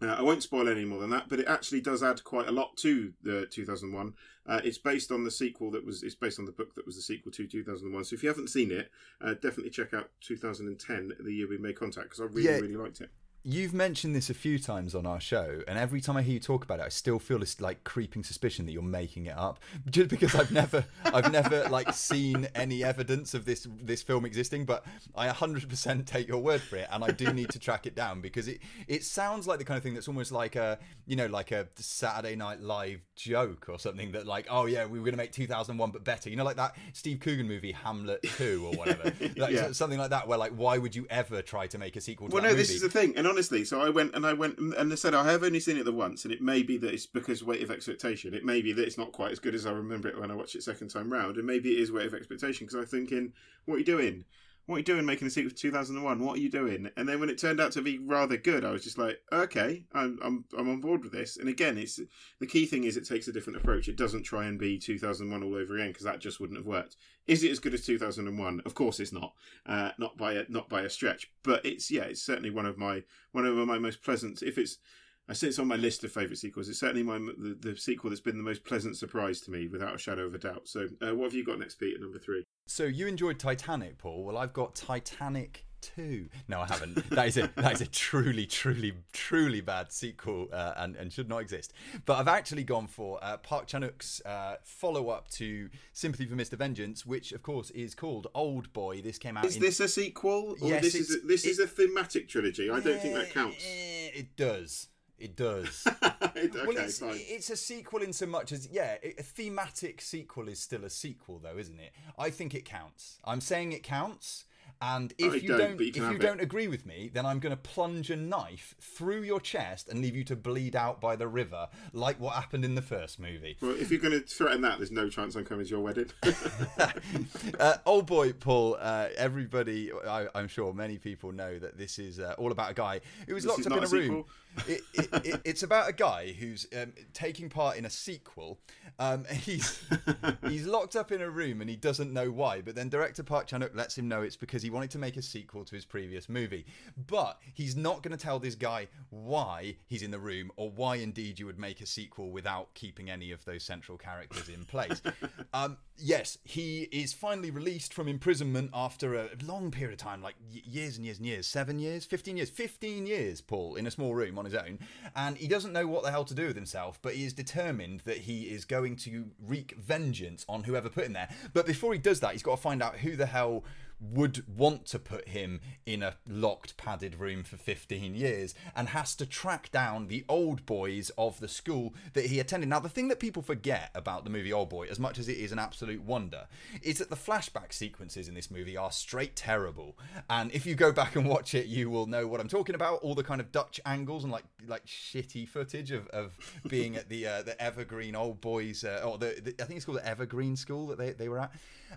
uh, 0.02 0.08
I 0.08 0.22
won't 0.22 0.44
spoil 0.44 0.68
any 0.68 0.86
more 0.86 1.00
than 1.00 1.10
that, 1.12 1.30
but 1.30 1.40
it 1.40 1.48
actually 1.48 1.82
does 1.82 2.04
add 2.04 2.24
quite 2.24 2.48
a 2.48 2.52
lot 2.52 2.76
to 2.78 3.14
the 3.24 3.48
2001. 3.50 4.14
Uh, 4.48 4.62
it's 4.64 4.78
based 4.78 5.12
on 5.12 5.24
the 5.24 5.32
sequel 5.32 5.72
that 5.72 5.86
was. 5.86 6.04
It's 6.04 6.16
based 6.16 6.40
on 6.40 6.46
the 6.46 6.52
book 6.52 6.76
that 6.76 6.86
was 6.86 6.96
the 6.96 7.02
sequel 7.02 7.32
to 7.32 7.48
2001. 7.48 8.06
So 8.06 8.14
if 8.14 8.24
you 8.24 8.30
haven't 8.30 8.50
seen 8.50 8.72
it, 8.72 8.92
uh, 9.22 9.34
definitely 9.34 9.72
check 9.72 9.94
out 9.94 10.10
2010, 10.22 11.14
the 11.20 11.34
year 11.34 11.48
we 11.48 11.58
made 11.58 11.80
contact, 11.80 12.08
because 12.08 12.22
I 12.22 12.26
really, 12.26 12.44
yeah. 12.44 12.60
really 12.60 12.76
liked 12.76 13.02
it 13.02 13.10
you've 13.46 13.76
mentioned 13.76 14.16
this 14.16 14.32
a 14.32 14.34
few 14.34 14.58
times 14.58 14.96
on 14.96 15.06
our 15.06 15.20
show, 15.20 15.62
and 15.68 15.78
every 15.78 16.02
time 16.02 16.18
I 16.18 16.24
hear 16.24 16.34
you 16.34 16.40
talk 16.40 16.64
about 16.64 16.80
it, 16.80 16.86
I 16.86 16.90
still 16.90 17.20
feel 17.20 17.38
this 17.38 17.62
like 17.62 17.84
creeping 17.84 18.24
suspicion 18.24 18.66
that 18.66 18.72
you're 18.72 18.82
making 18.82 19.28
it 19.28 19.38
up, 19.38 19.60
just 19.90 20.10
because 20.10 20.34
I've 20.34 20.52
never, 20.52 20.84
I've 21.06 21.32
never 21.32 21.70
like 21.70 21.94
seen 21.94 22.48
any 22.56 22.84
evidence 22.84 23.36
of 23.36 23.46
this 23.46 23.68
this 23.82 24.02
film 24.02 24.26
existing. 24.26 24.66
But 24.66 24.84
I 25.16 25.28
100% 25.28 26.06
take 26.06 26.28
your 26.28 26.40
word 26.40 26.62
for 26.62 26.78
it, 26.78 26.88
and 26.92 27.04
I 27.04 27.12
do 27.12 27.32
need 27.32 27.50
to 27.50 27.60
track 27.60 27.86
it 27.86 27.96
down 27.96 28.20
because 28.20 28.48
it 28.48 28.60
it 28.88 29.04
sounds 29.04 29.48
like 29.48 29.60
the 29.60 29.66
kind 29.66 29.78
of 29.78 29.84
thing 29.84 29.94
that's 29.94 30.08
almost 30.08 30.32
like 30.32 30.56
a 30.56 30.80
you 31.06 31.16
know 31.16 31.28
like 31.28 31.52
a 31.52 31.68
Saturday 31.76 32.36
Night 32.36 32.62
Live 32.62 33.02
joke 33.16 33.68
or 33.70 33.78
something 33.78 34.12
that 34.14 34.26
like 34.26 34.48
oh 34.50 34.66
yeah 34.66 34.86
we 34.86 35.00
were 35.00 35.06
gonna 35.06 35.18
make 35.18 35.32
2001 35.32 35.92
but 35.92 36.04
better, 36.04 36.30
you 36.32 36.36
know 36.36 36.44
like 36.44 36.58
that 36.58 36.76
Steve 36.94 37.20
Coogan 37.20 37.48
movie 37.48 37.72
Hamlet 37.72 38.24
2 38.24 38.66
or 38.66 38.76
whatever, 38.76 39.14
like, 39.38 39.54
yeah. 39.54 39.72
something 39.72 40.00
like 40.00 40.10
that 40.10 40.28
where 40.28 40.40
like 40.40 40.52
why 40.54 40.80
would 40.80 40.96
you 40.96 41.06
ever 41.12 41.44
try 41.44 41.68
to 41.68 41.78
make 41.78 41.96
a 41.96 42.02
sequel? 42.02 42.28
to 42.28 42.34
Well, 42.34 42.42
no, 42.42 42.50
movie? 42.50 42.62
this 42.62 42.72
is 42.72 42.82
the 42.82 42.90
thing, 42.90 43.16
and 43.16 43.28
honestly, 43.36 43.66
so 43.66 43.82
I 43.82 43.90
went 43.90 44.16
and 44.16 44.26
I 44.26 44.32
went 44.32 44.58
and 44.58 44.94
I 44.94 44.96
said 44.96 45.14
I 45.14 45.30
have 45.30 45.44
only 45.44 45.60
seen 45.60 45.76
it 45.76 45.84
the 45.84 45.92
once, 45.92 46.24
and 46.24 46.34
it 46.34 46.42
may 46.42 46.64
be 46.64 46.78
that 46.78 46.94
it's 46.94 47.06
because 47.06 47.44
weight 47.44 47.62
of 47.62 47.70
expectation. 47.70 48.34
It 48.34 48.46
may 48.46 48.62
be 48.62 48.72
that 48.72 48.86
it's 48.86 48.98
not 48.98 49.12
quite 49.12 49.34
as 49.34 49.40
good 49.40 49.54
as 49.54 49.66
I 49.66 49.72
remember 49.72 50.08
it 50.08 50.18
when 50.18 50.32
I 50.32 50.36
watched 50.36 50.56
it 50.56 50.64
second 50.64 50.88
time 50.88 51.12
round, 51.12 51.36
and 51.36 51.46
maybe 51.46 51.74
it 51.74 51.82
is 51.82 51.92
weight 51.92 52.06
of 52.08 52.14
expectation 52.14 52.66
because 52.66 52.80
I'm 52.80 52.86
thinking, 52.86 53.34
what 53.66 53.76
are 53.76 53.80
you 53.80 53.84
doing? 53.84 54.24
What 54.66 54.76
are 54.76 54.80
you 54.80 54.84
doing 54.84 55.06
making 55.06 55.28
a 55.28 55.32
sequel 55.32 55.52
to 55.52 55.56
2001? 55.56 56.20
What 56.20 56.38
are 56.38 56.42
you 56.42 56.50
doing? 56.50 56.90
And 56.98 57.08
then 57.08 57.20
when 57.20 57.30
it 57.30 57.38
turned 57.38 57.62
out 57.62 57.72
to 57.74 57.84
be 57.84 58.00
rather 58.00 58.36
good, 58.36 58.66
I 58.66 58.72
was 58.72 58.84
just 58.84 58.98
like, 58.98 59.20
okay, 59.32 59.86
I'm 59.94 60.18
I'm 60.24 60.46
I'm 60.58 60.70
on 60.70 60.82
board 60.82 61.04
with 61.04 61.12
this. 61.12 61.38
And 61.38 61.48
again, 61.48 61.78
it's 61.78 62.00
the 62.40 62.48
key 62.48 62.66
thing 62.66 62.84
is 62.84 62.98
it 62.98 63.08
takes 63.08 63.28
a 63.28 63.32
different 63.32 63.58
approach. 63.58 63.88
It 63.88 63.96
doesn't 63.96 64.24
try 64.24 64.46
and 64.46 64.58
be 64.58 64.80
2001 64.80 65.44
all 65.44 65.56
over 65.56 65.76
again 65.76 65.90
because 65.90 66.06
that 66.06 66.20
just 66.20 66.40
wouldn't 66.40 66.58
have 66.58 66.66
worked. 66.66 66.96
Is 67.28 67.44
it 67.44 67.52
as 67.52 67.60
good 67.60 67.76
as 67.76 67.86
2001? 67.86 68.62
Of 68.66 68.74
course, 68.74 69.00
it's 69.00 69.14
not. 69.14 69.34
Uh, 69.68 69.92
not 70.00 70.18
by 70.18 70.34
a 70.34 70.46
not 70.50 70.68
by 70.68 70.82
a 70.82 70.90
stretch. 70.90 71.32
But 71.44 71.64
it's 71.64 71.92
yeah, 71.92 72.04
it's 72.04 72.24
certainly 72.24 72.50
one 72.50 72.66
of 72.66 72.78
my 72.78 73.04
one 73.34 73.46
of 73.46 73.56
my 73.56 73.78
most 73.78 74.02
pleasant. 74.02 74.42
If 74.42 74.58
it's 74.58 74.80
I 75.28 75.34
say 75.34 75.48
it's 75.48 75.60
on 75.60 75.68
my 75.68 75.76
list 75.76 76.04
of 76.04 76.12
favourite 76.12 76.38
sequels. 76.38 76.70
It's 76.70 76.80
certainly 76.80 77.04
my 77.04 77.18
the, 77.18 77.58
the, 77.60 77.78
sequel 77.78 78.12
that's 78.12 78.22
been 78.22 78.38
the 78.38 78.44
most 78.44 78.64
pleasant 78.64 78.96
surprise 78.96 79.42
to 79.42 79.52
me, 79.52 79.68
without 79.68 79.96
a 79.96 79.98
shadow 79.98 80.26
of 80.26 80.36
a 80.36 80.38
doubt. 80.38 80.68
So, 80.68 80.88
uh, 81.02 81.16
what 81.16 81.26
have 81.26 81.34
you 81.34 81.44
got 81.44 81.60
next, 81.60 81.76
Pete, 81.76 81.96
at 81.96 82.02
number 82.02 82.20
three? 82.20 82.44
So 82.68 82.84
you 82.84 83.08
enjoyed 83.08 83.40
Titanic, 83.40 83.98
Paul. 83.98 84.24
Well, 84.24 84.38
I've 84.38 84.54
got 84.54 84.76
Titanic 84.76 85.66
two. 85.82 86.30
No, 86.48 86.62
I 86.62 86.66
haven't. 86.68 87.10
that 87.12 87.28
is 87.28 87.38
a 87.38 87.50
that 87.56 87.74
is 87.74 87.82
a 87.82 87.88
truly, 87.88 88.46
truly, 88.46 88.94
truly 89.14 89.62
bad 89.62 89.92
sequel 89.92 90.48
uh, 90.52 90.74
and 90.78 90.96
and 90.96 91.12
should 91.12 91.30
not 91.30 91.42
exist. 91.42 91.74
But 92.06 92.18
I've 92.18 92.28
actually 92.28 92.64
gone 92.64 92.88
for 92.88 93.20
uh, 93.24 93.38
Park 93.38 93.68
Chan 93.68 93.82
Wook's 93.82 94.22
uh, 94.26 94.58
follow 94.64 95.10
up 95.10 95.30
to 95.32 95.70
Sympathy 95.94 96.26
for 96.26 96.36
Mr. 96.36 96.58
Vengeance, 96.58 97.06
which 97.06 97.32
of 97.32 97.44
course 97.44 97.70
is 97.72 97.96
called 97.96 98.28
Old 98.34 98.72
Boy. 98.74 99.02
This 99.02 99.18
came 99.18 99.38
out. 99.38 99.46
Is 99.46 99.56
in... 99.56 99.62
this 99.62 99.80
a 99.80 99.88
sequel? 99.88 100.56
Or 100.62 100.70
Yes, 100.70 100.84
this 100.84 100.96
is 100.96 101.16
a, 101.16 101.28
this 101.28 101.46
is 101.46 101.60
a 101.60 101.68
thematic 101.68 102.28
trilogy. 102.30 102.70
I 102.70 102.80
don't 102.80 103.00
think 103.00 103.16
that 103.16 103.32
counts. 103.32 103.64
Eh, 103.68 104.10
It 104.14 104.36
does. 104.36 104.90
It 105.18 105.36
does. 105.36 105.88
okay, 106.04 106.50
well, 106.54 106.78
it's, 106.78 107.00
fine. 107.00 107.18
it's 107.18 107.50
a 107.50 107.56
sequel 107.56 108.02
in 108.02 108.12
so 108.12 108.26
much 108.26 108.52
as 108.52 108.68
yeah, 108.72 108.96
a 109.04 109.24
thematic 109.24 110.02
sequel 110.02 110.50
is 110.50 110.60
still 110.60 110.84
a 110.84 110.90
sequel, 110.90 111.40
though, 111.40 111.58
isn't 111.58 111.80
it? 111.80 111.92
I 112.20 112.30
think 112.30 112.54
it 112.54 112.66
counts. 112.66 113.20
I'm 113.24 113.42
saying 113.42 113.72
it 113.72 113.84
counts. 113.84 114.46
And 114.82 115.14
if 115.18 115.32
I 115.32 115.36
you 115.38 115.48
don't, 115.48 115.60
don't, 115.60 115.80
you 115.80 115.88
if 115.88 115.96
you 115.96 116.12
it. 116.12 116.20
don't 116.20 116.42
agree 116.42 116.68
with 116.68 116.86
me, 116.86 117.10
then 117.14 117.26
I'm 117.26 117.40
going 117.40 117.52
to 117.52 117.62
plunge 117.62 118.10
a 118.10 118.16
knife 118.18 118.76
through 118.82 119.22
your 119.22 119.40
chest 119.40 119.88
and 119.88 120.02
leave 120.02 120.18
you 120.18 120.26
to 120.26 120.36
bleed 120.36 120.76
out 120.76 121.00
by 121.00 121.16
the 121.16 121.30
river, 121.30 121.70
like 121.94 122.20
what 122.20 122.34
happened 122.34 122.66
in 122.66 122.76
the 122.76 122.82
first 122.82 123.18
movie. 123.18 123.56
Well, 123.62 123.72
if 123.72 123.90
you're 123.90 124.02
going 124.02 124.20
to 124.20 124.28
threaten 124.28 124.62
that, 124.62 124.78
there's 124.80 124.92
no 124.92 125.08
chance 125.08 125.36
I'm 125.36 125.46
coming 125.46 125.66
to 125.66 125.70
your 125.72 125.80
wedding. 125.80 126.12
uh, 127.60 127.78
old 127.86 128.06
boy 128.06 128.34
Paul, 128.34 128.78
uh, 128.80 129.08
everybody, 129.18 129.92
I, 129.94 130.28
I'm 130.36 130.50
sure 130.50 130.74
many 130.74 130.98
people 130.98 131.32
know 131.32 131.58
that 131.58 131.78
this 131.78 131.98
is 131.98 132.20
uh, 132.20 132.36
all 132.38 132.52
about 132.52 132.72
a 132.72 132.76
guy 132.76 133.00
who 133.28 133.34
was 133.34 133.46
This 133.46 133.52
locked 133.52 133.68
up 133.68 133.78
in 133.78 133.84
a 133.84 133.88
a 133.88 133.90
room. 133.90 134.04
sequel. 134.04 134.28
It, 134.68 134.82
it, 134.94 135.10
it, 135.26 135.42
it's 135.44 135.64
about 135.64 135.90
a 135.90 135.94
guy 135.94 136.34
who's 136.38 136.68
um, 136.80 136.94
taking 137.14 137.50
part 137.50 137.78
in 137.78 137.86
a 137.86 137.90
sequel. 137.90 138.60
Um, 139.00 139.26
he's 139.26 139.82
he's 140.48 140.66
locked 140.66 140.96
up 140.96 141.12
in 141.12 141.22
a 141.22 141.30
room 141.30 141.62
and 141.62 141.70
he 141.70 141.76
doesn't 141.76 142.14
know 142.14 142.32
why. 142.32 142.62
But 142.62 142.76
then 142.76 142.90
director 142.90 143.24
Park 143.24 143.48
Chan 143.48 143.62
Wook 143.62 143.76
lets 143.76 143.98
him 143.98 144.08
know 144.08 144.22
it's 144.22 144.36
because 144.36 144.64
he 144.64 144.70
wanted 144.70 144.92
to 144.92 144.98
make 144.98 145.18
a 145.18 145.22
sequel 145.22 145.66
to 145.66 145.76
his 145.76 145.86
previous 145.86 146.30
movie. 146.30 146.66
But 147.08 147.40
he's 147.54 147.76
not 147.76 148.04
going 148.04 148.18
to 148.18 148.24
tell 148.24 148.40
this 148.40 148.56
guy 148.56 148.88
why 149.10 149.76
he's 149.88 150.02
in 150.02 150.12
the 150.12 150.20
room 150.20 150.52
or 150.56 150.70
why 150.70 150.98
indeed 150.98 151.40
you 151.40 151.46
would 151.46 151.60
make 151.60 151.82
a 151.82 151.86
sequel 151.86 152.32
without 152.32 152.74
keeping 152.74 153.10
any 153.10 153.32
of 153.32 153.44
those 153.46 153.64
central 153.64 153.98
characters 153.98 154.50
in 154.50 154.66
place. 154.66 155.02
um, 155.54 155.78
yes, 155.98 156.38
he 156.44 156.84
is 156.92 157.14
finally 157.14 157.52
released 157.52 157.94
from 157.94 158.08
imprisonment 158.08 158.70
after 158.74 159.16
a 159.16 159.30
long 159.44 159.72
period 159.72 159.94
of 159.94 160.00
time, 160.00 160.22
like 160.22 160.36
years 160.50 160.98
and 160.98 161.06
years 161.06 161.18
and 161.18 161.26
years, 161.26 161.48
seven 161.48 161.80
years, 161.80 162.06
fifteen 162.06 162.38
years, 162.38 162.50
fifteen 162.50 163.06
years. 163.06 163.42
Paul 163.42 163.76
in 163.76 163.88
a 163.88 163.92
small 163.92 164.14
room 164.14 164.38
on 164.38 164.46
his 164.46 164.56
own, 164.56 164.80
and 165.16 165.38
he 165.38 165.48
doesn't 165.48 165.74
know 165.74 165.88
what 165.88 166.04
the 166.04 166.12
hell 166.12 166.26
to 166.26 166.34
do 166.34 166.48
with 166.48 166.56
himself, 166.56 167.00
but 167.02 167.14
he 167.14 167.26
is 167.26 167.34
determined 167.34 168.02
that 168.02 168.18
he 168.18 168.44
is 168.44 168.66
going 168.66 168.96
to 168.98 169.26
wreak 169.46 169.76
vengeance 169.78 170.46
on 170.48 170.64
whoever 170.64 170.90
put 170.90 171.06
him 171.06 171.14
there. 171.14 171.30
But 171.54 171.66
before 171.66 171.94
he 171.94 172.00
does 172.00 172.20
that, 172.22 172.34
he's 172.34 172.44
got 172.44 172.56
to 172.56 172.62
find 172.62 172.82
out 172.82 172.98
who 172.98 173.16
the 173.16 173.26
hell 173.26 173.64
would 174.00 174.44
want 174.48 174.86
to 174.88 175.00
put 175.00 175.30
him 175.30 175.62
in 175.86 176.04
a 176.04 176.16
locked 176.28 176.78
padded 176.78 177.20
room 177.20 177.44
for 177.44 177.58
15 177.58 178.16
years 178.16 178.54
and 178.76 178.90
has 178.90 179.16
to 179.16 179.26
track 179.26 179.72
down 179.72 180.08
the 180.08 180.26
old 180.28 180.66
boys 180.66 181.12
of 181.18 181.40
the 181.40 181.48
school 181.48 181.94
that 182.14 182.28
he 182.28 182.40
attended. 182.40 182.70
Now, 182.70 182.80
the 182.80 182.90
thing 182.90 183.08
that 183.08 183.20
people 183.20 183.42
forget 183.42 183.92
about 183.96 184.24
the 184.24 184.30
movie 184.30 184.54
Old 184.54 184.70
Boy, 184.70 184.88
as 184.90 185.00
much 185.00 185.20
as 185.20 185.30
it 185.30 185.38
is 185.38 185.52
an 185.52 185.60
absolute 185.60 186.02
wonder, 186.02 186.48
is 186.82 186.98
that 187.00 187.10
the 187.10 187.16
flashback 187.16 187.74
sequences 187.74 188.28
in 188.28 188.34
this 188.34 188.52
movie 188.52 188.78
are 188.78 188.92
straight 188.92 189.36
terrible. 189.36 189.98
And 190.30 190.52
if 190.54 190.66
you 190.66 190.76
go 190.76 190.92
back 190.92 191.16
and 191.16 191.28
watch 191.28 191.56
it, 191.56 191.68
you 191.68 191.90
will 191.90 192.06
know 192.06 192.28
what 192.28 192.40
I'm 192.40 192.48
talking 192.48 192.76
about. 192.76 193.00
All 193.02 193.16
the 193.16 193.24
kind 193.24 193.42
of 193.42 193.52
Dutch 193.52 193.80
angles 193.86 194.24
and 194.24 194.32
like 194.32 194.46
like 194.68 194.86
shitty 194.86 195.48
footage 195.48 195.92
of, 195.92 196.08
of 196.08 196.38
being 196.68 196.96
at 196.96 197.10
the 197.10 197.28
uh, 197.28 197.42
the 197.44 197.62
Evergreen 197.62 198.16
Old 198.16 198.42
Boys, 198.42 198.84
uh, 198.84 199.02
or 199.06 199.18
the, 199.18 199.40
the 199.42 199.56
I 199.62 199.66
think 199.66 199.78
it's 199.78 199.86
called 199.86 200.00
the 200.00 200.08
Evergreen 200.08 200.56
School 200.56 200.88
that 200.88 200.98
they, 200.98 201.12
they 201.12 201.30
were 201.30 201.40
at. 201.40 201.52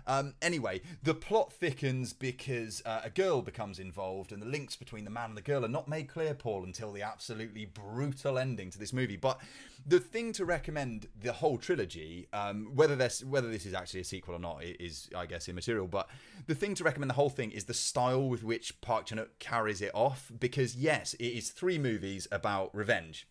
Um, 0.07 0.35
anyway, 0.41 0.81
the 1.03 1.13
plot 1.13 1.51
thickens 1.51 1.88
because 2.13 2.81
uh, 2.85 3.01
a 3.03 3.09
girl 3.09 3.41
becomes 3.41 3.79
involved, 3.79 4.31
and 4.31 4.41
the 4.41 4.45
links 4.45 4.75
between 4.75 5.05
the 5.05 5.09
man 5.09 5.29
and 5.29 5.37
the 5.37 5.41
girl 5.41 5.65
are 5.65 5.69
not 5.69 5.87
made 5.87 6.07
clear, 6.07 6.33
Paul, 6.33 6.63
until 6.63 6.91
the 6.91 7.01
absolutely 7.01 7.65
brutal 7.65 8.37
ending 8.37 8.69
to 8.71 8.79
this 8.79 8.93
movie. 8.93 9.17
But 9.17 9.39
the 9.85 9.99
thing 9.99 10.33
to 10.33 10.45
recommend 10.45 11.07
the 11.21 11.33
whole 11.33 11.57
trilogy, 11.57 12.27
um, 12.33 12.71
whether 12.75 12.95
this 12.95 13.23
whether 13.23 13.49
this 13.49 13.65
is 13.65 13.73
actually 13.73 14.01
a 14.01 14.05
sequel 14.05 14.35
or 14.35 14.39
not, 14.39 14.63
is 14.63 15.09
I 15.15 15.25
guess 15.25 15.49
immaterial. 15.49 15.87
But 15.87 16.09
the 16.47 16.55
thing 16.55 16.75
to 16.75 16.83
recommend 16.83 17.09
the 17.09 17.15
whole 17.15 17.29
thing 17.29 17.51
is 17.51 17.65
the 17.65 17.73
style 17.73 18.27
with 18.27 18.43
which 18.43 18.79
Park 18.81 19.07
Chan 19.07 19.17
Wook 19.17 19.39
carries 19.39 19.81
it 19.81 19.91
off, 19.93 20.31
because 20.39 20.75
yes, 20.75 21.13
it 21.15 21.27
is 21.27 21.49
three 21.49 21.79
movies 21.79 22.27
about 22.31 22.75
revenge 22.75 23.27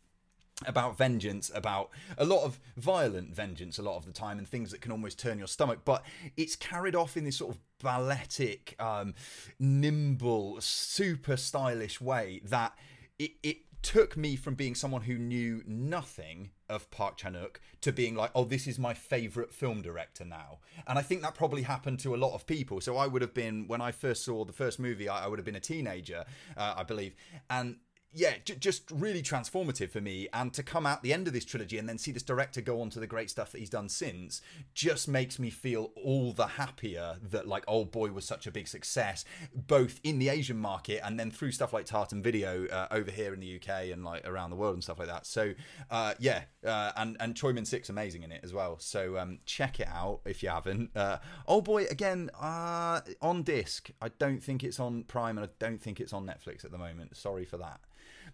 about 0.67 0.99
vengeance, 0.99 1.51
about 1.55 1.91
a 2.17 2.25
lot 2.25 2.45
of 2.45 2.59
violent 2.77 3.35
vengeance 3.35 3.79
a 3.79 3.83
lot 3.83 3.97
of 3.97 4.05
the 4.07 4.13
time, 4.13 4.39
and 4.39 4.49
things 4.49 4.71
that 4.71 4.81
can 4.81 4.93
almost 4.93 5.19
turn 5.19 5.39
your 5.39 5.47
stomach. 5.47 5.81
But 5.85 6.05
it's 6.37 6.57
carried 6.57 6.97
off 6.97 7.17
in 7.17 7.25
this 7.25 7.37
sort 7.37 7.55
of 7.55 7.61
balletic, 7.81 8.75
um, 8.81 9.15
nimble, 9.59 10.61
super 10.61 11.37
stylish 11.37 12.01
way 12.01 12.41
that 12.45 12.77
it, 13.19 13.33
it 13.43 13.59
took 13.83 14.17
me 14.17 14.37
from 14.37 14.55
being 14.55 14.75
someone 14.75 15.03
who 15.03 15.17
knew 15.17 15.63
nothing 15.67 16.51
of 16.69 16.91
Park 16.91 17.17
Chan 17.17 17.35
Wook 17.35 17.57
to 17.81 17.93
being 17.93 18.15
like, 18.15 18.31
oh, 18.35 18.45
this 18.45 18.67
is 18.67 18.79
my 18.79 18.93
favorite 18.93 19.53
film 19.55 19.83
director 19.83 20.25
now. 20.25 20.59
And 20.87 20.99
I 20.99 21.03
think 21.03 21.23
that 21.23 21.35
probably 21.35 21.63
happened 21.63 22.01
to 22.01 22.15
a 22.15 22.17
lot 22.17 22.35
of 22.35 22.47
people. 22.47 22.81
So 22.81 22.97
I 22.97 23.07
would 23.07 23.23
have 23.23 23.35
been 23.35 23.67
when 23.69 23.81
I 23.81 23.93
first 23.93 24.25
saw 24.25 24.45
the 24.45 24.53
first 24.53 24.79
movie, 24.79 25.09
I, 25.09 25.25
I 25.25 25.29
would 25.29 25.39
have 25.39 25.47
been 25.47 25.57
a 25.57 25.61
teenager, 25.61 26.25
uh, 26.57 26.75
I 26.77 26.83
believe, 26.83 27.15
and 27.49 27.77
yeah, 28.13 28.35
j- 28.45 28.57
just 28.57 28.91
really 28.91 29.23
transformative 29.23 29.91
for 29.91 30.01
me. 30.01 30.29
And 30.33 30.53
to 30.55 30.63
come 30.63 30.87
out 30.87 31.03
the 31.03 31.13
end 31.13 31.27
of 31.27 31.35
this 31.35 31.45
trilogy 31.45 31.79
and 31.79 31.89
then 31.89 31.99
see 31.99 32.11
this 32.11 32.23
director 32.23 32.61
go 32.61 32.81
on 32.81 32.91
to 32.91 33.01
the 33.01 33.07
great 33.07 33.31
stuff 33.31 33.53
that 33.53 33.59
he's 33.59 33.71
done 33.71 33.89
since 33.89 34.41
just 34.75 35.09
makes 35.09 35.39
me 35.39 35.51
feel 35.51 35.93
all 35.95 36.33
the 36.33 36.47
happier 36.47 37.17
that 37.23 37.47
like 37.47 37.65
Old 37.67 37.93
Boy 37.93 38.11
was 38.11 38.25
such 38.25 38.47
a 38.47 38.51
big 38.51 38.67
success, 38.67 39.25
both 39.55 40.01
in 40.03 40.19
the 40.19 40.31
Asian 40.31 40.59
market 40.59 41.01
and 41.05 41.21
then 41.21 41.31
through 41.31 41.53
stuff 41.53 41.73
like 41.73 41.85
Tartan 41.85 42.23
Video 42.23 42.67
uh, 42.69 42.89
over 42.91 43.11
here 43.11 43.35
in 43.35 43.41
the 43.41 43.57
UK 43.57 43.91
and 43.93 44.05
like 44.05 44.27
around 44.27 44.51
the 44.51 44.57
world 44.57 44.75
and 44.75 44.83
stuff 44.83 44.99
like 44.99 45.09
that. 45.09 45.27
So 45.27 45.53
uh, 45.91 46.15
yeah, 46.19 46.45
uh, 46.67 46.93
and 46.97 47.17
and 47.21 47.39
Min 47.43 47.65
Sik's 47.65 47.91
amazing 47.91 48.23
in 48.23 48.33
it 48.33 48.41
as 48.43 48.55
well. 48.55 48.79
So 48.79 49.19
um, 49.19 49.39
check 49.45 49.81
it 49.81 49.89
out 49.89 50.21
if 50.25 50.43
you 50.43 50.49
haven't. 50.49 50.97
Uh, 50.97 51.19
Old 51.47 51.65
Boy 51.65 51.85
again 51.85 52.31
uh, 52.41 53.01
on 53.21 53.43
disc. 53.43 53.91
I 54.01 54.09
don't 54.19 54.43
think 54.43 54.65
it's 54.65 54.81
on 54.81 55.05
Prime 55.05 55.37
and 55.37 55.47
I 55.47 55.51
don't 55.59 55.81
think 55.81 56.01
it's 56.01 56.13
on 56.13 56.27
Netflix 56.27 56.65
at 56.65 56.71
the 56.71 56.79
moment. 56.79 57.17
Sorry 57.17 57.45
for 57.45 57.59
that. 57.59 57.81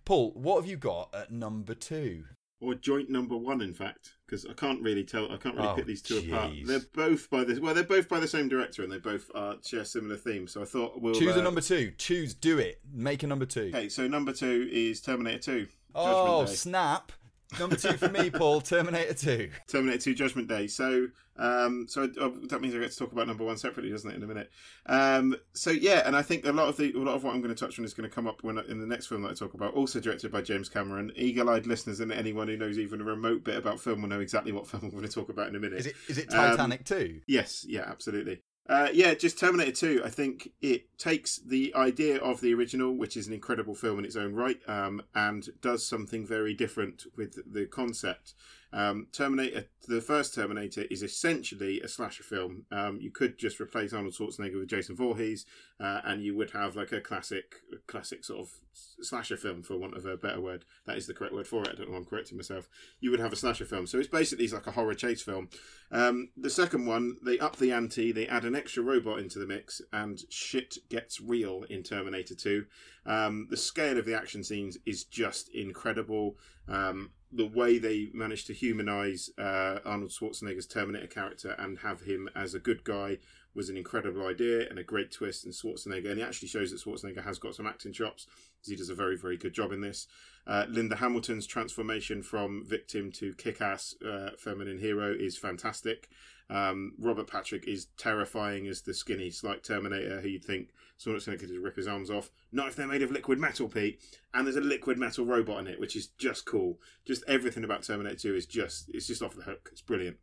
Paul, 0.04 0.32
what 0.34 0.56
have 0.60 0.68
you 0.70 0.76
got 0.76 1.14
at 1.14 1.30
number 1.32 1.74
two? 1.74 2.24
or 2.60 2.74
joint 2.74 3.10
number 3.10 3.36
one, 3.36 3.60
in 3.60 3.74
fact, 3.74 4.12
because 4.26 4.46
I 4.46 4.54
can't 4.54 4.80
really 4.80 5.04
tell. 5.04 5.30
I 5.30 5.36
can't 5.36 5.54
really 5.54 5.68
Oh, 5.68 5.74
pick 5.74 5.84
these 5.84 6.00
two 6.00 6.16
apart. 6.18 6.52
They're 6.64 6.80
both 6.94 7.28
by 7.28 7.44
this. 7.44 7.58
well, 7.60 7.74
they're 7.74 7.84
both 7.84 8.08
by 8.08 8.20
the 8.20 8.28
same 8.28 8.48
director, 8.48 8.82
and 8.82 8.90
they 8.90 8.96
both 8.96 9.30
uh, 9.34 9.56
share 9.62 9.84
similar 9.84 10.16
themes. 10.16 10.52
So 10.52 10.62
I 10.62 10.64
thought 10.64 10.98
we'll 10.98 11.14
Choose 11.14 11.36
uh, 11.36 11.40
a 11.40 11.42
number 11.42 11.60
two. 11.60 11.92
Choose, 11.98 12.32
do 12.32 12.58
it. 12.58 12.80
Make 12.90 13.22
a 13.22 13.26
number 13.26 13.44
two. 13.44 13.70
Okay, 13.74 13.90
so 13.90 14.06
number 14.08 14.32
two 14.32 14.66
is 14.72 15.02
Terminator 15.02 15.38
Two. 15.38 15.66
oh, 15.94 16.46
Day. 16.46 16.52
snap. 16.54 17.12
Number 17.58 17.76
two 17.76 17.92
for 17.96 18.08
me, 18.08 18.30
Paul. 18.34 18.60
Terminator 18.60 19.14
2. 19.14 19.50
Terminator 19.68 19.98
2 19.98 20.14
Judgment 20.14 20.48
Day. 20.48 20.66
So, 20.66 21.06
um, 21.36 21.86
so 21.88 22.04
uh, 22.20 22.30
that 22.48 22.60
means 22.60 22.74
I 22.74 22.78
get 22.78 22.92
to 22.92 22.98
talk 22.98 23.12
about 23.12 23.26
number 23.26 23.44
one 23.44 23.56
separately, 23.56 23.90
doesn't 23.90 24.10
it, 24.10 24.16
in 24.16 24.22
a 24.22 24.26
minute? 24.26 24.50
Um, 24.86 25.36
so 25.52 25.70
yeah, 25.70 26.02
and 26.06 26.16
I 26.16 26.22
think 26.22 26.46
a 26.46 26.52
lot 26.52 26.68
of 26.68 26.76
the 26.76 26.92
a 26.92 26.98
lot 26.98 27.14
of 27.14 27.24
what 27.24 27.34
I'm 27.34 27.40
going 27.42 27.54
to 27.54 27.60
touch 27.60 27.78
on 27.78 27.84
is 27.84 27.94
going 27.94 28.08
to 28.08 28.14
come 28.14 28.26
up 28.26 28.42
when 28.42 28.58
in 28.58 28.80
the 28.80 28.86
next 28.86 29.06
film 29.06 29.22
that 29.22 29.30
I 29.30 29.34
talk 29.34 29.54
about, 29.54 29.74
also 29.74 30.00
directed 30.00 30.30
by 30.32 30.42
James 30.42 30.68
Cameron. 30.68 31.12
Eagle-eyed 31.16 31.66
listeners 31.66 32.00
and 32.00 32.12
anyone 32.12 32.48
who 32.48 32.56
knows 32.56 32.78
even 32.78 33.00
a 33.00 33.04
remote 33.04 33.44
bit 33.44 33.56
about 33.56 33.80
film 33.80 34.02
will 34.02 34.08
know 34.08 34.20
exactly 34.20 34.52
what 34.52 34.66
film 34.66 34.84
I'm 34.84 34.90
going 34.90 35.02
to 35.02 35.08
talk 35.08 35.28
about 35.28 35.48
in 35.48 35.56
a 35.56 35.60
minute. 35.60 35.78
Is 35.80 35.86
it 35.86 35.94
is 36.08 36.18
it 36.18 36.32
Um, 36.34 36.50
Titanic 36.50 36.84
2? 36.84 37.20
Yes, 37.26 37.64
yeah, 37.68 37.82
absolutely. 37.86 38.42
Uh, 38.66 38.88
yeah, 38.94 39.12
just 39.12 39.38
Terminator 39.38 39.72
2, 39.72 40.02
I 40.04 40.08
think 40.08 40.50
it 40.62 40.96
takes 40.96 41.36
the 41.36 41.74
idea 41.74 42.16
of 42.16 42.40
the 42.40 42.54
original, 42.54 42.96
which 42.96 43.14
is 43.14 43.26
an 43.26 43.34
incredible 43.34 43.74
film 43.74 43.98
in 43.98 44.06
its 44.06 44.16
own 44.16 44.34
right, 44.34 44.58
um, 44.66 45.02
and 45.14 45.48
does 45.60 45.86
something 45.86 46.26
very 46.26 46.54
different 46.54 47.04
with 47.14 47.38
the 47.52 47.66
concept. 47.66 48.32
Um, 48.72 49.06
Terminator, 49.12 49.66
the 49.86 50.00
first 50.00 50.34
Terminator, 50.34 50.84
is 50.90 51.02
essentially 51.02 51.80
a 51.82 51.88
slasher 51.88 52.22
film. 52.22 52.64
Um, 52.72 52.98
you 53.00 53.10
could 53.10 53.38
just 53.38 53.60
replace 53.60 53.92
Arnold 53.92 54.14
Schwarzenegger 54.14 54.58
with 54.58 54.68
Jason 54.68 54.96
Voorhees, 54.96 55.44
uh, 55.80 56.00
and 56.04 56.22
you 56.22 56.36
would 56.36 56.52
have 56.52 56.76
like 56.76 56.92
a 56.92 57.00
classic, 57.00 57.56
classic 57.86 58.24
sort 58.24 58.40
of 58.40 58.50
slasher 58.72 59.36
film, 59.36 59.62
for 59.62 59.76
want 59.76 59.96
of 59.96 60.06
a 60.06 60.16
better 60.16 60.40
word. 60.40 60.64
That 60.86 60.96
is 60.96 61.06
the 61.06 61.14
correct 61.14 61.34
word 61.34 61.48
for 61.48 61.62
it. 61.62 61.70
I 61.72 61.74
don't 61.74 61.90
know. 61.90 61.96
I'm 61.96 62.04
correcting 62.04 62.36
myself. 62.36 62.68
You 63.00 63.10
would 63.10 63.20
have 63.20 63.32
a 63.32 63.36
slasher 63.36 63.64
film. 63.64 63.86
So 63.86 63.98
it's 63.98 64.08
basically 64.08 64.46
like 64.48 64.68
a 64.68 64.72
horror 64.72 64.94
chase 64.94 65.22
film. 65.22 65.48
Um, 65.90 66.30
the 66.36 66.50
second 66.50 66.86
one, 66.86 67.16
they 67.24 67.38
up 67.38 67.56
the 67.56 67.72
ante. 67.72 68.12
They 68.12 68.28
add 68.28 68.44
an 68.44 68.54
extra 68.54 68.84
robot 68.84 69.18
into 69.18 69.40
the 69.40 69.46
mix, 69.46 69.82
and 69.92 70.20
shit 70.28 70.78
gets 70.88 71.20
real 71.20 71.64
in 71.68 71.82
Terminator 71.82 72.36
2. 72.36 72.64
Um, 73.06 73.48
the 73.50 73.56
scale 73.56 73.98
of 73.98 74.06
the 74.06 74.16
action 74.16 74.44
scenes 74.44 74.78
is 74.86 75.04
just 75.04 75.48
incredible. 75.48 76.36
Um, 76.68 77.10
the 77.32 77.46
way 77.46 77.78
they 77.78 78.10
managed 78.14 78.46
to 78.46 78.54
humanize 78.54 79.28
uh, 79.38 79.80
Arnold 79.84 80.12
Schwarzenegger's 80.12 80.66
Terminator 80.66 81.08
character 81.08 81.56
and 81.58 81.78
have 81.80 82.02
him 82.02 82.28
as 82.36 82.54
a 82.54 82.60
good 82.60 82.84
guy 82.84 83.18
was 83.54 83.68
an 83.68 83.76
incredible 83.76 84.26
idea 84.26 84.68
and 84.68 84.78
a 84.78 84.84
great 84.84 85.10
twist. 85.10 85.44
And 85.44 85.54
Schwarzenegger, 85.54 86.10
and 86.10 86.18
he 86.18 86.24
actually 86.24 86.48
shows 86.48 86.70
that 86.70 86.80
Schwarzenegger 86.80 87.24
has 87.24 87.38
got 87.38 87.54
some 87.54 87.66
acting 87.66 87.92
chops 87.92 88.26
because 88.56 88.70
he 88.70 88.76
does 88.76 88.90
a 88.90 88.94
very, 88.94 89.16
very 89.16 89.36
good 89.36 89.54
job 89.54 89.72
in 89.72 89.80
this. 89.80 90.06
Uh, 90.46 90.66
Linda 90.68 90.96
Hamilton's 90.96 91.46
transformation 91.46 92.22
from 92.22 92.64
victim 92.66 93.10
to 93.12 93.34
kick-ass 93.34 93.94
uh, 94.06 94.30
feminine 94.38 94.78
hero 94.78 95.12
is 95.12 95.38
fantastic. 95.38 96.08
Um, 96.50 96.92
Robert 96.98 97.26
Patrick 97.26 97.66
is 97.66 97.86
terrifying 97.96 98.66
as 98.66 98.82
the 98.82 98.92
skinny, 98.92 99.30
slight 99.30 99.64
Terminator 99.64 100.20
who 100.20 100.28
you'd 100.28 100.44
think 100.44 100.70
someone's 100.98 101.24
going 101.24 101.38
to 101.38 101.60
rip 101.60 101.76
his 101.76 101.88
arms 101.88 102.10
off. 102.10 102.30
Not 102.52 102.68
if 102.68 102.76
they're 102.76 102.86
made 102.86 103.02
of 103.02 103.10
liquid 103.10 103.38
metal, 103.38 103.68
Pete. 103.68 104.00
And 104.34 104.46
there's 104.46 104.56
a 104.56 104.60
liquid 104.60 104.98
metal 104.98 105.24
robot 105.24 105.60
in 105.60 105.66
it, 105.66 105.80
which 105.80 105.96
is 105.96 106.08
just 106.18 106.44
cool. 106.44 106.78
Just 107.06 107.24
everything 107.26 107.64
about 107.64 107.82
Terminator 107.82 108.16
2 108.16 108.34
is 108.34 108.46
just 108.46 108.90
it's 108.92 109.06
just 109.06 109.22
off 109.22 109.34
the 109.34 109.42
hook. 109.42 109.70
It's 109.72 109.80
brilliant. 109.80 110.18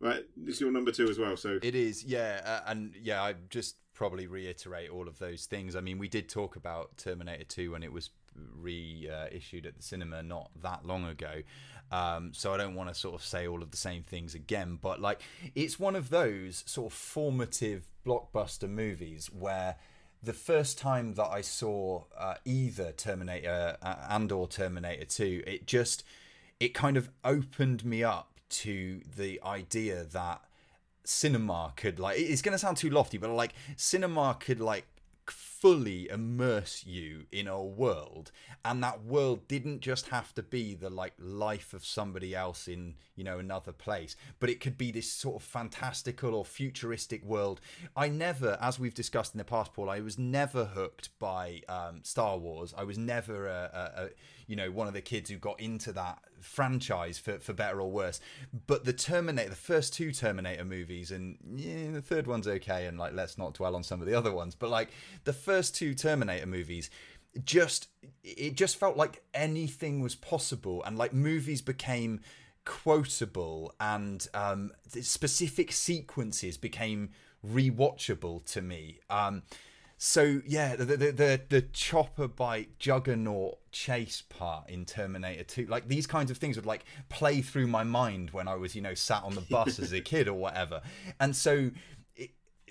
Right, 0.00 0.24
is 0.46 0.60
your 0.60 0.72
number 0.72 0.92
two 0.92 1.10
as 1.10 1.18
well. 1.18 1.36
So 1.36 1.58
it 1.62 1.74
is, 1.74 2.04
yeah, 2.04 2.40
uh, 2.44 2.70
and 2.70 2.94
yeah, 3.02 3.22
I 3.22 3.34
just 3.50 3.76
probably 3.92 4.26
reiterate 4.26 4.88
all 4.88 5.08
of 5.08 5.18
those 5.18 5.44
things. 5.44 5.76
I 5.76 5.80
mean, 5.80 5.98
we 5.98 6.08
did 6.08 6.28
talk 6.28 6.56
about 6.56 6.96
Terminator 6.96 7.44
2 7.44 7.72
when 7.72 7.82
it 7.82 7.92
was 7.92 8.08
reissued 8.56 9.66
at 9.66 9.76
the 9.76 9.82
cinema 9.82 10.22
not 10.22 10.50
that 10.62 10.86
long 10.86 11.04
ago. 11.04 11.42
Um, 11.92 12.32
so 12.32 12.54
I 12.54 12.56
don't 12.56 12.74
want 12.74 12.88
to 12.88 12.94
sort 12.94 13.14
of 13.14 13.22
say 13.22 13.46
all 13.46 13.62
of 13.62 13.72
the 13.72 13.76
same 13.76 14.02
things 14.02 14.34
again, 14.34 14.78
but 14.80 15.00
like 15.02 15.20
it's 15.54 15.78
one 15.78 15.96
of 15.96 16.08
those 16.08 16.62
sort 16.66 16.92
of 16.92 16.96
formative 16.96 17.88
blockbuster 18.06 18.70
movies 18.70 19.26
where 19.26 19.76
the 20.22 20.32
first 20.32 20.78
time 20.78 21.14
that 21.14 21.28
I 21.28 21.40
saw 21.40 22.04
uh, 22.16 22.34
either 22.44 22.92
Terminator 22.92 23.76
uh, 23.82 23.94
and 24.08 24.30
or 24.30 24.46
Terminator 24.46 25.04
2, 25.04 25.42
it 25.46 25.66
just 25.66 26.04
it 26.60 26.74
kind 26.74 26.96
of 26.96 27.10
opened 27.24 27.84
me 27.84 28.04
up 28.04 28.29
to 28.50 29.00
the 29.16 29.40
idea 29.44 30.04
that 30.04 30.42
cinema 31.04 31.72
could 31.76 31.98
like 31.98 32.18
it's 32.18 32.42
going 32.42 32.52
to 32.52 32.58
sound 32.58 32.76
too 32.76 32.90
lofty 32.90 33.16
but 33.16 33.30
like 33.30 33.54
cinema 33.76 34.36
could 34.38 34.60
like 34.60 34.86
fully 35.30 36.08
immerse 36.08 36.84
you 36.86 37.24
in 37.30 37.46
a 37.46 37.62
world 37.62 38.32
and 38.64 38.82
that 38.82 39.04
world 39.04 39.46
didn't 39.46 39.80
just 39.80 40.08
have 40.08 40.34
to 40.34 40.42
be 40.42 40.74
the 40.74 40.90
like 40.90 41.12
life 41.18 41.72
of 41.72 41.84
somebody 41.84 42.34
else 42.34 42.66
in 42.66 42.94
you 43.14 43.22
know 43.22 43.38
another 43.38 43.72
place 43.72 44.16
but 44.38 44.48
it 44.48 44.60
could 44.60 44.76
be 44.78 44.90
this 44.90 45.10
sort 45.10 45.36
of 45.36 45.42
fantastical 45.42 46.34
or 46.34 46.44
futuristic 46.44 47.22
world. 47.24 47.60
I 47.94 48.08
never 48.08 48.58
as 48.60 48.78
we've 48.78 48.94
discussed 48.94 49.34
in 49.34 49.38
the 49.38 49.44
past 49.44 49.74
paul 49.74 49.90
i 49.90 50.00
was 50.00 50.18
never 50.18 50.64
hooked 50.64 51.10
by 51.18 51.62
um, 51.68 52.00
star 52.02 52.38
wars. 52.38 52.74
I 52.76 52.84
was 52.84 52.98
never 52.98 53.46
a, 53.46 53.70
a, 53.72 54.02
a 54.04 54.08
you 54.50 54.56
know 54.56 54.68
one 54.68 54.88
of 54.88 54.94
the 54.94 55.00
kids 55.00 55.30
who 55.30 55.36
got 55.36 55.60
into 55.60 55.92
that 55.92 56.18
franchise 56.40 57.18
for, 57.18 57.38
for 57.38 57.52
better 57.52 57.80
or 57.80 57.88
worse. 57.88 58.18
But 58.66 58.84
the 58.84 58.92
terminator 58.92 59.48
the 59.48 59.54
first 59.54 59.94
two 59.94 60.10
terminator 60.10 60.64
movies 60.64 61.12
and 61.12 61.38
yeah 61.54 61.92
the 61.92 62.02
third 62.02 62.26
one's 62.26 62.48
okay 62.48 62.86
and 62.86 62.98
like 62.98 63.14
let's 63.14 63.38
not 63.38 63.54
dwell 63.54 63.76
on 63.76 63.84
some 63.84 64.00
of 64.00 64.08
the 64.08 64.14
other 64.14 64.32
ones. 64.32 64.56
But 64.56 64.68
like 64.68 64.88
the 65.22 65.32
first 65.32 65.76
two 65.76 65.94
terminator 65.94 66.46
movies 66.46 66.90
just 67.44 67.90
it 68.24 68.56
just 68.56 68.76
felt 68.76 68.96
like 68.96 69.22
anything 69.32 70.00
was 70.00 70.16
possible 70.16 70.82
and 70.82 70.98
like 70.98 71.12
movies 71.12 71.62
became 71.62 72.20
quotable 72.64 73.72
and 73.78 74.26
um, 74.34 74.72
specific 75.00 75.70
sequences 75.70 76.56
became 76.56 77.10
rewatchable 77.46 78.44
to 78.46 78.60
me. 78.60 78.98
Um, 79.08 79.42
so 79.96 80.40
yeah 80.44 80.74
the, 80.74 80.84
the 80.86 80.96
the 80.96 81.40
the 81.50 81.62
chopper 81.62 82.26
bite 82.26 82.78
juggernaut 82.80 83.59
chase 83.72 84.22
part 84.28 84.68
in 84.68 84.84
terminator 84.84 85.44
2 85.44 85.66
like 85.66 85.86
these 85.88 86.06
kinds 86.06 86.30
of 86.30 86.38
things 86.38 86.56
would 86.56 86.66
like 86.66 86.84
play 87.08 87.40
through 87.40 87.66
my 87.66 87.84
mind 87.84 88.30
when 88.30 88.48
i 88.48 88.54
was 88.54 88.74
you 88.74 88.82
know 88.82 88.94
sat 88.94 89.22
on 89.22 89.34
the 89.34 89.40
bus 89.50 89.78
as 89.78 89.92
a 89.92 90.00
kid 90.00 90.26
or 90.28 90.34
whatever 90.34 90.80
and 91.20 91.36
so 91.36 91.70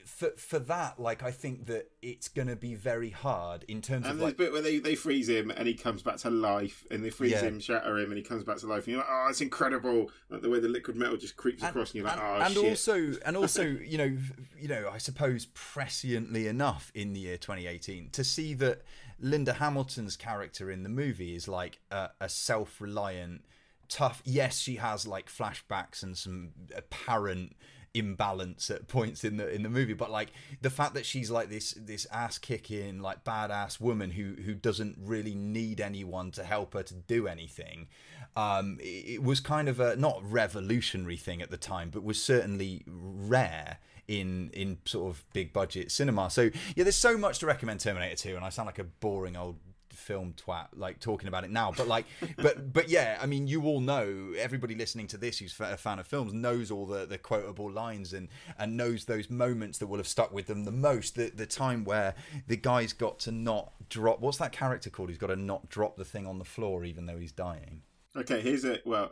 for 0.06 0.32
for 0.38 0.60
that, 0.60 1.00
like 1.00 1.24
I 1.24 1.32
think 1.32 1.68
that 1.68 1.92
it's 2.02 2.28
going 2.28 2.48
to 2.48 2.56
be 2.56 2.74
very 2.74 3.12
hard 3.12 3.64
in 3.68 3.82
terms 3.82 4.06
and 4.06 4.14
of 4.14 4.18
there's 4.18 4.26
like 4.26 4.34
a 4.34 4.38
bit 4.38 4.52
where 4.52 4.62
they, 4.62 4.80
they 4.80 4.96
freeze 4.96 5.30
him 5.30 5.52
and 5.52 5.68
he 5.68 5.74
comes 5.76 6.02
back 6.02 6.18
to 6.18 6.30
life, 6.30 6.86
and 6.92 7.04
they 7.06 7.10
freeze 7.10 7.32
Yeah. 7.34 7.42
him, 7.44 7.60
shatter 7.60 7.98
him, 7.98 8.10
and 8.10 8.18
he 8.18 8.24
comes 8.24 8.44
back 8.44 8.58
to 8.58 8.68
life, 8.68 8.80
and 8.86 8.88
you're 8.88 8.98
like, 8.98 9.08
oh, 9.10 9.28
it's 9.30 9.42
incredible, 9.42 10.10
like 10.30 10.42
the 10.42 10.50
way 10.50 10.60
the 10.60 10.68
liquid 10.68 10.98
metal 10.98 11.16
just 11.16 11.38
creeps 11.38 11.64
across, 11.64 11.90
and 11.92 11.96
you're 11.96 12.06
like, 12.06 12.18
and, 12.18 12.26
oh 12.26 12.46
and 12.46 12.54
shit. 12.54 12.66
also 12.66 13.14
and 13.26 13.38
also 13.42 13.64
you 13.64 13.98
know 13.98 14.18
you 14.58 14.68
know 14.68 14.90
I 14.92 14.98
suppose 14.98 15.46
presciently 15.48 16.48
enough 16.48 16.92
in 16.96 17.14
the 17.14 17.20
year 17.20 17.38
2018 17.38 18.10
to 18.12 18.24
see 18.24 18.54
that 18.56 18.82
Linda 19.22 19.54
Hamilton's 19.54 20.16
character 20.16 20.72
in 20.72 20.84
the 20.84 20.90
movie 20.90 21.36
is 21.36 21.48
like 21.48 21.80
a, 21.92 22.10
a 22.22 22.30
self-reliant 22.30 23.44
tough 23.88 24.22
yes 24.24 24.60
she 24.60 24.76
has 24.76 25.08
like 25.08 25.30
flashbacks 25.30 26.04
and 26.04 26.16
some 26.16 26.52
apparent 26.76 27.56
imbalance 27.94 28.70
at 28.70 28.88
points 28.88 29.24
in 29.24 29.38
the 29.38 29.50
in 29.54 29.64
the 29.64 29.70
movie 29.70 29.94
but 29.94 30.12
like 30.12 30.32
the 30.62 30.70
fact 30.70 30.94
that 30.94 31.06
she's 31.06 31.32
like 31.32 31.50
this 31.50 31.72
this 31.72 32.06
ass 32.12 32.38
kicking 32.38 33.00
like 33.02 33.24
badass 33.24 33.80
woman 33.80 34.12
who 34.12 34.36
who 34.44 34.54
doesn't 34.54 34.98
really 35.02 35.34
need 35.34 35.82
anyone 35.82 36.30
to 36.30 36.44
help 36.44 36.74
her 36.74 36.84
to 36.84 36.94
do 36.94 37.28
anything 37.28 37.88
um 38.36 38.78
it, 38.80 39.16
it 39.16 39.24
was 39.24 39.40
kind 39.40 39.68
of 39.68 39.80
a 39.80 39.96
not 39.96 40.22
revolutionary 40.24 41.18
thing 41.18 41.42
at 41.42 41.50
the 41.50 41.58
time 41.58 41.90
but 41.90 42.04
was 42.04 42.22
certainly 42.22 42.84
rare 42.88 43.80
in 44.10 44.50
in 44.54 44.80
sort 44.86 45.12
of 45.12 45.24
big 45.34 45.54
budget 45.54 45.92
cinema. 45.92 46.30
So 46.30 46.50
yeah 46.76 46.84
there's 46.84 46.96
so 46.96 47.18
much 47.18 47.40
to 47.40 47.46
recommend 47.46 47.80
terminator 47.80 48.16
2 48.16 48.36
and 48.36 48.44
i 48.44 48.50
sound 48.50 48.66
like 48.66 48.80
a 48.80 48.84
boring 48.84 49.38
old 49.38 49.56
film 50.00 50.34
twat 50.34 50.68
like 50.76 51.00
talking 51.00 51.28
about 51.28 51.44
it 51.44 51.52
now 51.52 51.72
but 51.76 51.88
like 51.88 52.06
but 52.38 52.74
but 52.74 52.90
yeah 52.90 53.18
i 53.22 53.26
mean 53.26 53.48
you 53.48 53.64
all 53.64 53.80
know 53.80 54.32
everybody 54.38 54.76
listening 54.76 55.08
to 55.08 55.18
this 55.18 55.40
who's 55.40 55.58
a 55.60 55.78
fan 55.78 56.00
of 56.00 56.08
films 56.08 56.34
knows 56.34 56.72
all 56.72 56.86
the 56.86 57.06
the 57.06 57.18
quotable 57.18 57.70
lines 57.72 58.14
and 58.14 58.28
and 58.58 58.76
knows 58.78 59.06
those 59.06 59.30
moments 59.30 59.78
that 59.78 59.88
will 59.88 59.98
have 59.98 60.08
stuck 60.08 60.34
with 60.34 60.48
them 60.48 60.64
the 60.66 60.72
most 60.72 61.16
the 61.16 61.30
the 61.30 61.46
time 61.46 61.84
where 61.84 62.16
the 62.48 62.58
guy's 62.58 62.94
got 62.94 63.20
to 63.20 63.32
not 63.32 63.74
drop 63.90 64.20
what's 64.22 64.38
that 64.38 64.52
character 64.52 64.90
called 64.90 65.10
he's 65.10 65.18
got 65.18 65.28
to 65.28 65.36
not 65.36 65.70
drop 65.70 65.98
the 65.98 66.06
thing 66.06 66.26
on 66.26 66.40
the 66.40 66.46
floor 66.46 66.86
even 66.86 67.06
though 67.06 67.18
he's 67.18 67.32
dying 67.32 67.82
Okay, 68.16 68.42
here's 68.42 68.66
a 68.66 68.80
well, 68.86 69.12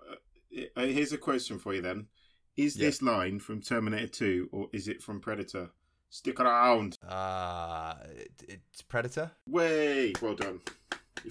uh, 0.76 0.82
here's 0.82 1.14
a 1.14 1.20
question 1.20 1.60
for 1.60 1.74
you 1.74 1.82
then: 1.84 2.08
Is 2.58 2.76
Yeah. 2.76 2.88
this 2.88 3.02
line 3.02 3.40
from 3.40 3.62
Terminator 3.62 4.08
Two 4.08 4.50
or 4.52 4.70
is 4.74 4.88
it 4.88 5.04
from 5.04 5.20
Predator? 5.20 5.70
Stick 6.10 6.40
around. 6.40 6.98
uh 7.08 7.96
it, 8.16 8.32
it's 8.48 8.82
predator 8.82 9.32
Way, 9.48 10.14
well 10.22 10.36
done. 10.36 10.62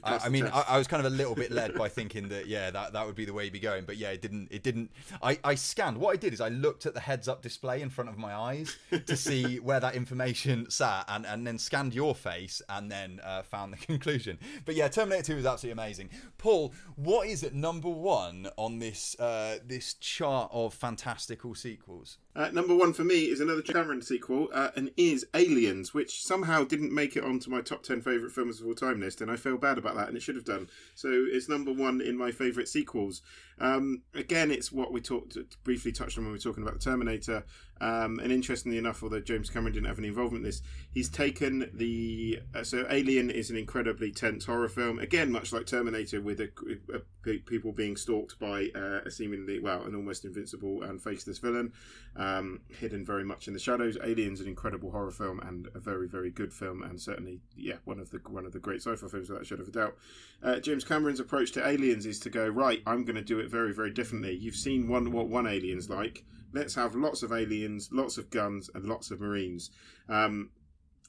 I, 0.04 0.18
I 0.24 0.28
mean, 0.28 0.46
I. 0.46 0.64
I 0.68 0.78
was 0.78 0.86
kind 0.86 1.04
of 1.04 1.12
a 1.12 1.14
little 1.14 1.34
bit 1.34 1.50
led 1.50 1.74
by 1.74 1.88
thinking 1.88 2.28
that 2.28 2.46
yeah, 2.46 2.70
that, 2.70 2.92
that 2.92 3.06
would 3.06 3.14
be 3.14 3.24
the 3.24 3.32
way 3.32 3.44
you'd 3.44 3.52
be 3.52 3.60
going. 3.60 3.84
But 3.84 3.96
yeah, 3.96 4.10
it 4.10 4.22
didn't. 4.22 4.48
It 4.50 4.62
didn't. 4.62 4.90
I, 5.22 5.38
I 5.44 5.54
scanned. 5.54 5.98
What 5.98 6.12
I 6.12 6.16
did 6.16 6.32
is 6.32 6.40
I 6.40 6.48
looked 6.48 6.86
at 6.86 6.94
the 6.94 7.00
heads-up 7.00 7.42
display 7.42 7.82
in 7.82 7.90
front 7.90 8.10
of 8.10 8.18
my 8.18 8.34
eyes 8.34 8.76
to 9.06 9.16
see 9.16 9.58
where 9.58 9.80
that 9.80 9.94
information 9.94 10.70
sat, 10.70 11.04
and, 11.08 11.26
and 11.26 11.46
then 11.46 11.58
scanned 11.58 11.94
your 11.94 12.14
face, 12.14 12.62
and 12.68 12.90
then 12.90 13.20
uh, 13.24 13.42
found 13.42 13.72
the 13.72 13.76
conclusion. 13.86 14.38
But 14.64 14.74
yeah, 14.74 14.88
Terminator 14.88 15.22
Two 15.22 15.38
is 15.38 15.46
absolutely 15.46 15.82
amazing. 15.82 16.10
Paul, 16.38 16.74
what 16.96 17.28
is 17.28 17.42
at 17.44 17.54
number 17.54 17.88
one 17.88 18.48
on 18.56 18.78
this 18.78 19.18
uh, 19.18 19.58
this 19.64 19.94
chart 19.94 20.50
of 20.52 20.74
fantastical 20.74 21.54
sequels? 21.54 22.18
Uh, 22.36 22.50
number 22.50 22.76
one 22.76 22.92
for 22.92 23.02
me 23.02 23.30
is 23.30 23.40
another 23.40 23.62
Cameron 23.62 24.02
sequel, 24.02 24.50
uh, 24.52 24.68
and 24.76 24.90
is 24.98 25.26
Aliens, 25.32 25.94
which 25.94 26.22
somehow 26.22 26.64
didn't 26.64 26.92
make 26.92 27.16
it 27.16 27.24
onto 27.24 27.50
my 27.50 27.62
top 27.62 27.82
ten 27.82 28.02
favorite 28.02 28.30
films 28.30 28.60
of 28.60 28.66
all 28.66 28.74
time 28.74 29.00
list, 29.00 29.22
and 29.22 29.30
I 29.30 29.36
feel 29.36 29.56
bad 29.56 29.78
about 29.78 29.96
that, 29.96 30.08
and 30.08 30.16
it 30.18 30.22
should 30.22 30.34
have 30.34 30.44
done. 30.44 30.68
So 30.94 31.08
it's 31.10 31.48
number 31.48 31.72
one 31.72 32.02
in 32.02 32.18
my 32.18 32.30
favorite 32.32 32.68
sequels. 32.68 33.22
Um, 33.58 34.02
again, 34.14 34.50
it's 34.50 34.70
what 34.70 34.92
we 34.92 35.00
talked 35.00 35.38
briefly 35.64 35.92
touched 35.92 36.18
on 36.18 36.24
when 36.24 36.32
we 36.32 36.36
were 36.36 36.42
talking 36.42 36.62
about 36.62 36.74
the 36.74 36.84
Terminator. 36.84 37.44
Um, 37.80 38.18
and 38.20 38.32
interestingly 38.32 38.78
enough, 38.78 39.02
although 39.02 39.20
James 39.20 39.50
Cameron 39.50 39.74
didn't 39.74 39.88
have 39.88 39.98
any 39.98 40.08
involvement 40.08 40.44
in 40.44 40.48
this, 40.48 40.62
he's 40.90 41.08
taken 41.08 41.70
the 41.74 42.40
uh, 42.54 42.64
so 42.64 42.86
Alien 42.88 43.30
is 43.30 43.50
an 43.50 43.56
incredibly 43.56 44.10
tense 44.10 44.46
horror 44.46 44.68
film. 44.68 44.98
Again, 44.98 45.30
much 45.30 45.52
like 45.52 45.66
Terminator, 45.66 46.20
with 46.20 46.40
a, 46.40 46.48
a, 46.94 47.00
pe- 47.22 47.38
people 47.38 47.72
being 47.72 47.96
stalked 47.96 48.38
by 48.38 48.70
uh, 48.74 49.00
a 49.04 49.10
seemingly 49.10 49.58
well, 49.58 49.82
an 49.82 49.94
almost 49.94 50.24
invincible 50.24 50.82
and 50.82 51.02
faceless 51.02 51.38
villain, 51.38 51.72
um, 52.16 52.60
hidden 52.68 53.04
very 53.04 53.24
much 53.24 53.46
in 53.46 53.52
the 53.52 53.60
shadows. 53.60 53.98
Alien's 54.02 54.40
an 54.40 54.48
incredible 54.48 54.90
horror 54.90 55.10
film 55.10 55.40
and 55.40 55.68
a 55.74 55.78
very 55.78 56.08
very 56.08 56.30
good 56.30 56.52
film, 56.52 56.82
and 56.82 57.00
certainly 57.00 57.40
yeah 57.56 57.76
one 57.84 58.00
of 58.00 58.10
the 58.10 58.20
one 58.28 58.46
of 58.46 58.52
the 58.52 58.58
great 58.58 58.80
sci-fi 58.80 59.06
films 59.06 59.28
without 59.28 59.42
a 59.42 59.44
shadow 59.44 59.62
of 59.62 59.68
a 59.68 59.72
doubt. 59.72 59.96
Uh, 60.42 60.60
James 60.60 60.84
Cameron's 60.84 61.20
approach 61.20 61.52
to 61.52 61.66
Aliens 61.66 62.06
is 62.06 62.18
to 62.20 62.30
go 62.30 62.48
right. 62.48 62.82
I'm 62.86 63.04
going 63.04 63.16
to 63.16 63.22
do 63.22 63.38
it 63.38 63.50
very 63.50 63.74
very 63.74 63.90
differently. 63.90 64.34
You've 64.34 64.56
seen 64.56 64.88
one 64.88 65.12
what 65.12 65.28
one 65.28 65.46
Alien's 65.46 65.90
like. 65.90 66.24
Let's 66.56 66.74
have 66.76 66.94
lots 66.94 67.22
of 67.22 67.32
aliens, 67.32 67.90
lots 67.92 68.16
of 68.16 68.30
guns, 68.30 68.70
and 68.74 68.86
lots 68.86 69.10
of 69.10 69.20
marines. 69.20 69.70
Um, 70.08 70.52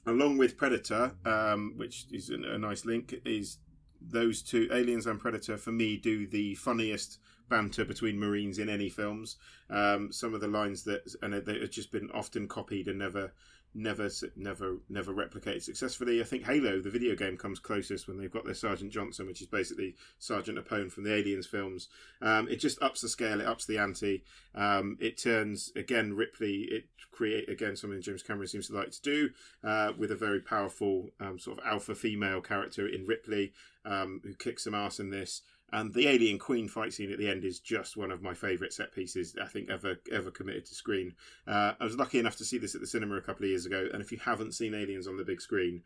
along 0.06 0.36
with 0.36 0.58
Predator, 0.58 1.12
um, 1.24 1.72
which 1.78 2.04
is 2.12 2.28
a, 2.28 2.34
a 2.34 2.58
nice 2.58 2.84
link, 2.84 3.14
is 3.24 3.56
those 3.98 4.42
two 4.42 4.68
aliens 4.70 5.06
and 5.06 5.18
Predator 5.18 5.56
for 5.56 5.72
me 5.72 5.96
do 5.96 6.26
the 6.26 6.54
funniest 6.56 7.18
banter 7.48 7.86
between 7.86 8.20
Marines 8.20 8.58
in 8.58 8.68
any 8.68 8.90
films. 8.90 9.36
Um, 9.70 10.12
some 10.12 10.34
of 10.34 10.42
the 10.42 10.48
lines 10.48 10.84
that 10.84 11.00
and 11.22 11.32
they 11.32 11.60
have 11.60 11.70
just 11.70 11.90
been 11.90 12.10
often 12.12 12.46
copied 12.46 12.86
and 12.86 12.98
never 12.98 13.32
never 13.74 14.08
never 14.36 14.78
never 14.88 15.12
replicated 15.12 15.62
successfully. 15.62 16.20
I 16.20 16.24
think 16.24 16.44
Halo, 16.44 16.80
the 16.80 16.90
video 16.90 17.14
game, 17.14 17.36
comes 17.36 17.58
closest 17.58 18.08
when 18.08 18.18
they've 18.18 18.30
got 18.30 18.44
their 18.44 18.54
Sergeant 18.54 18.92
Johnson, 18.92 19.26
which 19.26 19.40
is 19.40 19.46
basically 19.46 19.96
Sergeant 20.18 20.58
Apone 20.58 20.90
from 20.90 21.04
the 21.04 21.14
Aliens 21.14 21.46
films. 21.46 21.88
Um, 22.22 22.48
it 22.48 22.56
just 22.56 22.82
ups 22.82 23.00
the 23.00 23.08
scale, 23.08 23.40
it 23.40 23.46
ups 23.46 23.66
the 23.66 23.78
ante. 23.78 24.24
Um, 24.54 24.96
it 25.00 25.20
turns 25.20 25.72
again 25.76 26.14
Ripley. 26.14 26.68
It 26.70 26.84
create 27.10 27.48
again 27.48 27.74
something 27.74 28.00
James 28.00 28.22
Cameron 28.22 28.46
seems 28.46 28.68
to 28.68 28.74
like 28.74 28.92
to 28.92 29.02
do 29.02 29.30
uh, 29.64 29.92
with 29.98 30.12
a 30.12 30.16
very 30.16 30.40
powerful 30.40 31.10
um, 31.18 31.38
sort 31.38 31.58
of 31.58 31.64
alpha 31.66 31.94
female 31.94 32.40
character 32.40 32.86
in 32.86 33.06
Ripley 33.06 33.52
um, 33.84 34.20
who 34.22 34.34
kicks 34.34 34.64
some 34.64 34.74
ass 34.74 35.00
in 35.00 35.10
this. 35.10 35.42
And 35.72 35.92
the 35.92 36.08
Alien 36.08 36.38
Queen 36.38 36.66
fight 36.66 36.94
scene 36.94 37.12
at 37.12 37.18
the 37.18 37.28
end 37.28 37.44
is 37.44 37.60
just 37.60 37.96
one 37.96 38.10
of 38.10 38.22
my 38.22 38.32
favourite 38.32 38.72
set 38.72 38.92
pieces 38.92 39.36
I 39.40 39.46
think 39.46 39.68
ever 39.68 39.96
ever 40.10 40.30
committed 40.30 40.64
to 40.66 40.74
screen. 40.74 41.14
Uh, 41.46 41.72
I 41.78 41.84
was 41.84 41.96
lucky 41.96 42.18
enough 42.18 42.36
to 42.36 42.44
see 42.44 42.58
this 42.58 42.74
at 42.74 42.80
the 42.80 42.86
cinema 42.86 43.16
a 43.16 43.20
couple 43.20 43.44
of 43.44 43.50
years 43.50 43.66
ago, 43.66 43.86
and 43.92 44.00
if 44.00 44.10
you 44.10 44.18
haven't 44.18 44.54
seen 44.54 44.74
Aliens 44.74 45.06
on 45.06 45.18
the 45.18 45.24
big 45.24 45.42
screen, 45.42 45.82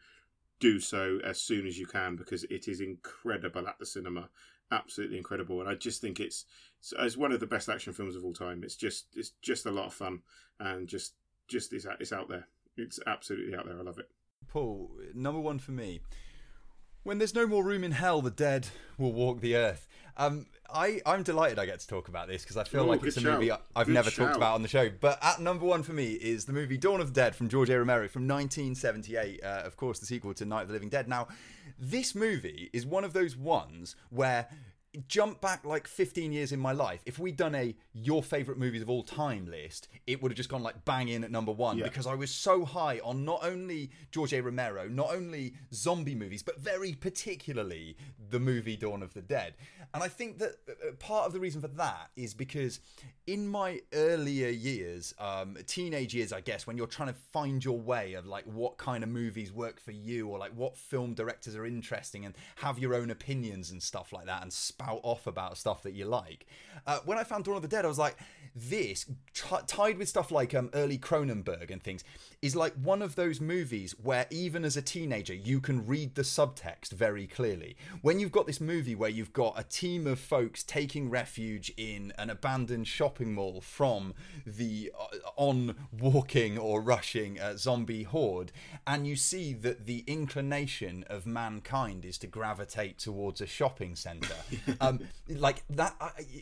do 0.61 0.79
so 0.79 1.19
as 1.25 1.41
soon 1.41 1.67
as 1.67 1.77
you 1.77 1.87
can 1.87 2.15
because 2.15 2.45
it 2.45 2.69
is 2.69 2.81
incredible 2.81 3.67
at 3.67 3.77
the 3.81 3.87
cinema, 3.87 4.29
absolutely 4.71 5.19
incredible. 5.19 5.61
And 5.61 5.69
I 5.69 5.75
just 5.75 6.01
think 6.01 6.21
it's 6.21 6.45
it's 6.99 7.17
one 7.17 7.33
of 7.33 7.41
the 7.41 7.47
best 7.47 7.69
action 7.69 7.93
films 7.93 8.15
of 8.15 8.25
all 8.25 8.33
time. 8.33 8.63
It's 8.63 8.77
just 8.77 9.07
it's 9.17 9.33
just 9.43 9.67
a 9.67 9.73
lot 9.73 9.87
of 9.87 9.95
fun 9.95 10.21
and 10.61 10.87
just 10.87 11.15
just 11.49 11.73
it's 11.73 11.87
it's 11.99 12.13
out 12.13 12.29
there. 12.29 12.47
It's 12.77 13.01
absolutely 13.07 13.57
out 13.57 13.67
there. 13.67 13.79
I 13.79 13.83
love 13.83 13.99
it. 13.99 14.09
Paul, 14.49 14.91
number 15.15 15.41
one 15.41 15.59
for 15.59 15.73
me. 15.73 16.01
When 17.03 17.19
there's 17.19 17.35
no 17.35 17.47
more 17.47 17.65
room 17.65 17.83
in 17.85 17.93
hell, 17.93 18.23
the 18.23 18.31
dead 18.31 18.69
will 18.97 19.13
walk 19.13 19.41
the 19.41 19.57
earth. 19.57 19.89
Um, 20.17 20.47
I, 20.73 21.01
I'm 21.05 21.23
delighted 21.23 21.59
I 21.59 21.67
get 21.67 21.81
to 21.81 21.87
talk 21.87 22.09
about 22.09 22.29
this 22.29 22.43
because 22.43 22.57
I 22.57 22.65
feel 22.65 22.85
Ooh, 22.85 22.89
like 22.89 23.03
it's 23.03 23.17
a 23.17 23.21
movie. 23.21 23.51
I've 23.51 23.87
Good 23.87 23.95
never 23.95 24.11
shout. 24.11 24.27
talked 24.27 24.37
about 24.37 24.55
on 24.55 24.63
the 24.63 24.69
show. 24.69 24.89
But 25.01 25.19
at 25.23 25.41
number 25.41 25.65
one 25.67 25.83
for 25.83 25.93
me 25.93 26.13
is 26.13 26.45
the 26.45 26.53
movie 26.53 26.77
Dawn 26.77 27.01
of 27.01 27.09
the 27.09 27.21
Dead 27.21 27.35
from 27.35 27.49
George 27.49 27.71
A. 27.71 27.79
Romero 27.79 28.09
from 28.09 28.29
1978. 28.29 29.43
Uh, 29.43 29.47
of 29.65 29.77
course, 29.77 29.99
the 29.99 30.07
sequel 30.07 30.33
to 30.35 30.45
Night 30.45 30.63
of 30.63 30.69
the 30.69 30.75
Living 30.75 30.89
Dead. 30.89 31.09
Now, 31.09 31.29
this 31.79 32.15
movie 32.15 32.71
is 32.73 32.87
one 32.87 33.05
of 33.05 33.13
those 33.13 33.37
ones 33.37 33.97
where 34.11 34.49
jump 35.09 35.41
back 35.41 35.65
like 35.65 35.87
15 35.89 36.33
years 36.33 36.53
in 36.53 36.61
my 36.61 36.73
life 36.73 37.01
if 37.07 37.19
we'd 37.19 37.37
done 37.37 37.55
a 37.55 37.75
your 37.95 38.23
favorite 38.23 38.59
movies 38.59 38.83
of 38.83 38.91
all 38.91 39.03
time 39.03 39.47
list 39.51 39.89
it 40.07 40.23
would 40.23 40.31
have 40.31 40.37
just 40.37 40.51
gone 40.51 40.63
like 40.63 40.85
bang 40.85 41.09
in 41.09 41.25
at 41.25 41.31
number 41.31 41.51
one 41.51 41.79
Yeah. 41.79 41.85
because 41.85 42.07
i 42.07 42.15
was 42.15 42.31
so 42.31 42.67
high 42.67 43.01
on 43.03 43.25
not 43.25 43.41
only 43.43 43.91
george 44.11 44.35
a 44.35 44.43
romero 44.43 44.89
not 44.89 45.15
only 45.15 45.55
zombie 45.73 46.15
movies 46.15 46.43
but 46.43 46.61
very 46.61 46.93
particularly 46.93 47.97
the 48.31 48.39
movie 48.39 48.77
dawn 48.77 49.03
of 49.03 49.15
the 49.15 49.23
dead 49.23 49.55
and 49.95 50.03
i 50.03 50.09
think 50.09 50.39
that 50.41 50.57
uh, 50.69 50.93
part 50.99 51.25
of 51.27 51.33
the 51.33 51.41
reason 51.41 51.63
for 51.63 51.69
that 51.69 52.11
is 52.15 52.35
because 52.35 52.79
in 53.27 53.47
my 53.49 53.81
earlier 53.95 54.49
years 54.49 55.15
um, 55.19 55.57
teenage 55.67 56.13
years 56.15 56.35
i 56.35 56.41
guess 56.43 56.67
when 56.67 56.77
you're 56.77 56.87
trying 56.87 57.09
to 57.09 57.15
find 57.33 57.65
your 57.65 57.79
way 57.79 58.13
of 58.13 58.27
like 58.27 58.45
what 58.45 58.77
kind 58.77 59.03
of 59.03 59.09
movies 59.09 59.51
work 59.53 59.81
for 59.81 59.93
you 59.93 60.29
or 60.29 60.39
like 60.39 60.53
what 60.55 60.77
film 60.77 61.15
directors 61.15 61.57
are 61.57 61.65
interesting 61.65 62.27
and 62.27 62.35
have 62.57 62.79
your 62.79 62.95
own 62.95 63.11
opinions 63.11 63.71
and 63.71 63.83
stuff 63.83 64.13
like 64.13 64.27
that 64.27 64.43
and 64.43 64.53
spout 64.83 65.01
off 65.03 65.27
about 65.27 65.57
stuff 65.57 65.83
that 65.83 65.95
you 65.95 66.05
like. 66.05 66.47
Uh, 66.87 66.99
when 67.05 67.17
i 67.19 67.23
found 67.23 67.45
dawn 67.45 67.55
of 67.55 67.63
the 67.63 67.69
dead 67.69 67.85
i 67.85 67.89
was 67.89 67.99
like 67.99 68.17
this 68.55 69.07
t- 69.33 69.57
tied 69.67 69.97
with 69.97 70.09
stuff 70.09 70.31
like 70.31 70.55
um, 70.55 70.69
early 70.75 70.99
cronenberg 70.99 71.71
and 71.71 71.83
things 71.83 72.05
is 72.43 72.55
like 72.57 72.75
one 72.75 73.01
of 73.01 73.15
those 73.15 73.41
movies 73.41 73.95
where 74.03 74.27
even 74.31 74.65
as 74.65 74.77
a 74.77 74.83
teenager 74.83 75.33
you 75.33 75.61
can 75.61 75.87
read 75.87 76.15
the 76.17 76.23
subtext 76.23 76.91
very 76.91 77.27
clearly. 77.27 77.77
When 78.03 78.19
you've 78.19 78.33
got 78.33 78.47
this 78.47 78.61
movie 78.61 78.95
where 78.95 79.09
you've 79.09 79.33
got 79.33 79.59
a 79.59 79.63
team 79.63 80.07
of 80.07 80.19
folks 80.19 80.63
taking 80.63 81.09
refuge 81.09 81.73
in 81.77 82.13
an 82.19 82.31
abandoned 82.31 82.89
shopping 82.89 83.33
mall 83.33 83.61
from 83.61 84.13
the 84.45 84.93
uh, 84.99 85.17
on 85.37 85.77
walking 85.99 86.59
or 86.59 86.83
rushing 86.83 87.41
uh, 87.41 87.57
zombie 87.57 88.03
horde 88.03 88.53
and 88.87 89.07
you 89.07 89.17
see 89.17 89.53
that 89.53 89.87
the 89.87 90.05
inclination 90.07 91.05
of 91.09 91.27
mankind 91.27 92.05
is 92.05 92.19
to 92.19 92.27
gravitate 92.27 92.99
towards 92.99 93.41
a 93.41 93.47
shopping 93.47 93.95
center 93.95 94.35
um, 94.81 95.01
like 95.29 95.63
that 95.71 95.95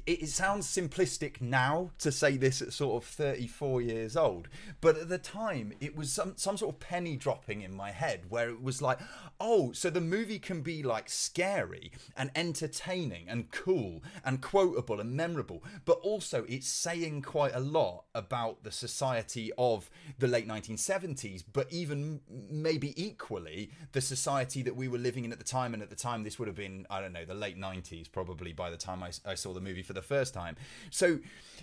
it, 0.07 0.23
it 0.23 0.29
sounds 0.29 0.67
simplistic 0.67 1.41
now 1.41 1.91
to 1.99 2.11
say 2.11 2.37
this 2.37 2.63
at 2.63 2.73
sort 2.73 3.03
of 3.03 3.09
34 3.09 3.83
years 3.83 4.17
old 4.17 4.49
but 4.81 4.97
at 4.97 5.09
the 5.09 5.19
time 5.19 5.73
it 5.81 5.97
was 5.97 6.13
some 6.13 6.35
some 6.37 6.57
sort 6.57 6.75
of 6.75 6.81
penny 6.81 7.17
dropping 7.17 7.63
in 7.63 7.73
my 7.73 7.91
head 7.91 8.23
where 8.29 8.51
it 8.51 8.63
was 8.63 8.81
like 8.81 8.99
oh 9.41 9.73
so 9.73 9.91
the 9.91 10.01
movie 10.01 10.39
can 10.39 10.63
be 10.63 10.83
like 10.83 11.09
scary 11.09 11.91
and 12.17 12.31
entertaining 12.35 13.29
and 13.29 13.51
cool 13.51 14.03
and 14.25 14.41
quotable 14.41 15.01
and 15.01 15.13
memorable 15.13 15.63
but 15.85 15.99
also 16.01 16.45
it's 16.49 16.69
saying 16.69 17.23
quite 17.23 17.55
a 17.55 17.61
lot 17.61 18.05
about 18.15 18.63
the 18.65 18.73
society 18.73 19.51
of 19.59 19.91
the 20.19 20.29
late 20.29 20.49
1970s 20.49 21.45
but 21.53 21.67
even 21.71 22.21
maybe 22.29 22.95
equally 23.03 23.71
the 23.93 24.01
society 24.01 24.63
that 24.63 24.77
we 24.77 24.89
were 24.89 24.99
living 24.99 25.25
in 25.25 25.33
at 25.33 25.39
the 25.39 25.45
time 25.45 25.75
and 25.75 25.83
at 25.83 25.91
the 25.91 25.97
time 25.97 26.23
this 26.23 26.39
would 26.39 26.49
have 26.49 26.57
been 26.57 26.87
i 26.91 27.01
don't 27.01 27.13
know 27.13 27.25
the 27.25 27.35
late 27.35 27.59
90s 27.59 28.11
probably 28.11 28.20
by 28.53 28.71
the 28.71 28.77
time 28.77 29.03
I, 29.03 29.11
I 29.25 29.35
saw 29.35 29.53
the 29.53 29.61
movie 29.61 29.83
for 29.83 29.93
the 29.93 30.03
first 30.03 30.35
time 30.35 30.57
so 30.91 31.19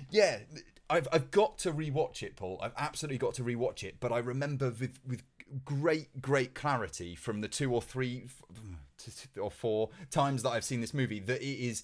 yeah 0.10 0.40
I've, 0.90 1.08
I've 1.12 1.32
got 1.32 1.58
to 1.60 1.72
rewatch 1.72 2.24
it 2.24 2.36
paul 2.36 2.60
i've 2.62 2.74
absolutely 2.78 3.18
got 3.18 3.34
to 3.36 3.44
rewatch 3.44 3.84
it 3.84 4.00
but 4.00 4.12
i 4.12 4.20
remember 4.20 4.70
with 4.70 5.00
with 5.08 5.24
great 5.64 6.22
great 6.22 6.54
clarity 6.54 7.16
from 7.16 7.42
the 7.42 7.48
two 7.48 7.74
or 7.74 7.82
three 7.82 8.28
or 9.40 9.52
four 9.52 9.90
times 10.12 10.44
that 10.44 10.50
i've 10.50 10.64
seen 10.66 10.82
this 10.82 10.94
movie 10.94 11.20
that 11.20 11.42
it 11.42 11.66
is 11.66 11.84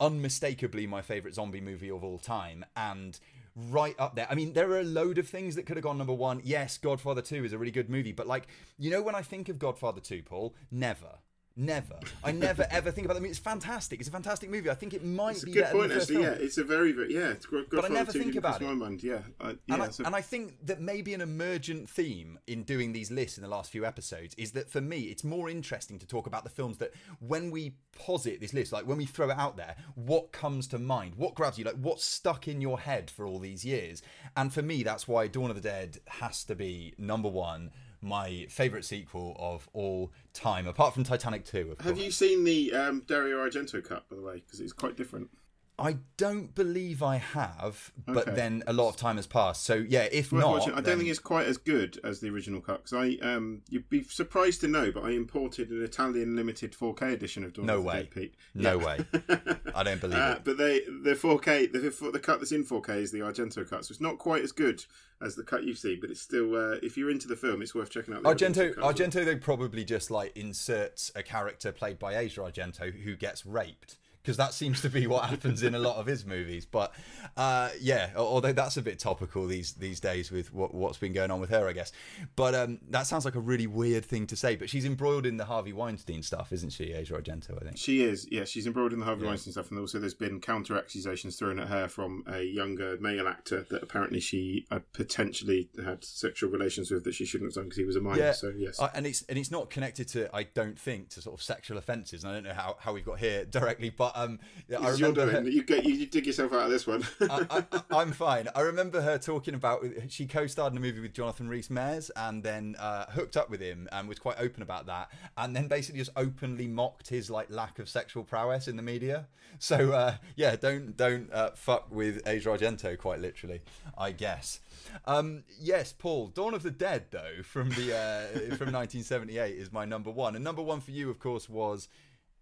unmistakably 0.00 0.86
my 0.86 1.02
favorite 1.02 1.34
zombie 1.34 1.60
movie 1.60 1.90
of 1.90 2.02
all 2.02 2.18
time 2.18 2.64
and 2.76 3.20
right 3.56 3.94
up 3.98 4.16
there. 4.16 4.26
I 4.28 4.34
mean, 4.34 4.52
there 4.52 4.70
are 4.70 4.80
a 4.80 4.84
load 4.84 5.18
of 5.18 5.28
things 5.28 5.54
that 5.56 5.66
could 5.66 5.76
have 5.76 5.84
gone 5.84 5.98
number 5.98 6.12
one. 6.12 6.40
Yes, 6.44 6.78
Godfather 6.78 7.22
2 7.22 7.44
is 7.44 7.52
a 7.52 7.58
really 7.58 7.70
good 7.70 7.88
movie, 7.88 8.12
but 8.12 8.26
like, 8.26 8.48
you 8.78 8.90
know, 8.90 9.02
when 9.02 9.14
I 9.14 9.22
think 9.22 9.48
of 9.48 9.58
Godfather 9.58 10.00
2, 10.00 10.22
Paul, 10.22 10.54
never. 10.70 11.18
Never. 11.56 12.00
I 12.24 12.32
never 12.32 12.66
ever 12.68 12.90
think 12.90 13.04
about 13.04 13.14
them. 13.14 13.24
It's 13.24 13.38
fantastic. 13.38 14.00
It's 14.00 14.08
a 14.08 14.12
fantastic 14.12 14.50
movie. 14.50 14.70
I 14.70 14.74
think 14.74 14.92
it 14.92 15.04
might 15.04 15.40
be. 15.44 15.52
It's 15.52 15.60
a 15.60 15.62
good 15.62 15.64
point, 15.66 15.72
than 15.72 15.88
the 15.88 15.94
first 15.94 16.10
actually. 16.10 16.24
film. 16.24 16.36
Yeah, 16.36 16.44
it's 16.44 16.58
a 16.58 16.64
very, 16.64 16.90
very 16.90 17.14
yeah. 17.14 17.28
It's 17.30 17.46
good. 17.46 17.66
But 17.70 17.84
I 17.84 17.88
never 17.88 18.10
think 18.10 18.34
about 18.34 18.60
my 18.60 18.72
it. 18.72 18.74
mind. 18.74 19.02
Yeah, 19.04 19.20
I, 19.40 19.50
yeah. 19.50 19.54
And, 19.68 19.82
I, 19.82 19.88
so- 19.90 20.04
and 20.04 20.16
I 20.16 20.20
think 20.20 20.66
that 20.66 20.80
maybe 20.80 21.14
an 21.14 21.20
emergent 21.20 21.88
theme 21.88 22.40
in 22.48 22.64
doing 22.64 22.92
these 22.92 23.12
lists 23.12 23.38
in 23.38 23.42
the 23.42 23.48
last 23.48 23.70
few 23.70 23.84
episodes 23.84 24.34
is 24.34 24.50
that 24.52 24.68
for 24.68 24.80
me, 24.80 25.02
it's 25.02 25.22
more 25.22 25.48
interesting 25.48 26.00
to 26.00 26.06
talk 26.06 26.26
about 26.26 26.42
the 26.42 26.50
films 26.50 26.78
that 26.78 26.90
when 27.20 27.52
we 27.52 27.76
posit 27.92 28.40
this 28.40 28.52
list, 28.52 28.72
like 28.72 28.88
when 28.88 28.98
we 28.98 29.06
throw 29.06 29.30
it 29.30 29.38
out 29.38 29.56
there, 29.56 29.76
what 29.94 30.32
comes 30.32 30.66
to 30.68 30.78
mind? 30.80 31.14
What 31.14 31.36
grabs 31.36 31.56
you? 31.56 31.64
Like 31.64 31.76
what's 31.76 32.04
stuck 32.04 32.48
in 32.48 32.60
your 32.60 32.80
head 32.80 33.12
for 33.12 33.26
all 33.26 33.38
these 33.38 33.64
years? 33.64 34.02
And 34.36 34.52
for 34.52 34.62
me, 34.62 34.82
that's 34.82 35.06
why 35.06 35.28
Dawn 35.28 35.50
of 35.50 35.56
the 35.56 35.62
Dead 35.62 35.98
has 36.08 36.42
to 36.46 36.56
be 36.56 36.94
number 36.98 37.28
one, 37.28 37.70
my 38.04 38.46
favourite 38.48 38.84
sequel 38.84 39.36
of 39.38 39.68
all 39.72 40.12
time, 40.32 40.66
apart 40.66 40.94
from 40.94 41.04
Titanic 41.04 41.44
2, 41.44 41.72
of 41.72 41.80
Have 41.80 41.94
course. 41.94 42.04
you 42.04 42.10
seen 42.10 42.44
the 42.44 42.72
um, 42.72 43.02
Dario 43.06 43.38
Argento 43.38 43.82
cut, 43.82 44.08
by 44.08 44.16
the 44.16 44.22
way? 44.22 44.34
Because 44.36 44.60
it's 44.60 44.72
quite 44.72 44.96
different. 44.96 45.30
I 45.76 45.96
don't 46.16 46.54
believe 46.54 47.02
I 47.02 47.16
have, 47.16 47.90
but 48.06 48.28
Okay. 48.28 48.36
then 48.36 48.62
a 48.68 48.72
lot 48.72 48.88
of 48.90 48.96
time 48.96 49.16
has 49.16 49.26
passed. 49.26 49.64
So 49.64 49.74
yeah, 49.74 50.06
if 50.12 50.30
Worth 50.30 50.40
not, 50.42 50.50
watching. 50.52 50.72
I 50.72 50.76
don't 50.76 50.84
then- 50.84 50.98
think 50.98 51.10
it's 51.10 51.18
quite 51.18 51.48
as 51.48 51.56
good 51.56 51.98
as 52.04 52.20
the 52.20 52.28
original 52.30 52.60
cut. 52.60 52.84
Because 52.84 52.92
I, 52.92 53.16
um, 53.26 53.62
you'd 53.68 53.88
be 53.88 54.04
surprised 54.04 54.60
to 54.60 54.68
know, 54.68 54.92
but 54.92 55.02
I 55.02 55.10
imported 55.10 55.70
an 55.70 55.82
Italian 55.82 56.36
limited 56.36 56.74
4K 56.74 57.12
edition 57.12 57.42
of 57.42 57.54
Dawn 57.54 57.66
No 57.66 57.78
of 57.78 57.82
the 57.82 57.88
way. 57.88 57.94
Dead, 58.04 58.10
Pete. 58.12 58.34
No 58.54 58.78
way. 58.78 59.04
I 59.74 59.82
don't 59.82 60.00
believe 60.00 60.16
Uh, 60.18 60.34
it. 60.36 60.44
but 60.44 60.58
they 60.58 60.80
the 61.02 61.16
4K 61.16 61.66
the 61.72 62.10
the 62.12 62.20
cut 62.20 62.38
that's 62.38 62.52
in 62.52 62.64
4K 62.64 62.90
is 63.02 63.10
the 63.10 63.18
Argento 63.20 63.68
cut, 63.68 63.84
so 63.84 63.90
it's 63.92 64.00
not 64.00 64.18
quite 64.18 64.44
as 64.44 64.52
good 64.52 64.84
as 65.20 65.34
the 65.34 65.42
cut 65.42 65.64
you've 65.64 65.78
seen, 65.78 65.98
but 66.00 66.08
it's 66.08 66.20
still 66.20 66.54
uh, 66.54 66.76
if 66.84 66.96
you're 66.96 67.10
into 67.10 67.26
the 67.26 67.34
film, 67.36 67.62
it's 67.62 67.74
worth 67.74 67.90
checking 67.90 68.14
out. 68.14 68.22
The 68.22 68.28
Argento, 68.28 68.54
cut 68.54 68.66
as 68.70 68.76
well. 68.76 68.92
Argento, 68.92 69.24
they 69.24 69.34
probably 69.36 69.84
just 69.84 70.08
like 70.10 70.36
inserts 70.36 71.10
a 71.16 71.22
character 71.24 71.72
played 71.72 71.98
by 71.98 72.16
Asia 72.16 72.42
Argento 72.42 72.92
who 73.02 73.16
gets 73.16 73.44
raped 73.44 73.98
because 74.24 74.38
that 74.38 74.54
seems 74.54 74.80
to 74.80 74.88
be 74.88 75.06
what 75.06 75.26
happens 75.28 75.62
in 75.62 75.74
a 75.74 75.78
lot 75.78 75.96
of 75.96 76.06
his 76.06 76.24
movies. 76.24 76.64
But 76.64 76.94
uh, 77.36 77.68
yeah, 77.78 78.10
although 78.16 78.52
that's 78.52 78.78
a 78.78 78.82
bit 78.82 78.98
topical 78.98 79.46
these 79.46 79.74
these 79.74 80.00
days 80.00 80.30
with 80.30 80.52
what, 80.54 80.74
what's 80.74 80.96
been 80.96 81.12
going 81.12 81.30
on 81.30 81.40
with 81.40 81.50
her, 81.50 81.68
I 81.68 81.72
guess. 81.72 81.92
But 82.34 82.54
um, 82.54 82.78
that 82.88 83.06
sounds 83.06 83.26
like 83.26 83.34
a 83.34 83.40
really 83.40 83.66
weird 83.66 84.04
thing 84.04 84.26
to 84.28 84.36
say. 84.36 84.56
But 84.56 84.70
she's 84.70 84.86
embroiled 84.86 85.26
in 85.26 85.36
the 85.36 85.44
Harvey 85.44 85.74
Weinstein 85.74 86.22
stuff, 86.22 86.52
isn't 86.52 86.70
she, 86.70 86.92
Asia 86.92 87.14
Argento? 87.14 87.60
I 87.60 87.64
think. 87.64 87.76
She 87.76 88.02
is, 88.02 88.26
yeah. 88.30 88.44
She's 88.44 88.66
embroiled 88.66 88.94
in 88.94 89.00
the 89.00 89.04
Harvey 89.04 89.26
Weinstein 89.26 89.52
stuff, 89.52 89.70
and 89.70 89.78
also 89.78 89.98
there's 89.98 90.14
been 90.14 90.40
counter 90.40 90.78
accusations 90.78 91.36
thrown 91.36 91.58
at 91.58 91.68
her 91.68 91.86
from 91.86 92.24
a 92.26 92.42
younger 92.42 92.96
male 92.98 93.28
actor 93.28 93.66
that 93.68 93.82
apparently 93.82 94.20
she 94.20 94.66
uh, 94.70 94.78
potentially 94.94 95.68
had 95.84 96.02
sexual 96.02 96.50
relations 96.50 96.90
with 96.90 97.04
that 97.04 97.14
she 97.14 97.26
shouldn't 97.26 97.50
have 97.50 97.54
done 97.56 97.64
because 97.64 97.78
he 97.78 97.84
was 97.84 97.96
a 97.96 98.00
minor. 98.00 98.22
Yeah, 98.22 98.32
So 98.32 98.52
yes, 98.56 98.80
uh, 98.80 98.88
and 98.94 99.06
it's 99.06 99.22
and 99.28 99.38
it's 99.38 99.50
not 99.50 99.68
connected 99.68 100.08
to 100.08 100.34
I 100.34 100.44
don't 100.44 100.78
think 100.78 101.10
to 101.10 101.20
sort 101.20 101.38
of 101.38 101.42
sexual 101.42 101.76
offences. 101.76 102.24
And 102.24 102.32
I 102.32 102.34
don't 102.34 102.44
know 102.44 102.54
how, 102.54 102.76
how 102.80 102.94
we've 102.94 103.04
got 103.04 103.18
here 103.18 103.44
directly, 103.44 103.90
But 103.90 104.13
um, 104.14 104.38
yeah, 104.68 104.78
I 104.78 104.82
This 104.82 104.94
is 104.94 105.00
your 105.00 105.08
remember. 105.10 105.32
doing. 105.32 105.44
Her, 105.44 105.50
You 105.50 105.62
get 105.64 105.84
you 105.84 106.06
dig 106.06 106.26
yourself 106.26 106.52
out 106.52 106.64
of 106.64 106.70
this 106.70 106.86
one. 106.86 107.04
I, 107.20 107.46
I, 107.50 107.82
I'm 107.90 108.12
fine. 108.12 108.48
I 108.54 108.60
remember 108.62 109.00
her 109.00 109.18
talking 109.18 109.54
about 109.54 109.84
she 110.08 110.26
co-starred 110.26 110.72
in 110.72 110.76
a 110.78 110.80
movie 110.80 111.00
with 111.00 111.12
Jonathan 111.12 111.48
Rhys-Meyers 111.48 112.10
and 112.16 112.42
then 112.42 112.76
uh, 112.78 113.06
hooked 113.10 113.36
up 113.36 113.50
with 113.50 113.60
him 113.60 113.88
and 113.92 114.08
was 114.08 114.18
quite 114.18 114.36
open 114.38 114.62
about 114.62 114.86
that, 114.86 115.10
and 115.36 115.54
then 115.54 115.68
basically 115.68 116.00
just 116.00 116.12
openly 116.16 116.66
mocked 116.68 117.08
his 117.08 117.30
like 117.30 117.50
lack 117.50 117.78
of 117.78 117.88
sexual 117.88 118.24
prowess 118.24 118.68
in 118.68 118.76
the 118.76 118.82
media. 118.82 119.26
So 119.58 119.92
uh, 119.92 120.16
yeah, 120.36 120.56
don't 120.56 120.96
don't 120.96 121.32
uh, 121.32 121.50
fuck 121.54 121.86
with 121.90 122.22
Asia 122.26 122.48
Argento 122.50 122.96
quite 122.98 123.20
literally, 123.20 123.62
I 123.96 124.12
guess. 124.12 124.60
Um, 125.06 125.44
yes, 125.60 125.92
Paul. 125.96 126.28
Dawn 126.28 126.54
of 126.54 126.62
the 126.62 126.70
Dead 126.70 127.06
though 127.10 127.42
from 127.42 127.70
the 127.70 127.94
uh, 127.96 128.26
from 128.56 128.72
1978 128.72 129.54
is 129.56 129.72
my 129.72 129.84
number 129.84 130.10
one, 130.10 130.34
and 130.34 130.44
number 130.44 130.62
one 130.62 130.80
for 130.80 130.90
you, 130.90 131.10
of 131.10 131.18
course, 131.18 131.48
was 131.48 131.88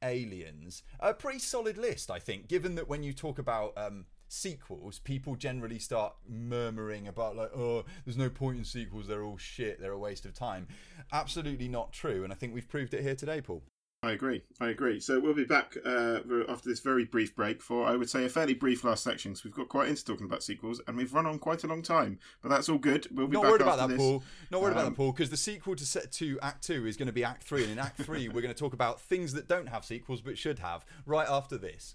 Aliens. 0.02 0.82
A 1.00 1.14
pretty 1.14 1.38
solid 1.38 1.78
list, 1.78 2.10
I 2.10 2.18
think, 2.18 2.48
given 2.48 2.74
that 2.74 2.88
when 2.88 3.02
you 3.02 3.12
talk 3.12 3.38
about 3.38 3.72
um, 3.76 4.06
sequels, 4.28 4.98
people 4.98 5.36
generally 5.36 5.78
start 5.78 6.14
murmuring 6.28 7.08
about, 7.08 7.36
like, 7.36 7.50
oh, 7.56 7.84
there's 8.04 8.16
no 8.16 8.30
point 8.30 8.58
in 8.58 8.64
sequels, 8.64 9.06
they're 9.06 9.24
all 9.24 9.38
shit, 9.38 9.80
they're 9.80 9.92
a 9.92 9.98
waste 9.98 10.24
of 10.24 10.34
time. 10.34 10.68
Absolutely 11.12 11.68
not 11.68 11.92
true, 11.92 12.24
and 12.24 12.32
I 12.32 12.36
think 12.36 12.54
we've 12.54 12.68
proved 12.68 12.94
it 12.94 13.02
here 13.02 13.14
today, 13.14 13.40
Paul. 13.40 13.62
I 14.04 14.10
agree. 14.10 14.42
I 14.60 14.70
agree. 14.70 14.98
So 14.98 15.20
we'll 15.20 15.32
be 15.32 15.44
back 15.44 15.76
uh, 15.86 16.18
after 16.48 16.68
this 16.68 16.80
very 16.80 17.04
brief 17.04 17.36
break 17.36 17.62
for, 17.62 17.86
I 17.86 17.94
would 17.94 18.10
say, 18.10 18.24
a 18.24 18.28
fairly 18.28 18.52
brief 18.52 18.82
last 18.82 19.04
section 19.04 19.30
because 19.30 19.44
we've 19.44 19.54
got 19.54 19.68
quite 19.68 19.88
into 19.88 20.04
talking 20.04 20.26
about 20.26 20.42
sequels 20.42 20.80
and 20.88 20.96
we've 20.96 21.14
run 21.14 21.24
on 21.24 21.38
quite 21.38 21.62
a 21.62 21.68
long 21.68 21.82
time. 21.82 22.18
But 22.42 22.48
that's 22.48 22.68
all 22.68 22.78
good. 22.78 23.06
We'll 23.12 23.28
be 23.28 23.34
Not 23.34 23.44
worried 23.44 23.60
about 23.60 23.78
that, 23.78 23.90
this. 23.90 23.98
Paul. 23.98 24.24
Not 24.50 24.60
worried 24.60 24.72
about 24.72 24.86
Um, 24.86 24.92
that, 24.92 24.96
Paul, 24.96 25.12
because 25.12 25.30
the 25.30 25.36
sequel 25.36 25.76
to 25.76 25.86
set 25.86 26.10
to 26.12 26.36
Act 26.42 26.64
Two 26.64 26.84
is 26.84 26.96
going 26.96 27.06
to 27.06 27.12
be 27.12 27.22
Act 27.22 27.44
Three, 27.44 27.62
and 27.62 27.70
in 27.70 27.78
Act 27.78 28.02
Three 28.02 28.28
we're 28.28 28.42
going 28.42 28.52
to 28.52 28.58
talk 28.58 28.72
about 28.72 29.00
things 29.00 29.34
that 29.34 29.46
don't 29.46 29.68
have 29.68 29.84
sequels 29.84 30.20
but 30.20 30.36
should 30.36 30.58
have. 30.58 30.84
Right 31.06 31.28
after 31.28 31.56
this. 31.56 31.94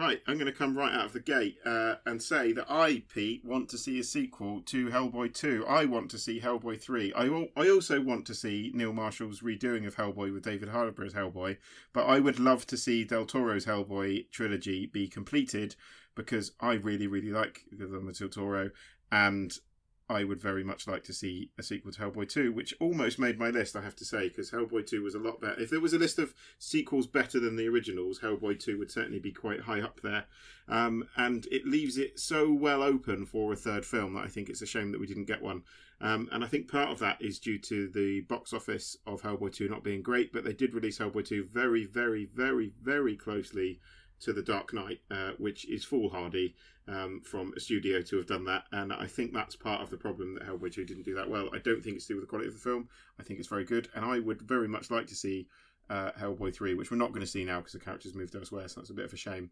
Right, 0.00 0.22
I'm 0.26 0.38
going 0.38 0.46
to 0.46 0.58
come 0.58 0.78
right 0.78 0.94
out 0.94 1.04
of 1.04 1.12
the 1.12 1.20
gate 1.20 1.58
uh, 1.66 1.96
and 2.06 2.22
say 2.22 2.52
that 2.54 2.64
I, 2.70 3.02
Pete, 3.12 3.44
want 3.44 3.68
to 3.68 3.76
see 3.76 4.00
a 4.00 4.02
sequel 4.02 4.62
to 4.62 4.86
Hellboy 4.86 5.34
2. 5.34 5.66
I 5.68 5.84
want 5.84 6.10
to 6.12 6.18
see 6.18 6.40
Hellboy 6.40 6.80
3. 6.80 7.12
I, 7.12 7.26
al- 7.26 7.48
I 7.54 7.68
also 7.68 8.00
want 8.00 8.24
to 8.28 8.34
see 8.34 8.70
Neil 8.72 8.94
Marshall's 8.94 9.42
redoing 9.42 9.86
of 9.86 9.96
Hellboy 9.96 10.32
with 10.32 10.42
David 10.42 10.70
Harbour 10.70 11.04
as 11.04 11.12
Hellboy, 11.12 11.58
but 11.92 12.06
I 12.06 12.18
would 12.18 12.40
love 12.40 12.66
to 12.68 12.78
see 12.78 13.04
Del 13.04 13.26
Toro's 13.26 13.66
Hellboy 13.66 14.30
trilogy 14.30 14.86
be 14.86 15.06
completed 15.06 15.76
because 16.14 16.52
I 16.60 16.72
really, 16.72 17.06
really 17.06 17.30
like 17.30 17.64
Guillermo 17.76 18.12
del 18.12 18.30
Toro 18.30 18.70
and 19.12 19.52
I 20.10 20.24
would 20.24 20.40
very 20.40 20.64
much 20.64 20.88
like 20.88 21.04
to 21.04 21.12
see 21.12 21.50
a 21.56 21.62
sequel 21.62 21.92
to 21.92 22.00
Hellboy 22.00 22.28
2, 22.28 22.52
which 22.52 22.74
almost 22.80 23.20
made 23.20 23.38
my 23.38 23.48
list, 23.48 23.76
I 23.76 23.82
have 23.82 23.94
to 23.96 24.04
say, 24.04 24.28
because 24.28 24.50
Hellboy 24.50 24.84
2 24.84 25.04
was 25.04 25.14
a 25.14 25.20
lot 25.20 25.40
better. 25.40 25.60
If 25.60 25.70
there 25.70 25.78
was 25.78 25.92
a 25.92 26.00
list 26.00 26.18
of 26.18 26.34
sequels 26.58 27.06
better 27.06 27.38
than 27.38 27.54
the 27.54 27.68
originals, 27.68 28.18
Hellboy 28.18 28.58
2 28.58 28.76
would 28.76 28.90
certainly 28.90 29.20
be 29.20 29.30
quite 29.30 29.60
high 29.60 29.80
up 29.80 30.00
there. 30.02 30.24
Um, 30.68 31.08
and 31.16 31.46
it 31.52 31.64
leaves 31.64 31.96
it 31.96 32.18
so 32.18 32.52
well 32.52 32.82
open 32.82 33.24
for 33.24 33.52
a 33.52 33.56
third 33.56 33.86
film 33.86 34.14
that 34.14 34.24
I 34.24 34.28
think 34.28 34.48
it's 34.48 34.62
a 34.62 34.66
shame 34.66 34.90
that 34.90 35.00
we 35.00 35.06
didn't 35.06 35.26
get 35.26 35.42
one. 35.42 35.62
Um, 36.00 36.28
and 36.32 36.42
I 36.42 36.48
think 36.48 36.68
part 36.68 36.90
of 36.90 36.98
that 36.98 37.22
is 37.22 37.38
due 37.38 37.58
to 37.60 37.88
the 37.88 38.22
box 38.22 38.52
office 38.52 38.96
of 39.06 39.22
Hellboy 39.22 39.54
2 39.54 39.68
not 39.68 39.84
being 39.84 40.02
great, 40.02 40.32
but 40.32 40.42
they 40.42 40.52
did 40.52 40.74
release 40.74 40.98
Hellboy 40.98 41.24
2 41.24 41.44
very, 41.44 41.84
very, 41.84 42.24
very, 42.24 42.72
very 42.82 43.16
closely 43.16 43.78
to 44.20 44.32
The 44.32 44.42
Dark 44.42 44.72
Knight, 44.72 45.00
uh, 45.10 45.32
which 45.38 45.68
is 45.68 45.84
foolhardy 45.84 46.54
um, 46.88 47.22
from 47.24 47.52
a 47.56 47.60
studio 47.60 48.02
to 48.02 48.16
have 48.16 48.26
done 48.26 48.44
that. 48.44 48.64
And 48.72 48.92
I 48.92 49.06
think 49.06 49.32
that's 49.32 49.56
part 49.56 49.80
of 49.80 49.90
the 49.90 49.96
problem 49.96 50.34
that 50.34 50.46
Hellboy 50.46 50.72
2 50.72 50.84
didn't 50.84 51.04
do 51.04 51.14
that 51.14 51.30
well. 51.30 51.48
I 51.52 51.58
don't 51.58 51.82
think 51.82 51.96
it's 51.96 52.06
to 52.06 52.14
do 52.14 52.16
with 52.16 52.24
the 52.24 52.30
quality 52.30 52.48
of 52.48 52.54
the 52.54 52.60
film. 52.60 52.88
I 53.18 53.22
think 53.22 53.38
it's 53.38 53.48
very 53.48 53.64
good. 53.64 53.88
And 53.94 54.04
I 54.04 54.18
would 54.18 54.42
very 54.42 54.68
much 54.68 54.90
like 54.90 55.06
to 55.08 55.14
see 55.14 55.48
uh, 55.88 56.12
Hellboy 56.18 56.54
3, 56.54 56.74
which 56.74 56.90
we're 56.90 56.96
not 56.96 57.10
going 57.10 57.20
to 57.20 57.26
see 57.26 57.44
now 57.44 57.58
because 57.58 57.72
the 57.72 57.80
character's 57.80 58.14
moved 58.14 58.34
elsewhere, 58.34 58.68
so 58.68 58.80
that's 58.80 58.90
a 58.90 58.94
bit 58.94 59.04
of 59.04 59.12
a 59.12 59.16
shame. 59.16 59.50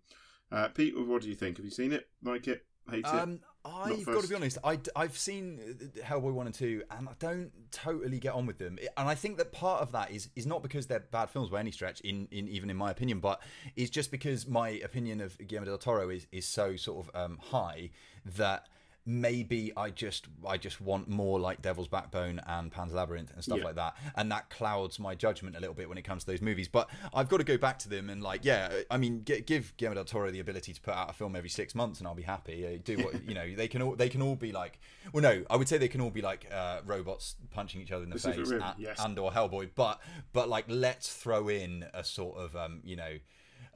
Uh, 0.51 0.69
Pete, 0.69 0.99
what 0.99 1.23
do 1.23 1.29
you 1.29 1.35
think? 1.35 1.57
Have 1.57 1.65
you 1.65 1.71
seen 1.71 1.93
it? 1.93 2.09
Like 2.23 2.49
it? 2.49 2.65
Hate 2.91 3.01
it? 3.01 3.07
Um, 3.07 3.41
I've 3.65 4.05
got 4.07 4.23
to 4.23 4.29
be 4.29 4.35
honest. 4.35 4.59
I, 4.65 4.79
I've 4.97 5.17
seen 5.17 5.61
uh, 5.61 6.01
Hellboy 6.05 6.33
one 6.33 6.47
and 6.47 6.55
two, 6.55 6.83
and 6.91 7.09
I 7.09 7.13
don't 7.19 7.51
totally 7.71 8.19
get 8.19 8.33
on 8.35 8.47
with 8.47 8.59
them. 8.59 8.79
And 8.97 9.09
I 9.09 9.15
think 9.15 9.37
that 9.39 9.53
part 9.53 9.83
of 9.83 9.93
that 9.93 10.11
is 10.11 10.29
is 10.37 10.47
not 10.47 10.63
because 10.63 10.87
they're 10.87 11.01
bad 11.01 11.31
films 11.31 11.51
by 11.51 11.61
any 11.61 11.71
stretch, 11.71 12.01
in, 12.01 12.29
in 12.31 12.49
even 12.49 12.71
in 12.71 12.77
my 12.77 12.91
opinion, 12.91 13.21
but 13.21 13.43
is 13.77 13.91
just 13.91 14.11
because 14.11 14.47
my 14.47 14.71
opinion 14.71 15.21
of 15.21 15.37
Guillermo 15.39 15.67
del 15.67 15.79
Toro 15.79 16.09
is 16.09 16.27
is 16.33 16.47
so 16.47 16.77
sort 16.77 17.07
of 17.07 17.17
um, 17.17 17.39
high 17.43 17.91
that 18.37 18.69
maybe 19.09 19.73
I 19.75 19.89
just 19.89 20.27
I 20.47 20.59
just 20.59 20.83
want 20.83 21.09
more 21.09 21.41
like 21.41 21.63
Devil's 21.63 21.89
Backbone 21.89 22.41
and 22.47 22.71
Pan's 22.71 22.93
Labyrinth 22.93 23.33
and 23.33 23.43
stuff 23.43 23.59
Yeah. 23.59 23.65
like 23.65 23.77
that, 23.77 23.97
and 24.17 24.31
that 24.31 24.51
clouds 24.51 24.99
my 25.01 25.15
judgment 25.15 25.57
a 25.57 25.61
little 25.61 25.75
bit 25.75 25.89
when 25.89 25.97
it 25.97 26.03
comes 26.03 26.25
to 26.25 26.31
those 26.31 26.43
movies. 26.43 26.69
But 26.69 26.91
I've 27.15 27.29
got 27.31 27.39
to 27.39 27.45
go 27.45 27.57
back 27.57 27.79
to 27.81 27.89
them 27.89 28.11
and 28.11 28.23
like, 28.23 28.45
yeah, 28.45 28.71
I 28.91 28.99
mean, 28.99 29.25
g- 29.25 29.41
give 29.41 29.75
Guillermo 29.79 29.95
del 29.95 30.05
Toro 30.05 30.31
the 30.31 30.41
ability 30.41 30.75
to 30.75 30.81
put 30.81 30.93
out 30.95 31.09
a 31.09 31.15
film 31.15 31.35
every 31.35 31.49
six 31.49 31.75
months, 31.75 32.01
and 32.01 32.07
I'll 32.07 32.15
be 32.15 32.23
happy. 32.23 32.67
Uh, 32.67 32.79
Do 32.85 32.99
what 33.03 33.25
you 33.27 33.35
know. 33.35 33.55
They 33.55 33.67
can 33.67 33.81
all 33.81 33.97
they 33.97 34.11
can 34.11 34.21
all 34.21 34.37
be 34.37 34.53
like, 34.53 34.79
well, 35.15 35.23
no, 35.23 35.43
I 35.49 35.57
would 35.57 35.69
say 35.69 35.79
they 35.79 35.89
can 35.89 36.03
all 36.03 36.11
be 36.11 36.23
like 36.23 36.47
uh, 36.53 36.81
robots 36.85 37.37
punching 37.51 37.81
each 37.81 37.91
other 37.91 38.05
in 38.05 38.11
the 38.11 38.17
Pacific 38.17 38.41
face 38.41 38.51
Rim, 38.51 38.63
and, 38.63 38.75
yes. 38.79 39.03
and 39.03 39.19
or 39.19 39.31
Hellboy, 39.33 39.71
but 39.75 40.01
but 40.35 40.51
like 40.51 40.67
let's 40.69 41.11
throw 41.15 41.49
in 41.49 41.87
a 41.95 42.05
sort 42.05 42.37
of 42.37 42.55
um, 42.55 42.81
you 42.85 42.97
know. 42.97 43.13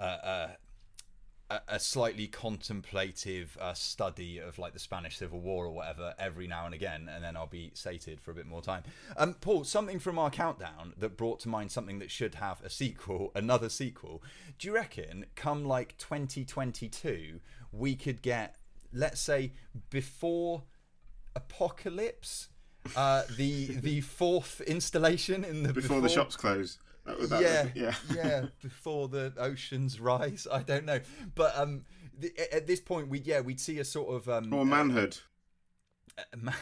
Uh, 0.01 0.05
uh, 0.05 0.49
a, 1.69 1.81
slightly 1.81 2.27
contemplative 2.27 3.57
uh, 3.61 3.75
study 3.75 4.39
of 4.39 4.59
like 4.59 4.73
the 4.73 4.79
Spanish 4.79 5.17
Civil 5.19 5.41
War 5.41 5.67
or 5.67 5.71
whatever 5.71 6.15
every 6.19 6.47
now 6.47 6.67
and 6.67 6.75
again, 6.75 7.11
and 7.13 7.23
then 7.23 7.37
I'll 7.37 7.47
be 7.47 7.71
sated 7.75 8.21
for 8.21 8.31
a 8.31 8.35
bit 8.35 8.47
more 8.47 8.63
time. 8.63 8.83
Um, 9.17 9.35
Paul, 9.35 9.65
something 9.65 9.99
from 9.99 10.19
our 10.19 10.31
countdown 10.31 10.95
that 10.99 11.17
brought 11.17 11.41
to 11.41 11.49
mind 11.49 11.73
something 11.73 11.99
that 11.99 12.11
should 12.11 12.37
have 12.37 12.63
a 12.63 12.71
sequel, 12.71 13.33
another 13.35 13.69
sequel. 13.69 14.23
Do 14.59 14.69
you 14.69 14.75
reckon, 14.75 15.27
come 15.35 15.65
like 15.65 15.97
2022, 15.99 17.41
we 17.73 17.95
could 17.95 18.23
get, 18.23 18.57
let's 18.93 19.21
say, 19.21 19.53
before 19.91 20.63
Apocalypse, 21.35 22.49
uh, 22.97 23.23
the 23.37 23.67
the 23.67 24.01
fourth 24.19 24.61
installation 24.63 25.45
in 25.45 25.63
the 25.63 25.73
Before 25.73 26.01
the 26.01 26.09
shops 26.09 26.37
close. 26.37 26.79
That 27.05 27.19
was, 27.19 27.31
that 27.31 27.43
yeah, 27.43 27.63
was- 27.65 27.73
yeah. 27.75 27.95
yeah, 28.15 28.45
before 28.63 29.09
the 29.09 29.33
oceans 29.37 29.99
rise. 30.01 30.47
I 30.51 30.63
don't 30.63 30.85
know, 30.85 31.01
but 31.35 31.57
um, 31.59 31.85
the, 32.19 32.33
at 32.55 32.67
this 32.67 32.81
point, 32.81 33.09
we 33.09 33.21
yeah, 33.21 33.41
we'd 33.41 33.61
see 33.61 33.79
a 33.81 33.85
sort 33.85 34.15
of 34.15 34.29
um, 34.29 34.53
Or 34.53 34.65
manhood. 34.65 35.19
uh, 36.17 36.23
ma- 36.41 36.53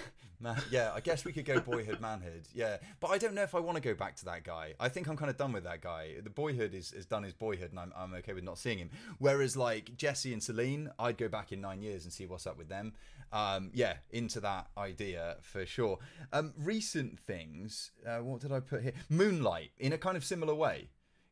ma- 0.40 0.56
yeah, 0.70 0.92
I 0.94 1.00
guess 1.00 1.24
we 1.24 1.32
could 1.32 1.44
go 1.44 1.60
boyhood, 1.60 2.00
manhood. 2.08 2.44
Yeah, 2.54 2.78
but 3.00 3.08
I 3.08 3.18
don't 3.18 3.34
know 3.34 3.42
if 3.42 3.54
I 3.54 3.60
want 3.60 3.76
to 3.76 3.82
go 3.82 3.94
back 3.94 4.16
to 4.16 4.24
that 4.26 4.44
guy. 4.44 4.74
I 4.80 4.88
think 4.88 5.08
I'm 5.08 5.16
kind 5.16 5.30
of 5.30 5.36
done 5.36 5.52
with 5.52 5.64
that 5.64 5.82
guy. 5.82 6.14
The 6.22 6.30
boyhood 6.30 6.72
is, 6.74 6.92
is 6.92 7.04
done 7.04 7.22
his 7.22 7.34
boyhood, 7.34 7.70
and 7.70 7.78
I'm, 7.80 7.92
I'm 7.96 8.14
okay 8.14 8.32
with 8.32 8.44
not 8.44 8.58
seeing 8.58 8.78
him. 8.78 8.90
Whereas 9.18 9.56
like 9.56 9.94
Jesse 9.96 10.32
and 10.32 10.42
Celine, 10.42 10.90
I'd 10.98 11.18
go 11.18 11.28
back 11.28 11.52
in 11.52 11.60
nine 11.60 11.82
years 11.82 12.04
and 12.04 12.12
see 12.12 12.26
what's 12.26 12.46
up 12.46 12.56
with 12.56 12.68
them. 12.68 12.94
Um, 13.32 13.70
yeah, 13.72 13.94
into 14.10 14.40
that 14.40 14.68
idea 14.76 15.36
for 15.40 15.64
sure. 15.64 15.98
Um, 16.32 16.52
recent 16.58 17.18
things. 17.20 17.92
Uh, 18.06 18.18
what 18.18 18.40
did 18.40 18.50
I 18.52 18.60
put 18.60 18.82
here? 18.82 18.92
Moonlight 19.08 19.70
in 19.78 19.92
a 19.92 19.98
kind 19.98 20.16
of 20.16 20.24
similar 20.24 20.54
way. 20.54 20.90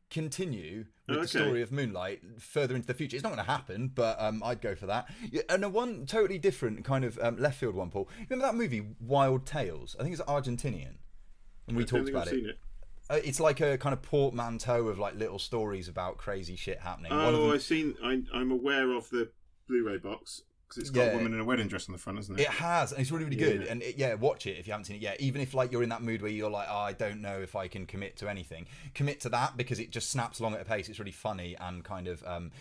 Continue 0.09 0.85
with 1.07 1.21
the 1.21 1.27
story 1.27 1.61
of 1.61 1.71
Moonlight 1.71 2.21
further 2.39 2.73
into 2.73 2.87
the 2.87 2.95
future. 2.95 3.15
It's 3.15 3.23
not 3.23 3.29
going 3.29 3.45
to 3.45 3.51
happen, 3.51 3.91
but 3.93 4.19
um, 4.19 4.41
I'd 4.43 4.59
go 4.59 4.73
for 4.73 4.87
that. 4.87 5.07
And 5.49 5.63
a 5.63 5.69
one 5.69 6.07
totally 6.07 6.39
different 6.39 6.83
kind 6.83 7.05
of 7.05 7.19
um, 7.21 7.37
left 7.37 7.59
field 7.59 7.75
one, 7.75 7.91
Paul. 7.91 8.09
Remember 8.27 8.47
that 8.47 8.55
movie 8.55 8.87
Wild 8.99 9.45
Tales? 9.45 9.95
I 9.99 10.03
think 10.03 10.13
it's 10.13 10.23
Argentinian, 10.23 10.95
and 11.67 11.77
we 11.77 11.83
I 11.83 11.85
talked 11.85 12.09
about 12.09 12.27
I've 12.27 12.33
it. 12.33 12.37
seen 12.37 12.49
it. 12.49 12.57
Uh, 13.07 13.19
it's 13.23 13.39
like 13.39 13.59
a 13.59 13.77
kind 13.77 13.93
of 13.93 14.01
portmanteau 14.01 14.87
of 14.87 14.97
like 14.97 15.15
little 15.15 15.37
stories 15.37 15.87
about 15.87 16.17
crazy 16.17 16.55
shit 16.55 16.79
happening. 16.79 17.11
Oh, 17.11 17.31
them- 17.43 17.51
I've 17.51 17.61
seen. 17.61 17.95
I, 18.03 18.23
I'm 18.33 18.49
aware 18.51 18.91
of 18.91 19.09
the 19.11 19.29
Blu-ray 19.67 19.97
box 19.97 20.41
because 20.69 20.81
it's 20.81 20.91
got 20.91 21.07
Yeah. 21.07 21.11
a 21.13 21.15
woman 21.17 21.33
in 21.33 21.39
a 21.39 21.43
wedding 21.43 21.67
dress 21.67 21.89
on 21.89 21.93
the 21.93 21.99
front, 21.99 22.19
isn't 22.19 22.39
it? 22.39 22.43
It 22.43 22.49
has, 22.49 22.91
and 22.91 23.01
it's 23.01 23.11
really, 23.11 23.25
really 23.25 23.35
good. 23.37 23.63
Yeah. 23.63 23.71
And 23.71 23.81
it, 23.81 23.97
yeah, 23.97 24.13
watch 24.13 24.45
it 24.45 24.57
if 24.57 24.67
you 24.67 24.71
haven't 24.73 24.85
seen 24.85 24.97
it 24.97 25.01
yet. 25.01 25.19
Even 25.19 25.41
if 25.41 25.53
like 25.55 25.71
you're 25.71 25.81
in 25.83 25.89
that 25.89 26.03
mood 26.03 26.21
where 26.21 26.29
you're 26.31 26.49
like, 26.51 26.67
oh, 26.69 26.77
I 26.77 26.93
don't 26.93 27.21
know 27.21 27.39
if 27.41 27.55
I 27.55 27.67
can 27.67 27.85
commit 27.87 28.15
to 28.17 28.29
anything, 28.29 28.67
commit 28.93 29.19
to 29.21 29.29
that 29.29 29.57
because 29.57 29.79
it 29.79 29.89
just 29.89 30.11
snaps 30.11 30.39
along 30.39 30.53
at 30.53 30.61
a 30.61 30.65
pace. 30.65 30.87
It's 30.87 30.99
really 30.99 31.11
funny 31.11 31.55
and 31.59 31.83
kind 31.83 32.07
of 32.07 32.23
um, 32.25 32.51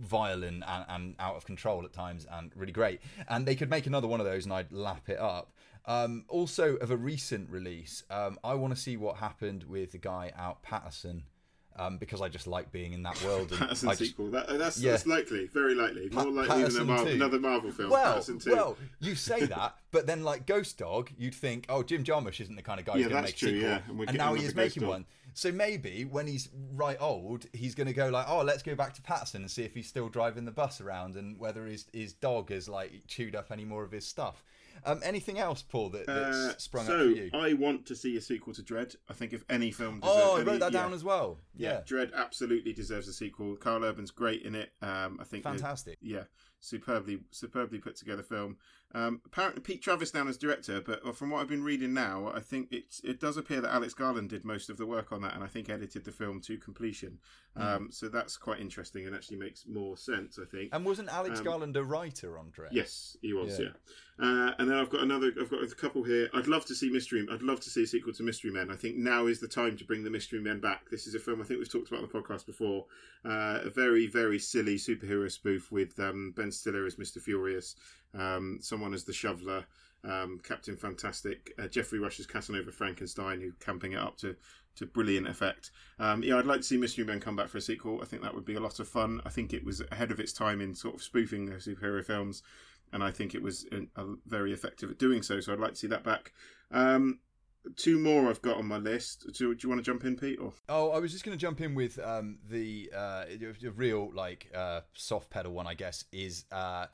violent 0.00 0.64
and, 0.66 0.84
and 0.88 1.14
out 1.18 1.36
of 1.36 1.44
control 1.44 1.84
at 1.84 1.92
times, 1.92 2.26
and 2.30 2.52
really 2.56 2.72
great. 2.72 3.00
And 3.28 3.46
they 3.46 3.54
could 3.54 3.70
make 3.70 3.86
another 3.86 4.08
one 4.08 4.20
of 4.20 4.26
those, 4.26 4.44
and 4.44 4.52
I'd 4.52 4.72
lap 4.72 5.08
it 5.08 5.18
up. 5.18 5.52
Um, 5.84 6.24
also, 6.28 6.76
of 6.76 6.90
a 6.90 6.96
recent 6.96 7.50
release, 7.50 8.04
um, 8.10 8.38
I 8.44 8.54
want 8.54 8.74
to 8.74 8.80
see 8.80 8.96
what 8.96 9.16
happened 9.16 9.64
with 9.64 9.92
the 9.92 9.98
guy 9.98 10.32
out 10.36 10.62
Paterson. 10.62 11.24
Um, 11.76 11.96
because 11.96 12.20
I 12.20 12.28
just 12.28 12.46
like 12.46 12.70
being 12.70 12.92
in 12.92 13.02
that 13.04 13.22
world. 13.24 13.50
And 13.50 13.58
Paterson 13.60 13.88
I 13.88 13.94
just, 13.94 14.10
sequel. 14.10 14.26
That, 14.30 14.46
that's, 14.58 14.78
Yeah. 14.78 14.90
that's 14.90 15.06
likely, 15.06 15.46
very 15.46 15.74
likely, 15.74 16.10
more 16.10 16.24
likely 16.26 16.42
than 16.48 16.48
Paterson 16.58 16.86
Marvel, 16.86 17.06
2. 17.06 17.12
another 17.12 17.38
Marvel 17.40 17.70
film. 17.72 17.88
Well, 17.90 18.12
Paterson 18.12 18.38
2. 18.38 18.52
well, 18.52 18.76
you 19.00 19.14
say 19.14 19.46
that, 19.46 19.76
but 19.90 20.06
then 20.06 20.22
like 20.22 20.44
Ghost 20.46 20.76
Dog, 20.76 21.10
you'd 21.16 21.34
think, 21.34 21.64
oh, 21.70 21.82
Jim 21.82 22.04
Jarmusch 22.04 22.40
isn't 22.42 22.56
the 22.56 22.62
kind 22.62 22.78
of 22.78 22.84
guy 22.84 22.92
who's 22.92 23.02
Yeah, 23.04 23.08
going 23.08 23.22
to 23.22 23.28
make 23.28 23.36
a 23.36 23.38
true, 23.38 23.48
sequel, 23.48 23.62
yeah, 23.70 23.80
and 23.88 24.08
and, 24.10 24.18
now 24.18 24.34
he 24.34 24.44
is 24.44 24.54
making 24.54 24.82
Dog. 24.82 24.90
one. 24.90 25.04
So 25.34 25.50
maybe 25.50 26.04
when 26.04 26.26
he's 26.26 26.50
right 26.74 26.98
old, 27.00 27.46
he's 27.54 27.74
going 27.74 27.86
to 27.86 27.94
go 27.94 28.10
like, 28.10 28.26
oh, 28.28 28.42
let's 28.42 28.62
go 28.62 28.74
back 28.74 28.92
to 28.94 29.00
Paterson 29.02 29.40
and 29.40 29.50
see 29.50 29.62
if 29.62 29.72
he's 29.72 29.88
still 29.88 30.10
driving 30.10 30.44
the 30.44 30.50
bus 30.50 30.78
around 30.82 31.16
and 31.16 31.38
whether 31.38 31.64
his 31.64 31.86
his 31.94 32.12
dog 32.12 32.50
has 32.50 32.68
like 32.68 32.92
chewed 33.08 33.34
up 33.34 33.50
any 33.50 33.64
more 33.64 33.82
of 33.82 33.92
his 33.92 34.06
stuff. 34.06 34.44
Um, 34.84 35.00
anything 35.04 35.38
else, 35.38 35.62
Paul, 35.62 35.90
that, 35.90 36.06
that's 36.06 36.36
Uh, 36.36 36.58
sprung 36.58 36.86
so 36.86 36.92
up 36.94 36.98
for 37.00 37.06
you? 37.20 37.30
I 37.32 37.52
want 37.52 37.86
to 37.86 37.94
see 37.94 38.16
a 38.16 38.20
sequel 38.20 38.52
to 38.54 38.62
Dredd. 38.62 38.96
I 39.08 39.12
think 39.12 39.32
if 39.32 39.44
any 39.48 39.70
film, 39.70 40.00
oh, 40.02 40.08
I 40.08 40.14
deserve- 40.40 40.46
wrote 40.46 40.48
any- 40.52 40.58
that 40.60 40.72
down 40.72 40.90
yeah. 40.90 40.94
as 40.96 41.04
well. 41.04 41.38
Yeah, 41.54 41.80
Dredd 41.86 42.12
absolutely 42.14 42.72
deserves 42.72 43.08
a 43.08 43.12
sequel. 43.12 43.56
Karl 43.56 43.84
Urban's 43.84 44.10
great 44.10 44.42
in 44.42 44.54
it. 44.54 44.72
Um, 44.82 45.18
I 45.20 45.24
think. 45.24 45.44
fantastic. 45.44 45.98
yeah, 46.00 46.24
superbly, 46.60 47.20
superbly 47.30 47.78
put 47.78 47.96
together 47.96 48.22
film. 48.22 48.56
Um, 48.94 49.20
apparently, 49.24 49.62
Pete 49.62 49.82
Travis 49.82 50.12
now 50.12 50.28
as 50.28 50.36
director, 50.36 50.80
but 50.80 51.16
from 51.16 51.30
what 51.30 51.40
I've 51.40 51.48
been 51.48 51.64
reading 51.64 51.94
now, 51.94 52.30
I 52.34 52.40
think 52.40 52.68
it's 52.70 53.00
it 53.00 53.20
does 53.20 53.36
appear 53.36 53.60
that 53.60 53.72
Alex 53.72 53.94
Garland 53.94 54.28
did 54.28 54.44
most 54.44 54.68
of 54.68 54.76
the 54.76 54.86
work 54.86 55.12
on 55.12 55.22
that, 55.22 55.34
and 55.34 55.42
I 55.42 55.46
think 55.46 55.70
edited 55.70 56.04
the 56.04 56.12
film 56.12 56.40
to 56.42 56.58
completion. 56.58 57.18
Um, 57.54 57.88
so 57.90 58.08
that's 58.08 58.38
quite 58.38 58.60
interesting 58.60 59.06
and 59.06 59.14
actually 59.14 59.36
makes 59.36 59.66
more 59.66 59.96
sense. 59.96 60.38
I 60.40 60.46
think. 60.46 60.70
And 60.72 60.84
wasn't 60.84 61.08
Alex 61.08 61.38
Um, 61.38 61.44
Garland 61.44 61.76
a 61.76 61.84
writer 61.84 62.38
on 62.38 62.46
Dredd? 62.46 62.72
Yes, 62.72 63.16
he 63.20 63.32
was. 63.32 63.58
Yeah. 63.58 63.66
Yeah. 63.66 63.70
Uh, 64.18 64.54
and 64.58 64.70
then 64.70 64.76
I've 64.76 64.90
got 64.90 65.02
another. 65.02 65.32
I've 65.40 65.50
got 65.50 65.62
a 65.62 65.74
couple 65.74 66.02
here. 66.02 66.28
I'd 66.34 66.46
love 66.46 66.66
to 66.66 66.74
see 66.74 66.90
Mystery. 66.90 67.26
I'd 67.30 67.42
love 67.42 67.60
to 67.60 67.70
see 67.70 67.82
a 67.82 67.86
sequel 67.86 68.12
to 68.12 68.22
Mystery 68.22 68.50
Men. 68.50 68.70
I 68.70 68.76
think 68.76 68.96
now 68.96 69.26
is 69.26 69.40
the 69.40 69.48
time 69.48 69.76
to 69.78 69.84
bring 69.84 70.04
the 70.04 70.10
Mystery 70.10 70.40
Men 70.40 70.60
back. 70.60 70.90
This 70.90 71.06
is 71.06 71.14
a 71.14 71.18
film 71.18 71.40
I 71.40 71.44
think 71.44 71.58
we've 71.58 71.72
talked 71.72 71.88
about 71.88 72.02
on 72.02 72.08
the 72.12 72.18
podcast 72.18 72.46
before. 72.46 72.86
Uh, 73.24 73.60
a 73.64 73.70
very 73.70 74.06
very 74.06 74.38
silly 74.38 74.76
superhero 74.76 75.30
spoof 75.30 75.72
with 75.72 75.98
um, 75.98 76.32
Ben 76.36 76.52
Stiller 76.52 76.86
as 76.86 76.98
Mister 76.98 77.20
Furious, 77.20 77.74
um, 78.14 78.58
someone 78.60 78.94
as 78.94 79.04
the 79.04 79.12
Shoveler, 79.12 79.64
um, 80.04 80.40
Captain 80.42 80.76
Fantastic, 80.76 81.52
uh, 81.58 81.68
Geoffrey 81.68 81.98
Rush 81.98 82.20
as 82.20 82.26
Casanova 82.26 82.72
Frankenstein, 82.72 83.40
who 83.40 83.52
camping 83.60 83.92
it 83.92 83.98
up 83.98 84.16
to 84.18 84.36
to 84.76 84.86
brilliant 84.86 85.28
effect. 85.28 85.70
Um, 85.98 86.22
yeah, 86.22 86.38
I'd 86.38 86.46
like 86.46 86.60
to 86.60 86.66
see 86.66 86.78
Mystery 86.78 87.04
Men 87.04 87.20
come 87.20 87.36
back 87.36 87.48
for 87.48 87.58
a 87.58 87.60
sequel. 87.60 88.00
I 88.00 88.06
think 88.06 88.22
that 88.22 88.34
would 88.34 88.44
be 88.44 88.54
a 88.54 88.60
lot 88.60 88.80
of 88.80 88.88
fun. 88.88 89.20
I 89.24 89.28
think 89.28 89.52
it 89.52 89.64
was 89.64 89.82
ahead 89.92 90.10
of 90.10 90.18
its 90.18 90.32
time 90.32 90.60
in 90.60 90.74
sort 90.74 90.94
of 90.94 91.02
spoofing 91.02 91.46
the 91.46 91.56
superhero 91.56 92.04
films, 92.04 92.42
and 92.92 93.02
I 93.04 93.10
think 93.10 93.34
it 93.34 93.42
was 93.42 93.66
uh, 93.70 94.00
uh, 94.00 94.14
very 94.26 94.52
effective 94.52 94.90
at 94.90 94.98
doing 94.98 95.22
so. 95.22 95.40
So 95.40 95.52
I'd 95.52 95.60
like 95.60 95.72
to 95.72 95.78
see 95.78 95.88
that 95.88 96.04
back. 96.04 96.32
Um, 96.70 97.18
two 97.76 97.98
more 97.98 98.28
I've 98.28 98.42
got 98.42 98.56
on 98.56 98.66
my 98.66 98.78
list. 98.78 99.26
Do, 99.34 99.54
do 99.54 99.60
you 99.62 99.68
want 99.68 99.78
to 99.78 99.90
jump 99.90 100.04
in, 100.04 100.16
Pete? 100.16 100.38
Or 100.40 100.52
Oh, 100.68 100.90
I 100.90 100.98
was 100.98 101.12
just 101.12 101.24
going 101.24 101.36
to 101.36 101.40
jump 101.40 101.60
in 101.60 101.74
with 101.74 101.98
um, 101.98 102.38
the 102.48 102.90
uh, 102.96 103.24
real 103.74 104.10
like 104.14 104.50
uh, 104.54 104.80
soft 104.94 105.30
pedal 105.30 105.52
one, 105.52 105.66
I 105.66 105.74
guess, 105.74 106.04
is 106.12 106.44
uh, 106.50 106.86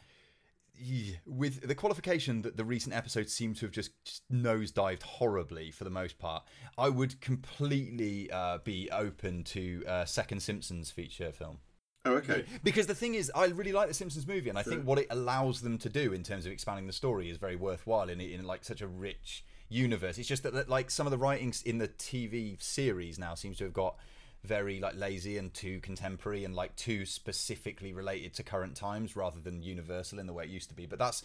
with 1.27 1.67
the 1.67 1.75
qualification 1.75 2.43
that 2.43 2.57
the 2.57 2.65
recent 2.65 2.95
episodes 2.95 3.33
seem 3.33 3.55
to 3.55 3.67
have 3.67 3.71
just, 3.73 3.91
just 4.05 4.23
nosedived 4.33 5.03
horribly 5.03 5.71
for 5.71 5.85
the 5.85 5.91
most 5.91 6.19
part. 6.19 6.45
I 6.77 6.89
would 6.89 7.21
completely 7.21 8.31
uh, 8.31 8.59
be 8.65 8.89
open 8.91 9.45
to 9.45 9.85
uh, 9.87 10.05
second 10.05 10.41
Simpsons 10.41 10.91
feature 10.91 11.33
film. 11.33 11.59
oh, 12.05 12.15
okay. 12.15 12.45
Because 12.63 12.87
the 12.87 12.95
thing 12.95 13.15
is, 13.15 13.31
I 13.35 13.47
really 13.47 13.73
like 13.73 13.89
the 13.89 13.95
Simpsons 13.95 14.27
movie, 14.27 14.49
and 14.49 14.59
I 14.59 14.63
Sure. 14.63 14.75
think 14.75 14.87
what 14.87 14.99
it 14.99 15.07
allows 15.11 15.61
them 15.61 15.79
to 15.79 15.89
do 15.89 16.13
in 16.13 16.23
terms 16.23 16.47
of 16.47 16.53
expanding 16.53 16.87
the 16.87 16.93
story 16.93 17.29
is 17.31 17.37
very 17.39 17.57
worthwhile 17.57 18.09
in 18.09 18.21
in 18.21 18.45
like 18.45 18.65
such 18.65 18.81
a 18.81 18.87
rich 18.87 19.45
universe. 19.69 20.17
It's 20.19 20.29
just 20.29 20.43
that, 20.45 20.55
that 20.55 20.69
like 20.69 20.91
some 20.91 21.07
of 21.07 21.11
the 21.11 21.19
writings 21.19 21.63
in 21.63 21.79
the 21.79 21.89
TV 21.89 22.61
series 22.63 23.19
now 23.19 23.35
seems 23.35 23.59
to 23.59 23.65
have 23.65 23.73
got 23.75 23.97
very 24.45 24.79
like 24.81 24.95
lazy 24.97 25.37
and 25.37 25.53
too 25.53 25.81
contemporary 25.81 26.45
and 26.45 26.55
like 26.55 26.75
too 26.77 27.05
specifically 27.05 27.93
related 27.93 28.33
to 28.35 28.43
current 28.43 28.77
times 28.77 29.17
rather 29.17 29.41
than 29.41 29.63
universal 29.63 30.19
in 30.19 30.27
the 30.27 30.33
way 30.33 30.45
it 30.45 30.51
used 30.51 30.69
to 30.69 30.75
be. 30.75 30.87
But 30.87 30.99
that's 30.99 31.23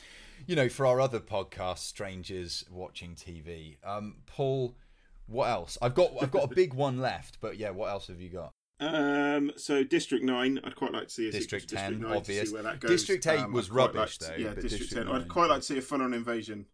you 0.47 0.55
know 0.55 0.67
for 0.69 0.85
our 0.85 0.99
other 0.99 1.19
podcast, 1.19 1.79
strangers 1.79 2.65
watching 2.71 3.15
TV. 3.15 3.77
Um, 3.83 4.17
Paul, 4.25 4.75
what 5.27 5.49
else? 5.49 5.77
I've 5.81 5.95
got 5.95 6.11
I've 6.21 6.31
got 6.31 6.51
a 6.51 6.55
big 6.55 6.73
one 6.73 6.99
left, 6.99 7.39
but 7.39 7.57
yeah, 7.57 7.69
what 7.69 7.89
else 7.89 8.07
have 8.07 8.19
you 8.19 8.29
got? 8.29 8.51
Um, 8.79 9.51
so 9.55 9.83
District 9.83 10.25
Nine, 10.25 10.59
I'd 10.63 10.75
quite 10.75 10.91
like 10.91 11.07
to 11.07 11.13
see 11.13 11.29
a 11.29 11.31
District 11.31 11.69
10, 11.69 11.77
District 11.91 12.01
9 12.09 12.17
obvious. 12.17 12.39
to 12.41 12.47
see 12.47 12.53
where 12.53 12.63
that 12.63 12.79
goes. 12.81 12.91
District 12.91 13.25
8 13.27 13.39
Um, 13.39 13.53
was 13.53 13.69
rubbish, 13.71 13.95
like 13.95 14.09
to- 14.09 14.25
though, 14.25 14.35
Yeah, 14.49 14.53
District, 14.55 14.69
District 14.89 15.07
10. 15.07 15.15
I'd 15.15 15.27
quite 15.29 15.49
like 15.49 15.59
to 15.61 15.65
see 15.65 15.77
a 15.77 15.81
full-on 15.81 16.13
invasion. 16.13 16.65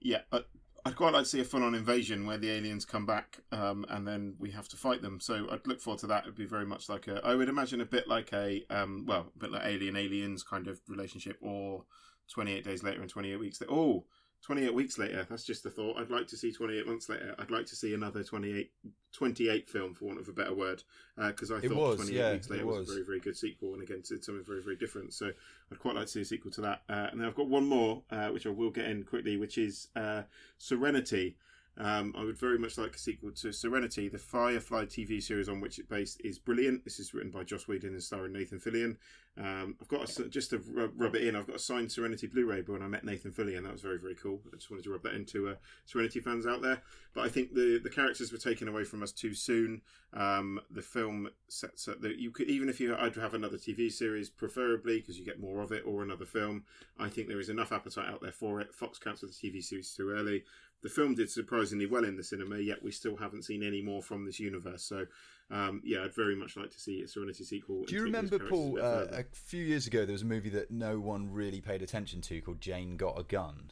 Yeah, 0.00 0.20
I'd, 0.30 0.44
I'd 0.84 0.96
quite 0.96 1.12
like 1.12 1.22
to 1.24 1.28
see 1.28 1.40
a 1.40 1.44
full-on 1.44 1.74
invasion 1.74 2.26
where 2.26 2.38
the 2.38 2.50
aliens 2.50 2.84
come 2.84 3.06
back, 3.06 3.38
um, 3.52 3.86
and 3.88 4.06
then 4.06 4.34
we 4.38 4.50
have 4.50 4.68
to 4.68 4.76
fight 4.76 5.00
them. 5.00 5.20
So 5.20 5.46
I'd 5.50 5.66
look 5.66 5.80
forward 5.80 6.00
to 6.00 6.08
that. 6.08 6.24
It'd 6.24 6.34
be 6.34 6.44
very 6.44 6.66
much 6.66 6.88
like 6.88 7.06
a, 7.06 7.20
I 7.24 7.36
would 7.36 7.48
imagine 7.48 7.80
a 7.80 7.86
bit 7.86 8.08
like 8.08 8.32
a, 8.32 8.64
um, 8.68 9.04
well, 9.06 9.28
a 9.34 9.38
bit 9.38 9.52
like 9.52 9.64
Alien 9.64 9.96
Aliens 9.96 10.42
kind 10.42 10.66
of 10.66 10.80
relationship, 10.88 11.38
or 11.40 11.84
28 12.28 12.64
Days 12.64 12.82
Later 12.82 13.00
and 13.00 13.10
28 13.10 13.36
Weeks. 13.36 13.60
Later. 13.60 13.72
Oh. 13.72 14.04
28 14.42 14.74
weeks 14.74 14.98
later, 14.98 15.24
that's 15.30 15.44
just 15.44 15.64
a 15.66 15.70
thought. 15.70 15.98
I'd 15.98 16.10
like 16.10 16.26
to 16.28 16.36
see 16.36 16.52
28 16.52 16.86
months 16.86 17.08
later. 17.08 17.34
I'd 17.38 17.50
like 17.52 17.66
to 17.66 17.76
see 17.76 17.94
another 17.94 18.24
28, 18.24 18.70
28 19.12 19.68
film, 19.70 19.94
for 19.94 20.06
want 20.06 20.18
of 20.18 20.28
a 20.28 20.32
better 20.32 20.52
word, 20.52 20.82
because 21.16 21.52
I 21.52 21.58
It 21.58 21.68
thought 21.70 21.76
was, 21.76 21.96
28 21.96 22.16
yeah, 22.18 22.32
weeks 22.32 22.50
later 22.50 22.66
was. 22.66 22.78
was. 22.80 22.88
a 22.90 22.92
very, 22.94 23.06
very 23.06 23.20
good 23.20 23.36
sequel, 23.36 23.74
and 23.74 23.82
again, 23.82 23.98
it's 23.98 24.08
something 24.26 24.44
very, 24.44 24.60
very 24.62 24.76
different. 24.76 25.14
So 25.14 25.30
I'd 25.70 25.78
quite 25.78 25.94
like 25.94 26.06
to 26.06 26.10
see 26.12 26.22
a 26.22 26.24
sequel 26.24 26.50
to 26.52 26.60
that. 26.62 26.82
Uh, 26.88 27.06
and 27.12 27.20
then 27.20 27.28
I've 27.28 27.36
got 27.36 27.48
one 27.48 27.66
more, 27.66 28.02
uh, 28.10 28.28
which 28.30 28.46
I 28.46 28.50
will 28.50 28.70
get 28.70 28.86
in 28.86 29.04
quickly, 29.04 29.36
which 29.36 29.58
is 29.58 29.88
uh, 29.94 30.22
Serenity. 30.58 31.36
Um, 31.78 32.14
I 32.16 32.24
would 32.24 32.38
very 32.38 32.58
much 32.58 32.76
like 32.76 32.94
a 32.94 32.98
sequel 32.98 33.30
to 33.32 33.52
Serenity. 33.52 34.08
The 34.08 34.18
Firefly 34.18 34.84
TV 34.86 35.22
series 35.22 35.48
on 35.48 35.60
which 35.60 35.78
it's 35.78 35.88
based 35.88 36.20
is 36.22 36.38
brilliant. 36.38 36.84
This 36.84 36.98
is 36.98 37.14
written 37.14 37.30
by 37.30 37.44
Joss 37.44 37.66
Whedon 37.66 37.90
and 37.90 38.02
starring 38.02 38.32
Nathan 38.32 38.60
Fillion. 38.60 38.96
Um, 39.38 39.76
I've 39.80 39.88
got 39.88 40.18
a, 40.18 40.28
just 40.28 40.50
to 40.50 40.58
rub, 40.94 41.14
it 41.14 41.26
in. 41.26 41.34
I've 41.34 41.46
got 41.46 41.56
a 41.56 41.60
signed 41.60 41.90
Serenity 41.90 42.26
Blu-ray 42.26 42.60
but 42.60 42.72
when 42.72 42.82
I 42.82 42.88
met 42.88 43.04
Nathan 43.04 43.32
Fillion. 43.32 43.62
That 43.62 43.72
was 43.72 43.80
very 43.80 43.98
very 43.98 44.14
cool. 44.14 44.40
I 44.52 44.56
just 44.56 44.70
wanted 44.70 44.84
to 44.84 44.90
rub 44.90 45.02
that 45.04 45.14
into 45.14 45.48
uh, 45.48 45.54
Serenity 45.86 46.20
fans 46.20 46.46
out 46.46 46.60
there. 46.60 46.82
But 47.14 47.24
I 47.24 47.28
think 47.30 47.54
the 47.54 47.80
the 47.82 47.88
characters 47.88 48.30
were 48.30 48.38
taken 48.38 48.68
away 48.68 48.84
from 48.84 49.02
us 49.02 49.12
too 49.12 49.32
soon. 49.32 49.80
Um, 50.12 50.60
the 50.70 50.82
film 50.82 51.30
sets 51.48 51.88
up 51.88 52.02
that 52.02 52.18
you 52.18 52.30
could 52.30 52.48
even 52.48 52.68
if 52.68 52.80
you 52.80 52.94
I'd 52.94 53.16
have 53.16 53.32
another 53.32 53.56
TV 53.56 53.90
series 53.90 54.28
preferably 54.28 55.00
because 55.00 55.18
you 55.18 55.24
get 55.24 55.40
more 55.40 55.62
of 55.62 55.72
it 55.72 55.84
or 55.86 56.02
another 56.02 56.26
film. 56.26 56.64
I 56.98 57.08
think 57.08 57.28
there 57.28 57.40
is 57.40 57.48
enough 57.48 57.72
appetite 57.72 58.10
out 58.10 58.20
there 58.20 58.32
for 58.32 58.60
it. 58.60 58.74
Fox 58.74 58.98
cancelled 58.98 59.32
the 59.32 59.48
TV 59.50 59.64
series 59.64 59.94
too 59.94 60.10
early. 60.10 60.44
The 60.82 60.88
film 60.88 61.14
did 61.14 61.30
surprisingly 61.30 61.86
well 61.86 62.04
in 62.04 62.16
the 62.16 62.24
cinema, 62.24 62.58
yet 62.58 62.82
we 62.82 62.90
still 62.90 63.16
haven't 63.16 63.44
seen 63.44 63.62
any 63.62 63.80
more 63.82 64.02
from 64.02 64.24
this 64.24 64.40
universe. 64.40 64.82
So, 64.82 65.06
um, 65.50 65.80
yeah, 65.84 66.02
I'd 66.02 66.14
very 66.14 66.34
much 66.34 66.56
like 66.56 66.70
to 66.70 66.80
see 66.80 67.02
a 67.02 67.08
Serenity 67.08 67.44
sequel. 67.44 67.84
Do 67.84 67.94
you 67.94 68.04
and 68.04 68.14
take 68.14 68.30
those 68.30 68.32
remember, 68.32 68.50
Paul, 68.50 68.78
a 68.78 68.82
uh, 68.82 69.06
a 69.20 69.24
few 69.32 69.64
years 69.64 69.86
ago 69.86 70.04
there 70.04 70.12
was 70.12 70.22
a 70.22 70.26
movie 70.26 70.50
that 70.50 70.72
no 70.72 70.98
one 70.98 71.30
really 71.30 71.60
paid 71.60 71.82
attention 71.82 72.20
to 72.22 72.40
called 72.40 72.60
Jane 72.60 72.96
Got 72.96 73.18
a 73.18 73.22
Gun? 73.22 73.70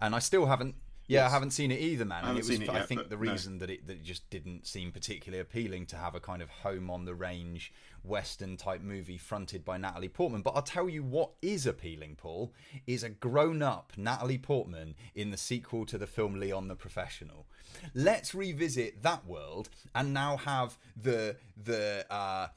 And 0.00 0.14
I 0.14 0.18
still 0.18 0.46
haven't. 0.46 0.74
Yeah, 1.08 1.26
I 1.26 1.30
haven't 1.30 1.52
seen 1.52 1.72
it 1.72 1.80
either, 1.80 2.04
man. 2.04 2.22
I 2.22 2.26
haven't 2.28 2.36
it 2.36 2.38
was, 2.40 2.46
seen 2.48 2.62
it 2.62 2.68
I 2.68 2.82
think 2.82 3.08
the 3.08 3.16
no. 3.16 3.32
reason 3.32 3.58
that 3.58 3.70
it 3.70 3.86
that 3.86 3.94
it 3.94 4.04
just 4.04 4.28
didn't 4.28 4.66
seem 4.66 4.92
particularly 4.92 5.40
appealing 5.40 5.86
to 5.86 5.96
have 5.96 6.14
a 6.14 6.20
kind 6.20 6.42
of 6.42 6.50
home 6.50 6.90
on 6.90 7.06
the 7.06 7.14
range 7.14 7.72
western 8.04 8.56
type 8.56 8.82
movie 8.82 9.16
fronted 9.18 9.64
by 9.64 9.78
Natalie 9.78 10.08
Portman. 10.08 10.42
But 10.42 10.50
I'll 10.50 10.62
tell 10.62 10.88
you 10.88 11.02
what 11.02 11.30
is 11.40 11.66
appealing, 11.66 12.16
Paul, 12.16 12.52
is 12.86 13.02
a 13.02 13.08
grown 13.08 13.62
up 13.62 13.92
Natalie 13.96 14.38
Portman 14.38 14.94
in 15.14 15.30
the 15.30 15.36
sequel 15.38 15.86
to 15.86 15.96
the 15.96 16.06
film 16.06 16.38
Leon 16.38 16.68
the 16.68 16.76
Professional. 16.76 17.46
Let's 17.94 18.34
revisit 18.34 19.02
that 19.02 19.26
world 19.26 19.70
and 19.94 20.12
now 20.12 20.36
have 20.36 20.78
the 20.94 21.36
the 21.56 22.04
uh 22.10 22.48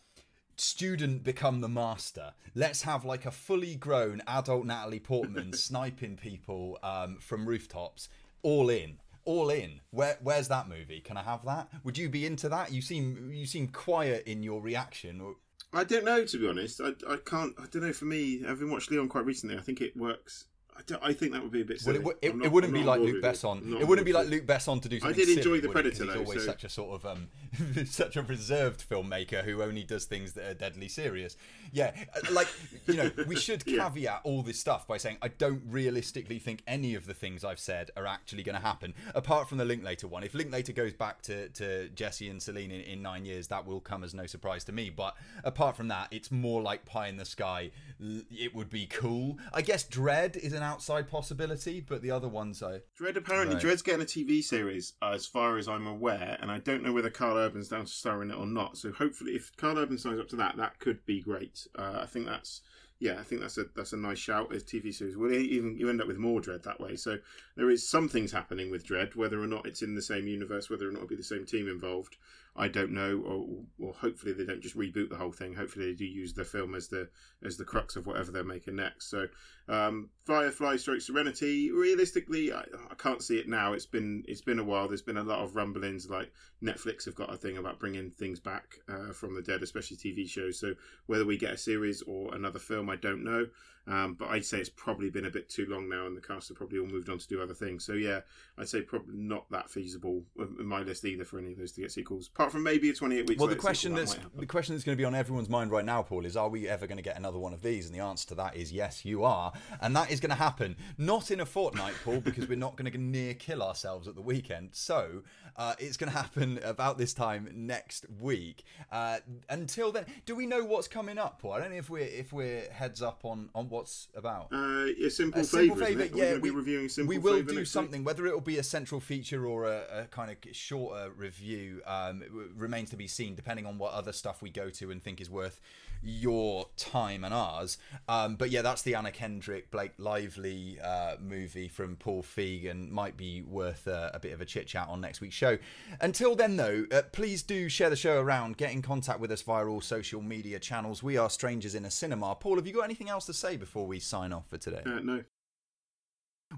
student 0.61 1.23
become 1.23 1.61
the 1.61 1.67
master. 1.67 2.33
Let's 2.53 2.83
have 2.83 3.03
like 3.03 3.25
a 3.25 3.31
fully 3.31 3.75
grown 3.75 4.21
adult 4.27 4.65
Natalie 4.65 4.99
Portman 4.99 5.53
sniping 5.55 6.17
people 6.17 6.77
um, 6.83 7.17
from 7.19 7.47
rooftops. 7.47 8.09
All 8.43 8.69
in, 8.69 8.97
all 9.25 9.49
in. 9.49 9.81
Where 9.91 10.17
where's 10.21 10.47
that 10.47 10.67
movie? 10.67 10.99
Can 10.99 11.17
I 11.17 11.23
have 11.23 11.45
that? 11.45 11.69
Would 11.83 11.97
you 11.97 12.09
be 12.09 12.25
into 12.25 12.49
that? 12.49 12.71
You 12.71 12.81
seem 12.81 13.31
you 13.33 13.45
seem 13.45 13.67
quiet 13.67 14.25
in 14.25 14.43
your 14.43 14.61
reaction. 14.61 15.35
I 15.73 15.83
don't 15.83 16.03
know, 16.05 16.25
to 16.25 16.37
be 16.37 16.47
honest. 16.47 16.81
I, 16.81 16.89
I 17.09 17.17
can't. 17.17 17.53
I 17.57 17.65
don't 17.71 17.83
know. 17.83 17.93
For 17.93 18.05
me, 18.05 18.41
having 18.41 18.71
watched 18.71 18.91
Leon 18.91 19.09
quite 19.09 19.25
recently, 19.25 19.57
I 19.57 19.61
think 19.61 19.79
it 19.81 19.95
works. 19.95 20.45
I, 20.77 20.81
don't, 20.87 21.03
I 21.03 21.13
think 21.13 21.33
that 21.33 21.43
would 21.43 21.51
be 21.51 21.61
a 21.61 21.65
bit 21.65 21.81
Well, 21.85 21.93
silly. 21.93 21.97
it, 21.97 21.99
w- 21.99 22.17
it, 22.21 22.35
not- 22.35 22.45
it 22.45 22.51
wouldn't 22.51 22.73
be 22.73 22.83
like 22.83 22.99
Luc 23.01 23.21
Besson. 23.23 23.79
It 23.79 23.87
wouldn't 23.87 24.05
be 24.05 24.13
like 24.13 24.27
Luc 24.29 24.45
Besson 24.45 24.81
to 24.81 24.89
do 24.89 24.99
something. 24.99 25.17
did 25.17 25.29
enjoy 25.37 25.41
silly, 25.43 25.59
The 25.59 25.67
would 25.69 25.85
it? 25.85 25.89
'Cause 25.91 25.97
Predator, 25.99 26.19
He's 26.19 26.27
always 26.27 26.39
so- 26.41 26.45
such 26.47 26.63
a 26.63 26.69
sort 26.69 26.95
of 26.95 27.05
um, 27.05 27.27
such 27.85 28.15
a 28.15 28.21
reserved 28.23 28.83
filmmaker 28.89 29.43
who 29.43 29.61
only 29.61 29.83
does 29.83 30.05
things 30.05 30.33
that 30.33 30.45
are 30.45 30.53
deadly 30.53 30.87
serious. 30.87 31.37
Yeah, 31.73 31.93
uh, 32.15 32.33
like 32.33 32.47
you 32.87 32.95
know, 32.95 33.11
we 33.27 33.35
should 33.37 33.63
Yeah. 33.65 33.83
caveat 33.89 34.21
all 34.23 34.41
this 34.43 34.59
stuff 34.59 34.87
by 34.87 34.97
saying 34.97 35.17
I 35.21 35.27
don't 35.27 35.61
realistically 35.69 36.39
think 36.39 36.63
any 36.67 36.95
of 36.95 37.05
the 37.05 37.13
things 37.13 37.43
I've 37.45 37.59
said 37.59 37.91
are 37.95 38.07
actually 38.07 38.43
going 38.43 38.55
to 38.57 38.61
happen, 38.65 38.93
apart 39.13 39.47
from 39.49 39.57
the 39.57 39.65
Linklater 39.65 40.07
one. 40.07 40.23
If 40.23 40.33
Linklater 40.33 40.73
goes 40.73 40.93
back 40.93 41.21
to, 41.23 41.49
to 41.49 41.89
Jesse 41.89 42.29
and 42.29 42.41
Celine 42.41 42.71
in, 42.71 42.81
in 42.81 43.01
nine 43.01 43.25
years, 43.25 43.47
that 43.49 43.65
will 43.65 43.79
come 43.81 44.03
as 44.03 44.13
no 44.13 44.25
surprise 44.25 44.63
to 44.65 44.71
me. 44.71 44.89
But 44.89 45.15
apart 45.43 45.75
from 45.77 45.89
that, 45.89 46.07
it's 46.11 46.31
more 46.31 46.61
like 46.61 46.85
pie 46.85 47.07
in 47.07 47.17
the 47.17 47.25
sky. 47.25 47.71
It 47.99 48.55
would 48.55 48.69
be 48.69 48.85
cool. 48.87 49.37
I 49.53 49.61
guess 49.61 49.83
Dredd 49.87 50.35
is 50.37 50.53
an 50.53 50.60
outside 50.61 51.09
possibility, 51.09 51.81
but 51.81 52.01
the 52.01 52.11
other 52.11 52.27
ones 52.27 52.61
I 52.61 52.81
Dredd 52.99 53.15
apparently 53.15 53.55
Right. 53.55 53.63
Dredd's 53.63 53.81
getting 53.81 54.01
a 54.01 54.05
TV 54.05 54.43
series, 54.43 54.93
as 55.01 55.25
far 55.25 55.57
as 55.57 55.67
I'm 55.67 55.87
aware, 55.87 56.37
and 56.41 56.51
I 56.51 56.59
don't 56.59 56.83
know 56.83 56.93
whether 56.93 57.09
Karl 57.09 57.37
Urban's 57.37 57.69
down 57.69 57.85
to 57.85 57.91
star 57.91 58.21
in 58.21 58.31
it 58.31 58.35
or 58.35 58.45
not. 58.45 58.77
So 58.77 58.91
hopefully, 58.91 59.33
if 59.33 59.55
Carl 59.57 59.79
Urban 59.79 59.97
signs 59.97 60.19
up 60.19 60.29
to 60.29 60.35
that, 60.37 60.57
that 60.57 60.79
could 60.79 61.05
be 61.05 61.21
great. 61.21 61.67
Uh, 61.77 61.99
I 62.01 62.05
think 62.05 62.25
that's 62.25 62.61
yeah, 63.01 63.17
I 63.19 63.23
think 63.23 63.41
that's 63.41 63.57
a 63.57 63.65
that's 63.75 63.93
a 63.93 63.97
nice 63.97 64.19
shout 64.19 64.53
as 64.53 64.63
TV 64.63 64.93
series. 64.93 65.17
Well, 65.17 65.33
even 65.33 65.75
you 65.75 65.89
end 65.89 66.01
up 66.01 66.07
with 66.07 66.19
more 66.19 66.39
Dredd 66.39 66.61
that 66.63 66.79
way. 66.79 66.95
So 66.95 67.17
there 67.57 67.71
is 67.71 67.89
some 67.89 68.07
things 68.07 68.31
happening 68.31 68.69
with 68.69 68.85
Dredd, 68.85 69.15
whether 69.15 69.41
or 69.41 69.47
not 69.47 69.65
it's 69.65 69.81
in 69.81 69.95
the 69.95 70.03
same 70.03 70.27
universe, 70.27 70.69
whether 70.69 70.87
or 70.87 70.91
not 70.91 70.99
it'll 70.99 71.09
be 71.09 71.15
the 71.15 71.23
same 71.23 71.43
team 71.43 71.67
involved. 71.67 72.17
I 72.55 72.67
don't 72.67 72.91
know, 72.91 73.23
or, 73.25 73.87
or 73.87 73.93
hopefully 73.93 74.33
they 74.33 74.45
don't 74.45 74.61
just 74.61 74.77
reboot 74.77 75.09
the 75.09 75.15
whole 75.15 75.31
thing. 75.31 75.55
Hopefully 75.55 75.85
they 75.87 75.97
do 75.97 76.05
use 76.05 76.33
the 76.33 76.43
film 76.43 76.75
as 76.75 76.89
the 76.89 77.09
as 77.43 77.57
the 77.57 77.65
crux 77.65 77.95
of 77.95 78.05
whatever 78.05 78.31
they're 78.31 78.43
making 78.43 78.75
next. 78.75 79.09
So, 79.09 79.27
um, 79.71 80.09
Firefly 80.25 80.75
Stroke 80.75 81.01
Serenity. 81.01 81.71
Realistically, 81.71 82.51
I, 82.51 82.59
I 82.89 82.95
can't 82.97 83.23
see 83.23 83.37
it 83.37 83.47
now. 83.47 83.73
It's 83.73 83.85
been 83.85 84.23
it's 84.27 84.41
been 84.41 84.59
a 84.59 84.63
while. 84.63 84.87
There's 84.87 85.01
been 85.01 85.17
a 85.17 85.23
lot 85.23 85.39
of 85.39 85.55
rumblings. 85.55 86.09
Like 86.09 86.31
Netflix 86.63 87.05
have 87.05 87.15
got 87.15 87.33
a 87.33 87.37
thing 87.37 87.57
about 87.57 87.79
bringing 87.79 88.11
things 88.11 88.39
back 88.39 88.79
uh, 88.89 89.13
from 89.13 89.33
the 89.33 89.41
dead, 89.41 89.63
especially 89.63 89.97
TV 89.97 90.27
shows. 90.27 90.59
So 90.59 90.73
whether 91.07 91.25
we 91.25 91.37
get 91.37 91.53
a 91.53 91.57
series 91.57 92.01
or 92.03 92.35
another 92.35 92.59
film, 92.59 92.89
I 92.89 92.97
don't 92.97 93.23
know. 93.23 93.47
Um, 93.87 94.13
but 94.13 94.29
I'd 94.29 94.45
say 94.45 94.59
it's 94.59 94.69
probably 94.69 95.09
been 95.09 95.25
a 95.25 95.31
bit 95.31 95.49
too 95.49 95.65
long 95.67 95.89
now, 95.89 96.05
and 96.05 96.15
the 96.15 96.21
cast 96.21 96.49
have 96.49 96.57
probably 96.57 96.77
all 96.77 96.85
moved 96.85 97.09
on 97.09 97.17
to 97.17 97.27
do 97.27 97.41
other 97.41 97.55
things. 97.55 97.83
So 97.83 97.93
yeah, 97.93 98.19
I'd 98.57 98.69
say 98.69 98.81
probably 98.81 99.15
not 99.15 99.49
that 99.49 99.71
feasible 99.71 100.23
in 100.37 100.65
my 100.65 100.81
list 100.81 101.03
either 101.03 101.25
for 101.25 101.39
any 101.39 101.53
of 101.53 101.57
those 101.57 101.71
to 101.73 101.81
get 101.81 101.91
sequels. 101.91 102.27
Apart 102.27 102.51
from 102.51 102.61
maybe 102.61 102.91
a 102.91 102.93
twenty-eight 102.93 103.27
weeks. 103.27 103.39
Well, 103.39 103.49
the 103.49 103.55
question 103.55 103.93
sequel, 103.93 104.05
that's 104.05 104.13
that 104.13 104.39
the 104.39 104.45
question 104.45 104.75
that's 104.75 104.83
going 104.83 104.95
to 104.95 105.01
be 105.01 105.05
on 105.05 105.15
everyone's 105.15 105.49
mind 105.49 105.71
right 105.71 105.83
now, 105.83 106.03
Paul, 106.03 106.25
is: 106.25 106.37
Are 106.37 106.47
we 106.47 106.67
ever 106.67 106.85
going 106.85 106.97
to 106.97 107.03
get 107.03 107.17
another 107.17 107.39
one 107.39 107.53
of 107.53 107.63
these? 107.63 107.87
And 107.87 107.95
the 107.95 108.03
answer 108.03 108.27
to 108.27 108.35
that 108.35 108.55
is 108.55 108.71
yes, 108.71 109.03
you 109.03 109.23
are, 109.23 109.51
and 109.81 109.95
that 109.95 110.11
is 110.11 110.19
going 110.19 110.29
to 110.29 110.35
happen 110.35 110.75
not 110.97 111.31
in 111.31 111.39
a 111.39 111.45
fortnight, 111.45 111.93
Paul, 112.03 112.19
because 112.19 112.47
we're 112.47 112.57
not 112.57 112.75
going 112.75 112.91
to 112.91 112.97
near 112.97 113.33
kill 113.33 113.61
ourselves 113.61 114.07
at 114.07 114.15
the 114.15 114.21
weekend. 114.21 114.69
So 114.73 115.23
uh, 115.55 115.75
it's 115.79 115.97
going 115.97 116.11
to 116.11 116.17
happen 116.17 116.59
about 116.63 116.97
this 116.97 117.13
time 117.13 117.49
next 117.53 118.05
week. 118.19 118.63
Uh, 118.91 119.19
until 119.49 119.91
then, 119.91 120.05
do 120.25 120.35
we 120.35 120.45
know 120.45 120.63
what's 120.63 120.87
coming 120.87 121.17
up, 121.17 121.41
Paul? 121.41 121.53
I 121.53 121.59
don't 121.59 121.71
know 121.71 121.77
if 121.77 121.89
we're 121.89 122.01
if 122.01 122.33
we're 122.33 122.69
heads 122.71 123.01
up 123.01 123.21
on 123.23 123.49
on 123.53 123.69
what's 123.69 124.07
about. 124.15 124.47
Uh, 124.51 124.87
a 125.05 125.09
simple, 125.09 125.41
a 125.41 125.43
simple 125.43 125.77
favour. 125.77 126.05
Yeah, 126.13 126.37
we, 126.37 126.49
reviewing 126.49 126.89
simple. 126.89 127.09
We 127.09 127.17
will 127.17 127.41
do 127.43 127.65
something, 127.65 128.01
week? 128.01 128.07
whether 128.07 128.25
it 128.27 128.33
will 128.33 128.41
be 128.41 128.57
a 128.57 128.63
central 128.63 129.01
feature 129.01 129.45
or 129.45 129.65
a, 129.65 129.83
a 129.91 130.05
kind 130.05 130.31
of 130.31 130.37
shorter 130.55 131.11
review. 131.15 131.81
Um, 131.85 132.23
remains 132.55 132.89
to 132.91 132.97
be 132.97 133.07
seen, 133.07 133.35
depending 133.35 133.65
on 133.65 133.77
what 133.77 133.93
other 133.93 134.13
stuff 134.13 134.41
we 134.41 134.49
go 134.49 134.69
to 134.69 134.91
and 134.91 135.01
think 135.01 135.21
is 135.21 135.29
worth 135.29 135.61
your 136.03 136.67
time 136.77 137.23
and 137.23 137.33
ours. 137.33 137.77
Um, 138.07 138.35
but 138.35 138.49
yeah, 138.49 138.61
that's 138.61 138.81
the 138.81 138.95
Anna 138.95 139.11
Kendrick, 139.11 139.71
Blake 139.71 139.93
Lively 139.97 140.79
uh, 140.83 141.15
movie 141.19 141.67
from 141.67 141.95
Paul 141.95 142.23
Feig, 142.23 142.69
and 142.69 142.91
might 142.91 143.17
be 143.17 143.41
worth 143.41 143.87
uh, 143.87 144.11
a 144.13 144.19
bit 144.19 144.33
of 144.33 144.41
a 144.41 144.45
chit 144.45 144.67
chat 144.67 144.87
on 144.89 145.01
next 145.01 145.21
week's 145.21 145.35
show. 145.35 145.57
Until 145.99 146.35
then, 146.35 146.57
though, 146.57 146.85
uh, 146.91 147.03
please 147.11 147.43
do 147.43 147.69
share 147.69 147.89
the 147.89 147.95
show 147.95 148.19
around. 148.19 148.57
Get 148.57 148.71
in 148.71 148.81
contact 148.81 149.19
with 149.19 149.31
us 149.31 149.41
via 149.41 149.65
all 149.65 149.81
social 149.81 150.21
media 150.21 150.59
channels. 150.59 151.03
We 151.03 151.17
are 151.17 151.29
strangers 151.29 151.75
in 151.75 151.85
a 151.85 151.91
cinema. 151.91 152.35
Paul, 152.35 152.55
have 152.57 152.67
you 152.67 152.73
got 152.73 152.83
anything 152.83 153.09
else 153.09 153.25
to 153.27 153.33
say 153.33 153.57
before 153.57 153.85
we 153.85 153.99
sign 153.99 154.33
off 154.33 154.47
for 154.49 154.57
today? 154.57 154.81
Uh, 154.85 154.99
no. 154.99 155.23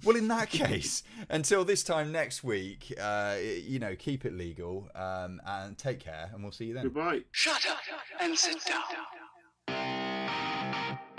Well, 0.04 0.16
in 0.16 0.28
that 0.30 0.50
case, 0.50 1.04
until 1.30 1.64
this 1.66 1.84
time 1.84 2.12
next 2.12 2.44
week, 2.44 2.94
uh, 3.00 3.38
you 3.42 3.80
know, 3.80 3.96
keep 3.96 4.26
it 4.26 4.34
legal 4.34 4.90
um, 4.96 5.42
and 5.46 5.78
take 5.78 6.00
care, 6.00 6.30
and 6.34 6.44
we'll 6.44 6.52
see 6.52 6.66
you 6.66 6.74
then. 6.74 6.84
Goodbye. 6.84 7.22
Shut 7.32 7.66
up 7.70 7.80
and 8.20 8.38
sit 8.38 8.64
down. 8.66 8.82
you 9.70 11.13